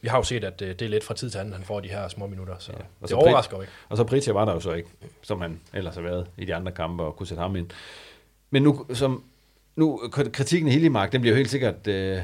vi 0.00 0.08
har 0.08 0.16
jo 0.16 0.22
set, 0.22 0.44
at 0.44 0.62
øh, 0.62 0.68
det 0.68 0.82
er 0.82 0.88
lidt 0.88 1.04
fra 1.04 1.14
tid 1.14 1.30
til 1.30 1.38
anden, 1.38 1.54
han 1.54 1.64
får 1.64 1.80
de 1.80 1.88
her 1.88 2.08
små 2.08 2.26
minutter, 2.26 2.54
så 2.58 2.72
ja, 2.72 2.78
Og 2.78 2.84
det 3.00 3.10
så 3.10 3.16
overrasker 3.16 3.56
jo 3.56 3.62
Prit- 3.62 3.64
ikke. 3.64 3.72
Og 3.88 3.96
så 3.96 4.04
Pritja 4.04 4.32
var 4.32 4.44
der 4.44 4.52
jo 4.52 4.60
så 4.60 4.72
ikke, 4.72 4.88
som 5.22 5.40
han 5.40 5.60
ellers 5.74 5.94
har 5.94 6.02
været 6.02 6.26
i 6.38 6.44
de 6.44 6.54
andre 6.54 6.72
kampe, 6.72 7.02
og 7.02 7.16
kunne 7.16 7.26
sætte 7.26 7.40
ham 7.40 7.56
ind. 7.56 7.70
Men 8.50 8.62
nu, 8.62 8.86
som, 8.92 9.24
nu 9.76 10.00
kritikken 10.12 10.68
af 10.68 10.72
Hiljemark, 10.72 11.12
den 11.12 11.20
bliver 11.20 11.32
jo 11.32 11.36
helt 11.36 11.50
sikkert 11.50 11.86
øh, 11.86 12.18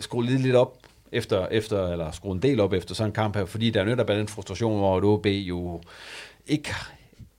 skruet 0.00 0.30
lidt, 0.30 0.42
lidt 0.42 0.56
op, 0.56 0.76
efter, 1.12 1.46
efter, 1.46 1.88
eller 1.88 2.10
skruet 2.10 2.34
en 2.34 2.42
del 2.42 2.60
op 2.60 2.72
efter 2.72 2.94
sådan 2.94 3.08
en 3.08 3.14
kamp 3.14 3.36
her, 3.36 3.44
fordi 3.44 3.70
der 3.70 3.80
er 3.80 3.84
netop 3.84 4.08
den 4.08 4.28
frustration 4.28 4.80
over, 4.80 4.96
at 4.96 5.04
OB 5.04 5.26
jo 5.26 5.80
ikke 6.46 6.70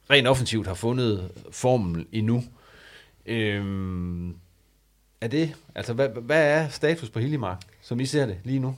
rent 0.10 0.28
offensivt 0.28 0.68
har 0.68 0.74
fundet 0.74 1.32
formen 1.52 2.08
endnu. 2.12 2.44
Øhm, 3.26 4.30
er 5.22 5.28
det, 5.28 5.56
altså 5.76 5.94
hvad, 5.94 6.10
hvad 6.10 6.44
er 6.44 6.70
status 6.70 7.10
på 7.10 7.20
Hiljemark, 7.20 7.62
som 7.82 8.00
I 8.00 8.06
ser 8.06 8.26
det 8.26 8.38
lige 8.44 8.60
nu? 8.60 8.76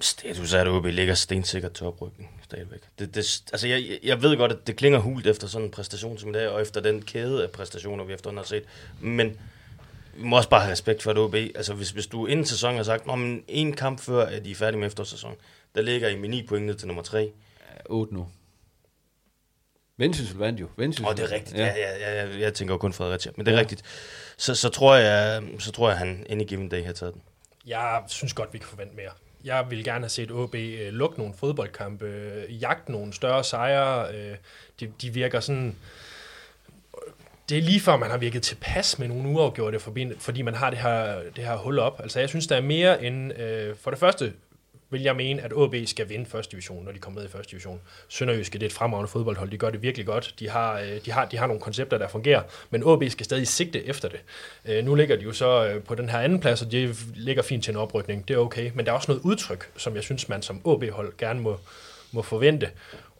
Status 0.00 0.52
er, 0.52 0.60
at 0.60 0.68
OB 0.68 0.84
ligger 0.84 1.14
stensikkert 1.14 1.72
til 1.72 1.86
oprykning 1.86 2.30
stadigvæk. 2.44 2.80
Det, 2.98 3.14
det, 3.14 3.42
altså 3.52 3.68
jeg, 3.68 3.98
jeg 4.02 4.22
ved 4.22 4.36
godt, 4.36 4.52
at 4.52 4.66
det 4.66 4.76
klinger 4.76 4.98
hult 4.98 5.26
efter 5.26 5.46
sådan 5.46 5.64
en 5.64 5.70
præstation 5.70 6.18
som 6.18 6.30
i 6.30 6.32
dag, 6.32 6.48
og 6.48 6.62
efter 6.62 6.80
den 6.80 7.02
kæde 7.02 7.42
af 7.42 7.50
præstationer, 7.50 8.04
vi 8.04 8.12
efterhånden 8.12 8.38
har 8.38 8.44
set. 8.44 8.64
Men 9.00 9.36
vi 10.16 10.22
må 10.22 10.36
også 10.36 10.48
bare 10.48 10.60
have 10.60 10.72
respekt 10.72 11.02
for, 11.02 11.10
at 11.10 11.18
OB, 11.18 11.34
altså 11.34 11.74
hvis, 11.74 11.90
hvis 11.90 12.06
du 12.06 12.26
inden 12.26 12.46
sæsonen 12.46 12.76
har 12.76 12.84
sagt, 12.84 13.02
at 13.10 13.18
en 13.48 13.72
kamp 13.72 14.00
før, 14.00 14.26
at 14.26 14.44
de 14.44 14.50
er 14.50 14.54
færdige 14.54 14.78
med 14.78 14.86
efterårssæsonen, 14.86 15.36
der 15.74 15.82
ligger 15.82 16.08
I 16.08 16.18
med 16.18 16.28
9 16.28 16.46
point 16.46 16.66
ned 16.66 16.74
til 16.74 16.86
nummer 16.86 17.02
3. 17.02 17.32
8 17.86 18.14
nu. 18.14 18.28
Vendsyssel 19.98 20.38
vandt 20.38 20.60
jo. 20.60 20.68
Vendsyssel. 20.76 21.06
Åh, 21.06 21.10
oh, 21.10 21.16
det 21.16 21.24
er 21.24 21.32
rigtigt. 21.32 21.56
Ja. 21.56 21.66
Ja, 21.66 21.98
ja, 21.98 22.24
ja, 22.24 22.38
jeg 22.38 22.54
tænker 22.54 22.74
jo 22.74 22.78
kun 22.78 22.92
Fredericia, 22.92 23.32
men 23.36 23.46
det 23.46 23.52
er 23.52 23.56
ja. 23.56 23.60
rigtigt. 23.60 23.82
Så, 24.36 24.54
så, 24.54 24.68
tror 24.68 24.94
jeg, 24.94 25.42
så 25.58 25.72
tror 25.72 25.88
jeg, 25.88 25.98
han 25.98 26.26
any 26.30 26.44
given 26.44 26.68
day 26.68 26.84
har 26.84 26.92
taget 26.92 27.14
den. 27.14 27.22
Jeg 27.66 28.02
synes 28.08 28.32
godt, 28.32 28.52
vi 28.52 28.58
kan 28.58 28.68
forvente 28.68 28.96
mere. 28.96 29.10
Jeg 29.44 29.66
vil 29.70 29.84
gerne 29.84 30.00
have 30.00 30.08
set 30.08 30.30
OB 30.30 30.54
øh, 30.54 30.92
lukke 30.92 31.18
nogle 31.18 31.34
fodboldkampe, 31.34 32.06
øh, 32.06 32.62
jagte 32.62 32.92
nogle 32.92 33.12
større 33.12 33.44
sejre. 33.44 34.14
Øh, 34.14 34.36
de, 34.80 34.92
de 35.02 35.10
virker 35.10 35.40
sådan... 35.40 35.76
Det 37.48 37.58
er 37.58 37.62
lige 37.62 37.80
før, 37.80 37.96
man 37.96 38.10
har 38.10 38.18
virket 38.18 38.42
tilpas 38.42 38.98
med 38.98 39.08
nogle 39.08 39.28
uafgjorte, 39.28 39.80
fordi, 39.80 40.18
fordi 40.18 40.42
man 40.42 40.54
har 40.54 40.70
det 40.70 40.78
her, 40.78 41.22
det 41.36 41.44
her 41.44 41.56
hul 41.56 41.78
op. 41.78 42.00
Altså, 42.00 42.20
jeg 42.20 42.28
synes, 42.28 42.46
der 42.46 42.56
er 42.56 42.60
mere 42.60 43.04
end... 43.04 43.38
Øh, 43.38 43.76
for 43.76 43.90
det 43.90 44.00
første 44.00 44.32
vil 44.90 45.02
jeg 45.02 45.16
mene, 45.16 45.42
at 45.42 45.52
AB 45.62 45.74
skal 45.86 46.08
vinde 46.08 46.26
første 46.26 46.52
division, 46.52 46.84
når 46.84 46.92
de 46.92 46.98
kommer 46.98 47.20
ned 47.20 47.28
i 47.28 47.30
første 47.32 47.50
division. 47.50 47.80
Sønderjyske, 48.08 48.58
det 48.58 48.62
er 48.62 48.66
et 48.66 48.72
fremragende 48.72 49.08
fodboldhold, 49.08 49.50
de 49.50 49.58
gør 49.58 49.70
det 49.70 49.82
virkelig 49.82 50.06
godt. 50.06 50.34
De 50.38 50.48
har, 50.48 50.80
øh, 50.80 51.00
de 51.04 51.10
har, 51.12 51.24
de 51.24 51.38
har 51.38 51.46
nogle 51.46 51.60
koncepter, 51.60 51.98
der 51.98 52.08
fungerer, 52.08 52.42
men 52.70 52.82
AB 52.88 53.10
skal 53.10 53.24
stadig 53.24 53.48
sigte 53.48 53.86
efter 53.86 54.08
det. 54.08 54.20
Øh, 54.64 54.84
nu 54.84 54.94
ligger 54.94 55.16
de 55.16 55.22
jo 55.22 55.32
så 55.32 55.66
øh, 55.66 55.82
på 55.82 55.94
den 55.94 56.08
her 56.08 56.18
anden 56.18 56.40
plads, 56.40 56.62
og 56.62 56.72
de 56.72 56.94
ligger 57.14 57.42
fint 57.42 57.64
til 57.64 57.70
en 57.70 57.76
oprykning, 57.76 58.28
det 58.28 58.34
er 58.34 58.38
okay. 58.38 58.70
Men 58.74 58.86
der 58.86 58.92
er 58.92 58.96
også 58.96 59.10
noget 59.10 59.22
udtryk, 59.22 59.70
som 59.76 59.94
jeg 59.94 60.02
synes, 60.02 60.28
man 60.28 60.42
som 60.42 60.56
AB-hold 60.56 61.12
gerne 61.18 61.40
må, 61.40 61.58
må 62.12 62.22
forvente 62.22 62.70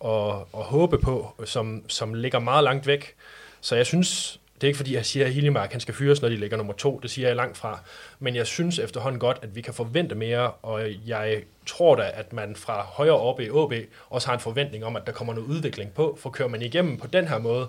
og, 0.01 0.49
og 0.53 0.65
håbe 0.65 0.99
på, 0.99 1.35
som, 1.45 1.85
som 1.89 2.15
ligger 2.15 2.39
meget 2.39 2.65
langt 2.65 2.87
væk. 2.87 3.15
Så 3.61 3.77
jeg 3.77 3.87
synes, 3.87 4.41
det 4.61 4.67
er 4.67 4.69
ikke 4.69 4.77
fordi, 4.77 4.95
jeg 4.95 5.07
siger, 5.07 5.27
at 5.27 5.33
Hiljemark 5.33 5.73
han 5.73 5.81
skal 5.81 5.95
fyres, 5.95 6.23
når 6.23 6.29
de 6.29 6.37
ligger 6.37 6.57
nummer 6.57 6.73
to. 6.73 6.99
Det 7.03 7.11
siger 7.11 7.29
jeg 7.29 7.37
langt 7.37 7.57
fra. 7.57 7.81
Men 8.19 8.37
jeg 8.37 8.47
synes 8.47 8.79
efterhånden 8.79 9.21
godt, 9.21 9.39
at 9.43 9.57
vi 9.57 9.61
kan 9.61 9.75
forvente 9.75 10.15
mere, 10.15 10.51
og 10.51 10.83
jeg 11.07 11.43
tror 11.67 11.97
da, 11.97 12.11
at 12.15 12.33
man 12.33 12.57
fra 12.57 12.83
højre 12.83 13.19
oppe 13.19 13.47
i 13.47 13.51
OB 13.51 13.73
også 14.11 14.29
har 14.29 14.35
en 14.35 14.41
forventning 14.41 14.85
om, 14.85 14.97
at 14.97 15.07
der 15.07 15.13
kommer 15.13 15.35
noget 15.35 15.49
udvikling 15.49 15.93
på. 15.93 16.19
For 16.21 16.31
kører 16.31 16.49
man 16.49 16.63
igennem 16.63 16.99
på 16.99 17.07
den 17.07 17.29
her 17.29 17.39
måde, 17.39 17.69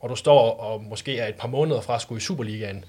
og 0.00 0.10
du 0.10 0.16
står 0.16 0.50
og 0.50 0.84
måske 0.84 1.18
er 1.18 1.28
et 1.28 1.34
par 1.34 1.48
måneder 1.48 1.80
fra 1.80 1.94
at 1.94 2.02
skulle 2.02 2.16
i 2.18 2.20
Superligaen, 2.20 2.84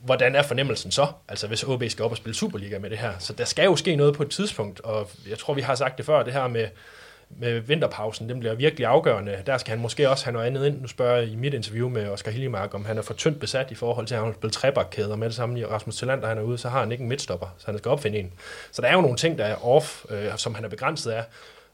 hvordan 0.00 0.34
er 0.34 0.42
fornemmelsen 0.42 0.90
så? 0.90 1.06
Altså 1.28 1.46
hvis 1.46 1.64
OB 1.64 1.82
skal 1.88 2.04
op 2.04 2.10
og 2.10 2.16
spille 2.16 2.34
Superliga 2.34 2.78
med 2.78 2.90
det 2.90 2.98
her. 2.98 3.12
Så 3.18 3.32
der 3.32 3.44
skal 3.44 3.64
jo 3.64 3.76
ske 3.76 3.96
noget 3.96 4.14
på 4.14 4.22
et 4.22 4.30
tidspunkt, 4.30 4.80
og 4.80 5.10
jeg 5.28 5.38
tror, 5.38 5.54
vi 5.54 5.60
har 5.60 5.74
sagt 5.74 5.98
det 5.98 6.06
før, 6.06 6.22
det 6.22 6.32
her 6.32 6.48
med, 6.48 6.68
med 7.38 7.60
vinterpausen, 7.60 8.28
den 8.28 8.40
bliver 8.40 8.54
virkelig 8.54 8.86
afgørende. 8.86 9.42
Der 9.46 9.58
skal 9.58 9.70
han 9.70 9.80
måske 9.80 10.10
også 10.10 10.24
have 10.24 10.32
noget 10.32 10.46
andet 10.46 10.66
ind. 10.66 10.80
Nu 10.80 10.88
spørger 10.88 11.16
jeg 11.16 11.28
i 11.28 11.36
mit 11.36 11.54
interview 11.54 11.88
med 11.88 12.08
Oscar 12.08 12.30
Hiljemark, 12.30 12.74
om 12.74 12.84
han 12.84 12.98
er 12.98 13.02
for 13.02 13.14
tyndt 13.14 13.40
besat 13.40 13.70
i 13.70 13.74
forhold 13.74 14.06
til, 14.06 14.14
at 14.14 14.20
han 14.20 14.28
har 14.28 14.34
spillet 14.34 14.52
trebakkæder 14.52 15.16
med 15.16 15.26
det 15.26 15.36
samme 15.36 15.66
Rasmus 15.66 15.96
Tillander, 15.96 16.28
han 16.28 16.38
er 16.38 16.42
ude, 16.42 16.58
så 16.58 16.68
har 16.68 16.80
han 16.80 16.92
ikke 16.92 17.02
en 17.02 17.08
midtstopper, 17.08 17.54
så 17.58 17.66
han 17.66 17.78
skal 17.78 17.90
opfinde 17.90 18.18
en. 18.18 18.32
Så 18.72 18.82
der 18.82 18.88
er 18.88 18.94
jo 18.94 19.00
nogle 19.00 19.16
ting, 19.16 19.38
der 19.38 19.44
er 19.44 19.66
off, 19.66 20.04
øh, 20.10 20.36
som 20.36 20.54
han 20.54 20.64
er 20.64 20.68
begrænset 20.68 21.10
af, 21.10 21.24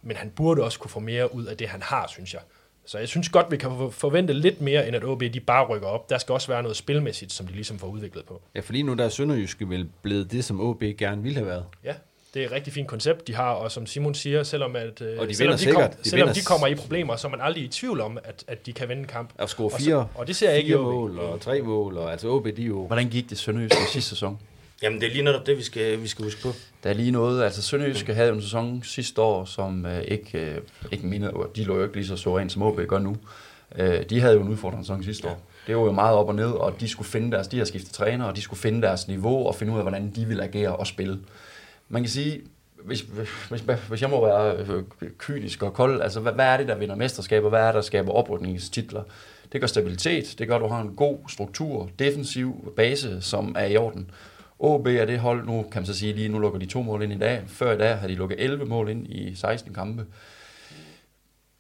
men 0.02 0.16
han 0.16 0.30
burde 0.30 0.62
også 0.62 0.78
kunne 0.78 0.90
få 0.90 1.00
mere 1.00 1.34
ud 1.34 1.44
af 1.44 1.56
det, 1.56 1.68
han 1.68 1.82
har, 1.82 2.06
synes 2.08 2.34
jeg. 2.34 2.42
Så 2.86 2.98
jeg 2.98 3.08
synes 3.08 3.28
godt, 3.28 3.50
vi 3.50 3.56
kan 3.56 3.70
forvente 3.90 4.32
lidt 4.32 4.60
mere, 4.60 4.86
end 4.86 4.96
at 4.96 5.04
OB 5.04 5.20
de 5.20 5.40
bare 5.40 5.66
rykker 5.66 5.88
op. 5.88 6.10
Der 6.10 6.18
skal 6.18 6.32
også 6.32 6.48
være 6.48 6.62
noget 6.62 6.76
spilmæssigt, 6.76 7.32
som 7.32 7.46
de 7.46 7.52
ligesom 7.52 7.78
får 7.78 7.86
udviklet 7.86 8.24
på. 8.24 8.42
Ja, 8.54 8.60
for 8.60 8.72
lige 8.72 8.82
nu 8.82 8.94
der 8.94 9.04
er 9.04 9.08
Sønderjyske 9.08 9.68
vel 9.68 9.88
blevet 10.02 10.32
det, 10.32 10.44
som 10.44 10.60
OB 10.60 10.82
gerne 10.98 11.22
ville 11.22 11.38
have 11.38 11.46
været. 11.46 11.64
Ja, 11.84 11.94
det 12.36 12.42
er 12.42 12.46
et 12.46 12.52
rigtig 12.52 12.72
fint 12.72 12.88
koncept, 12.88 13.26
de 13.26 13.34
har, 13.34 13.50
og 13.50 13.72
som 13.72 13.86
Simon 13.86 14.14
siger, 14.14 14.42
selvom, 14.42 14.76
at, 14.76 15.00
øh, 15.00 15.18
og 15.18 15.28
de 15.28 15.34
selvom, 15.34 15.52
de, 15.52 15.58
sikkert. 15.58 15.90
kom, 15.90 16.00
de, 16.04 16.10
selvom 16.10 16.28
de 16.28 16.40
kommer 16.40 16.66
i 16.66 16.74
problemer, 16.74 17.16
så 17.16 17.26
er 17.26 17.30
man 17.30 17.40
aldrig 17.40 17.64
i 17.64 17.68
tvivl 17.68 18.00
om, 18.00 18.18
at, 18.24 18.44
at 18.48 18.66
de 18.66 18.72
kan 18.72 18.88
vinde 18.88 19.02
en 19.02 19.08
kamp. 19.08 19.30
Og 19.38 19.48
score 19.48 19.70
fire, 19.78 19.96
og, 19.96 20.08
så, 20.14 20.18
og 20.20 20.26
det 20.26 20.36
ser 20.36 20.48
jeg 20.48 20.58
ikke 20.58 20.68
fire 20.68 20.78
mål 20.78 21.18
og 21.18 21.40
tre 21.40 21.62
mål, 21.62 21.96
og 21.96 22.12
altså 22.12 22.28
OB, 22.28 22.46
de 22.56 22.62
jo... 22.62 22.86
Hvordan 22.86 23.08
gik 23.08 23.30
det 23.30 23.38
Sønderjyske 23.38 23.76
sidste 23.92 24.10
sæson? 24.10 24.38
Jamen, 24.82 25.00
det 25.00 25.06
er 25.08 25.12
lige 25.12 25.24
netop 25.24 25.46
det, 25.46 25.58
vi 25.58 25.62
skal, 25.62 26.02
vi 26.02 26.08
skal 26.08 26.24
huske 26.24 26.42
på. 26.42 26.48
Der 26.82 26.90
er 26.90 26.94
lige 26.94 27.10
noget, 27.10 27.44
altså 27.44 27.62
Sønderjyske 27.62 28.14
havde 28.14 28.32
en 28.32 28.42
sæson 28.42 28.82
sidste 28.84 29.22
år, 29.22 29.44
som 29.44 29.86
øh, 29.86 30.02
ikke, 30.08 30.38
øh, 30.38 30.56
ikke 30.92 31.06
mindede, 31.06 31.32
de 31.56 31.64
lå 31.64 31.76
jo 31.76 31.82
ikke 31.82 31.96
lige 31.96 32.06
så 32.06 32.16
så 32.16 32.38
rent, 32.38 32.52
som 32.52 32.62
OB 32.62 32.80
gør 32.88 32.98
nu. 32.98 33.16
Øh, 33.76 34.02
de 34.10 34.20
havde 34.20 34.34
jo 34.34 34.40
en 34.40 34.48
udfordrende 34.48 34.84
sæson 34.84 35.04
sidste 35.04 35.28
ja. 35.28 35.32
år. 35.32 35.42
Det 35.66 35.76
var 35.76 35.82
jo 35.82 35.92
meget 35.92 36.16
op 36.16 36.28
og 36.28 36.34
ned, 36.34 36.50
og 36.50 36.80
de 36.80 36.88
skulle 36.88 37.08
finde 37.08 37.30
deres, 37.30 37.48
de 37.48 37.58
har 37.58 37.64
skiftet 37.64 37.92
træner, 37.92 38.24
og 38.24 38.36
de 38.36 38.42
skulle 38.42 38.60
finde 38.60 38.82
deres 38.82 39.08
niveau 39.08 39.46
og 39.46 39.54
finde 39.54 39.72
ud 39.72 39.78
af, 39.78 39.84
hvordan 39.84 40.12
de 40.16 40.24
vil 40.24 40.40
agere 40.40 40.76
og 40.76 40.86
spille. 40.86 41.18
Man 41.88 42.02
kan 42.02 42.10
sige, 42.10 42.42
hvis, 42.84 43.00
hvis, 43.48 43.60
hvis 43.88 44.02
jeg 44.02 44.10
må 44.10 44.26
være 44.26 44.56
øh, 44.56 44.82
kynisk 45.18 45.62
og 45.62 45.74
kold, 45.74 46.02
altså 46.02 46.20
hvad, 46.20 46.32
hvad 46.32 46.46
er 46.46 46.56
det, 46.56 46.68
der 46.68 46.76
vinder 46.76 46.94
mesterskaber? 46.94 47.48
Hvad 47.48 47.60
er 47.60 47.66
det, 47.66 47.74
der 47.74 47.80
skaber 47.80 48.12
oprydningstitler? 48.12 49.02
Det 49.52 49.60
gør 49.60 49.66
stabilitet, 49.66 50.34
det 50.38 50.48
gør, 50.48 50.56
at 50.56 50.60
du 50.60 50.66
har 50.66 50.80
en 50.80 50.96
god 50.96 51.18
struktur, 51.28 51.90
defensiv 51.98 52.72
base, 52.76 53.22
som 53.22 53.56
er 53.58 53.66
i 53.66 53.76
orden. 53.76 54.10
OB 54.58 54.86
er 54.86 55.04
det 55.04 55.18
hold, 55.18 55.46
nu 55.46 55.62
kan 55.62 55.80
man 55.80 55.86
så 55.86 55.94
sige 55.94 56.12
lige, 56.12 56.28
nu 56.28 56.38
lukker 56.38 56.58
de 56.58 56.66
to 56.66 56.82
mål 56.82 57.02
ind 57.02 57.12
i 57.12 57.18
dag. 57.18 57.42
Før 57.46 57.72
i 57.74 57.78
dag 57.78 57.98
har 57.98 58.06
de 58.08 58.14
lukket 58.14 58.40
11 58.40 58.64
mål 58.64 58.88
ind 58.88 59.06
i 59.06 59.34
16 59.34 59.74
kampe. 59.74 60.06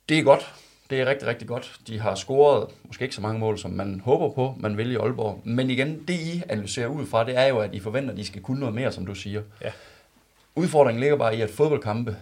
Det 0.08 0.18
er 0.18 0.22
godt. 0.22 0.54
Det 0.90 1.00
er 1.00 1.06
rigtig, 1.06 1.28
rigtig 1.28 1.48
godt. 1.48 1.80
De 1.86 2.00
har 2.00 2.14
scoret 2.14 2.68
måske 2.84 3.02
ikke 3.02 3.14
så 3.14 3.20
mange 3.20 3.40
mål, 3.40 3.58
som 3.58 3.70
man 3.70 4.00
håber 4.04 4.34
på, 4.34 4.54
man 4.58 4.76
vil 4.76 4.92
i 4.92 4.94
Aalborg. 4.94 5.40
Men 5.44 5.70
igen, 5.70 6.04
det 6.08 6.14
I 6.14 6.42
analyserer 6.48 6.88
ud 6.88 7.06
fra, 7.06 7.24
det 7.24 7.38
er 7.38 7.46
jo, 7.46 7.58
at 7.58 7.74
I 7.74 7.80
forventer, 7.80 8.10
at 8.10 8.16
de 8.16 8.24
skal 8.24 8.42
kunne 8.42 8.60
noget 8.60 8.74
mere, 8.74 8.92
som 8.92 9.06
du 9.06 9.14
siger. 9.14 9.42
Ja. 9.62 9.70
Udfordringen 10.56 11.00
ligger 11.00 11.16
bare 11.16 11.36
i, 11.36 11.40
at 11.40 11.50
fodboldkampe, 11.50 12.16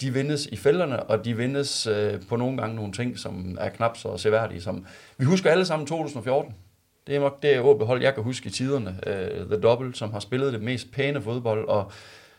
de 0.00 0.12
vindes 0.12 0.46
i 0.46 0.56
fælderne, 0.56 1.02
og 1.02 1.24
de 1.24 1.36
vindes 1.36 1.86
øh, 1.86 2.20
på 2.28 2.36
nogle 2.36 2.56
gange 2.56 2.76
nogle 2.76 2.92
ting, 2.92 3.18
som 3.18 3.58
er 3.60 3.68
knap 3.68 3.96
så 3.96 4.16
seværdige. 4.16 4.60
Som, 4.60 4.86
vi 5.18 5.24
husker 5.24 5.50
alle 5.50 5.66
sammen 5.66 5.86
2014. 5.86 6.54
Det 7.06 7.16
er 7.16 7.20
nok 7.20 7.42
det 7.42 7.60
OB-hold, 7.60 8.02
jeg 8.02 8.14
kan 8.14 8.22
huske 8.22 8.46
i 8.46 8.50
tiderne. 8.50 9.00
Øh, 9.06 9.46
The 9.46 9.60
Double, 9.60 9.94
som 9.94 10.12
har 10.12 10.20
spillet 10.20 10.52
det 10.52 10.62
mest 10.62 10.92
pæne 10.92 11.22
fodbold, 11.22 11.68
og 11.68 11.92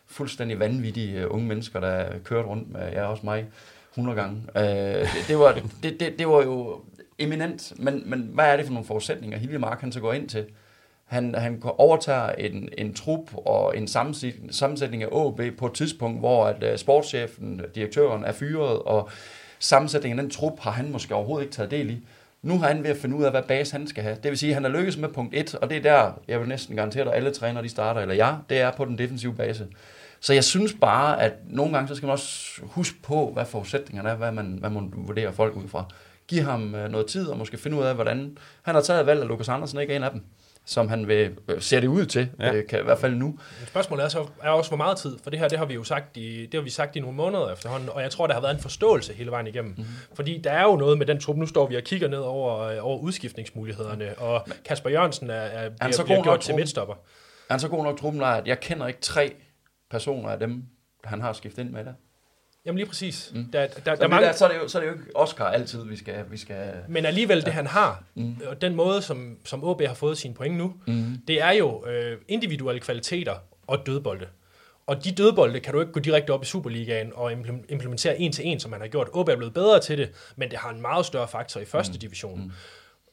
fuldstændig 0.07 0.59
vanvittige 0.59 1.19
øh, 1.19 1.33
unge 1.33 1.47
mennesker, 1.47 1.79
der 1.79 2.19
kørt 2.23 2.45
rundt 2.45 2.71
med, 2.71 2.91
ja, 2.91 3.05
også 3.05 3.25
mig, 3.25 3.45
100 3.91 4.21
gange. 4.21 4.41
Øh, 4.55 4.63
det, 4.63 5.25
det, 5.27 5.39
var, 5.39 5.61
det, 5.83 5.99
det, 5.99 6.19
det 6.19 6.27
var 6.27 6.43
jo 6.43 6.81
eminent, 7.19 7.73
men, 7.77 8.03
men 8.05 8.29
hvad 8.33 8.45
er 8.45 8.57
det 8.57 8.65
for 8.65 8.73
nogle 8.73 8.87
forudsætninger, 8.87 9.37
Hilje 9.37 9.57
Mark 9.57 9.81
han 9.81 9.91
så 9.91 9.99
går 9.99 10.13
ind 10.13 10.29
til? 10.29 10.45
Han, 11.05 11.35
han 11.35 11.61
overtager 11.77 12.31
en, 12.31 12.69
en 12.77 12.93
trup 12.93 13.31
og 13.45 13.77
en 13.77 13.87
sammensætning 13.87 15.03
af 15.03 15.07
OB 15.11 15.41
på 15.57 15.65
et 15.65 15.73
tidspunkt, 15.73 16.19
hvor 16.19 16.45
at, 16.45 16.63
øh, 16.63 16.77
sportschefen, 16.77 17.61
direktøren 17.75 18.23
er 18.23 18.31
fyret, 18.31 18.79
og 18.79 19.09
sammensætningen 19.59 20.19
af 20.19 20.23
den 20.23 20.31
trup 20.31 20.59
har 20.59 20.71
han 20.71 20.91
måske 20.91 21.15
overhovedet 21.15 21.45
ikke 21.45 21.55
taget 21.55 21.71
del 21.71 21.89
i. 21.89 21.99
Nu 22.41 22.59
har 22.59 22.67
han 22.67 22.83
ved 22.83 22.89
at 22.89 22.97
finde 22.97 23.15
ud 23.15 23.23
af, 23.23 23.31
hvad 23.31 23.43
base 23.43 23.71
han 23.71 23.87
skal 23.87 24.03
have. 24.03 24.17
Det 24.23 24.31
vil 24.31 24.37
sige, 24.37 24.49
at 24.49 24.53
han 24.53 24.65
er 24.65 24.69
lykkes 24.69 24.97
med 24.97 25.09
punkt 25.09 25.35
1, 25.35 25.55
og 25.55 25.69
det 25.69 25.77
er 25.77 25.81
der, 25.81 26.11
jeg 26.27 26.39
vil 26.39 26.47
næsten 26.47 26.75
garantere 26.75 27.03
at 27.03 27.15
alle 27.15 27.31
træner 27.31 27.61
de 27.61 27.69
starter, 27.69 28.01
eller 28.01 28.15
jeg, 28.15 28.37
det 28.49 28.59
er 28.59 28.71
på 28.71 28.85
den 28.85 28.97
defensive 28.97 29.33
base. 29.35 29.67
Så 30.19 30.33
jeg 30.33 30.43
synes 30.43 30.75
bare, 30.81 31.21
at 31.21 31.33
nogle 31.49 31.73
gange, 31.73 31.87
så 31.87 31.95
skal 31.95 32.07
man 32.07 32.11
også 32.13 32.61
huske 32.63 33.01
på, 33.03 33.31
hvad 33.33 33.45
forudsætningerne 33.45 34.09
er, 34.09 34.15
hvad 34.15 34.31
man, 34.31 34.57
hvad 34.59 34.69
man 34.69 34.93
vurderer 34.95 35.31
folk 35.31 35.55
ud 35.55 35.67
fra. 35.67 35.85
Giv 36.27 36.43
ham 36.43 36.75
øh, 36.75 36.91
noget 36.91 37.07
tid, 37.07 37.27
og 37.27 37.37
måske 37.37 37.57
finde 37.57 37.77
ud 37.77 37.83
af, 37.83 37.95
hvordan... 37.95 38.37
Han 38.61 38.75
har 38.75 38.81
taget 38.81 39.05
valg, 39.05 39.21
at 39.21 39.27
Lukas 39.27 39.49
Andersen 39.49 39.79
ikke 39.79 39.93
er 39.93 39.97
en 39.97 40.03
af 40.03 40.11
dem 40.11 40.23
som 40.65 40.89
han 40.89 41.07
vil 41.07 41.37
øh, 41.47 41.61
ser 41.61 41.79
det 41.79 41.87
ud 41.87 42.05
til, 42.05 42.29
ja. 42.39 42.53
øh, 42.53 42.67
kan, 42.67 42.79
i 42.79 42.83
hvert 42.83 42.99
fald 42.99 43.15
nu. 43.15 43.39
Spørgsmålet 43.65 44.03
er, 44.03 44.09
så, 44.09 44.27
er 44.43 44.49
også, 44.49 44.69
hvor 44.69 44.77
meget 44.77 44.97
tid, 44.97 45.17
for 45.23 45.29
det 45.29 45.39
her, 45.39 45.47
det 45.47 45.57
har 45.57 45.65
vi 45.65 45.73
jo 45.73 45.83
sagt 45.83 46.17
i, 46.17 46.45
det 46.45 46.53
har 46.53 46.61
vi 46.61 46.69
sagt 46.69 46.95
i 46.95 46.99
nogle 46.99 47.15
måneder 47.15 47.53
efterhånden, 47.53 47.89
og 47.89 48.01
jeg 48.01 48.11
tror, 48.11 48.27
der 48.27 48.33
har 48.33 48.41
været 48.41 48.53
en 48.53 48.61
forståelse 48.61 49.13
hele 49.13 49.31
vejen 49.31 49.47
igennem. 49.47 49.73
Mm-hmm. 49.77 49.93
Fordi 50.13 50.41
der 50.43 50.51
er 50.51 50.63
jo 50.63 50.75
noget 50.75 50.97
med 50.97 51.05
den 51.05 51.19
trup, 51.19 51.37
nu 51.37 51.45
står 51.45 51.67
vi 51.67 51.75
og 51.75 51.83
kigger 51.83 52.07
ned 52.07 52.19
over, 52.19 52.59
øh, 52.59 52.77
over 52.81 52.97
udskiftningsmulighederne, 52.97 54.17
og 54.17 54.47
Kasper 54.65 54.89
Jørgensen 54.89 55.29
er, 55.29 55.33
er, 55.33 55.69
bliver, 55.69 55.99
er 55.99 56.03
bliver 56.03 56.23
gjort 56.23 56.39
til 56.39 56.55
midtstopper. 56.55 56.93
Er 57.49 57.53
han 57.53 57.59
så 57.59 57.67
god 57.67 57.83
nok 57.83 57.99
truppen, 57.99 58.23
at 58.23 58.47
jeg 58.47 58.59
kender 58.59 58.87
ikke 58.87 59.01
tre 59.01 59.35
personer 59.91 60.29
af 60.29 60.39
dem, 60.39 60.63
han 61.03 61.21
har 61.21 61.33
skiftet 61.33 61.61
ind 61.61 61.69
med 61.69 61.85
der? 61.85 61.93
Jamen 62.65 62.77
lige 62.77 62.87
præcis. 62.87 63.31
Mm. 63.35 63.51
Der, 63.53 63.67
der, 63.67 63.79
der, 63.85 63.95
der 63.95 64.07
mange... 64.07 64.27
der, 64.27 64.33
så, 64.33 64.45
er 64.45 64.51
det 64.51 64.57
jo, 64.57 64.67
så 64.67 64.77
er 64.77 64.81
det 64.81 64.89
jo 64.89 64.93
ikke 64.93 65.15
Oscar 65.15 65.45
altid, 65.45 65.85
vi 65.85 65.95
skal... 65.97 66.25
Vi 66.29 66.37
skal 66.37 66.73
Men 66.87 67.05
alligevel 67.05 67.37
ja. 67.37 67.45
det, 67.45 67.53
han 67.53 67.67
har, 67.67 68.03
mm. 68.15 68.35
og 68.47 68.61
den 68.61 68.75
måde, 68.75 69.01
som, 69.01 69.37
som 69.45 69.63
OB 69.63 69.81
har 69.81 69.93
fået 69.93 70.17
sine 70.17 70.33
point 70.33 70.57
nu, 70.57 70.73
mm. 70.87 71.17
det 71.27 71.41
er 71.41 71.51
jo 71.51 71.85
øh, 71.87 72.17
individuelle 72.27 72.81
kvaliteter 72.81 73.35
og 73.67 73.85
dødbolde. 73.85 74.27
Og 74.87 75.03
de 75.03 75.11
dødbolde 75.11 75.59
kan 75.59 75.73
du 75.73 75.79
ikke 75.79 75.91
gå 75.91 75.99
direkte 75.99 76.31
op 76.31 76.43
i 76.43 76.45
Superligaen 76.45 77.11
og 77.15 77.31
implementere 77.69 78.19
en 78.19 78.31
til 78.31 78.47
en, 78.47 78.59
som 78.59 78.71
man 78.71 78.81
har 78.81 78.87
gjort. 78.87 79.09
OB 79.13 79.29
er 79.29 79.35
blevet 79.35 79.53
bedre 79.53 79.79
til 79.79 79.97
det, 79.97 80.11
men 80.35 80.51
det 80.51 80.59
har 80.59 80.69
en 80.69 80.81
meget 80.81 81.05
større 81.05 81.27
faktor 81.27 81.59
i 81.59 81.65
første 81.65 81.93
mm. 81.93 81.99
division. 81.99 82.41
Mm. 82.43 82.51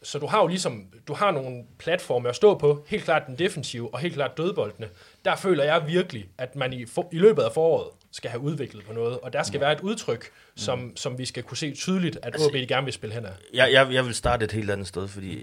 Så 0.02 0.18
du 0.18 0.26
har 0.26 0.40
jo 0.40 0.46
ligesom, 0.46 0.86
du 1.08 1.14
har 1.14 1.30
nogle 1.30 1.64
platforme 1.78 2.28
at 2.28 2.36
stå 2.36 2.58
på, 2.58 2.84
helt 2.88 3.04
klart 3.04 3.26
den 3.26 3.38
defensive 3.38 3.94
og 3.94 4.00
helt 4.00 4.14
klart 4.14 4.36
dødboldene. 4.36 4.88
Der 5.24 5.36
føler 5.36 5.64
jeg 5.64 5.86
virkelig, 5.86 6.28
at 6.38 6.56
man 6.56 6.72
i, 6.72 6.86
for, 6.86 7.08
i 7.12 7.18
løbet 7.18 7.42
af 7.42 7.52
foråret 7.52 7.88
skal 8.12 8.30
have 8.30 8.40
udviklet 8.40 8.84
på 8.84 8.92
noget, 8.92 9.18
og 9.20 9.32
der 9.32 9.42
skal 9.42 9.58
ja. 9.58 9.64
være 9.64 9.72
et 9.72 9.80
udtryk, 9.80 10.30
som, 10.56 10.78
mm. 10.78 10.96
som 10.96 11.18
vi 11.18 11.24
skal 11.24 11.42
kunne 11.42 11.56
se 11.56 11.74
tydeligt, 11.74 12.16
at 12.16 12.34
altså, 12.34 12.46
OB 12.46 12.52
gerne 12.68 12.84
vil 12.84 12.92
spille 12.92 13.14
hen 13.14 13.26
af. 13.26 13.32
Jeg, 13.54 13.72
jeg, 13.72 13.92
jeg 13.92 14.06
vil 14.06 14.14
starte 14.14 14.44
et 14.44 14.52
helt 14.52 14.70
andet 14.70 14.86
sted, 14.86 15.08
fordi 15.08 15.38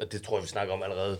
og 0.00 0.12
det 0.12 0.22
tror 0.22 0.36
jeg, 0.36 0.42
vi 0.42 0.48
snakker 0.48 0.74
om 0.74 0.82
allerede, 0.82 1.18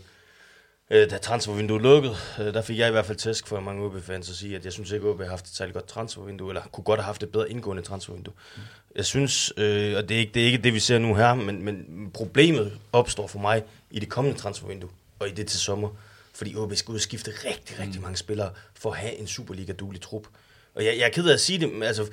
øh, 0.91 1.11
da 1.11 1.19
transfervinduet 1.19 1.83
lukkede, 1.83 2.17
øh, 2.41 2.55
der 2.55 2.63
fik 2.63 2.79
jeg 2.79 2.89
i 2.89 2.91
hvert 2.91 3.07
fald 3.07 3.19
tæsk 3.19 3.47
for 3.47 3.61
mange 3.61 3.85
OB-fans 3.85 4.31
at 4.31 4.37
sige, 4.37 4.57
at 4.57 4.65
jeg 4.65 4.73
synes 4.73 4.91
ikke, 4.91 5.07
at 5.07 5.11
OB 5.11 5.21
har 5.21 5.29
haft 5.29 5.47
et 5.47 5.55
særligt 5.57 5.75
godt 5.75 5.89
transfervindue, 5.89 6.51
eller 6.51 6.63
kunne 6.73 6.85
godt 6.85 7.01
have 7.01 7.07
haft 7.07 7.23
et 7.23 7.33
bedre 7.33 7.51
indgående 7.51 7.83
transfervindue. 7.83 8.35
Mm. 8.57 8.63
Jeg 8.97 9.05
synes, 9.05 9.53
øh, 9.57 9.97
og 9.97 10.09
det 10.09 10.15
er, 10.15 10.19
ikke, 10.19 10.33
det 10.35 10.43
er 10.43 10.47
ikke 10.47 10.59
det, 10.59 10.75
vi 10.75 10.81
ser 10.81 10.99
nu 10.99 11.15
her, 11.15 11.35
men, 11.35 11.63
men 11.63 12.11
problemet 12.15 12.79
opstår 12.93 13.27
for 13.27 13.39
mig 13.39 13.63
i 13.91 14.01
det 14.01 14.09
kommende 14.09 14.39
transfervindue, 14.39 14.91
og 15.19 15.29
i 15.29 15.31
det 15.31 15.47
til 15.47 15.61
sommer, 15.61 15.89
fordi 16.35 16.57
OB 16.57 16.75
skal 16.75 16.93
udskifte 16.93 17.31
rigtig, 17.31 17.79
rigtig 17.79 18.01
mange 18.03 18.17
spillere 18.17 18.51
for 18.75 18.91
at 18.91 18.97
have 18.97 19.15
en 19.15 19.27
Superliga-duelig 19.27 20.01
trup. 20.01 20.27
Og 20.75 20.85
jeg, 20.85 20.99
jeg 20.99 21.07
er 21.07 21.11
ked 21.11 21.29
af 21.29 21.33
at 21.33 21.41
sige 21.41 21.61
det, 21.61 21.73
men 21.73 21.83
altså, 21.83 22.07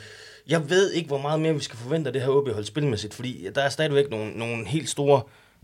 jeg 0.47 0.69
ved 0.69 0.91
ikke, 0.91 1.07
hvor 1.07 1.17
meget 1.17 1.39
mere 1.39 1.53
vi 1.53 1.59
skal 1.59 1.77
forvente 1.77 2.07
af 2.07 2.13
det 2.13 2.21
her 2.21 2.29
OB-hold 2.29 2.65
spilmæssigt, 2.65 3.13
fordi 3.13 3.49
der 3.55 3.61
er 3.61 3.69
stadigvæk 3.69 4.09
nogle, 4.09 4.31
nogle 4.31 4.67
helt 4.67 4.89
store 4.89 5.21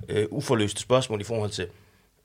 øh, 0.09 0.25
uforløste 0.29 0.81
spørgsmål 0.81 1.21
i 1.21 1.23
forhold 1.23 1.51
til 1.51 1.67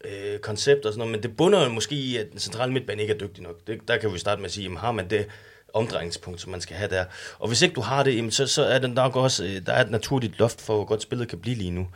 øh, 0.04 0.38
koncept 0.38 0.86
og 0.86 0.92
sådan 0.92 0.98
noget, 0.98 1.12
men 1.12 1.22
det 1.22 1.36
bunder 1.36 1.62
jo 1.62 1.68
måske 1.68 1.94
i, 1.94 2.16
at 2.16 2.26
den 2.30 2.38
centrale 2.38 2.72
midtbane 2.72 3.02
ikke 3.02 3.14
er 3.14 3.18
dygtig 3.18 3.42
nok. 3.42 3.66
Det, 3.66 3.88
der 3.88 3.96
kan 3.96 4.12
vi 4.12 4.18
starte 4.18 4.40
med 4.40 4.46
at 4.46 4.52
sige, 4.52 4.64
jamen, 4.64 4.78
har 4.78 4.92
man 4.92 5.10
det 5.10 5.26
omdrejningspunkt, 5.74 6.40
som 6.40 6.50
man 6.50 6.60
skal 6.60 6.76
have 6.76 6.90
der. 6.90 7.04
Og 7.38 7.48
hvis 7.48 7.62
ikke 7.62 7.74
du 7.74 7.80
har 7.80 8.02
det, 8.02 8.16
jamen, 8.16 8.30
så, 8.30 8.46
så 8.46 8.64
er 8.64 8.78
det 8.78 8.90
nok 8.90 9.16
også, 9.16 9.44
øh, 9.44 9.66
der 9.66 9.72
er 9.72 9.84
et 9.84 9.90
naturligt 9.90 10.38
loft 10.38 10.60
for, 10.60 10.74
hvor 10.74 10.84
godt 10.84 11.02
spillet 11.02 11.28
kan 11.28 11.38
blive 11.38 11.56
lige 11.56 11.70
nu. 11.70 11.88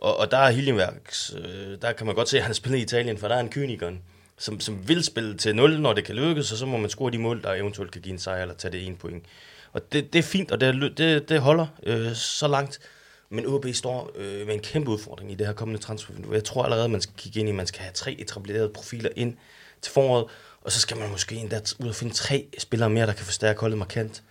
Og, 0.00 0.16
og 0.16 0.30
der 0.30 0.36
er 0.36 0.50
Hiljenværks, 0.50 1.34
øh, 1.38 1.82
der 1.82 1.92
kan 1.92 2.06
man 2.06 2.14
godt 2.14 2.28
se, 2.28 2.38
at 2.38 2.44
han 2.44 2.54
spiller 2.54 2.78
i 2.78 2.82
Italien, 2.82 3.18
for 3.18 3.28
der 3.28 3.34
er 3.34 3.40
en 3.40 3.50
kynikeren, 3.50 4.02
som, 4.38 4.60
som 4.60 4.88
vil 4.88 5.04
spille 5.04 5.36
til 5.36 5.56
0, 5.56 5.80
når 5.80 5.92
det 5.92 6.04
kan 6.04 6.14
lykkes, 6.14 6.52
og 6.52 6.58
så 6.58 6.66
må 6.66 6.76
man 6.76 6.90
score 6.90 7.10
de 7.10 7.18
mål, 7.18 7.42
der 7.42 7.54
eventuelt 7.54 7.92
kan 7.92 8.02
give 8.02 8.12
en 8.12 8.18
sejr 8.18 8.42
eller 8.42 8.54
tage 8.54 8.72
det 8.72 8.86
ene 8.86 8.96
point. 8.96 9.24
Og 9.72 9.92
det, 9.92 10.12
det 10.12 10.18
er 10.18 10.22
fint, 10.22 10.50
og 10.50 10.60
det, 10.60 10.98
det, 10.98 11.28
det 11.28 11.40
holder 11.40 11.66
øh, 11.82 12.14
så 12.14 12.48
langt. 12.48 12.80
Men 13.28 13.46
OB 13.46 13.66
står 13.72 14.10
øh, 14.14 14.46
med 14.46 14.54
en 14.54 14.60
kæmpe 14.60 14.90
udfordring 14.90 15.32
i 15.32 15.34
det 15.34 15.46
her 15.46 15.54
kommende 15.54 15.82
transfervindue. 15.82 16.34
Jeg 16.34 16.44
tror 16.44 16.64
allerede, 16.64 16.88
man 16.88 17.00
skal 17.00 17.14
kigge 17.16 17.40
ind 17.40 17.48
i, 17.48 17.52
at 17.52 17.56
man 17.56 17.66
skal 17.66 17.80
have 17.80 17.92
tre 17.92 18.16
etablerede 18.18 18.68
profiler 18.68 19.10
ind 19.16 19.36
til 19.82 19.92
foråret, 19.92 20.24
og 20.62 20.72
så 20.72 20.80
skal 20.80 20.96
man 20.96 21.10
måske 21.10 21.34
endda 21.34 21.60
ud 21.78 21.88
og 21.88 21.94
finde 21.94 22.14
tre 22.14 22.46
spillere 22.58 22.90
mere, 22.90 23.06
der 23.06 23.12
kan 23.12 23.24
forstærke 23.24 23.60
holdet 23.60 23.78
markant 23.78 24.22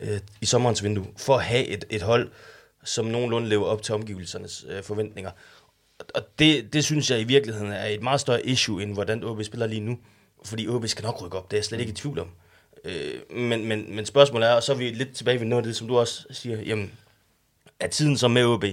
øh, 0.00 0.20
i 0.40 0.46
sommerens 0.46 0.82
vindue, 0.82 1.06
for 1.16 1.36
at 1.36 1.44
have 1.44 1.66
et, 1.66 1.84
et 1.90 2.02
hold, 2.02 2.30
som 2.84 3.04
nogenlunde 3.04 3.48
lever 3.48 3.64
op 3.66 3.82
til 3.82 3.94
omgivelsernes 3.94 4.64
øh, 4.68 4.82
forventninger. 4.82 5.30
Og- 6.14 6.22
det, 6.38 6.72
det 6.72 6.84
synes 6.84 7.10
jeg 7.10 7.20
i 7.20 7.24
virkeligheden 7.24 7.72
er 7.72 7.86
et 7.86 8.02
meget 8.02 8.20
større 8.20 8.46
issue, 8.46 8.82
end 8.82 8.92
hvordan 8.92 9.24
OB 9.24 9.42
spiller 9.42 9.66
lige 9.66 9.80
nu. 9.80 9.98
Fordi 10.44 10.68
OB 10.68 10.86
skal 10.86 11.04
nok 11.04 11.22
rykke 11.22 11.38
op, 11.38 11.50
det 11.50 11.56
er 11.56 11.58
jeg 11.58 11.64
slet 11.64 11.80
ikke 11.80 11.90
i 11.90 11.94
tvivl 11.94 12.18
om. 12.18 12.28
Øh, 12.84 13.36
men, 13.36 13.64
men, 13.68 13.96
men 13.96 14.06
spørgsmålet 14.06 14.48
er, 14.48 14.52
og 14.52 14.62
så 14.62 14.72
er 14.72 14.76
vi 14.76 14.90
lidt 14.90 15.12
tilbage 15.14 15.40
ved 15.40 15.46
noget 15.46 15.62
af 15.62 15.66
det, 15.66 15.76
som 15.76 15.88
du 15.88 15.98
også 15.98 16.26
siger, 16.30 16.60
jamen, 16.62 16.92
er 17.80 17.88
tiden 17.88 18.16
så 18.18 18.28
med 18.28 18.44
OB? 18.44 18.64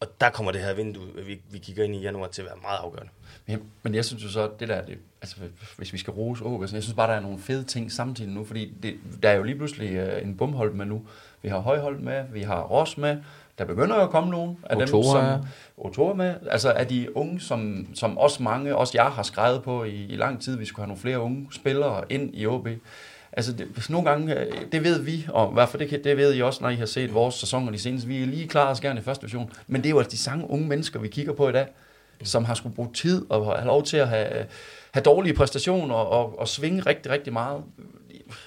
Og 0.00 0.08
der 0.20 0.30
kommer 0.30 0.52
det 0.52 0.60
her 0.60 0.74
vindue, 0.74 1.06
øh, 1.14 1.26
vi, 1.26 1.40
vi 1.50 1.58
kigger 1.58 1.84
ind 1.84 1.94
i 1.94 1.98
januar, 2.00 2.28
til 2.28 2.42
at 2.42 2.46
være 2.46 2.56
meget 2.62 2.78
afgørende. 2.78 3.12
Men, 3.46 3.62
men 3.82 3.94
jeg 3.94 4.04
synes 4.04 4.24
jo 4.24 4.28
så, 4.28 4.50
det 4.60 4.68
der, 4.68 4.84
det, 4.84 4.98
altså, 5.22 5.36
hvis 5.76 5.92
vi 5.92 5.98
skal 5.98 6.12
rose 6.12 6.44
OB, 6.44 6.68
så 6.68 6.76
jeg 6.76 6.82
synes 6.82 6.96
bare, 6.96 7.10
der 7.10 7.16
er 7.16 7.20
nogle 7.20 7.38
fede 7.38 7.64
ting 7.64 7.92
samtidig 7.92 8.30
nu, 8.30 8.44
fordi 8.44 8.72
det, 8.82 8.94
der 9.22 9.28
er 9.30 9.34
jo 9.34 9.42
lige 9.42 9.56
pludselig 9.56 9.90
øh, 9.92 10.22
en 10.22 10.36
bumhold 10.36 10.72
med 10.74 10.86
nu. 10.86 11.06
Vi 11.42 11.48
har 11.48 11.58
Højhold 11.58 11.98
med, 11.98 12.24
vi 12.32 12.42
har 12.42 12.62
Ross 12.62 12.98
med, 12.98 13.16
der 13.58 13.64
begynder 13.64 13.96
jo 13.96 14.02
at 14.02 14.10
komme 14.10 14.30
nogen 14.30 14.58
af 14.62 14.76
dem, 14.76 14.82
Otora, 14.82 15.24
ja. 15.24 15.32
som 15.32 15.46
Otora 15.76 16.14
med, 16.14 16.34
altså 16.50 16.70
af 16.70 16.86
de 16.86 17.16
unge, 17.16 17.40
som, 17.40 17.86
som 17.94 18.18
også 18.18 18.42
mange, 18.42 18.76
også 18.76 18.92
jeg 18.96 19.06
har 19.06 19.22
skrevet 19.22 19.62
på 19.62 19.84
i, 19.84 20.06
i 20.08 20.16
lang 20.16 20.42
tid, 20.42 20.56
vi 20.56 20.64
skulle 20.64 20.82
have 20.82 20.88
nogle 20.88 21.00
flere 21.00 21.20
unge 21.20 21.48
spillere 21.50 22.04
ind 22.10 22.30
i 22.34 22.46
OB. 22.46 22.68
Altså, 23.32 23.52
det, 23.52 23.90
nogle 23.90 24.10
gange, 24.10 24.40
øh, 24.40 24.52
det 24.72 24.84
ved 24.84 25.02
vi, 25.02 25.26
og 25.28 25.68
fald 25.68 25.90
det, 25.90 26.04
det 26.04 26.16
ved 26.16 26.34
I 26.34 26.42
også, 26.42 26.62
når 26.62 26.70
I 26.70 26.76
har 26.76 26.86
set 26.86 27.14
vores 27.14 27.34
sæsoner 27.34 27.72
de 27.72 27.78
seneste. 27.78 28.08
Vi 28.08 28.22
er 28.22 28.26
lige 28.26 28.48
klar 28.48 28.70
os 28.70 28.80
gerne 28.80 29.00
i 29.00 29.02
første 29.02 29.22
division, 29.22 29.50
men 29.66 29.80
det 29.82 29.86
er 29.86 29.90
jo 29.90 29.98
altså 29.98 30.10
de 30.10 30.18
samme 30.18 30.50
unge 30.50 30.68
mennesker, 30.68 31.00
vi 31.00 31.08
kigger 31.08 31.32
på 31.32 31.48
i 31.48 31.52
dag, 31.52 31.66
som 32.22 32.44
har 32.44 32.54
skulle 32.54 32.74
bruge 32.74 32.92
tid 32.94 33.26
og 33.30 33.56
have 33.56 33.66
lov 33.66 33.82
til 33.82 33.96
at 33.96 34.08
have, 34.08 34.46
have 34.92 35.02
dårlige 35.02 35.34
præstationer 35.34 35.94
og, 35.94 36.38
og 36.38 36.48
svinge 36.48 36.80
rigtig, 36.80 37.12
rigtig 37.12 37.32
meget. 37.32 37.62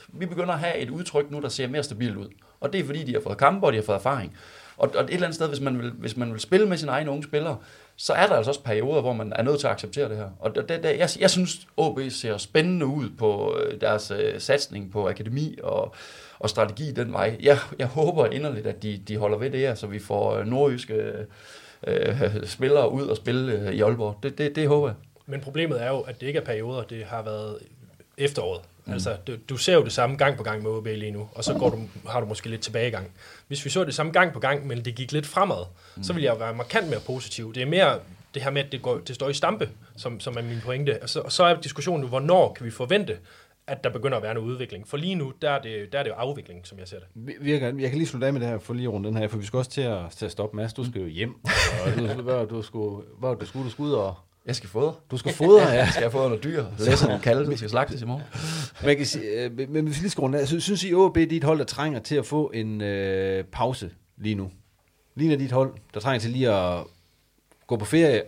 Vi 0.08 0.26
begynder 0.26 0.54
at 0.54 0.60
have 0.60 0.78
et 0.78 0.90
udtryk 0.90 1.32
nu, 1.32 1.42
der 1.42 1.50
ser 1.50 1.68
mere 1.68 1.84
stabilt 1.84 2.18
ud. 2.18 2.28
Og 2.66 2.74
det 2.74 2.82
er 2.82 2.86
fordi, 2.86 3.04
de 3.04 3.14
har 3.14 3.22
fået 3.22 3.38
kampe, 3.38 3.66
og 3.66 3.74
de 3.74 3.78
har 3.78 3.84
fået 3.84 3.96
erfaring. 3.96 4.38
Og, 4.78 4.92
og 4.96 5.04
et 5.04 5.10
eller 5.10 5.28
andet 5.28 5.36
sted, 5.36 5.48
hvis 5.48 5.60
man, 5.60 5.80
vil, 5.80 5.92
hvis 5.92 6.18
man 6.18 6.32
vil 6.32 6.40
spille 6.40 6.68
med 6.68 6.78
sine 6.78 6.92
egne 6.92 7.12
unge 7.12 7.24
spillere, 7.24 7.58
så 7.96 8.14
er 8.14 8.28
der 8.28 8.36
altså 8.36 8.52
også 8.52 8.64
perioder, 8.64 9.02
hvor 9.02 9.14
man 9.14 9.34
er 9.36 9.44
nødt 9.44 9.60
til 9.60 9.68
at 9.68 9.74
acceptere 9.74 10.10
det 10.10 10.18
her. 10.18 10.30
Og 10.40 10.56
det, 10.56 10.70
det, 10.70 10.84
jeg, 10.84 11.10
jeg 11.20 11.30
synes, 11.30 11.68
OB 11.78 12.00
ser 12.10 12.38
spændende 12.38 12.86
ud 12.86 13.10
på 13.18 13.58
øh, 13.60 13.82
deres 13.82 14.12
øh, 14.12 14.40
satsning 14.40 14.92
på 14.92 15.10
akademi 15.10 15.58
og, 15.64 15.96
og 16.40 16.50
strategi 16.50 16.92
den 16.92 17.14
vej. 17.14 17.38
Jeg, 17.42 17.58
jeg 17.80 17.88
håber 17.88 18.26
inderligt, 18.26 18.68
at 18.68 18.84
de, 18.84 19.02
de 19.08 19.18
holder 19.18 19.38
ved 19.38 19.50
det 19.50 19.60
her, 19.60 19.76
så 19.76 19.88
vi 19.88 20.00
får 20.00 20.36
øh, 20.36 20.46
nordjyske 20.46 21.14
øh, 21.88 22.22
spillere 22.56 22.92
ud 22.92 23.08
og 23.08 23.18
spille 23.18 23.52
øh, 23.52 23.74
i 23.74 23.82
Aalborg. 23.82 24.20
Det, 24.24 24.38
det, 24.38 24.56
det 24.56 24.68
håber 24.68 24.88
jeg. 24.88 24.96
Men 25.26 25.42
problemet 25.42 25.84
er 25.84 25.90
jo, 25.90 26.00
at 26.00 26.22
det 26.22 26.28
ikke 26.28 26.40
er 26.40 26.46
perioder, 26.46 26.84
det 26.84 27.06
har 27.06 27.22
været 27.22 27.58
efteråret. 28.18 28.62
Mm. 28.86 28.92
Mm. 28.92 28.94
Altså, 28.94 29.18
du, 29.28 29.36
du 29.50 29.58
ser 29.58 29.74
jo 29.74 29.84
det 29.84 29.94
samme 29.94 30.16
gang 30.16 30.38
på 30.38 30.44
gang 30.44 30.64
med 30.64 30.72
OB 30.72 30.86
lige 30.86 31.12
nu, 31.12 31.30
og 31.32 31.44
så 31.44 31.54
går 31.54 31.70
du, 31.70 31.80
har 32.10 32.20
du 32.20 32.26
måske 32.26 32.50
lidt 32.50 32.62
tilbagegang. 32.62 33.12
Hvis 33.48 33.66
vi 33.66 33.70
så 33.70 33.84
det 33.84 33.96
samme 33.96 34.12
gang 34.12 34.34
på 34.34 34.40
gang, 34.40 34.68
men 34.68 34.86
det 34.86 34.96
gik 34.96 35.12
lidt 35.12 35.26
fremad, 35.26 35.66
mm. 35.96 36.04
så 36.04 36.14
vil 36.14 36.24
jeg 36.24 36.40
være 36.40 36.54
markant 36.54 36.90
mere 36.90 37.00
positiv. 37.00 37.54
Det 37.54 37.62
er 37.62 37.66
mere 37.66 38.00
det 38.34 38.44
her 38.44 38.50
med, 38.50 38.66
at 38.66 38.72
det, 38.72 38.82
går, 38.82 38.98
det 38.98 39.16
står 39.16 39.30
i 39.30 39.34
stampe, 39.34 39.70
som, 39.98 40.20
som 40.20 40.38
er 40.38 40.42
min 40.42 40.62
pointe. 40.64 41.04
Og 41.04 41.10
så, 41.10 41.20
og 41.20 41.32
så 41.32 41.44
er 41.44 41.62
diskussionen 41.62 42.04
jo, 42.04 42.10
hvornår 42.10 42.54
kan 42.54 42.66
vi 42.66 42.72
forvente, 42.72 43.18
at 43.68 43.84
der 43.84 43.90
begynder 43.90 44.18
at 44.18 44.24
være 44.24 44.34
noget 44.34 44.48
udvikling. 44.48 44.88
For 44.88 44.98
lige 44.98 45.16
nu, 45.16 45.34
der 45.42 45.52
er 45.52 45.62
det, 45.62 45.94
der 45.94 46.00
er 46.00 46.04
det 46.04 46.10
jo 46.10 46.16
afvikling, 46.16 46.68
som 46.68 46.80
jeg 46.80 46.88
ser 46.88 46.98
det. 47.00 47.36
Virker, 47.42 47.66
jeg 47.66 47.90
kan 47.90 47.98
lige 47.98 48.08
slutte 48.08 48.28
af 48.28 48.34
med 48.34 48.42
det 48.42 48.50
her, 48.50 48.60
for 48.60 48.74
lige 48.74 48.88
rundt 48.88 49.08
den 49.08 49.18
her, 49.18 49.28
for 49.28 49.38
vi 49.38 49.46
skal 49.46 49.58
også 49.58 49.72
til 49.72 49.82
at, 49.82 50.00
til 50.12 50.26
at 50.26 50.32
stoppe, 50.32 50.58
Mads. 50.58 50.74
Du 50.74 50.86
skal 50.86 51.02
jo 51.02 51.08
hjem. 51.08 51.36
Og 51.86 51.98
du, 51.98 52.22
hvad, 52.22 52.48
du 52.48 52.62
skulle, 52.62 53.06
hvad 53.20 53.36
du 53.36 53.46
skulle, 53.46 53.66
du 53.66 53.70
skulle 53.70 53.90
ud 53.90 53.96
og... 53.96 54.16
Jeg 54.46 54.56
skal 54.56 54.70
fodre. 54.70 54.94
Du 55.12 55.18
skal 55.18 55.34
fodre, 55.34 55.64
ja. 55.74 55.74
Jeg 55.74 55.88
skal 55.92 56.12
fodre 56.12 56.30
noget 56.30 56.44
dyr. 56.44 56.66
Læse 56.80 57.06
nogle 57.06 57.22
kalve, 57.22 57.48
vi 57.48 57.58
skal 57.58 57.70
slagtes 57.70 58.02
i 58.02 58.06
morgen. 58.06 58.24
Man 58.86 58.98
kan 58.98 59.06
sige, 59.06 59.26
øh, 59.26 59.70
men 59.70 59.86
hvis 59.86 60.04
vi 60.04 60.08
lige 60.08 60.40
af, 60.40 60.48
så 60.48 60.60
synes 60.60 60.84
I, 60.84 60.94
OB 60.94 61.16
det 61.16 61.34
er 61.34 61.38
et 61.38 61.44
hold, 61.44 61.60
der 61.60 61.66
trænger 61.66 62.00
til 62.00 62.16
at 62.16 62.26
få 62.26 62.52
en 62.54 62.82
øh, 62.82 63.44
pause 63.44 63.92
lige 64.18 64.36
nu? 64.36 64.52
Ligner 65.16 65.36
dit 65.36 65.52
hold, 65.52 65.74
der 65.94 66.00
trænger 66.00 66.20
til 66.20 66.30
lige 66.30 66.52
at 66.52 66.84
gå 67.68 67.78
på 67.78 67.86
ferie, 67.86 68.22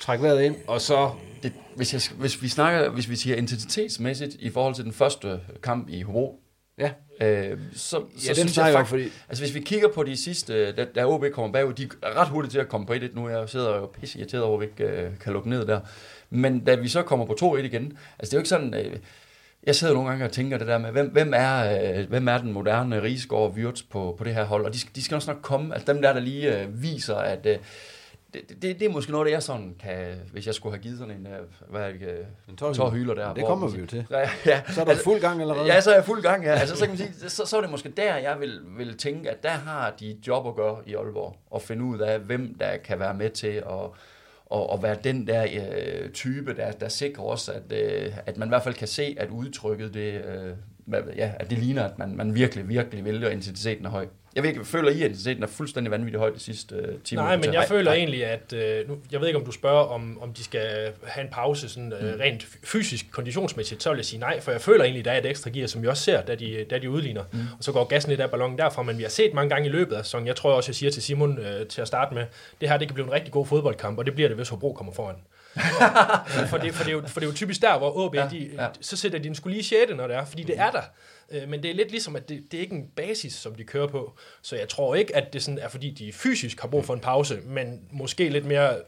trække 0.00 0.22
vejret 0.22 0.42
ind, 0.42 0.56
og 0.66 0.80
så... 0.80 1.10
Det, 1.42 1.52
hvis, 1.76 1.92
jeg, 1.92 2.02
hvis 2.18 2.42
vi 2.42 2.48
snakker, 2.48 2.90
hvis 2.90 3.08
vi 3.08 3.16
siger 3.16 3.36
intensitetsmæssigt 3.36 4.34
i 4.34 4.50
forhold 4.50 4.74
til 4.74 4.84
den 4.84 4.92
første 4.92 5.40
kamp 5.62 5.88
i 5.88 6.02
Hobro, 6.02 6.40
Ja. 6.78 6.90
Øh, 7.20 7.58
så, 7.74 7.86
så 8.18 8.28
den 8.28 8.34
synes 8.34 8.56
jeg 8.56 8.72
faktisk, 8.72 8.90
fordi- 8.90 9.10
altså 9.28 9.44
hvis 9.44 9.54
vi 9.54 9.60
kigger 9.60 9.88
på 9.88 10.02
de 10.02 10.16
sidste, 10.16 10.72
da, 10.72 10.84
da 10.94 11.04
OB 11.06 11.24
kommer 11.32 11.52
bagud, 11.52 11.72
de 11.74 11.88
er 12.02 12.20
ret 12.20 12.28
hurtigt 12.28 12.52
til 12.52 12.58
at 12.58 12.68
komme 12.68 12.86
på 12.86 12.92
1-1 12.92 13.14
nu, 13.14 13.28
jeg 13.28 13.48
sidder 13.48 13.76
jo 13.76 13.86
pisse 13.86 14.18
irriteret 14.18 14.42
over, 14.44 14.54
at 14.56 14.60
vi 14.60 14.64
ikke 14.66 14.92
øh, 15.02 15.10
kan 15.20 15.32
lukke 15.32 15.48
ned 15.50 15.66
der, 15.66 15.80
men 16.30 16.60
da 16.64 16.74
vi 16.74 16.88
så 16.88 17.02
kommer 17.02 17.26
på 17.26 17.36
2-1 17.42 17.58
igen, 17.58 17.98
altså 18.18 18.30
det 18.30 18.32
er 18.32 18.36
jo 18.36 18.40
ikke 18.40 18.48
sådan, 18.48 18.74
øh, 18.74 18.96
jeg 19.66 19.74
sidder 19.74 19.94
nogle 19.94 20.08
gange 20.08 20.24
og 20.24 20.32
tænker 20.32 20.58
det 20.58 20.66
der 20.66 20.78
med, 20.78 20.90
hvem, 20.90 21.08
hvem, 21.10 21.32
er, 21.36 21.80
øh, 22.00 22.08
hvem 22.08 22.28
er 22.28 22.38
den 22.38 22.52
moderne 22.52 23.02
Rigsgaard 23.02 23.42
og 23.42 23.50
Wirtz 23.50 23.82
på, 23.90 24.14
på 24.18 24.24
det 24.24 24.34
her 24.34 24.44
hold, 24.44 24.64
og 24.64 24.72
de, 24.72 24.80
skal- 24.80 24.94
de 24.94 25.02
skal 25.04 25.14
også 25.14 25.32
nok 25.32 25.42
komme, 25.42 25.74
altså 25.74 25.92
dem 25.92 26.02
der, 26.02 26.12
der 26.12 26.20
lige 26.20 26.60
øh, 26.60 26.82
viser, 26.82 27.14
at 27.16 27.46
øh, 27.46 27.56
det, 28.34 28.62
det, 28.62 28.80
det 28.80 28.82
er 28.82 28.88
måske 28.92 29.12
noget, 29.12 29.26
det 29.26 29.32
jeg 29.32 29.42
sådan 29.42 29.74
kan, 29.80 30.14
hvis 30.32 30.46
jeg 30.46 30.54
skulle 30.54 30.72
have 30.76 30.82
givet 30.82 30.98
sådan 30.98 31.14
en, 31.14 31.26
øh, 31.26 31.70
hvad 31.70 31.80
er 31.82 31.92
det, 31.92 32.02
øh, 32.02 32.18
En 32.48 32.56
tårhyler 32.56 33.14
der. 33.14 33.28
Det 33.34 33.38
hvor- 33.42 33.48
kommer 33.48 33.68
vi 33.68 33.80
jo 33.80 33.86
til. 33.86 34.06
Ja, 34.10 34.28
ja. 34.46 34.62
Så 34.68 34.80
er 34.80 34.84
der 34.84 34.94
fuld 34.96 35.20
gang 35.20 35.40
allerede. 35.40 35.66
Ja, 35.66 35.80
så 35.80 35.90
er 35.90 35.94
jeg 35.94 36.04
fuld 36.04 36.22
gang, 36.22 36.44
ja. 36.44 36.50
Altså, 36.52 36.76
så 36.76 36.86
kan 36.86 36.88
man 36.90 36.98
sige, 36.98 37.30
så, 37.30 37.46
så 37.46 37.56
er 37.56 37.60
det 37.60 37.70
måske 37.70 37.88
der, 37.88 38.16
jeg 38.16 38.40
vil, 38.40 38.60
vil 38.78 38.96
tænke, 38.98 39.30
at 39.30 39.42
der 39.42 39.48
har 39.50 39.94
de 40.00 40.16
job 40.26 40.46
at 40.46 40.54
gøre 40.54 40.76
i 40.86 40.94
Aalborg, 40.94 41.36
og 41.50 41.62
finde 41.62 41.84
ud 41.84 41.98
af, 41.98 42.18
hvem 42.20 42.54
der 42.58 42.76
kan 42.76 42.98
være 42.98 43.14
med 43.14 43.30
til 43.30 43.48
at, 43.48 43.64
og, 44.46 44.70
og 44.70 44.82
være 44.82 44.96
den 45.04 45.26
der 45.26 45.46
øh, 46.02 46.10
type, 46.10 46.56
der, 46.56 46.72
der 46.72 46.88
sikrer 46.88 47.22
også, 47.24 47.52
at, 47.52 47.72
øh, 47.72 48.12
at 48.26 48.36
man 48.36 48.48
i 48.48 48.50
hvert 48.50 48.62
fald 48.62 48.74
kan 48.74 48.88
se, 48.88 49.16
at 49.18 49.30
udtrykket, 49.30 49.94
det, 49.94 50.24
øh, 50.24 50.50
hvad- 50.84 51.02
ja, 51.16 51.30
at 51.40 51.50
det 51.50 51.58
ligner, 51.58 51.84
at 51.84 51.98
man, 51.98 52.16
man 52.16 52.34
virkelig, 52.34 52.68
virkelig 52.68 53.04
vil, 53.04 53.24
og 53.24 53.32
intensiteten 53.32 53.86
er 53.86 53.90
høj. 53.90 54.06
Jeg 54.34 54.42
ved 54.42 54.50
ikke, 54.50 54.64
føler 54.64 54.90
I, 54.90 54.94
at 54.94 55.00
intensiteten 55.00 55.42
er 55.42 55.46
fuldstændig 55.46 55.90
vanvittig 55.90 56.18
høj 56.20 56.30
de 56.30 56.38
sidste 56.40 56.74
øh, 56.76 56.98
10 57.04 57.14
Nej, 57.14 57.36
men 57.36 57.52
jeg 57.52 57.64
føler 57.68 57.92
egentlig, 57.92 58.24
at... 58.26 58.52
Øh, 58.52 58.88
nu, 58.88 58.96
jeg 59.12 59.20
ved 59.20 59.26
ikke, 59.28 59.38
om 59.38 59.44
du 59.44 59.52
spørger, 59.52 59.84
om, 59.84 60.18
om 60.22 60.32
de 60.32 60.44
skal 60.44 60.92
have 61.04 61.24
en 61.24 61.30
pause 61.32 61.68
sådan, 61.68 61.92
øh, 61.92 62.14
Mm. 62.14 62.20
rent 62.20 62.46
fysisk, 62.64 63.06
konditionsmæssigt, 63.10 63.82
så 63.82 63.90
vil 63.90 63.96
jeg 63.96 64.04
sige 64.04 64.20
nej, 64.20 64.40
for 64.40 64.50
jeg 64.50 64.60
føler 64.60 64.84
egentlig, 64.84 65.04
der 65.04 65.12
er 65.12 65.18
et 65.18 65.26
ekstra 65.26 65.50
gear, 65.50 65.66
som 65.66 65.82
vi 65.82 65.86
også 65.88 66.02
ser, 66.02 66.20
da 66.22 66.34
de, 66.34 66.64
da 66.70 66.78
de 66.78 66.90
udligner. 66.90 67.22
Mm. 67.32 67.38
Og 67.58 67.64
så 67.64 67.72
går 67.72 67.84
gassen 67.84 68.10
lidt 68.10 68.20
af 68.20 68.30
ballonen 68.30 68.58
derfra, 68.58 68.82
men 68.82 68.98
vi 68.98 69.02
har 69.02 69.10
set 69.10 69.34
mange 69.34 69.50
gange 69.50 69.68
i 69.68 69.72
løbet 69.72 69.96
af 69.96 70.04
sæsonen. 70.04 70.26
Jeg 70.26 70.36
tror 70.36 70.52
også, 70.52 70.68
jeg 70.70 70.74
siger 70.74 70.90
til 70.90 71.02
Simon 71.02 71.38
øh, 71.38 71.66
til 71.66 71.80
at 71.80 71.86
starte 71.86 72.14
med, 72.14 72.24
det 72.60 72.68
her 72.68 72.76
det 72.76 72.88
kan 72.88 72.94
blive 72.94 73.06
en 73.06 73.12
rigtig 73.12 73.32
god 73.32 73.46
fodboldkamp, 73.46 73.98
og 73.98 74.06
det 74.06 74.14
bliver 74.14 74.28
det, 74.28 74.36
hvis 74.36 74.48
Hobro 74.48 74.72
kommer 74.72 74.92
foran. 74.92 75.14
for, 76.50 76.58
det, 76.58 76.74
for, 76.74 76.84
det 76.84 76.88
er 76.88 76.92
jo, 76.92 77.02
for 77.06 77.20
det 77.20 77.26
er 77.26 77.30
jo 77.30 77.36
typisk 77.36 77.62
der, 77.62 77.78
hvor 77.78 78.06
AB, 78.06 78.14
ja, 78.14 78.28
de, 78.30 78.50
ja. 78.54 78.66
så 78.80 78.96
sætter 78.96 79.18
de 79.18 79.28
en 79.28 79.34
skulle 79.34 79.54
lige 79.54 79.64
6. 79.64 79.92
når 79.96 80.06
det 80.06 80.16
er, 80.16 80.24
fordi 80.24 80.42
det 80.42 80.58
er 80.58 80.70
der. 80.70 80.82
Øh, 81.30 81.48
Men 81.48 81.62
det 81.62 81.70
er 81.70 81.74
lidt 81.74 81.90
ligesom, 81.90 82.16
at 82.16 82.28
det, 82.28 82.42
det 82.50 82.56
er 82.56 82.60
ikke 82.60 82.74
en 82.74 82.86
basis, 82.96 83.32
som 83.32 83.54
de 83.54 83.64
kører 83.64 83.86
på. 83.86 84.12
Så 84.42 84.56
jeg 84.56 84.68
tror 84.68 84.94
ikke, 84.94 85.16
at 85.16 85.32
det 85.32 85.42
sådan 85.42 85.58
er, 85.58 85.68
fordi 85.68 85.90
de 85.90 86.12
fysisk 86.12 86.60
har 86.60 86.68
brug 86.68 86.84
for 86.84 86.94
en 86.94 87.00
pause, 87.00 87.38
men 87.44 87.80
måske 87.92 88.28
lidt 88.28 88.44
mere 88.44 88.74
øh, 88.74 88.78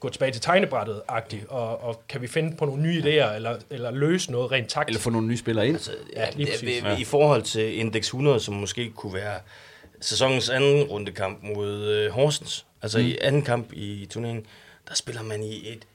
gå 0.00 0.08
tilbage 0.08 0.32
til 0.32 0.40
tegnebrættet-agtigt, 0.40 1.48
og, 1.48 1.82
og 1.82 2.02
kan 2.08 2.22
vi 2.22 2.26
finde 2.26 2.56
på 2.56 2.64
nogle 2.64 2.82
nye 2.82 3.02
idéer, 3.02 3.34
eller, 3.34 3.56
eller 3.70 3.90
løse 3.90 4.32
noget 4.32 4.52
rent 4.52 4.68
taktisk. 4.68 4.96
Eller 4.96 5.02
få 5.02 5.10
nogle 5.10 5.26
nye 5.26 5.36
spillere 5.36 5.66
ind. 5.66 5.76
Altså, 5.76 5.92
Ja, 6.16 6.30
lige 6.36 6.50
præcis. 6.50 6.82
I, 6.98 7.00
I 7.00 7.04
forhold 7.04 7.42
til 7.42 7.78
Index 7.78 8.04
100, 8.04 8.40
som 8.40 8.54
måske 8.54 8.90
kunne 8.90 9.14
være 9.14 9.40
sæsonens 10.00 10.50
anden 10.50 10.82
rundekamp 10.82 11.42
mod 11.42 11.84
øh, 11.84 12.10
Horsens, 12.10 12.66
altså 12.82 12.98
mm. 12.98 13.04
i 13.04 13.18
anden 13.20 13.42
kamp 13.42 13.72
i 13.72 14.06
turneringen, 14.10 14.46
der 14.88 14.94
spiller 14.94 15.22
man 15.22 15.42
i 15.42 15.72
et 15.72 15.86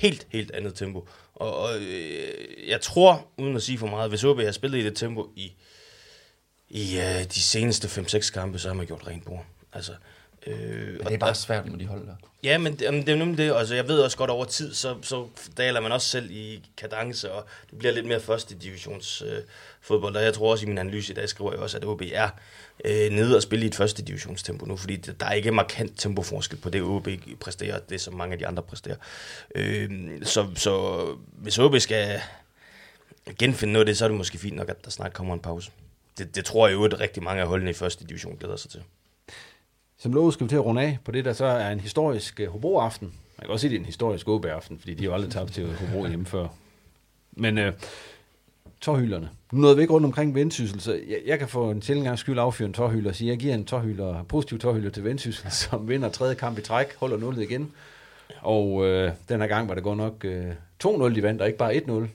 helt, 0.00 0.26
helt 0.30 0.50
andet 0.50 0.74
tempo. 0.74 1.08
Og, 1.34 1.56
og 1.56 1.78
øh, 1.78 2.68
jeg 2.68 2.80
tror, 2.80 3.26
uden 3.36 3.56
at 3.56 3.62
sige 3.62 3.78
for 3.78 3.86
meget, 3.86 4.10
hvis 4.10 4.24
OB 4.24 4.40
har 4.40 4.52
spillet 4.52 4.78
i 4.78 4.84
det 4.84 4.96
tempo 4.96 5.28
i, 5.36 5.52
i 6.68 6.98
øh, 6.98 7.24
de 7.24 7.40
seneste 7.42 7.88
5-6 7.88 8.32
kampe, 8.32 8.58
så 8.58 8.68
har 8.68 8.74
man 8.74 8.86
gjort 8.86 9.06
rent 9.06 9.24
bord. 9.24 9.46
Altså, 9.72 9.92
øh, 9.92 9.98
men 10.46 11.06
det 11.06 11.14
er 11.14 11.18
bare 11.18 11.34
svært 11.34 11.66
med 11.66 11.78
de 11.78 11.86
hold 11.86 12.06
der. 12.06 12.14
Ja, 12.42 12.58
men 12.58 12.72
det, 12.72 12.82
jamen, 12.82 13.06
det 13.06 13.12
er 13.12 13.16
nemlig 13.16 13.38
det. 13.38 13.54
Altså, 13.56 13.74
jeg 13.74 13.88
ved 13.88 14.00
også 14.00 14.16
godt, 14.16 14.30
over 14.30 14.44
tid, 14.44 14.74
så, 14.74 14.96
så 15.02 15.26
daler 15.56 15.80
man 15.80 15.92
også 15.92 16.08
selv 16.08 16.30
i 16.30 16.62
kadence, 16.76 17.32
og 17.32 17.46
det 17.70 17.78
bliver 17.78 17.92
lidt 17.92 18.06
mere 18.06 18.20
første 18.20 18.54
divisions 18.54 19.22
øh, 19.22 19.38
fodbold. 19.80 20.16
Og 20.16 20.22
jeg 20.22 20.34
tror 20.34 20.50
også 20.50 20.64
i 20.64 20.68
min 20.68 20.78
analyse 20.78 21.12
i 21.12 21.16
dag, 21.16 21.28
skriver 21.28 21.52
jeg 21.52 21.60
også, 21.60 21.76
at 21.76 21.84
OB 21.84 22.02
er 22.12 22.28
øh, 22.84 23.10
nede 23.10 23.36
og 23.36 23.42
spille 23.42 23.64
i 23.64 23.68
et 23.68 23.74
første 23.74 24.02
divisionstempo 24.02 24.66
nu, 24.66 24.76
fordi 24.76 24.96
der 24.96 25.26
er 25.26 25.32
ikke 25.32 25.50
markant 25.50 25.92
tempoforskel 26.00 26.58
på 26.58 26.70
det, 26.70 26.82
OB 26.82 27.08
præsterer, 27.40 27.74
og 27.74 27.90
det 27.90 28.00
som 28.00 28.14
mange 28.14 28.32
af 28.32 28.38
de 28.38 28.46
andre 28.46 28.62
præsterer. 28.62 28.96
Øh, 29.54 29.90
så, 30.22 30.46
så 30.56 31.04
hvis 31.32 31.58
OB 31.58 31.78
skal 31.78 32.20
genfinde 33.38 33.72
noget 33.72 33.82
af 33.82 33.86
det, 33.86 33.98
så 33.98 34.04
er 34.04 34.08
det 34.08 34.18
måske 34.18 34.38
fint 34.38 34.56
nok, 34.56 34.68
at 34.68 34.84
der 34.84 34.90
snart 34.90 35.12
kommer 35.12 35.34
en 35.34 35.40
pause. 35.40 35.70
Det, 36.18 36.34
det 36.36 36.44
tror 36.44 36.68
jeg 36.68 36.74
jo, 36.74 36.84
at 36.84 37.00
rigtig 37.00 37.22
mange 37.22 37.42
af 37.42 37.48
holdene 37.48 37.70
i 37.70 37.74
første 37.74 38.06
division 38.06 38.36
glæder 38.36 38.56
sig 38.56 38.70
til. 38.70 38.82
Som 40.02 40.12
lovet 40.12 40.34
skal 40.34 40.44
vi 40.44 40.48
til 40.48 40.56
at 40.56 40.64
runde 40.64 40.82
af 40.82 40.98
på 41.04 41.12
det, 41.12 41.24
der 41.24 41.32
så 41.32 41.44
er 41.44 41.70
en 41.70 41.80
historisk 41.80 42.40
uh, 42.42 42.52
Hobro-aften. 42.52 43.06
Man 43.06 43.44
kan 43.44 43.50
også 43.50 43.60
sige, 43.60 43.70
det 43.70 43.76
er 43.76 43.80
en 43.80 43.86
historisk 43.86 44.28
OB-aften, 44.28 44.78
fordi 44.78 44.94
de 44.94 45.02
har 45.02 45.10
jo 45.10 45.14
aldrig 45.14 45.32
tabt 45.32 45.52
til 45.52 45.76
Hobro 45.76 46.06
hjemme 46.08 46.26
før. 46.26 46.48
Men 47.32 47.58
uh, 47.58 47.64
tårhylderne. 48.80 49.30
Nu 49.52 49.60
nåede 49.60 49.76
vi 49.76 49.82
ikke 49.82 49.94
rundt 49.94 50.04
omkring 50.04 50.34
vendsyssel, 50.34 50.80
så 50.80 50.92
jeg, 50.92 51.18
jeg 51.26 51.38
kan 51.38 51.48
få 51.48 51.70
en 51.70 51.82
sjældent 51.82 52.04
gang 52.04 52.18
skyld 52.18 52.38
affyre 52.38 52.66
en 52.66 52.72
tårhylder 52.72 53.10
og 53.10 53.16
sige, 53.16 53.30
jeg 53.30 53.38
giver 53.38 53.54
en 53.54 53.64
tårhylder, 53.64 54.22
positiv 54.22 54.58
tårhylder 54.58 54.90
til 54.90 55.04
vendsyssel, 55.04 55.50
som 55.62 55.88
vinder 55.88 56.08
tredje 56.08 56.34
kamp 56.34 56.58
i 56.58 56.62
træk, 56.62 56.96
holder 56.96 57.16
nullet 57.16 57.42
igen. 57.42 57.72
Og 58.40 58.72
uh, 58.72 59.10
den 59.28 59.40
her 59.40 59.46
gang 59.46 59.68
var 59.68 59.74
det 59.74 59.82
godt 59.82 59.98
nok 59.98 60.26
uh, 60.84 61.08
2-0, 61.08 61.14
de 61.14 61.22
vandt, 61.22 61.40
og 61.42 61.46
ikke 61.46 61.58
bare 61.58 61.74
1-0. 61.74 62.06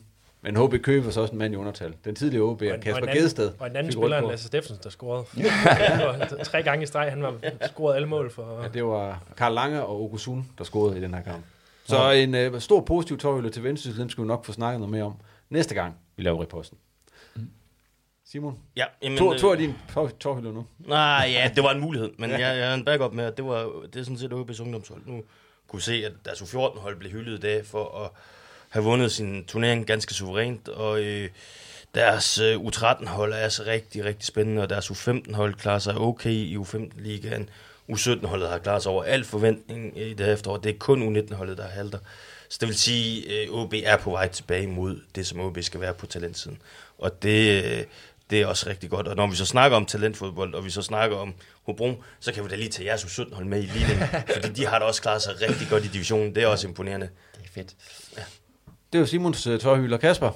Men 0.45 0.57
HB 0.67 0.81
Køge 0.83 1.05
var 1.05 1.11
så 1.11 1.21
også 1.21 1.31
en 1.31 1.37
mand 1.39 1.53
i 1.53 1.57
undertal. 1.57 1.93
Den 2.05 2.15
tidligere 2.15 2.43
OB, 2.43 2.61
Og 2.61 2.67
en- 2.67 2.73
og 2.73 2.79
Kasper 2.79 2.97
en 3.03 3.09
anden- 3.09 3.21
Gedsted. 3.23 3.51
Og 3.59 3.67
en 3.67 3.75
anden 3.75 3.91
spiller 3.91 4.17
end. 4.17 4.27
Lasse 4.27 4.47
Steffensen, 4.47 4.83
der 4.83 4.89
scorede. 4.89 5.25
Var 6.37 6.43
tre 6.43 6.63
gange 6.63 6.83
i 6.83 6.85
streg, 6.85 7.09
han 7.09 7.21
var 7.23 7.33
scoret 7.67 7.95
alle 7.95 8.07
mål 8.07 8.31
for... 8.31 8.61
Ja, 8.63 8.67
det 8.67 8.85
var 8.85 9.23
Karl 9.37 9.53
Lange 9.53 9.83
og 9.83 10.01
Okusun, 10.03 10.49
der 10.57 10.63
scorede 10.63 10.97
i 10.97 11.01
den 11.01 11.13
her 11.13 11.21
kamp. 11.21 11.45
Så 11.85 12.11
en 12.11 12.35
øh, 12.35 12.61
stor 12.61 12.81
positiv 12.81 13.17
tårhylde 13.17 13.49
til 13.49 13.63
Vendsyssel, 13.63 13.99
dem 14.01 14.09
skal 14.09 14.23
vi 14.23 14.27
nok 14.27 14.45
få 14.45 14.51
snakket 14.51 14.79
noget 14.79 14.91
mere 14.91 15.03
om 15.03 15.13
næste 15.49 15.75
gang, 15.75 15.95
vi 16.17 16.23
laver 16.23 16.41
reposten. 16.41 16.77
Simon? 18.25 18.57
Ja, 18.75 18.85
jamen, 19.01 19.17
to, 19.17 19.33
øh, 19.33 19.39
to 19.39 19.51
af 19.51 19.57
dine 19.57 19.75
tår- 19.93 20.07
tårhylder 20.19 20.51
nu. 20.51 20.65
Nej, 20.79 21.27
ja, 21.31 21.49
det 21.55 21.63
var 21.63 21.71
en 21.71 21.81
mulighed, 21.81 22.09
men 22.17 22.29
Ja. 22.29 22.37
ja. 22.37 22.47
jeg, 22.47 22.57
jeg 22.59 22.67
har 22.67 22.73
en 22.75 22.85
backup 22.85 23.13
med, 23.13 23.23
at 23.25 23.37
det, 23.37 23.45
var, 23.45 23.69
det 23.93 23.99
er 23.99 24.03
sådan 24.03 24.17
set 24.17 24.33
OB's 24.33 24.61
ungdomshold. 24.61 25.01
Nu 25.05 25.23
kunne 25.67 25.81
se, 25.81 25.93
at 26.05 26.11
deres 26.25 26.41
U14-hold 26.41 26.97
blev 26.99 27.11
hyldet 27.11 27.37
i 27.37 27.41
dag 27.41 27.65
for 27.65 27.97
at 28.05 28.09
have 28.69 28.85
vundet 28.85 29.11
sin 29.11 29.45
turnering 29.45 29.87
ganske 29.87 30.13
suverænt, 30.13 30.67
og 30.67 31.01
øh, 31.03 31.29
deres 31.95 32.37
øh, 32.37 32.55
U13-hold 32.55 33.33
er 33.33 33.37
altså 33.37 33.63
rigtig, 33.63 34.05
rigtig 34.05 34.25
spændende, 34.25 34.61
og 34.61 34.69
deres 34.69 34.91
U15-hold 34.91 35.53
klarer 35.53 35.79
sig 35.79 35.97
okay 35.97 36.29
i 36.29 36.57
U15-ligaen. 36.57 37.49
U17-holdet 37.91 38.49
har 38.49 38.57
klaret 38.57 38.83
sig 38.83 38.91
over 38.91 39.03
al 39.03 39.23
forventning 39.23 40.01
i 40.01 40.13
det 40.13 40.33
efterår. 40.33 40.57
Det 40.57 40.69
er 40.69 40.77
kun 40.79 41.17
U19-holdet, 41.17 41.57
der 41.57 41.67
halter. 41.67 41.99
Så 42.49 42.57
det 42.61 42.67
vil 42.67 42.77
sige, 42.77 43.41
at 43.41 43.49
OB 43.49 43.73
er 43.83 43.97
på 43.97 44.11
vej 44.11 44.27
tilbage 44.27 44.67
mod 44.67 44.99
det, 45.15 45.27
som 45.27 45.39
OB 45.39 45.57
skal 45.61 45.81
være 45.81 45.93
på 45.93 46.05
talentsiden. 46.05 46.61
Og 46.97 47.23
det, 47.23 47.63
øh, 47.63 47.83
det 48.29 48.41
er 48.41 48.47
også 48.47 48.69
rigtig 48.69 48.89
godt. 48.89 49.07
Og 49.07 49.15
når 49.15 49.27
vi 49.27 49.35
så 49.35 49.45
snakker 49.45 49.77
om 49.77 49.85
talentfodbold, 49.85 50.53
og 50.53 50.65
vi 50.65 50.69
så 50.69 50.81
snakker 50.81 51.17
om 51.17 51.33
Hobro, 51.63 52.03
så 52.19 52.31
kan 52.31 52.43
vi 52.43 52.49
da 52.49 52.55
lige 52.55 52.69
tage 52.69 52.87
jeres 52.89 53.03
U17-hold 53.03 53.45
med 53.45 53.63
i 53.63 53.65
ligningen. 53.65 54.07
fordi 54.33 54.49
de 54.49 54.65
har 54.65 54.79
da 54.79 54.85
også 54.85 55.01
klaret 55.01 55.21
sig 55.21 55.41
rigtig 55.41 55.67
godt 55.69 55.85
i 55.85 55.87
divisionen. 55.87 56.35
Det 56.35 56.43
er 56.43 56.47
også 56.47 56.67
imponerende. 56.67 57.09
Det 57.35 57.43
er 57.45 57.49
fedt. 57.53 57.75
Ja. 58.17 58.23
Det 58.95 59.01
var 59.01 59.07
Simons 59.07 59.47
uh. 59.47 59.99
Kasper? 59.99 60.29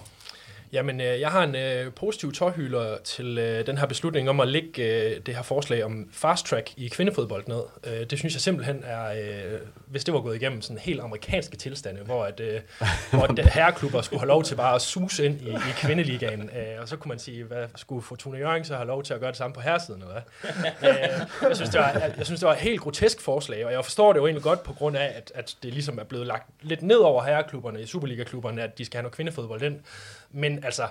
Jamen, 0.73 1.01
øh, 1.01 1.19
jeg 1.19 1.29
har 1.29 1.43
en 1.43 1.55
øh, 1.55 1.93
positiv 1.93 2.31
tårhylder 2.31 2.97
til 3.03 3.37
øh, 3.37 3.67
den 3.67 3.77
her 3.77 3.85
beslutning 3.85 4.29
om 4.29 4.39
at 4.39 4.47
lægge 4.47 4.83
øh, 4.83 5.21
det 5.25 5.35
her 5.35 5.41
forslag 5.41 5.83
om 5.83 6.09
fast 6.11 6.45
track 6.45 6.73
i 6.77 6.87
kvindefodbold 6.87 7.43
ned. 7.47 7.61
Øh, 7.83 8.09
det 8.09 8.19
synes 8.19 8.33
jeg 8.33 8.41
simpelthen 8.41 8.83
er, 8.85 9.11
øh, 9.11 9.59
hvis 9.87 10.03
det 10.03 10.13
var 10.13 10.21
gået 10.21 10.35
igennem 10.35 10.61
sådan 10.61 10.77
helt 10.77 11.01
amerikanske 11.01 11.57
tilstande, 11.57 12.01
hvor, 12.01 12.23
at, 12.23 12.39
øh, 12.39 12.59
hvor 13.11 13.23
at 13.23 13.39
herreklubber 13.53 14.01
skulle 14.01 14.19
have 14.19 14.27
lov 14.27 14.43
til 14.43 14.55
bare 14.55 14.75
at 14.75 14.81
suse 14.81 15.25
ind 15.25 15.41
i, 15.41 15.49
i 15.49 15.71
kvindeligaen, 15.77 16.41
øh, 16.41 16.81
og 16.81 16.87
så 16.87 16.97
kunne 16.97 17.09
man 17.09 17.19
sige, 17.19 17.43
hvad 17.43 17.65
skulle 17.75 18.01
Fortuna 18.01 18.37
Jørgen 18.37 18.65
så 18.65 18.75
have 18.75 18.87
lov 18.87 19.03
til 19.03 19.13
at 19.13 19.19
gøre 19.19 19.29
det 19.29 19.37
samme 19.37 19.53
på 19.53 19.61
herresiden, 19.61 20.01
eller 20.01 20.13
hvad? 20.13 20.89
øh, 20.89 21.49
jeg, 21.49 21.55
synes, 21.55 21.69
det 21.69 21.79
var, 21.79 21.91
jeg, 21.91 22.13
jeg 22.17 22.25
synes, 22.25 22.39
det 22.39 22.47
var 22.47 22.53
et 22.53 22.59
helt 22.59 22.81
grotesk 22.81 23.21
forslag, 23.21 23.65
og 23.65 23.71
jeg 23.71 23.83
forstår 23.83 24.13
det 24.13 24.19
jo 24.19 24.25
egentlig 24.25 24.43
godt 24.43 24.63
på 24.63 24.73
grund 24.73 24.97
af, 24.97 25.13
at, 25.15 25.31
at 25.35 25.55
det 25.63 25.73
ligesom 25.73 25.99
er 25.99 26.03
blevet 26.03 26.27
lagt 26.27 26.49
lidt 26.61 26.81
ned 26.81 26.97
over 26.97 27.23
herreklubberne 27.23 27.81
i 27.81 27.85
Superliga-klubberne, 27.85 28.63
at 28.63 28.77
de 28.77 28.85
skal 28.85 28.97
have 28.97 29.03
noget 29.03 29.15
kvindefodbold 29.15 29.61
ind. 29.61 29.79
Men 30.31 30.63
altså, 30.63 30.83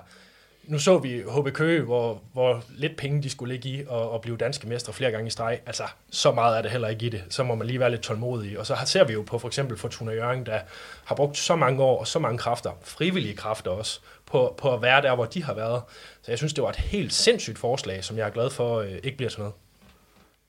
nu 0.69 0.79
så 0.79 0.99
vi 0.99 1.23
HB 1.37 1.53
Køge, 1.53 1.83
hvor, 1.83 2.23
hvor 2.33 2.63
lidt 2.69 2.97
penge 2.97 3.23
de 3.23 3.31
skulle 3.31 3.55
ligge 3.55 3.69
i 3.69 3.85
og, 3.87 4.11
og 4.11 4.21
blive 4.21 4.37
danske 4.37 4.69
mestre 4.69 4.93
flere 4.93 5.11
gange 5.11 5.27
i 5.27 5.31
streg. 5.31 5.61
Altså, 5.67 5.83
så 6.11 6.33
meget 6.33 6.59
er 6.59 6.63
det 6.63 6.71
heller 6.71 6.89
ikke 6.89 7.07
i 7.07 7.09
det. 7.09 7.25
Så 7.31 7.43
må 7.43 7.55
man 7.55 7.67
lige 7.67 7.81
være 7.81 7.91
lidt 7.91 8.01
tålmodig. 8.01 8.59
Og 8.59 8.67
så 8.67 8.77
ser 8.85 9.05
vi 9.05 9.13
jo 9.13 9.23
på 9.23 9.39
for 9.39 9.49
eksempel 9.49 9.79
Fortuna 9.79 10.13
Jørgen, 10.13 10.47
der 10.47 10.61
har 11.05 11.15
brugt 11.15 11.39
så 11.39 11.57
mange 11.57 11.83
år 11.83 11.99
og 12.01 12.07
så 12.07 12.19
mange 12.19 12.39
kræfter, 12.39 12.71
frivillige 12.83 13.37
kræfter 13.37 13.71
også, 13.71 14.01
på, 14.27 14.55
på 14.59 14.75
at 14.75 14.83
være 14.83 15.03
der, 15.03 15.15
hvor 15.15 15.25
de 15.25 15.45
har 15.45 15.55
været. 15.55 15.83
Så 16.23 16.33
jeg 16.33 16.39
synes, 16.39 16.53
det 16.53 16.65
var 16.65 16.71
et 16.71 16.77
helt 16.77 17.13
sindssygt 17.13 17.59
forslag, 17.59 18.05
som 18.05 18.19
jeg 18.19 18.27
er 18.27 18.31
glad 18.31 18.51
for 18.51 18.81
øh, 18.81 18.99
ikke 19.03 19.17
bliver 19.17 19.31
til 19.31 19.41
noget. 19.41 19.55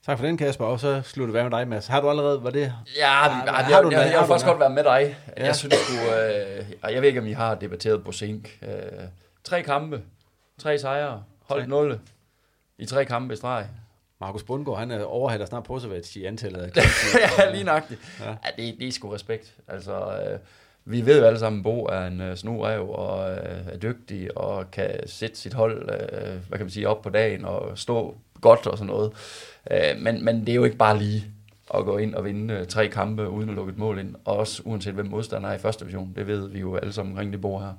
Tak 0.09 0.17
for 0.17 0.25
den, 0.25 0.37
Kasper. 0.37 0.65
Og 0.65 0.79
så 0.79 1.01
slutter 1.01 1.33
vi 1.33 1.49
med 1.49 1.51
dig, 1.59 1.67
Mads. 1.67 1.87
Har 1.87 2.01
du 2.01 2.09
allerede, 2.09 2.43
var 2.43 2.49
det? 2.49 2.73
Ja, 2.97 3.07
har, 3.07 3.43
jeg, 3.45 3.53
har 3.53 3.69
jeg, 3.69 3.83
du 3.83 3.89
jeg, 3.89 3.99
jeg, 3.99 4.11
jeg 4.11 4.19
vil 4.19 4.27
faktisk 4.27 4.45
godt 4.45 4.59
være 4.59 4.69
med 4.69 4.83
dig. 4.83 5.15
Ja. 5.27 5.41
Ja. 5.41 5.45
Jeg 5.45 5.55
synes 5.55 5.75
du, 5.75 6.13
øh, 6.13 6.93
jeg 6.93 7.01
ved 7.01 7.09
ikke, 7.09 7.19
om 7.19 7.27
I 7.27 7.31
har 7.31 7.55
debatteret 7.55 8.03
Bosink. 8.03 8.59
Øh, 8.61 8.71
tre 9.43 9.63
kampe, 9.63 10.01
tre 10.59 10.77
sejre, 10.77 11.23
holdt 11.41 11.69
nulle 11.69 11.99
i 12.77 12.85
tre 12.85 13.05
kampe 13.05 13.33
i 13.33 13.37
streg. 13.37 13.67
Markus 14.21 14.43
Bundgaard, 14.43 14.79
han 14.79 14.91
er 14.91 15.03
overhatter 15.03 15.45
snart 15.45 15.63
på 15.63 15.79
sig 15.79 16.15
i 16.15 16.25
antallet 16.25 16.59
af 16.59 16.71
ja, 17.37 17.51
lige 17.51 17.63
nøjagtigt. 17.63 18.01
Ja. 18.19 18.25
Ja. 18.25 18.35
Ja, 18.45 18.63
det, 18.63 18.79
det 18.79 18.87
er 18.87 18.91
sgu 18.91 19.09
respekt. 19.09 19.53
Altså, 19.67 19.93
øh, 19.93 20.39
vi 20.85 21.05
ved 21.05 21.19
jo 21.19 21.25
alle 21.25 21.39
sammen, 21.39 21.59
at 21.59 21.63
Bo 21.63 21.85
er 21.85 22.07
en 22.07 22.21
øh, 22.21 22.37
snurev 22.37 22.89
og 22.89 23.31
øh, 23.31 23.67
er 23.73 23.77
dygtig 23.77 24.37
og 24.37 24.71
kan 24.71 25.07
sætte 25.07 25.35
sit 25.35 25.53
hold, 25.53 25.89
øh, 25.89 26.47
hvad 26.47 26.57
kan 26.57 26.65
man 26.65 26.69
sige, 26.69 26.89
op 26.89 27.01
på 27.01 27.09
dagen 27.09 27.45
og 27.45 27.77
stå 27.77 28.17
godt 28.41 28.67
og 28.67 28.77
sådan 28.77 28.93
noget. 28.93 29.11
Øh, 29.71 30.01
men, 30.01 30.25
men 30.25 30.39
det 30.39 30.49
er 30.49 30.55
jo 30.55 30.63
ikke 30.63 30.77
bare 30.77 30.97
lige 30.97 31.25
at 31.73 31.85
gå 31.85 31.97
ind 31.97 32.15
og 32.15 32.25
vinde 32.25 32.53
øh, 32.53 32.67
tre 32.67 32.87
kampe 32.87 33.29
uden 33.29 33.49
at 33.49 33.55
lukke 33.55 33.71
et 33.71 33.77
mål 33.77 33.99
ind, 33.99 34.15
og 34.25 34.37
også 34.37 34.61
uanset 34.65 34.93
hvem 34.93 35.05
modstander 35.05 35.49
er 35.49 35.55
i 35.55 35.59
første 35.59 35.85
division. 35.85 36.13
Det 36.15 36.27
ved 36.27 36.49
vi 36.49 36.59
jo 36.59 36.75
alle 36.75 36.93
sammen 36.93 37.11
omkring 37.11 37.31
det 37.31 37.41
bord 37.41 37.61
her. 37.61 37.73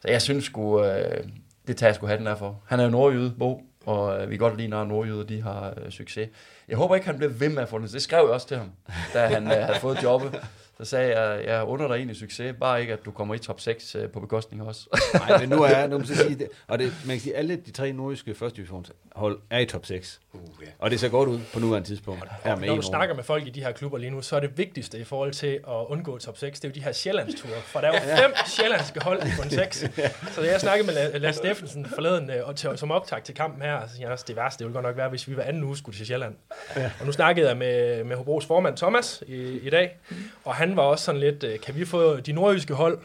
Så 0.00 0.08
jeg 0.08 0.22
synes 0.22 0.44
sgu, 0.44 0.84
øh, 0.84 1.24
det 1.66 1.76
tager 1.76 1.88
jeg 1.88 1.94
sgu 1.94 2.06
hatten 2.06 2.26
af 2.26 2.38
for. 2.38 2.60
Han 2.66 2.80
er 2.80 2.84
jo 2.84 2.90
nordjyde, 2.90 3.34
Bo, 3.38 3.62
og 3.86 4.22
øh, 4.22 4.30
vi 4.30 4.36
kan 4.36 4.48
godt 4.48 4.56
lide, 4.56 4.68
når 4.68 4.84
nordjyder 4.84 5.22
de 5.24 5.42
har 5.42 5.74
øh, 5.84 5.90
succes. 5.90 6.28
Jeg 6.68 6.76
håber 6.76 6.94
ikke, 6.94 7.06
han 7.06 7.16
bliver 7.16 7.32
ved 7.32 7.48
med 7.48 7.62
at 7.62 7.68
få 7.68 7.78
det. 7.78 7.92
Det 7.92 8.02
skrev 8.02 8.24
jeg 8.24 8.30
også 8.30 8.48
til 8.48 8.56
ham, 8.56 8.70
da 9.14 9.26
han 9.26 9.44
øh, 9.44 9.52
havde 9.52 9.80
fået 9.80 10.02
jobbet. 10.02 10.40
Så 10.78 10.84
sagde 10.84 11.20
jeg, 11.20 11.44
jeg 11.46 11.64
under 11.64 11.88
dig 11.88 11.94
egentlig 11.94 12.16
succes, 12.16 12.54
bare 12.60 12.80
ikke, 12.80 12.92
at 12.92 13.04
du 13.04 13.10
kommer 13.10 13.34
i 13.34 13.38
top 13.38 13.60
6 13.60 13.94
øh, 13.94 14.10
på 14.10 14.20
bekostning 14.20 14.62
os. 14.62 14.88
Nej, 15.14 15.40
men 15.40 15.48
nu 15.48 15.62
er, 15.62 15.86
nu 15.86 15.98
må 15.98 16.04
jeg 16.08 16.16
sige, 16.16 16.34
det, 16.34 16.48
og 16.68 16.78
det, 16.78 16.92
man 17.06 17.16
kan 17.16 17.20
sige, 17.20 17.36
alle 17.36 17.56
de 17.56 17.70
tre 17.70 17.92
nordiske 17.92 18.34
første 18.34 18.56
divisionshold 18.56 19.38
er 19.50 19.58
i 19.58 19.66
top 19.66 19.86
6. 19.86 20.20
Uh, 20.32 20.40
yeah. 20.62 20.72
Og 20.78 20.90
det 20.90 21.00
ser 21.00 21.08
godt 21.08 21.28
ud 21.28 21.40
på 21.52 21.60
nuværende 21.60 21.88
tidspunkt. 21.88 22.24
Her 22.44 22.56
med 22.56 22.68
Når 22.68 22.76
du 22.76 22.82
snakker 22.82 23.14
med 23.14 23.24
folk 23.24 23.46
i 23.46 23.50
de 23.50 23.60
her 23.60 23.72
klubber 23.72 23.98
lige 23.98 24.10
nu, 24.10 24.22
så 24.22 24.36
er 24.36 24.40
det 24.40 24.58
vigtigste 24.58 24.98
i 24.98 25.04
forhold 25.04 25.32
til 25.32 25.46
at 25.46 25.86
undgå 25.88 26.18
top 26.18 26.38
6, 26.38 26.60
det 26.60 26.68
er 26.68 26.72
jo 26.72 26.74
de 26.74 26.84
her 26.84 26.92
Sjællandsture. 26.92 27.60
For 27.64 27.80
der 27.80 27.88
er 27.88 27.92
jo 27.92 28.22
fem 28.22 28.32
sjællandske 28.46 29.00
hold 29.00 29.22
i 29.22 29.44
en 29.44 29.50
6. 29.50 29.84
Så 30.34 30.42
jeg 30.42 30.60
snakkede 30.60 30.86
med 30.86 30.94
La- 30.96 31.16
Lars 31.18 31.36
Steffensen 31.36 31.86
forleden 31.86 32.30
øh, 32.30 32.48
og 32.48 32.56
til, 32.56 32.70
som 32.76 32.90
optag 32.90 33.22
til 33.22 33.34
kampen 33.34 33.62
her, 33.62 33.74
og 33.74 33.88
så 33.90 33.96
jeg 34.00 34.10
også, 34.10 34.24
det 34.28 34.36
værste 34.36 34.58
det 34.58 34.66
ville 34.66 34.74
godt 34.74 34.86
nok 34.86 34.96
være, 34.96 35.08
hvis 35.08 35.28
vi 35.28 35.34
hver 35.34 35.42
anden 35.42 35.64
uge 35.64 35.76
skulle 35.76 35.98
til 35.98 36.06
Sjælland. 36.06 36.34
Ja. 36.76 36.90
Og 37.00 37.06
nu 37.06 37.12
snakkede 37.12 37.48
jeg 37.48 37.56
med, 37.56 38.04
med 38.04 38.16
Hobros 38.16 38.46
formand 38.46 38.76
Thomas 38.76 39.22
i, 39.26 39.58
i 39.58 39.70
dag, 39.70 39.96
og 40.44 40.54
han 40.54 40.63
var 40.72 40.82
også 40.82 41.04
sådan 41.04 41.20
lidt, 41.20 41.44
øh, 41.44 41.60
kan 41.60 41.76
vi 41.76 41.84
få 41.84 42.20
de 42.20 42.32
nordjyske 42.32 42.74
hold 42.74 42.98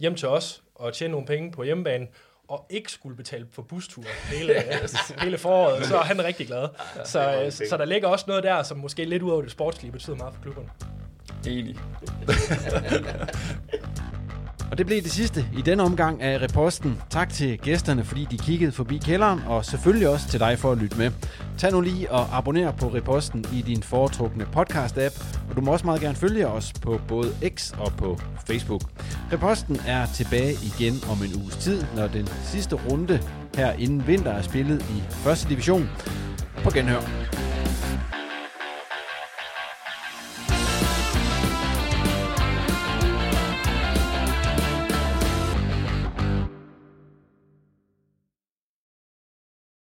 hjem 0.00 0.14
til 0.14 0.28
os 0.28 0.62
og 0.74 0.94
tjene 0.94 1.10
nogle 1.10 1.26
penge 1.26 1.52
på 1.52 1.62
hjemmebane, 1.62 2.06
og 2.48 2.66
ikke 2.70 2.92
skulle 2.92 3.16
betale 3.16 3.46
for 3.52 3.62
busture 3.62 4.06
hele, 4.32 4.54
hele 5.22 5.38
foråret, 5.38 5.86
så 5.86 5.96
er 5.98 6.02
han 6.02 6.24
rigtig 6.24 6.46
glad. 6.46 6.68
Så, 7.04 7.42
øh, 7.42 7.52
så 7.52 7.76
der 7.76 7.84
ligger 7.84 8.08
også 8.08 8.24
noget 8.28 8.42
der, 8.42 8.62
som 8.62 8.78
måske 8.78 9.04
lidt 9.04 9.22
ud 9.22 9.30
over 9.30 9.42
det 9.42 9.50
sportslige 9.50 9.92
betyder 9.92 10.16
meget 10.16 10.34
for 10.34 10.42
klubberne. 10.42 10.68
Enig. 11.46 11.78
Og 14.70 14.78
det 14.78 14.86
blev 14.86 15.02
det 15.02 15.10
sidste 15.10 15.46
i 15.58 15.62
denne 15.62 15.82
omgang 15.82 16.22
af 16.22 16.42
reposten. 16.42 17.02
Tak 17.10 17.28
til 17.28 17.58
gæsterne, 17.58 18.04
fordi 18.04 18.26
de 18.30 18.38
kiggede 18.38 18.72
forbi 18.72 18.98
kælderen, 18.98 19.40
og 19.46 19.64
selvfølgelig 19.64 20.08
også 20.08 20.28
til 20.28 20.40
dig 20.40 20.58
for 20.58 20.72
at 20.72 20.78
lytte 20.78 20.98
med. 20.98 21.10
Tag 21.58 21.72
nu 21.72 21.80
lige 21.80 22.10
og 22.10 22.38
abonner 22.38 22.72
på 22.72 22.88
reposten 22.88 23.44
i 23.52 23.62
din 23.62 23.82
foretrukne 23.82 24.46
podcast-app, 24.56 25.24
og 25.50 25.56
du 25.56 25.60
må 25.60 25.72
også 25.72 25.84
meget 25.84 26.00
gerne 26.00 26.16
følge 26.16 26.46
os 26.48 26.72
på 26.82 27.00
både 27.08 27.32
X 27.54 27.72
og 27.72 27.92
på 27.92 28.18
Facebook. 28.46 28.82
Reposten 29.32 29.80
er 29.86 30.06
tilbage 30.06 30.52
igen 30.52 30.94
om 31.10 31.22
en 31.22 31.42
uges 31.42 31.56
tid, 31.56 31.82
når 31.96 32.06
den 32.06 32.28
sidste 32.44 32.76
runde 32.76 33.20
her 33.56 33.72
inden 33.72 34.06
vinter 34.06 34.30
er 34.30 34.42
spillet 34.42 34.82
i 34.82 35.02
første 35.10 35.48
division. 35.48 35.90
På 36.64 36.70
genhør. 36.70 37.00